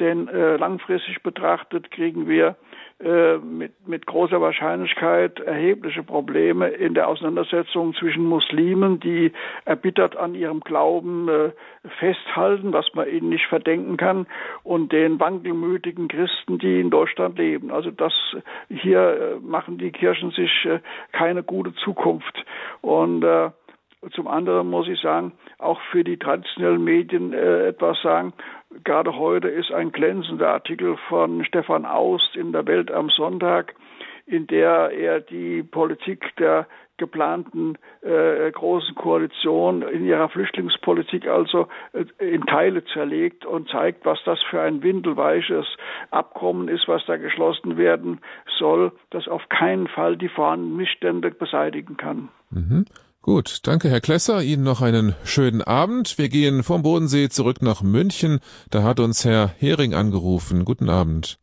denn 0.00 0.28
äh, 0.28 0.56
langfristig 0.56 1.22
betrachtet 1.22 1.90
kriegen 1.90 2.28
wir 2.28 2.56
mit, 3.04 3.86
mit 3.86 4.06
großer 4.06 4.40
Wahrscheinlichkeit 4.40 5.38
erhebliche 5.40 6.02
Probleme 6.02 6.68
in 6.68 6.94
der 6.94 7.08
Auseinandersetzung 7.08 7.94
zwischen 7.94 8.24
Muslimen, 8.24 8.98
die 9.00 9.32
erbittert 9.64 10.16
an 10.16 10.34
ihrem 10.34 10.60
Glauben 10.60 11.28
äh, 11.28 11.50
festhalten, 11.98 12.72
was 12.72 12.86
man 12.94 13.08
ihnen 13.08 13.28
nicht 13.28 13.46
verdenken 13.46 13.96
kann, 13.96 14.26
und 14.62 14.92
den 14.92 15.20
wankelmütigen 15.20 16.08
Christen, 16.08 16.58
die 16.58 16.80
in 16.80 16.90
Deutschland 16.90 17.38
leben. 17.38 17.70
Also 17.70 17.90
das 17.90 18.12
hier 18.68 19.00
äh, 19.00 19.40
machen 19.40 19.78
die 19.78 19.92
Kirchen 19.92 20.30
sich 20.30 20.64
äh, 20.64 20.80
keine 21.12 21.42
gute 21.42 21.74
Zukunft. 21.74 22.44
Und 22.80 23.22
äh, 23.22 23.50
zum 24.12 24.28
anderen 24.28 24.68
muss 24.68 24.88
ich 24.88 25.00
sagen, 25.00 25.32
auch 25.58 25.80
für 25.90 26.04
die 26.04 26.18
traditionellen 26.18 26.82
Medien 26.82 27.32
äh, 27.32 27.68
etwas 27.68 28.00
sagen. 28.02 28.32
Gerade 28.82 29.16
heute 29.16 29.48
ist 29.48 29.72
ein 29.72 29.92
glänzender 29.92 30.48
Artikel 30.48 30.96
von 31.08 31.44
Stefan 31.44 31.86
Aust 31.86 32.36
in 32.36 32.52
der 32.52 32.66
Welt 32.66 32.90
am 32.90 33.08
Sonntag, 33.10 33.74
in 34.26 34.46
der 34.46 34.90
er 34.90 35.20
die 35.20 35.62
Politik 35.62 36.34
der 36.36 36.66
geplanten 36.96 37.76
äh, 38.02 38.50
großen 38.52 38.94
Koalition 38.94 39.82
in 39.82 40.04
ihrer 40.04 40.28
Flüchtlingspolitik 40.28 41.26
also 41.26 41.66
äh, 41.92 42.04
in 42.24 42.46
Teile 42.46 42.84
zerlegt 42.84 43.44
und 43.44 43.68
zeigt, 43.68 44.04
was 44.04 44.18
das 44.24 44.40
für 44.48 44.60
ein 44.60 44.82
windelweiches 44.82 45.66
Abkommen 46.10 46.68
ist, 46.68 46.86
was 46.86 47.04
da 47.06 47.16
geschlossen 47.16 47.76
werden 47.76 48.20
soll, 48.58 48.92
das 49.10 49.26
auf 49.26 49.48
keinen 49.48 49.88
Fall 49.88 50.16
die 50.16 50.28
vorhandenen 50.28 50.76
Missstände 50.76 51.30
beseitigen 51.32 51.96
kann. 51.96 52.28
Mhm. 52.50 52.84
Gut, 53.24 53.66
danke 53.66 53.88
Herr 53.88 54.02
Klesser, 54.02 54.42
Ihnen 54.42 54.64
noch 54.64 54.82
einen 54.82 55.14
schönen 55.24 55.62
Abend. 55.62 56.18
Wir 56.18 56.28
gehen 56.28 56.62
vom 56.62 56.82
Bodensee 56.82 57.30
zurück 57.30 57.62
nach 57.62 57.80
München. 57.80 58.40
Da 58.70 58.82
hat 58.82 59.00
uns 59.00 59.24
Herr 59.24 59.48
Hering 59.58 59.94
angerufen. 59.94 60.66
Guten 60.66 60.90
Abend. 60.90 61.38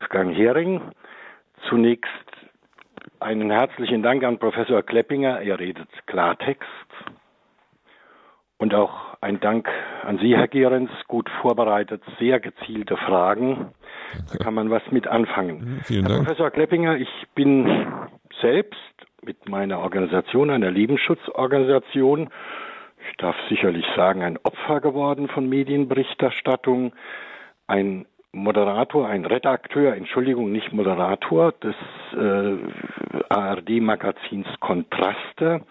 Wolfgang 0.00 0.34
Hering. 0.36 0.80
Zunächst 1.68 2.08
einen 3.20 3.52
herzlichen 3.52 4.02
Dank 4.02 4.24
an 4.24 4.40
Professor 4.40 4.82
Kleppinger. 4.82 5.40
Er 5.40 5.60
redet 5.60 5.88
Klartext. 6.06 6.66
Und 8.58 8.74
auch 8.74 8.92
ein 9.20 9.38
Dank 9.38 9.68
an 10.02 10.18
Sie, 10.18 10.36
Herr 10.36 10.48
Gehrens. 10.48 10.90
Gut 11.06 11.30
vorbereitet, 11.42 12.02
sehr 12.18 12.40
gezielte 12.40 12.96
Fragen. 12.96 13.68
Da 14.32 14.38
kann 14.42 14.54
man 14.54 14.68
was 14.70 14.82
mit 14.90 15.06
anfangen. 15.06 15.80
Vielen 15.84 16.06
Herr 16.06 16.16
Dank. 16.16 16.26
Professor 16.26 16.50
Kleppinger, 16.50 16.96
ich 16.96 17.08
bin 17.36 17.68
selbst 18.44 18.76
mit 19.22 19.48
meiner 19.48 19.78
Organisation, 19.78 20.50
einer 20.50 20.70
Lebensschutzorganisation, 20.70 22.28
ich 23.10 23.16
darf 23.16 23.36
sicherlich 23.48 23.86
sagen, 23.96 24.22
ein 24.22 24.38
Opfer 24.42 24.80
geworden 24.80 25.28
von 25.28 25.48
Medienberichterstattung, 25.48 26.92
ein 27.66 28.04
Moderator, 28.32 29.08
ein 29.08 29.24
Redakteur, 29.24 29.94
Entschuldigung, 29.94 30.52
nicht 30.52 30.72
Moderator 30.72 31.52
des 31.52 31.76
äh, 32.12 32.56
ARD-Magazins 33.28 34.46
Kontraste, 34.60 35.62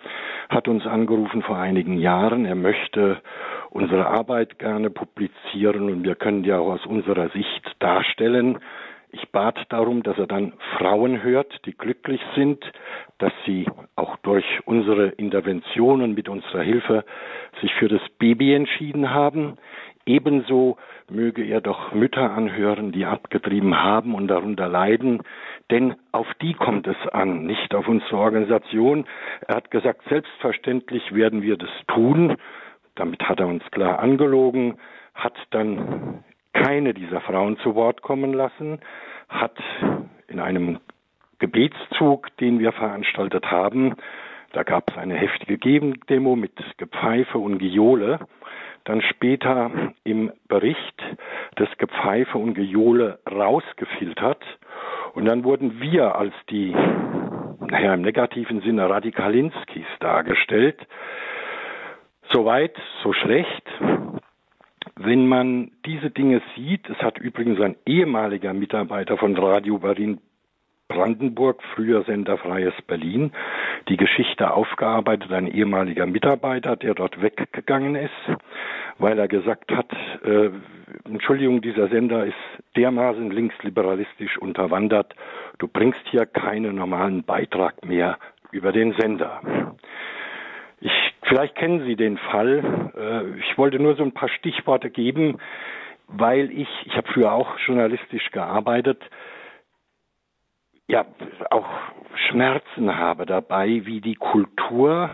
hat 0.49 0.67
uns 0.67 0.87
angerufen 0.87 1.41
vor 1.43 1.57
einigen 1.57 1.97
Jahren. 1.97 2.45
Er 2.45 2.55
möchte 2.55 3.21
unsere 3.69 4.07
Arbeit 4.07 4.59
gerne 4.59 4.89
publizieren 4.89 5.91
und 5.91 6.03
wir 6.03 6.15
können 6.15 6.43
die 6.43 6.53
auch 6.53 6.73
aus 6.73 6.85
unserer 6.85 7.29
Sicht 7.29 7.75
darstellen. 7.79 8.59
Ich 9.15 9.29
bat 9.29 9.59
darum, 9.69 10.01
dass 10.01 10.17
er 10.17 10.25
dann 10.25 10.53
Frauen 10.75 11.21
hört, 11.21 11.63
die 11.67 11.77
glücklich 11.77 12.19
sind, 12.35 12.65
dass 13.19 13.31
sie 13.45 13.67
auch 13.95 14.17
durch 14.17 14.43
unsere 14.65 15.09
Interventionen 15.09 16.15
mit 16.15 16.29
unserer 16.29 16.63
Hilfe 16.63 17.05
sich 17.61 17.71
für 17.75 17.87
das 17.87 18.01
Baby 18.17 18.55
entschieden 18.55 19.11
haben. 19.11 19.57
Ebenso 20.07 20.77
möge 21.11 21.43
er 21.43 21.61
doch 21.61 21.93
Mütter 21.93 22.31
anhören, 22.31 22.91
die 22.91 23.05
abgetrieben 23.05 23.83
haben 23.83 24.15
und 24.15 24.29
darunter 24.29 24.67
leiden, 24.67 25.21
denn 25.69 25.93
auf 26.11 26.27
die 26.41 26.53
kommt 26.53 26.87
es 26.87 26.97
an, 27.11 27.45
nicht 27.45 27.75
auf 27.75 27.87
unsere 27.87 28.17
Organisation. 28.17 29.05
Er 29.47 29.57
hat 29.57 29.69
gesagt, 29.69 30.01
selbstverständlich 30.09 31.13
werden 31.13 31.43
wir 31.43 31.57
das 31.57 31.69
tun. 31.87 32.35
Damit 32.95 33.21
hat 33.29 33.39
er 33.39 33.47
uns 33.47 33.63
klar 33.69 33.99
angelogen, 33.99 34.79
hat 35.13 35.35
dann 35.51 36.23
keine 36.53 36.93
dieser 36.93 37.21
Frauen 37.21 37.57
zu 37.57 37.75
Wort 37.75 38.01
kommen 38.01 38.33
lassen, 38.33 38.79
hat 39.29 39.57
in 40.27 40.39
einem 40.39 40.79
Gebetszug, 41.39 42.35
den 42.37 42.59
wir 42.59 42.71
veranstaltet 42.71 43.51
haben, 43.51 43.95
da 44.53 44.61
gab 44.61 44.91
es 44.91 44.97
eine 44.97 45.15
heftige 45.15 45.57
Gegendemo 45.57 46.35
mit 46.35 46.53
Gepfeife 46.77 47.39
und 47.39 47.57
Gejohle, 47.57 48.19
dann 48.83 49.01
später 49.01 49.71
im 50.03 50.31
Bericht 50.47 51.01
das 51.55 51.69
Gepfeife 51.79 52.37
und 52.37 52.53
Gejohle 52.53 53.19
rausgefiltert 53.29 54.43
und 55.15 55.25
dann 55.25 55.43
wurden 55.43 55.81
wir 55.81 56.15
als 56.15 56.33
die, 56.49 56.71
naja, 56.71 57.95
im 57.95 58.01
negativen 58.01 58.61
Sinne 58.61 58.89
Radikalinskis 58.89 59.87
dargestellt. 59.99 60.79
Soweit, 62.31 62.75
so 63.01 63.13
schlecht. 63.13 63.67
Wenn 64.95 65.27
man 65.27 65.71
diese 65.85 66.09
Dinge 66.11 66.41
sieht, 66.55 66.89
es 66.89 66.97
hat 66.97 67.17
übrigens 67.17 67.59
ein 67.59 67.75
ehemaliger 67.85 68.53
Mitarbeiter 68.53 69.17
von 69.17 69.35
Radio 69.37 69.79
Berlin 69.79 70.19
Brandenburg, 70.87 71.61
früher 71.73 72.03
Senderfreies 72.03 72.73
Berlin, 72.85 73.31
die 73.87 73.97
Geschichte 73.97 74.53
aufgearbeitet, 74.53 75.31
ein 75.31 75.47
ehemaliger 75.47 76.05
Mitarbeiter, 76.05 76.75
der 76.75 76.93
dort 76.93 77.21
weggegangen 77.21 77.95
ist, 77.95 78.11
weil 78.99 79.17
er 79.17 79.27
gesagt 79.27 79.71
hat, 79.71 79.91
äh, 80.23 80.51
Entschuldigung, 81.05 81.61
dieser 81.61 81.87
Sender 81.87 82.25
ist 82.25 82.35
dermaßen 82.75 83.31
linksliberalistisch 83.31 84.37
unterwandert, 84.37 85.15
du 85.57 85.67
bringst 85.67 86.01
hier 86.11 86.25
keinen 86.25 86.75
normalen 86.75 87.23
Beitrag 87.23 87.83
mehr 87.83 88.17
über 88.51 88.71
den 88.71 88.93
Sender. 88.93 89.41
Ich, 90.79 91.12
vielleicht 91.25 91.55
kennen 91.55 91.85
Sie 91.85 91.95
den 91.95 92.17
Fall. 92.17 92.91
Äh, 92.95 93.39
ich 93.39 93.57
wollte 93.57 93.79
nur 93.79 93.95
so 93.95 94.03
ein 94.03 94.13
paar 94.13 94.29
Stichworte 94.29 94.89
geben, 94.89 95.39
weil 96.07 96.51
ich, 96.51 96.69
ich 96.85 96.95
habe 96.95 97.07
früher 97.11 97.31
auch 97.31 97.57
journalistisch 97.65 98.31
gearbeitet, 98.31 99.01
ja 100.87 101.05
auch 101.49 101.67
Schmerzen 102.29 102.95
habe 102.95 103.25
dabei, 103.25 103.81
wie 103.85 104.01
die 104.01 104.15
Kultur 104.15 105.09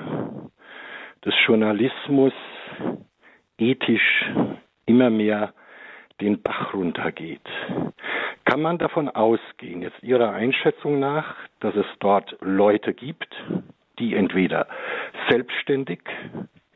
des 1.26 1.34
Journalismus 1.46 2.34
ethisch 3.58 4.26
immer 4.86 5.10
mehr 5.10 5.54
den 6.22 6.42
Bach 6.42 6.74
runtergeht. 6.74 7.48
Kann 8.46 8.62
man 8.62 8.78
davon 8.78 9.10
ausgehen, 9.10 9.82
jetzt 9.82 10.02
Ihrer 10.02 10.32
Einschätzung 10.32 11.00
nach, 11.00 11.36
dass 11.60 11.76
es 11.76 11.86
dort 12.00 12.36
Leute 12.42 12.94
gibt, 12.94 13.30
die 14.00 14.16
entweder 14.16 14.68
selbstständig, 15.30 16.00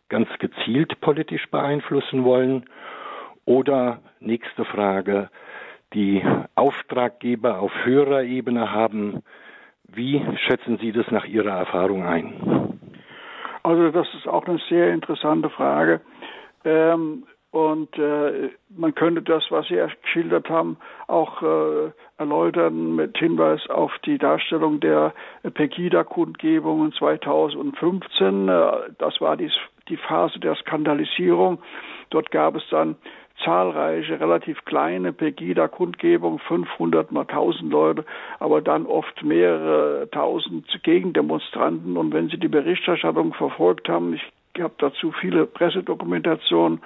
ganz 0.10 0.28
gezielt 0.40 1.00
politisch 1.02 1.50
beeinflussen 1.50 2.24
wollen 2.24 2.66
oder 3.46 4.00
nächste 4.20 4.66
Frage, 4.66 5.30
die 5.94 6.24
Auftraggeber 6.56 7.60
auf 7.60 7.72
höherer 7.84 8.24
Ebene 8.24 8.72
haben. 8.72 9.24
Wie 9.88 10.24
schätzen 10.48 10.78
Sie 10.80 10.92
das 10.92 11.10
nach 11.12 11.26
Ihrer 11.26 11.58
Erfahrung 11.58 12.06
ein? 12.06 12.80
Also 13.64 13.92
das 13.92 14.08
ist 14.16 14.28
auch 14.28 14.46
eine 14.46 14.60
sehr 14.70 14.92
interessante 14.92 15.50
Frage. 15.50 16.02
Ähm, 16.66 17.26
und 17.54 17.96
äh, 18.00 18.50
man 18.76 18.96
könnte 18.96 19.22
das, 19.22 19.44
was 19.52 19.68
Sie 19.68 19.80
geschildert 20.02 20.50
haben, 20.50 20.78
auch 21.06 21.44
äh, 21.44 21.92
erläutern 22.18 22.96
mit 22.96 23.16
Hinweis 23.16 23.70
auf 23.70 23.92
die 24.08 24.18
Darstellung 24.18 24.80
der 24.80 25.14
Pegida-Kundgebungen 25.44 26.94
2015. 26.94 28.50
Äh, 28.50 28.72
das 28.98 29.22
war 29.22 29.38
die, 29.38 29.52
die 29.88 29.98
Phase 29.98 30.40
der 30.40 30.56
Skandalisierung. 30.56 31.60
Dort 32.10 32.32
gab 32.32 32.56
es 32.56 32.64
dann 32.72 32.96
zahlreiche, 33.46 34.20
relativ 34.20 34.66
kleine 34.66 35.14
Pegida-Kundgebungen, 35.14 36.40
500 36.40 37.12
mal 37.12 37.22
1000 37.22 37.72
Leute, 37.72 38.04
aber 38.40 38.62
dann 38.62 38.88
oft 38.88 39.22
mehrere 39.22 40.10
tausend 40.10 40.66
Gegendemonstranten. 40.82 41.98
Und 41.98 42.14
wenn 42.14 42.30
Sie 42.30 42.38
die 42.38 42.48
Berichterstattung 42.48 43.36
verfolgt 43.36 43.90
haben, 43.90 44.16
ich 44.16 44.24
habe 44.60 44.74
dazu 44.80 45.12
viele 45.12 45.46
Pressedokumentationen, 45.46 46.82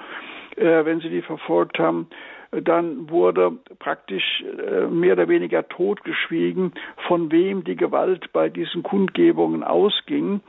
äh, 0.57 0.85
wenn 0.85 0.99
Sie 0.99 1.09
die 1.09 1.21
verfolgt 1.21 1.79
haben, 1.79 2.07
dann 2.51 3.09
wurde 3.09 3.51
praktisch 3.79 4.43
äh, 4.43 4.87
mehr 4.87 5.13
oder 5.13 5.27
weniger 5.27 5.67
totgeschwiegen, 5.67 6.73
von 7.07 7.31
wem 7.31 7.63
die 7.63 7.75
Gewalt 7.75 8.31
bei 8.31 8.49
diesen 8.49 8.83
Kundgebungen 8.83 9.63
ausging. 9.63 10.41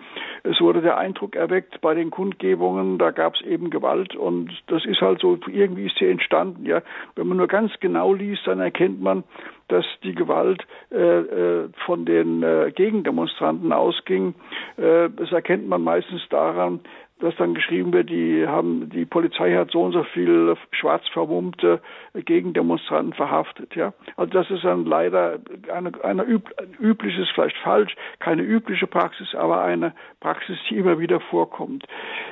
Es 0.45 0.61
wurde 0.61 0.81
der 0.81 0.97
Eindruck 0.97 1.35
erweckt, 1.35 1.81
bei 1.81 1.95
den 1.95 2.11
Kundgebungen, 2.11 2.99
da 2.99 3.11
gab 3.11 3.35
es 3.35 3.41
eben 3.43 3.71
Gewalt 3.71 4.15
und 4.15 4.51
das 4.69 4.85
ist 4.85 5.01
halt 5.01 5.21
so, 5.21 5.39
irgendwie 5.49 5.87
ist 5.87 5.99
sie 5.99 6.09
entstanden. 6.09 6.65
Ja, 6.65 6.83
wenn 7.17 7.27
man 7.27 7.39
nur 7.39 7.49
ganz 7.49 7.73
genau 7.81 8.13
liest, 8.15 8.47
dann 8.47 8.61
erkennt 8.61 9.01
man, 9.01 9.25
dass 9.67 9.85
die 10.03 10.15
Gewalt 10.15 10.67
äh, 10.91 10.97
äh, 10.97 11.69
von 11.85 12.07
den 12.07 12.43
äh, 12.43 12.73
Gegendemonstranten 12.75 13.73
ausging. 13.73 14.35
Äh, 14.77 15.11
das 15.15 15.33
erkennt 15.33 15.69
man 15.69 15.83
meistens 15.83 16.23
daran, 16.31 16.81
dass 17.21 17.35
dann 17.37 17.55
geschrieben 17.55 17.93
wird, 17.93 18.11
die 18.11 18.47
haben, 18.47 18.91
die 18.91 19.05
Polizei 19.05 19.55
hat 19.55 19.71
so 19.73 19.83
und 19.83 19.93
so 19.93 20.05
viel 20.05 20.57
schwarz 20.71 21.07
vermummte 21.09 21.81
Gegendemonstranten 22.15 23.13
verhaftet, 23.13 23.75
ja. 23.75 23.93
Also 24.17 24.33
das 24.33 24.51
ist 24.51 24.65
dann 24.65 24.85
leider 24.85 25.39
eine, 25.73 25.93
eine 26.05 26.23
üb, 26.25 26.49
übliches, 26.81 27.29
vielleicht 27.35 27.57
falsch, 27.59 27.95
keine 28.21 28.43
übliche 28.43 28.87
Praxis, 28.87 29.35
aber 29.35 29.63
eine 29.63 29.95
Praxis, 30.21 30.59
die 30.69 30.77
immer 30.77 30.99
wieder 30.99 31.21
vorkommt. 31.21 31.85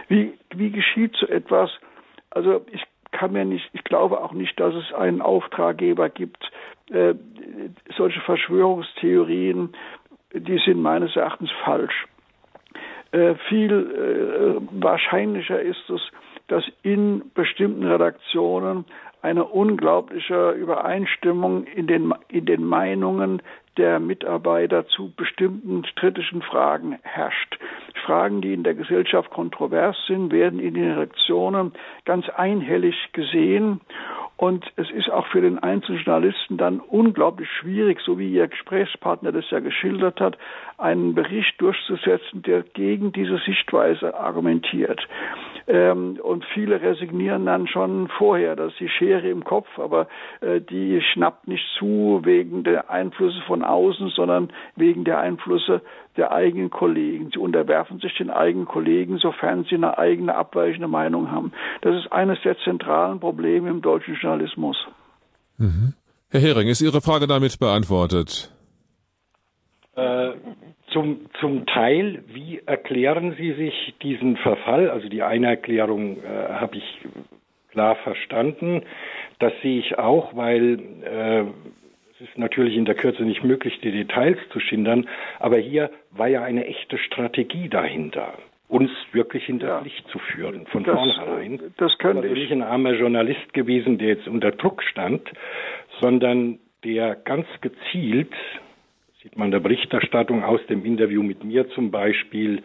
Wie, 0.08 0.34
wie 0.54 0.70
geschieht 0.70 1.16
so 1.16 1.26
etwas? 1.26 1.70
Also 2.30 2.64
ich 2.70 2.84
kann 3.10 3.32
mir 3.32 3.44
nicht, 3.44 3.68
ich 3.72 3.82
glaube 3.84 4.20
auch 4.20 4.32
nicht, 4.32 4.58
dass 4.60 4.74
es 4.74 4.92
einen 4.92 5.22
Auftraggeber 5.22 6.10
gibt. 6.10 6.50
Äh, 6.90 7.14
solche 7.96 8.20
Verschwörungstheorien, 8.20 9.74
die 10.32 10.58
sind 10.58 10.80
meines 10.80 11.16
Erachtens 11.16 11.50
falsch. 11.64 12.06
Äh, 13.12 13.34
viel 13.48 13.72
äh, 13.72 14.82
wahrscheinlicher 14.82 15.60
ist 15.60 15.88
es, 15.90 16.00
dass 16.48 16.64
in 16.82 17.30
bestimmten 17.34 17.84
Redaktionen 17.84 18.84
eine 19.22 19.44
unglaubliche 19.44 20.52
Übereinstimmung 20.52 21.64
in 21.64 21.86
den, 21.86 22.14
in 22.28 22.46
den 22.46 22.64
Meinungen 22.64 23.42
der 23.76 24.00
Mitarbeiter 24.00 24.86
zu 24.86 25.12
bestimmten 25.16 25.82
kritischen 25.96 26.42
Fragen 26.42 26.98
herrscht. 27.02 27.58
Fragen, 28.04 28.40
die 28.40 28.54
in 28.54 28.62
der 28.62 28.74
Gesellschaft 28.74 29.30
kontrovers 29.30 29.96
sind, 30.06 30.32
werden 30.32 30.60
in 30.60 30.74
den 30.74 30.92
Redaktionen 30.92 31.72
ganz 32.04 32.28
einhellig 32.28 33.12
gesehen 33.12 33.80
und 34.36 34.66
es 34.76 34.90
ist 34.90 35.10
auch 35.10 35.26
für 35.28 35.40
den 35.40 35.58
einzelnen 35.58 36.02
Journalisten 36.02 36.58
dann 36.58 36.80
unglaublich 36.80 37.48
schwierig, 37.50 38.00
so 38.00 38.18
wie 38.18 38.30
Ihr 38.30 38.48
Gesprächspartner 38.48 39.32
das 39.32 39.50
ja 39.50 39.60
geschildert 39.60 40.20
hat, 40.20 40.36
einen 40.76 41.14
Bericht 41.14 41.58
durchzusetzen, 41.58 42.42
der 42.42 42.62
gegen 42.62 43.12
diese 43.12 43.38
Sichtweise 43.38 44.14
argumentiert. 44.14 45.00
Ähm, 45.66 46.18
und 46.22 46.44
viele 46.52 46.82
resignieren 46.82 47.46
dann 47.46 47.66
schon 47.66 48.08
vorher, 48.08 48.56
dass 48.56 48.74
die 48.78 48.90
Schere 48.90 49.28
im 49.28 49.42
Kopf, 49.42 49.66
aber 49.78 50.06
äh, 50.42 50.60
die 50.60 51.00
schnappt 51.00 51.48
nicht 51.48 51.64
zu 51.78 52.20
wegen 52.24 52.62
der 52.62 52.90
Einflüsse 52.90 53.40
von 53.46 53.64
außen, 53.64 54.10
sondern 54.10 54.50
wegen 54.76 55.04
der 55.04 55.18
Einflüsse 55.18 55.80
der 56.16 56.32
eigenen 56.32 56.70
Kollegen. 56.70 57.30
Sie 57.32 57.38
unterwerfen 57.38 57.98
sich 58.00 58.14
den 58.16 58.30
eigenen 58.30 58.66
Kollegen, 58.66 59.18
sofern 59.18 59.64
sie 59.64 59.76
eine 59.76 59.98
eigene 59.98 60.34
abweichende 60.34 60.88
Meinung 60.88 61.30
haben. 61.30 61.52
Das 61.82 61.94
ist 61.96 62.12
eines 62.12 62.40
der 62.42 62.58
zentralen 62.58 63.20
Probleme 63.20 63.70
im 63.70 63.82
deutschen 63.82 64.14
Journalismus. 64.14 64.76
Mhm. 65.58 65.94
Herr 66.30 66.40
Hering, 66.40 66.68
ist 66.68 66.82
Ihre 66.82 67.00
Frage 67.00 67.26
damit 67.26 67.58
beantwortet? 67.58 68.52
Äh, 69.94 70.32
zum, 70.92 71.20
zum 71.40 71.66
Teil, 71.66 72.24
wie 72.28 72.60
erklären 72.66 73.34
Sie 73.38 73.52
sich 73.54 73.94
diesen 74.02 74.36
Verfall? 74.36 74.90
Also 74.90 75.08
die 75.08 75.22
eine 75.22 75.46
Erklärung 75.46 76.18
äh, 76.18 76.52
habe 76.52 76.76
ich 76.76 77.00
klar 77.70 77.96
verstanden. 77.96 78.82
Das 79.38 79.52
sehe 79.62 79.78
ich 79.80 79.98
auch, 79.98 80.34
weil 80.34 80.78
äh, 81.04 81.44
es 82.18 82.28
ist 82.28 82.38
natürlich 82.38 82.76
in 82.76 82.86
der 82.86 82.94
Kürze 82.94 83.24
nicht 83.24 83.44
möglich, 83.44 83.78
die 83.82 83.92
Details 83.92 84.38
zu 84.50 84.60
schindern, 84.60 85.08
aber 85.38 85.58
hier 85.58 85.90
war 86.10 86.28
ja 86.28 86.42
eine 86.42 86.66
echte 86.66 86.98
Strategie 86.98 87.68
dahinter 87.68 88.34
uns 88.68 88.90
wirklich 89.12 89.44
hinter 89.44 89.68
ja. 89.68 89.80
Licht 89.80 90.08
zu 90.08 90.18
führen, 90.18 90.66
von 90.66 90.82
das, 90.82 90.96
vornherein. 90.96 91.60
Das 91.76 91.96
könnte 91.98 92.22
also 92.22 92.34
nicht 92.34 92.50
ein 92.50 92.62
armer 92.62 92.94
Journalist 92.94 93.52
gewesen, 93.52 93.98
der 93.98 94.08
jetzt 94.08 94.26
unter 94.26 94.50
Druck 94.50 94.82
stand, 94.82 95.22
sondern 96.00 96.58
der 96.82 97.14
ganz 97.14 97.46
gezielt, 97.60 98.34
sieht 99.22 99.36
man 99.36 99.46
in 99.46 99.52
der 99.52 99.60
Berichterstattung 99.60 100.42
aus 100.42 100.60
dem 100.66 100.84
Interview 100.84 101.22
mit 101.22 101.44
mir 101.44 101.68
zum 101.70 101.92
Beispiel, 101.92 102.62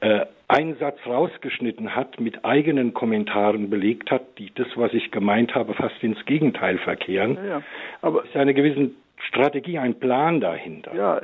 äh, 0.00 0.26
einen 0.48 0.76
Satz 0.76 0.98
rausgeschnitten 1.06 1.96
hat, 1.96 2.20
mit 2.20 2.44
eigenen 2.44 2.94
Kommentaren 2.94 3.68
belegt 3.68 4.10
hat, 4.10 4.22
die 4.38 4.52
das, 4.54 4.68
was 4.76 4.92
ich 4.94 5.10
gemeint 5.10 5.54
habe, 5.54 5.74
fast 5.74 6.02
ins 6.02 6.24
Gegenteil 6.24 6.78
verkehren. 6.78 7.36
Ja, 7.36 7.44
ja. 7.44 7.62
Aber 8.02 8.22
es 8.22 8.28
ist 8.28 8.36
eine 8.36 8.54
gewisse 8.54 8.90
Strategie, 9.18 9.78
ein 9.78 9.98
Plan 9.98 10.40
dahinter. 10.40 10.94
Ja, 10.94 11.20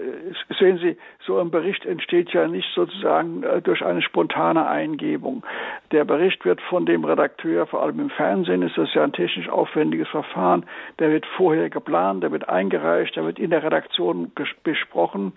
sehen 0.58 0.78
Sie, 0.78 0.96
so 1.26 1.38
ein 1.38 1.50
Bericht 1.50 1.84
entsteht 1.84 2.30
ja 2.30 2.48
nicht 2.48 2.68
sozusagen 2.74 3.42
äh, 3.42 3.60
durch 3.60 3.84
eine 3.84 4.00
spontane 4.00 4.66
Eingebung. 4.66 5.44
Der 5.92 6.04
Bericht 6.04 6.44
wird 6.44 6.60
von 6.62 6.86
dem 6.86 7.04
Redakteur, 7.04 7.66
vor 7.66 7.82
allem 7.82 8.00
im 8.00 8.10
Fernsehen 8.10 8.62
ist 8.62 8.78
das 8.78 8.92
ja 8.94 9.04
ein 9.04 9.12
technisch 9.12 9.48
aufwendiges 9.48 10.08
Verfahren, 10.08 10.64
der 10.98 11.10
wird 11.10 11.26
vorher 11.36 11.68
geplant, 11.68 12.22
der 12.22 12.32
wird 12.32 12.48
eingereicht, 12.48 13.14
der 13.16 13.24
wird 13.24 13.38
in 13.38 13.50
der 13.50 13.62
Redaktion 13.62 14.32
besprochen 14.64 15.32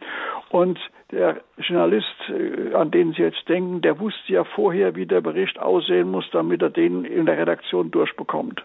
und 0.50 0.80
der 1.12 1.42
Journalist, 1.58 2.16
äh, 2.30 2.74
an 2.74 2.90
den 2.92 3.12
Sie 3.14 3.22
jetzt 3.22 3.48
denken, 3.50 3.82
der 3.82 4.00
wusste 4.00 4.32
ja 4.32 4.44
vorher, 4.46 4.96
wie 4.96 5.06
der 5.06 5.22
Bericht 5.22 5.60
aussehen 5.60 6.10
muss, 6.10 6.30
damit 6.32 6.62
er 6.62 6.70
den 6.70 7.04
in 7.04 7.26
der 7.26 7.38
Redaktion 7.38 7.92
durchbekommt. 7.92 8.64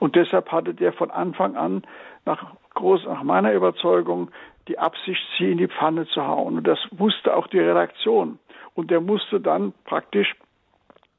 Und 0.00 0.16
deshalb 0.16 0.50
hatte 0.50 0.74
der 0.74 0.92
von 0.92 1.10
Anfang 1.10 1.56
an 1.56 1.82
nach, 2.24 2.44
groß, 2.76 3.04
nach 3.06 3.24
meiner 3.24 3.52
Überzeugung 3.52 4.30
die 4.68 4.78
Absicht, 4.78 5.22
sie 5.38 5.52
in 5.52 5.58
die 5.58 5.68
Pfanne 5.68 6.06
zu 6.06 6.26
hauen. 6.26 6.58
Und 6.58 6.66
das 6.66 6.78
wusste 6.92 7.36
auch 7.36 7.48
die 7.48 7.58
Redaktion. 7.58 8.38
Und 8.74 8.90
der 8.90 9.00
musste 9.00 9.40
dann 9.40 9.72
praktisch 9.84 10.34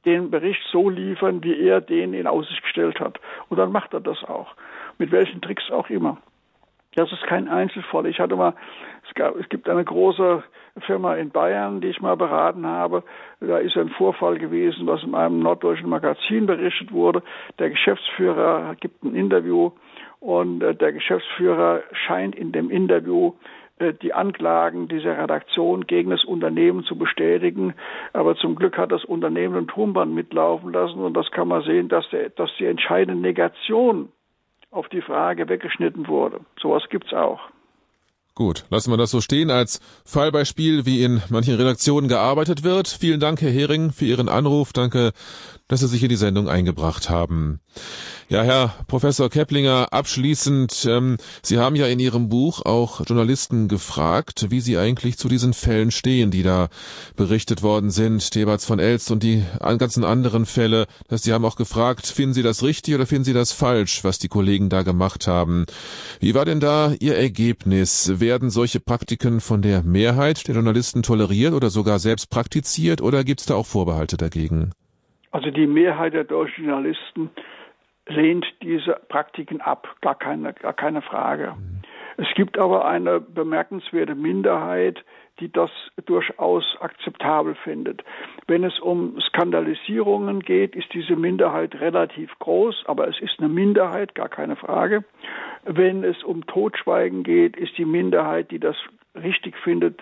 den 0.05 0.31
Bericht 0.31 0.61
so 0.71 0.89
liefern, 0.89 1.43
wie 1.43 1.59
er 1.59 1.81
den 1.81 2.13
in 2.13 2.27
Aussicht 2.27 2.61
gestellt 2.63 2.99
hat. 2.99 3.19
Und 3.49 3.57
dann 3.57 3.71
macht 3.71 3.93
er 3.93 3.99
das 3.99 4.23
auch. 4.23 4.55
Mit 4.97 5.11
welchen 5.11 5.41
Tricks 5.41 5.69
auch 5.69 5.89
immer. 5.89 6.17
Das 6.95 7.11
ist 7.11 7.23
kein 7.23 7.47
Einzelfall. 7.47 8.07
Ich 8.07 8.19
hatte 8.19 8.35
mal, 8.35 8.53
es, 9.07 9.13
gab, 9.13 9.35
es 9.35 9.47
gibt 9.49 9.69
eine 9.69 9.83
große 9.83 10.43
Firma 10.79 11.15
in 11.15 11.29
Bayern, 11.29 11.81
die 11.81 11.89
ich 11.89 12.01
mal 12.01 12.17
beraten 12.17 12.65
habe. 12.65 13.03
Da 13.39 13.59
ist 13.59 13.77
ein 13.77 13.89
Vorfall 13.89 14.39
gewesen, 14.39 14.87
was 14.87 15.03
in 15.03 15.13
einem 15.13 15.39
norddeutschen 15.39 15.89
Magazin 15.89 16.47
berichtet 16.47 16.91
wurde. 16.91 17.21
Der 17.59 17.69
Geschäftsführer 17.69 18.75
gibt 18.79 19.03
ein 19.03 19.13
Interview 19.13 19.71
und 20.19 20.61
äh, 20.61 20.75
der 20.75 20.93
Geschäftsführer 20.93 21.83
scheint 21.91 22.35
in 22.35 22.51
dem 22.51 22.69
Interview 22.69 23.33
äh, 23.79 23.93
die 23.93 24.13
Anklagen 24.13 24.87
dieser 24.87 25.17
Redaktion 25.17 25.85
gegen 25.85 26.09
das 26.09 26.25
Unternehmen 26.25 26.83
zu 26.83 26.97
bestätigen. 26.97 27.73
Aber 28.13 28.35
zum 28.35 28.55
Glück 28.55 28.77
hat 28.77 28.91
das 28.91 29.05
Unternehmen 29.05 29.55
ein 29.55 29.67
Tonband 29.67 30.13
mitlaufen 30.13 30.73
lassen 30.73 30.99
und 30.99 31.13
das 31.13 31.29
kann 31.31 31.47
man 31.47 31.63
sehen, 31.63 31.89
dass, 31.89 32.09
der, 32.09 32.29
dass 32.29 32.49
die 32.59 32.65
entscheidende 32.65 33.19
Negation 33.19 34.09
auf 34.71 34.89
die 34.89 35.01
Frage 35.01 35.47
weggeschnitten 35.47 36.07
wurde. 36.07 36.41
Sowas 36.59 36.83
gibt's 36.89 37.13
auch. 37.13 37.39
Gut, 38.37 38.65
lassen 38.69 38.91
wir 38.91 38.97
das 38.97 39.09
so 39.09 39.19
stehen 39.19 39.49
als 39.49 39.79
Fallbeispiel, 40.05 40.85
wie 40.85 41.03
in 41.03 41.23
manchen 41.29 41.55
Redaktionen 41.55 42.07
gearbeitet 42.07 42.63
wird. 42.63 42.87
Vielen 42.87 43.19
Dank, 43.19 43.41
Herr 43.41 43.49
Hering, 43.49 43.89
für 43.91 44.05
Ihren 44.05 44.29
Anruf. 44.29 44.73
Danke, 44.73 45.11
dass 45.67 45.81
Sie 45.81 45.87
sich 45.87 46.03
in 46.03 46.09
die 46.09 46.15
Sendung 46.15 46.47
eingebracht 46.47 47.09
haben. 47.09 47.59
Ja, 48.29 48.43
Herr 48.43 48.73
Professor 48.87 49.29
Keplinger, 49.29 49.87
abschließend, 49.91 50.85
ähm, 50.89 51.17
Sie 51.41 51.59
haben 51.59 51.75
ja 51.75 51.87
in 51.87 51.99
Ihrem 51.99 52.27
Buch 52.27 52.65
auch 52.65 53.05
Journalisten 53.05 53.69
gefragt, 53.69 54.47
wie 54.49 54.59
sie 54.59 54.77
eigentlich 54.77 55.17
zu 55.17 55.29
diesen 55.29 55.53
Fällen 55.53 55.91
stehen, 55.91 56.29
die 56.29 56.43
da 56.43 56.67
berichtet 57.15 57.63
worden 57.63 57.89
sind, 57.89 58.31
Theberts 58.31 58.65
von 58.65 58.79
Elst 58.79 59.11
und 59.11 59.23
die 59.23 59.43
ganzen 59.77 60.03
anderen 60.03 60.45
Fälle. 60.45 60.87
Sie 61.09 61.31
haben 61.31 61.45
auch 61.45 61.55
gefragt, 61.55 62.05
finden 62.05 62.33
Sie 62.33 62.43
das 62.43 62.63
richtig 62.63 62.95
oder 62.95 63.05
finden 63.05 63.23
Sie 63.23 63.33
das 63.33 63.53
falsch, 63.53 64.03
was 64.03 64.19
die 64.19 64.27
Kollegen 64.27 64.69
da 64.69 64.83
gemacht 64.83 65.27
haben? 65.27 65.65
Wie 66.19 66.33
war 66.33 66.45
denn 66.45 66.59
da 66.59 66.93
Ihr 66.99 67.17
Ergebnis? 67.17 68.19
Werden 68.19 68.49
solche 68.49 68.79
Praktiken 68.79 69.39
von 69.39 69.61
der 69.61 69.83
Mehrheit 69.83 70.47
der 70.47 70.55
Journalisten 70.55 71.03
toleriert 71.03 71.53
oder 71.53 71.69
sogar 71.69 71.99
selbst 71.99 72.29
praktiziert 72.29 73.01
oder 73.01 73.23
gibt 73.23 73.39
es 73.39 73.45
da 73.45 73.55
auch 73.55 73.65
Vorbehalte 73.65 74.17
dagegen? 74.17 74.71
Also 75.37 75.51
die 75.51 75.67
Mehrheit 75.67 76.15
der 76.15 76.23
deutschen 76.23 76.65
Journalisten 76.65 77.29
lehnt 78.07 78.47
diese 78.63 78.99
Praktiken 79.07 79.61
ab, 79.61 79.87
gar 80.01 80.15
keine, 80.15 80.51
gar 80.53 80.73
keine 80.73 81.03
Frage. 81.03 81.53
Mhm. 81.55 81.81
Es 82.17 82.25
gibt 82.33 82.57
aber 82.57 82.87
eine 82.87 83.19
bemerkenswerte 83.19 84.15
Minderheit, 84.15 85.05
die 85.39 85.51
das 85.51 85.69
durchaus 86.07 86.65
akzeptabel 86.79 87.53
findet. 87.53 88.03
Wenn 88.47 88.63
es 88.63 88.79
um 88.79 89.21
Skandalisierungen 89.21 90.39
geht, 90.39 90.75
ist 90.75 90.91
diese 90.95 91.15
Minderheit 91.15 91.75
relativ 91.75 92.31
groß, 92.39 92.85
aber 92.87 93.07
es 93.07 93.21
ist 93.21 93.37
eine 93.37 93.49
Minderheit, 93.49 94.15
gar 94.15 94.29
keine 94.29 94.55
Frage. 94.55 95.03
Wenn 95.65 96.03
es 96.03 96.23
um 96.23 96.47
Totschweigen 96.47 97.21
geht, 97.21 97.55
ist 97.55 97.77
die 97.77 97.85
Minderheit, 97.85 98.49
die 98.49 98.59
das 98.59 98.75
richtig 99.13 99.55
findet, 99.57 100.01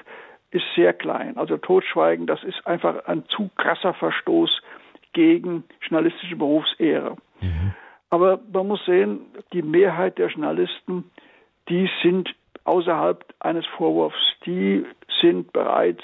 ist 0.51 0.63
sehr 0.77 0.93
klein. 0.93 1.35
Also 1.35 1.57
Totschweigen, 1.57 2.25
das 2.25 2.41
ist 2.45 2.65
einfach 2.65 3.03
ein 3.07 3.25
zu 3.27 3.49
krasser 3.57 3.93
Verstoß 3.93 4.61
gegen 5.15 5.63
journalistische 5.81 6.35
Berufsehre. 6.35 7.15
Mhm. 7.41 7.73
Aber 8.11 8.39
man 8.51 8.67
muss 8.67 8.85
sehen, 8.85 9.21
die 9.53 9.63
Mehrheit 9.63 10.19
der 10.19 10.27
Journalisten, 10.27 11.09
die 11.69 11.89
sind 12.03 12.35
außerhalb 12.65 13.25
eines 13.39 13.65
Vorwurfs, 13.77 14.19
die 14.45 14.85
sind 15.21 15.51
bereit, 15.53 16.01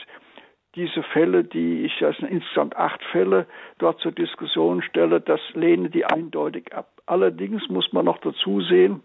diese 0.76 1.04
Fälle, 1.04 1.44
die 1.44 1.84
ich, 1.84 2.00
das 2.00 2.16
sind 2.18 2.32
insgesamt 2.32 2.78
acht 2.78 3.04
Fälle, 3.12 3.46
dort 3.78 4.00
zur 4.00 4.14
Diskussion 4.14 4.82
stelle, 4.82 5.20
das 5.20 5.42
lehne 5.54 5.90
die 5.90 6.06
eindeutig 6.06 6.74
ab. 6.74 6.88
Allerdings 7.06 7.68
muss 7.68 7.92
man 7.92 8.06
noch 8.06 8.20
dazu 8.20 8.62
sehen, 8.62 9.04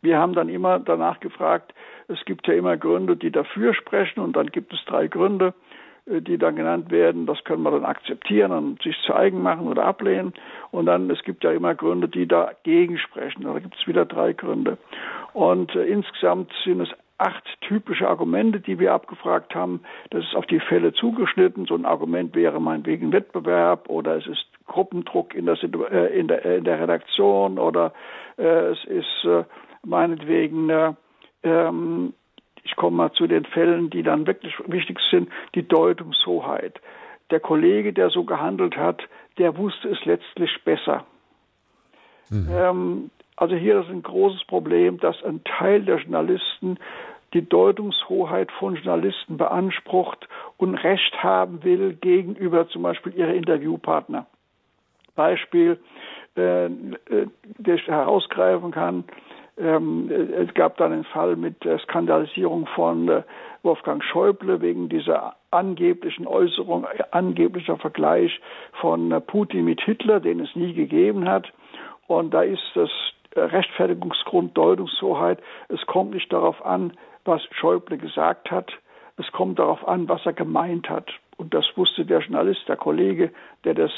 wir 0.00 0.18
haben 0.18 0.34
dann 0.34 0.48
immer 0.48 0.78
danach 0.78 1.18
gefragt, 1.18 1.74
es 2.08 2.24
gibt 2.24 2.46
ja 2.46 2.54
immer 2.54 2.76
Gründe, 2.76 3.16
die 3.16 3.30
dafür 3.32 3.74
sprechen 3.74 4.20
und 4.20 4.36
dann 4.36 4.48
gibt 4.48 4.72
es 4.72 4.84
drei 4.84 5.08
Gründe, 5.08 5.54
die 6.06 6.36
dann 6.36 6.56
genannt 6.56 6.90
werden. 6.90 7.26
Das 7.26 7.42
können 7.44 7.62
wir 7.62 7.70
dann 7.70 7.84
akzeptieren 7.84 8.52
und 8.52 8.82
sich 8.82 8.96
zu 9.06 9.14
eigen 9.14 9.42
machen 9.42 9.66
oder 9.66 9.84
ablehnen. 9.84 10.34
Und 10.70 10.86
dann, 10.86 11.08
es 11.10 11.22
gibt 11.22 11.44
ja 11.44 11.52
immer 11.52 11.74
Gründe, 11.74 12.08
die 12.08 12.26
dagegen 12.26 12.98
sprechen. 12.98 13.44
Da 13.44 13.58
gibt 13.58 13.76
es 13.76 13.86
wieder 13.86 14.04
drei 14.04 14.32
Gründe. 14.34 14.76
Und 15.32 15.74
äh, 15.74 15.84
insgesamt 15.84 16.52
sind 16.64 16.80
es 16.80 16.90
acht 17.16 17.44
typische 17.62 18.08
Argumente, 18.08 18.60
die 18.60 18.78
wir 18.78 18.92
abgefragt 18.92 19.54
haben. 19.54 19.80
Das 20.10 20.24
ist 20.24 20.34
auf 20.34 20.46
die 20.46 20.60
Fälle 20.60 20.92
zugeschnitten. 20.92 21.66
So 21.66 21.74
ein 21.74 21.86
Argument 21.86 22.34
wäre 22.34 22.60
meinetwegen 22.60 23.12
Wettbewerb 23.12 23.88
oder 23.88 24.16
es 24.16 24.26
ist 24.26 24.44
Gruppendruck 24.66 25.34
in 25.34 25.46
der, 25.46 25.56
äh, 25.62 26.18
in 26.18 26.28
der, 26.28 26.44
in 26.44 26.64
der 26.64 26.80
Redaktion 26.80 27.58
oder 27.58 27.92
äh, 28.36 28.72
es 28.72 28.84
ist 28.84 29.24
äh, 29.24 29.44
meinetwegen, 29.84 30.68
äh, 30.70 30.92
ähm, 31.44 32.14
ich 32.64 32.76
komme 32.76 32.96
mal 32.96 33.12
zu 33.12 33.26
den 33.26 33.44
Fällen, 33.44 33.90
die 33.90 34.02
dann 34.02 34.26
wirklich 34.26 34.54
wichtig 34.66 34.98
sind, 35.10 35.28
die 35.54 35.66
Deutungshoheit. 35.66 36.80
Der 37.30 37.40
Kollege, 37.40 37.92
der 37.92 38.10
so 38.10 38.24
gehandelt 38.24 38.76
hat, 38.76 39.02
der 39.38 39.56
wusste 39.56 39.90
es 39.90 40.04
letztlich 40.04 40.50
besser. 40.64 41.04
Mhm. 42.30 42.48
Ähm, 42.50 43.10
also 43.36 43.54
hier 43.54 43.80
ist 43.80 43.90
ein 43.90 44.02
großes 44.02 44.44
Problem, 44.44 44.98
dass 44.98 45.22
ein 45.24 45.42
Teil 45.44 45.82
der 45.82 45.98
Journalisten 45.98 46.78
die 47.32 47.46
Deutungshoheit 47.46 48.52
von 48.52 48.76
Journalisten 48.76 49.36
beansprucht 49.36 50.28
und 50.56 50.76
Recht 50.76 51.22
haben 51.22 51.64
will 51.64 51.94
gegenüber 51.94 52.68
zum 52.68 52.82
Beispiel 52.82 53.12
ihrer 53.14 53.34
Interviewpartner. 53.34 54.26
Beispiel, 55.16 55.78
äh, 56.36 56.66
äh 56.66 56.70
der 57.58 57.74
ich 57.74 57.86
herausgreifen 57.86 58.70
kann, 58.70 59.04
ähm, 59.56 60.10
es 60.10 60.52
gab 60.54 60.76
dann 60.78 60.92
einen 60.92 61.04
Fall 61.04 61.36
mit 61.36 61.64
der 61.64 61.78
Skandalisierung 61.78 62.66
von 62.66 63.08
äh, 63.08 63.22
Wolfgang 63.62 64.02
Schäuble 64.02 64.60
wegen 64.60 64.88
dieser 64.88 65.36
angeblichen 65.50 66.26
Äußerung, 66.26 66.84
äh, 66.84 67.04
angeblicher 67.12 67.76
Vergleich 67.76 68.40
von 68.80 69.12
äh, 69.12 69.20
Putin 69.20 69.64
mit 69.64 69.80
Hitler, 69.80 70.20
den 70.20 70.40
es 70.40 70.54
nie 70.56 70.74
gegeben 70.74 71.28
hat. 71.28 71.52
Und 72.06 72.34
da 72.34 72.42
ist 72.42 72.62
das 72.74 72.90
Rechtfertigungsgrund 73.36 74.56
Deutungshoheit. 74.56 75.40
Es 75.68 75.84
kommt 75.86 76.14
nicht 76.14 76.32
darauf 76.32 76.64
an, 76.64 76.92
was 77.24 77.42
Schäuble 77.52 77.96
gesagt 77.98 78.50
hat. 78.50 78.72
Es 79.16 79.30
kommt 79.32 79.58
darauf 79.58 79.86
an, 79.86 80.08
was 80.08 80.26
er 80.26 80.32
gemeint 80.32 80.90
hat. 80.90 81.10
Und 81.36 81.54
das 81.54 81.64
wusste 81.76 82.04
der 82.04 82.20
Journalist, 82.20 82.68
der 82.68 82.76
Kollege, 82.76 83.32
der 83.64 83.74
das 83.74 83.90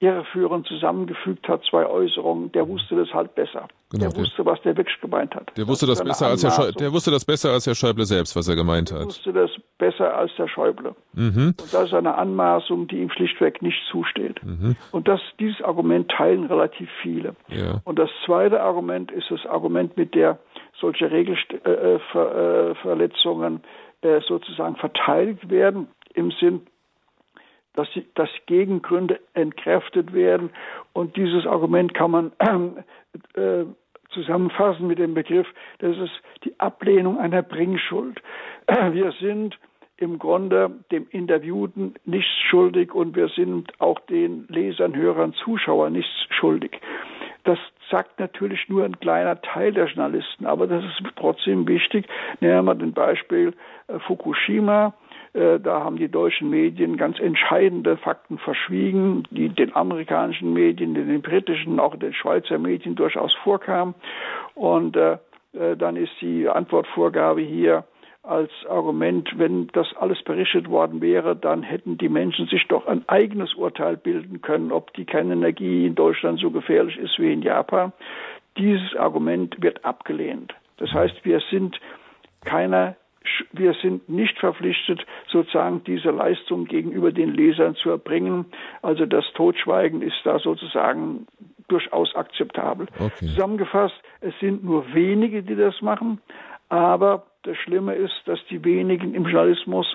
irreführend 0.00 0.66
zusammengefügt 0.66 1.46
hat, 1.48 1.62
zwei 1.64 1.86
Äußerungen, 1.86 2.50
der 2.52 2.66
wusste 2.66 2.96
das 2.96 3.12
halt 3.12 3.34
besser. 3.34 3.68
Genau, 3.92 4.08
der 4.08 4.16
wusste, 4.16 4.46
was 4.46 4.62
der 4.62 4.76
wirklich 4.76 5.00
gemeint 5.00 5.34
hat. 5.34 5.50
Der 5.56 5.66
wusste 5.66 5.84
das, 5.86 5.98
das 5.98 6.06
besser 6.06 6.28
als 6.28 6.44
Herr 6.44 6.52
Schäuble, 6.52 6.74
der 6.74 6.92
wusste 6.92 7.10
das 7.10 7.24
besser 7.24 7.50
als 7.50 7.66
Herr 7.66 7.74
Schäuble 7.74 8.04
selbst, 8.04 8.36
was 8.36 8.46
er 8.46 8.54
gemeint 8.54 8.92
hat. 8.92 9.00
Der 9.00 9.06
wusste 9.06 9.32
das 9.32 9.50
besser 9.78 10.16
als 10.16 10.30
der 10.38 10.46
Schäuble. 10.46 10.94
Mhm. 11.14 11.54
Und 11.60 11.74
das 11.74 11.86
ist 11.86 11.94
eine 11.94 12.14
Anmaßung, 12.14 12.86
die 12.86 13.00
ihm 13.00 13.10
schlichtweg 13.10 13.60
nicht 13.62 13.82
zusteht. 13.90 14.40
Mhm. 14.44 14.76
Und 14.92 15.08
das, 15.08 15.20
dieses 15.40 15.60
Argument 15.62 16.08
teilen 16.08 16.44
relativ 16.44 16.88
viele. 17.02 17.34
Ja. 17.48 17.80
Und 17.82 17.98
das 17.98 18.10
zweite 18.24 18.62
Argument 18.62 19.10
ist 19.10 19.28
das 19.28 19.44
Argument, 19.46 19.96
mit 19.96 20.14
der 20.14 20.38
solche 20.80 21.10
Regelverletzungen 21.10 23.60
äh, 24.02 24.08
äh, 24.08 24.18
äh, 24.18 24.20
sozusagen 24.26 24.76
verteidigt 24.76 25.50
werden 25.50 25.88
im 26.14 26.30
Sinn 26.30 26.62
dass, 27.74 27.88
sie, 27.94 28.06
dass 28.14 28.28
Gegengründe 28.46 29.20
entkräftet 29.34 30.12
werden. 30.12 30.50
Und 30.92 31.16
dieses 31.16 31.46
Argument 31.46 31.94
kann 31.94 32.10
man 32.10 32.32
äh, 33.34 33.64
zusammenfassen 34.10 34.86
mit 34.86 34.98
dem 34.98 35.14
Begriff, 35.14 35.46
das 35.78 35.96
ist 35.96 36.20
die 36.44 36.58
Ablehnung 36.58 37.18
einer 37.18 37.42
Bringschuld. 37.42 38.20
Wir 38.92 39.12
sind 39.20 39.58
im 40.00 40.18
Grunde 40.18 40.70
dem 40.90 41.06
Interviewten 41.10 41.94
nichts 42.06 42.32
schuldig 42.48 42.94
und 42.94 43.14
wir 43.14 43.28
sind 43.28 43.70
auch 43.80 44.00
den 44.00 44.46
Lesern, 44.48 44.96
Hörern, 44.96 45.34
Zuschauern 45.34 45.92
nichts 45.92 46.10
schuldig. 46.30 46.80
Das 47.44 47.58
sagt 47.90 48.18
natürlich 48.18 48.68
nur 48.68 48.84
ein 48.84 48.98
kleiner 48.98 49.40
Teil 49.42 49.72
der 49.72 49.86
Journalisten, 49.86 50.46
aber 50.46 50.66
das 50.66 50.84
ist 50.84 51.02
trotzdem 51.16 51.68
wichtig. 51.68 52.06
Nehmen 52.40 52.54
wir 52.54 52.62
mal 52.62 52.74
den 52.74 52.92
Beispiel 52.92 53.52
äh, 53.88 53.98
Fukushima. 54.00 54.94
Äh, 55.32 55.60
da 55.60 55.84
haben 55.84 55.96
die 55.96 56.08
deutschen 56.08 56.50
Medien 56.50 56.96
ganz 56.96 57.18
entscheidende 57.20 57.96
Fakten 57.96 58.38
verschwiegen, 58.38 59.24
die 59.30 59.48
den 59.48 59.74
amerikanischen 59.74 60.52
Medien, 60.52 60.94
den 60.94 61.22
britischen, 61.22 61.78
auch 61.78 61.96
den 61.96 62.12
Schweizer 62.12 62.58
Medien 62.58 62.96
durchaus 62.96 63.32
vorkamen. 63.44 63.94
Und 64.54 64.96
äh, 64.96 65.18
äh, 65.52 65.76
dann 65.76 65.96
ist 65.96 66.12
die 66.20 66.48
Antwortvorgabe 66.48 67.40
hier 67.42 67.84
als 68.22 68.50
Argument, 68.68 69.30
wenn 69.38 69.68
das 69.68 69.86
alles 69.96 70.22
berichtet 70.22 70.68
worden 70.68 71.00
wäre, 71.00 71.34
dann 71.34 71.62
hätten 71.62 71.96
die 71.96 72.10
Menschen 72.10 72.46
sich 72.46 72.66
doch 72.68 72.86
ein 72.86 73.08
eigenes 73.08 73.54
Urteil 73.54 73.96
bilden 73.96 74.42
können, 74.42 74.72
ob 74.72 74.92
die 74.94 75.06
Kernenergie 75.06 75.86
in 75.86 75.94
Deutschland 75.94 76.38
so 76.38 76.50
gefährlich 76.50 76.98
ist 76.98 77.18
wie 77.18 77.32
in 77.32 77.40
Japan. 77.40 77.92
Dieses 78.58 78.94
Argument 78.96 79.56
wird 79.62 79.84
abgelehnt. 79.86 80.54
Das 80.76 80.92
heißt, 80.92 81.24
wir 81.24 81.40
sind 81.50 81.80
keiner 82.44 82.96
wir 83.52 83.74
sind 83.74 84.08
nicht 84.08 84.38
verpflichtet, 84.38 85.04
sozusagen 85.28 85.82
diese 85.84 86.10
Leistung 86.10 86.66
gegenüber 86.66 87.12
den 87.12 87.34
Lesern 87.34 87.74
zu 87.76 87.90
erbringen. 87.90 88.46
Also 88.82 89.06
das 89.06 89.24
Totschweigen 89.34 90.02
ist 90.02 90.20
da 90.24 90.38
sozusagen 90.38 91.26
durchaus 91.68 92.14
akzeptabel. 92.14 92.88
Okay. 92.98 93.26
Zusammengefasst, 93.26 93.94
es 94.20 94.34
sind 94.40 94.64
nur 94.64 94.92
wenige, 94.94 95.42
die 95.42 95.56
das 95.56 95.80
machen, 95.80 96.20
aber 96.68 97.26
das 97.42 97.56
Schlimme 97.56 97.94
ist, 97.94 98.14
dass 98.26 98.38
die 98.50 98.64
wenigen 98.64 99.14
im 99.14 99.24
Journalismus 99.24 99.86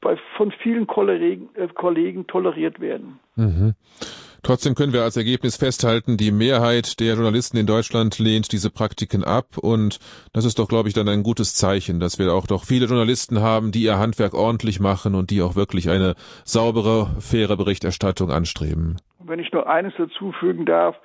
bei, 0.00 0.16
von 0.36 0.52
vielen 0.62 0.86
Kollegen, 0.86 1.48
äh, 1.54 1.66
Kollegen 1.68 2.26
toleriert 2.26 2.80
werden. 2.80 3.18
Mhm. 3.36 3.74
Trotzdem 4.44 4.74
können 4.74 4.92
wir 4.92 5.04
als 5.04 5.16
Ergebnis 5.16 5.56
festhalten, 5.56 6.18
die 6.18 6.30
Mehrheit 6.30 7.00
der 7.00 7.14
Journalisten 7.14 7.56
in 7.56 7.66
Deutschland 7.66 8.18
lehnt 8.18 8.52
diese 8.52 8.70
Praktiken 8.70 9.24
ab 9.24 9.56
und 9.56 9.98
das 10.34 10.44
ist 10.44 10.58
doch, 10.58 10.68
glaube 10.68 10.88
ich, 10.90 10.94
dann 10.94 11.08
ein 11.08 11.22
gutes 11.22 11.54
Zeichen, 11.54 11.98
dass 11.98 12.18
wir 12.18 12.30
auch 12.34 12.46
doch 12.46 12.64
viele 12.64 12.84
Journalisten 12.84 13.40
haben, 13.40 13.72
die 13.72 13.84
ihr 13.84 13.98
Handwerk 13.98 14.34
ordentlich 14.34 14.80
machen 14.80 15.14
und 15.14 15.30
die 15.30 15.40
auch 15.40 15.56
wirklich 15.56 15.88
eine 15.88 16.14
saubere, 16.44 17.06
faire 17.20 17.56
Berichterstattung 17.56 18.30
anstreben. 18.30 18.98
Wenn 19.18 19.38
ich 19.38 19.50
nur 19.50 19.66
eines 19.66 19.94
dazufügen 19.96 20.66
darf, 20.66 20.96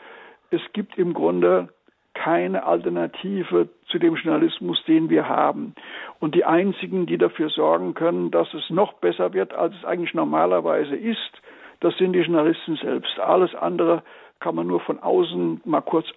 es 0.52 0.62
gibt 0.74 0.98
im 0.98 1.14
Grunde 1.14 1.70
keine 2.14 2.66
Alternative 2.66 3.70
zu 3.88 4.00
dem 4.00 4.16
Journalismus, 4.16 4.84
den 4.86 5.10
wir 5.10 5.30
haben. 5.30 5.76
Und 6.20 6.36
die 6.36 6.44
einzigen, 6.44 7.06
die 7.06 7.18
dafür 7.18 7.50
sorgen 7.50 7.94
können, 7.94 8.32
dass 8.32 8.54
es 8.54 8.70
noch 8.70 8.96
besser 8.96 9.32
wird, 9.32 9.54
als 9.54 9.74
es 9.76 9.86
eigentlich 9.86 10.14
normalerweise 10.14 10.98
ist, 10.98 11.42
das 11.80 11.96
sind 11.98 12.14
die 12.14 12.20
Journalisten 12.20 12.76
selbst. 12.78 13.20
Alles 13.20 13.54
andere 13.56 14.04
kann 14.40 14.56
man 14.56 14.68
nur 14.68 14.80
von 14.82 15.00
außen 15.00 15.62
mal 15.66 15.82
kurz 15.82 16.08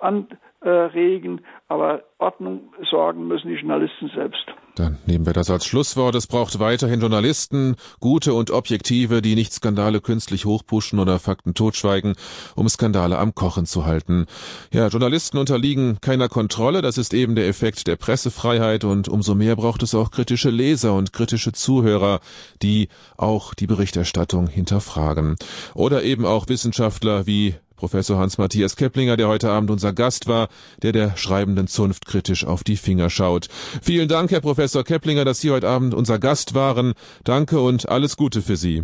anregen, 0.64 1.42
aber 1.68 2.02
Ordnung 2.18 2.60
sorgen 2.90 3.26
müssen 3.26 3.48
die 3.48 3.54
Journalisten 3.54 4.10
selbst. 4.14 4.46
Dann 4.74 4.98
nehmen 5.06 5.26
wir 5.26 5.34
das 5.34 5.50
als 5.50 5.66
Schlusswort. 5.66 6.14
Es 6.14 6.26
braucht 6.26 6.58
weiterhin 6.58 7.00
Journalisten, 7.00 7.76
gute 8.00 8.32
und 8.32 8.50
objektive, 8.50 9.20
die 9.20 9.34
nicht 9.34 9.52
Skandale 9.52 10.00
künstlich 10.00 10.46
hochpushen 10.46 10.98
oder 10.98 11.18
Fakten 11.18 11.52
totschweigen, 11.52 12.14
um 12.56 12.68
Skandale 12.68 13.18
am 13.18 13.34
Kochen 13.34 13.66
zu 13.66 13.84
halten. 13.84 14.26
Ja, 14.72 14.88
Journalisten 14.88 15.36
unterliegen 15.36 15.98
keiner 16.00 16.30
Kontrolle. 16.30 16.80
Das 16.80 16.96
ist 16.96 17.12
eben 17.12 17.34
der 17.34 17.48
Effekt 17.48 17.86
der 17.86 17.96
Pressefreiheit 17.96 18.84
und 18.84 19.08
umso 19.08 19.34
mehr 19.34 19.56
braucht 19.56 19.82
es 19.82 19.94
auch 19.94 20.10
kritische 20.10 20.50
Leser 20.50 20.94
und 20.94 21.12
kritische 21.12 21.52
Zuhörer, 21.52 22.20
die 22.62 22.88
auch 23.18 23.52
die 23.52 23.66
Berichterstattung 23.66 24.46
hinterfragen. 24.46 25.36
Oder 25.74 26.02
eben 26.02 26.24
auch 26.24 26.48
Wissenschaftler 26.48 27.26
wie 27.26 27.56
Professor 27.82 28.16
Hans-Matthias 28.16 28.76
Keplinger, 28.76 29.16
der 29.16 29.26
heute 29.26 29.50
Abend 29.50 29.68
unser 29.68 29.92
Gast 29.92 30.28
war, 30.28 30.48
der 30.82 30.92
der 30.92 31.16
schreibenden 31.16 31.66
Zunft 31.66 32.06
kritisch 32.06 32.46
auf 32.46 32.64
die 32.64 32.76
Finger 32.76 33.10
schaut. 33.10 33.48
Vielen 33.82 34.08
Dank, 34.08 34.30
Herr 34.30 34.40
Professor 34.40 34.84
Keplinger, 34.84 35.24
dass 35.24 35.40
Sie 35.40 35.50
heute 35.50 35.68
Abend 35.68 35.94
unser 35.94 36.18
Gast 36.18 36.54
waren. 36.54 36.94
Danke 37.24 37.60
und 37.60 37.88
alles 37.88 38.16
Gute 38.16 38.42
für 38.42 38.56
Sie. 38.56 38.82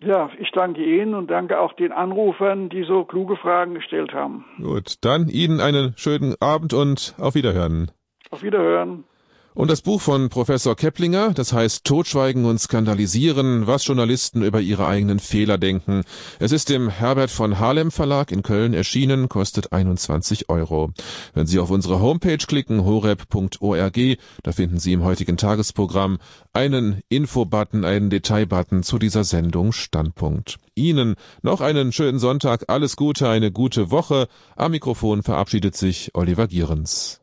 Ja, 0.00 0.30
ich 0.38 0.50
danke 0.52 0.84
Ihnen 0.84 1.14
und 1.14 1.30
danke 1.30 1.58
auch 1.58 1.72
den 1.72 1.92
Anrufern, 1.92 2.68
die 2.68 2.84
so 2.84 3.04
kluge 3.04 3.36
Fragen 3.36 3.74
gestellt 3.74 4.12
haben. 4.12 4.44
Gut, 4.60 4.96
dann 5.00 5.28
Ihnen 5.28 5.60
einen 5.60 5.94
schönen 5.96 6.34
Abend 6.40 6.74
und 6.74 7.14
auf 7.18 7.34
Wiederhören. 7.34 7.90
Auf 8.30 8.42
Wiederhören. 8.42 9.04
Und 9.56 9.70
das 9.70 9.80
Buch 9.80 10.02
von 10.02 10.28
Professor 10.28 10.76
Keplinger, 10.76 11.32
das 11.32 11.54
heißt 11.54 11.84
Totschweigen 11.84 12.44
und 12.44 12.60
Skandalisieren, 12.60 13.66
was 13.66 13.86
Journalisten 13.86 14.42
über 14.42 14.60
ihre 14.60 14.86
eigenen 14.86 15.18
Fehler 15.18 15.56
denken. 15.56 16.02
Es 16.38 16.52
ist 16.52 16.70
im 16.70 16.90
Herbert 16.90 17.30
von 17.30 17.58
Harlem 17.58 17.90
Verlag 17.90 18.32
in 18.32 18.42
Köln 18.42 18.74
erschienen, 18.74 19.30
kostet 19.30 19.72
21 19.72 20.50
Euro. 20.50 20.90
Wenn 21.32 21.46
Sie 21.46 21.58
auf 21.58 21.70
unsere 21.70 22.00
Homepage 22.00 22.36
klicken, 22.36 22.84
horeb.org, 22.84 23.98
da 24.42 24.52
finden 24.52 24.78
Sie 24.78 24.92
im 24.92 25.04
heutigen 25.04 25.38
Tagesprogramm 25.38 26.18
einen 26.52 27.00
Infobutton, 27.08 27.86
einen 27.86 28.10
Detailbutton 28.10 28.82
zu 28.82 28.98
dieser 28.98 29.24
Sendung 29.24 29.72
Standpunkt. 29.72 30.58
Ihnen 30.74 31.14
noch 31.40 31.62
einen 31.62 31.92
schönen 31.92 32.18
Sonntag, 32.18 32.64
alles 32.68 32.94
Gute, 32.94 33.30
eine 33.30 33.50
gute 33.50 33.90
Woche. 33.90 34.28
Am 34.54 34.72
Mikrofon 34.72 35.22
verabschiedet 35.22 35.74
sich 35.76 36.10
Oliver 36.12 36.46
Gierens. 36.46 37.22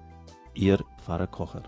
Ihr 0.53 0.79
Pfarrer 0.97 1.27
Kocher. 1.27 1.63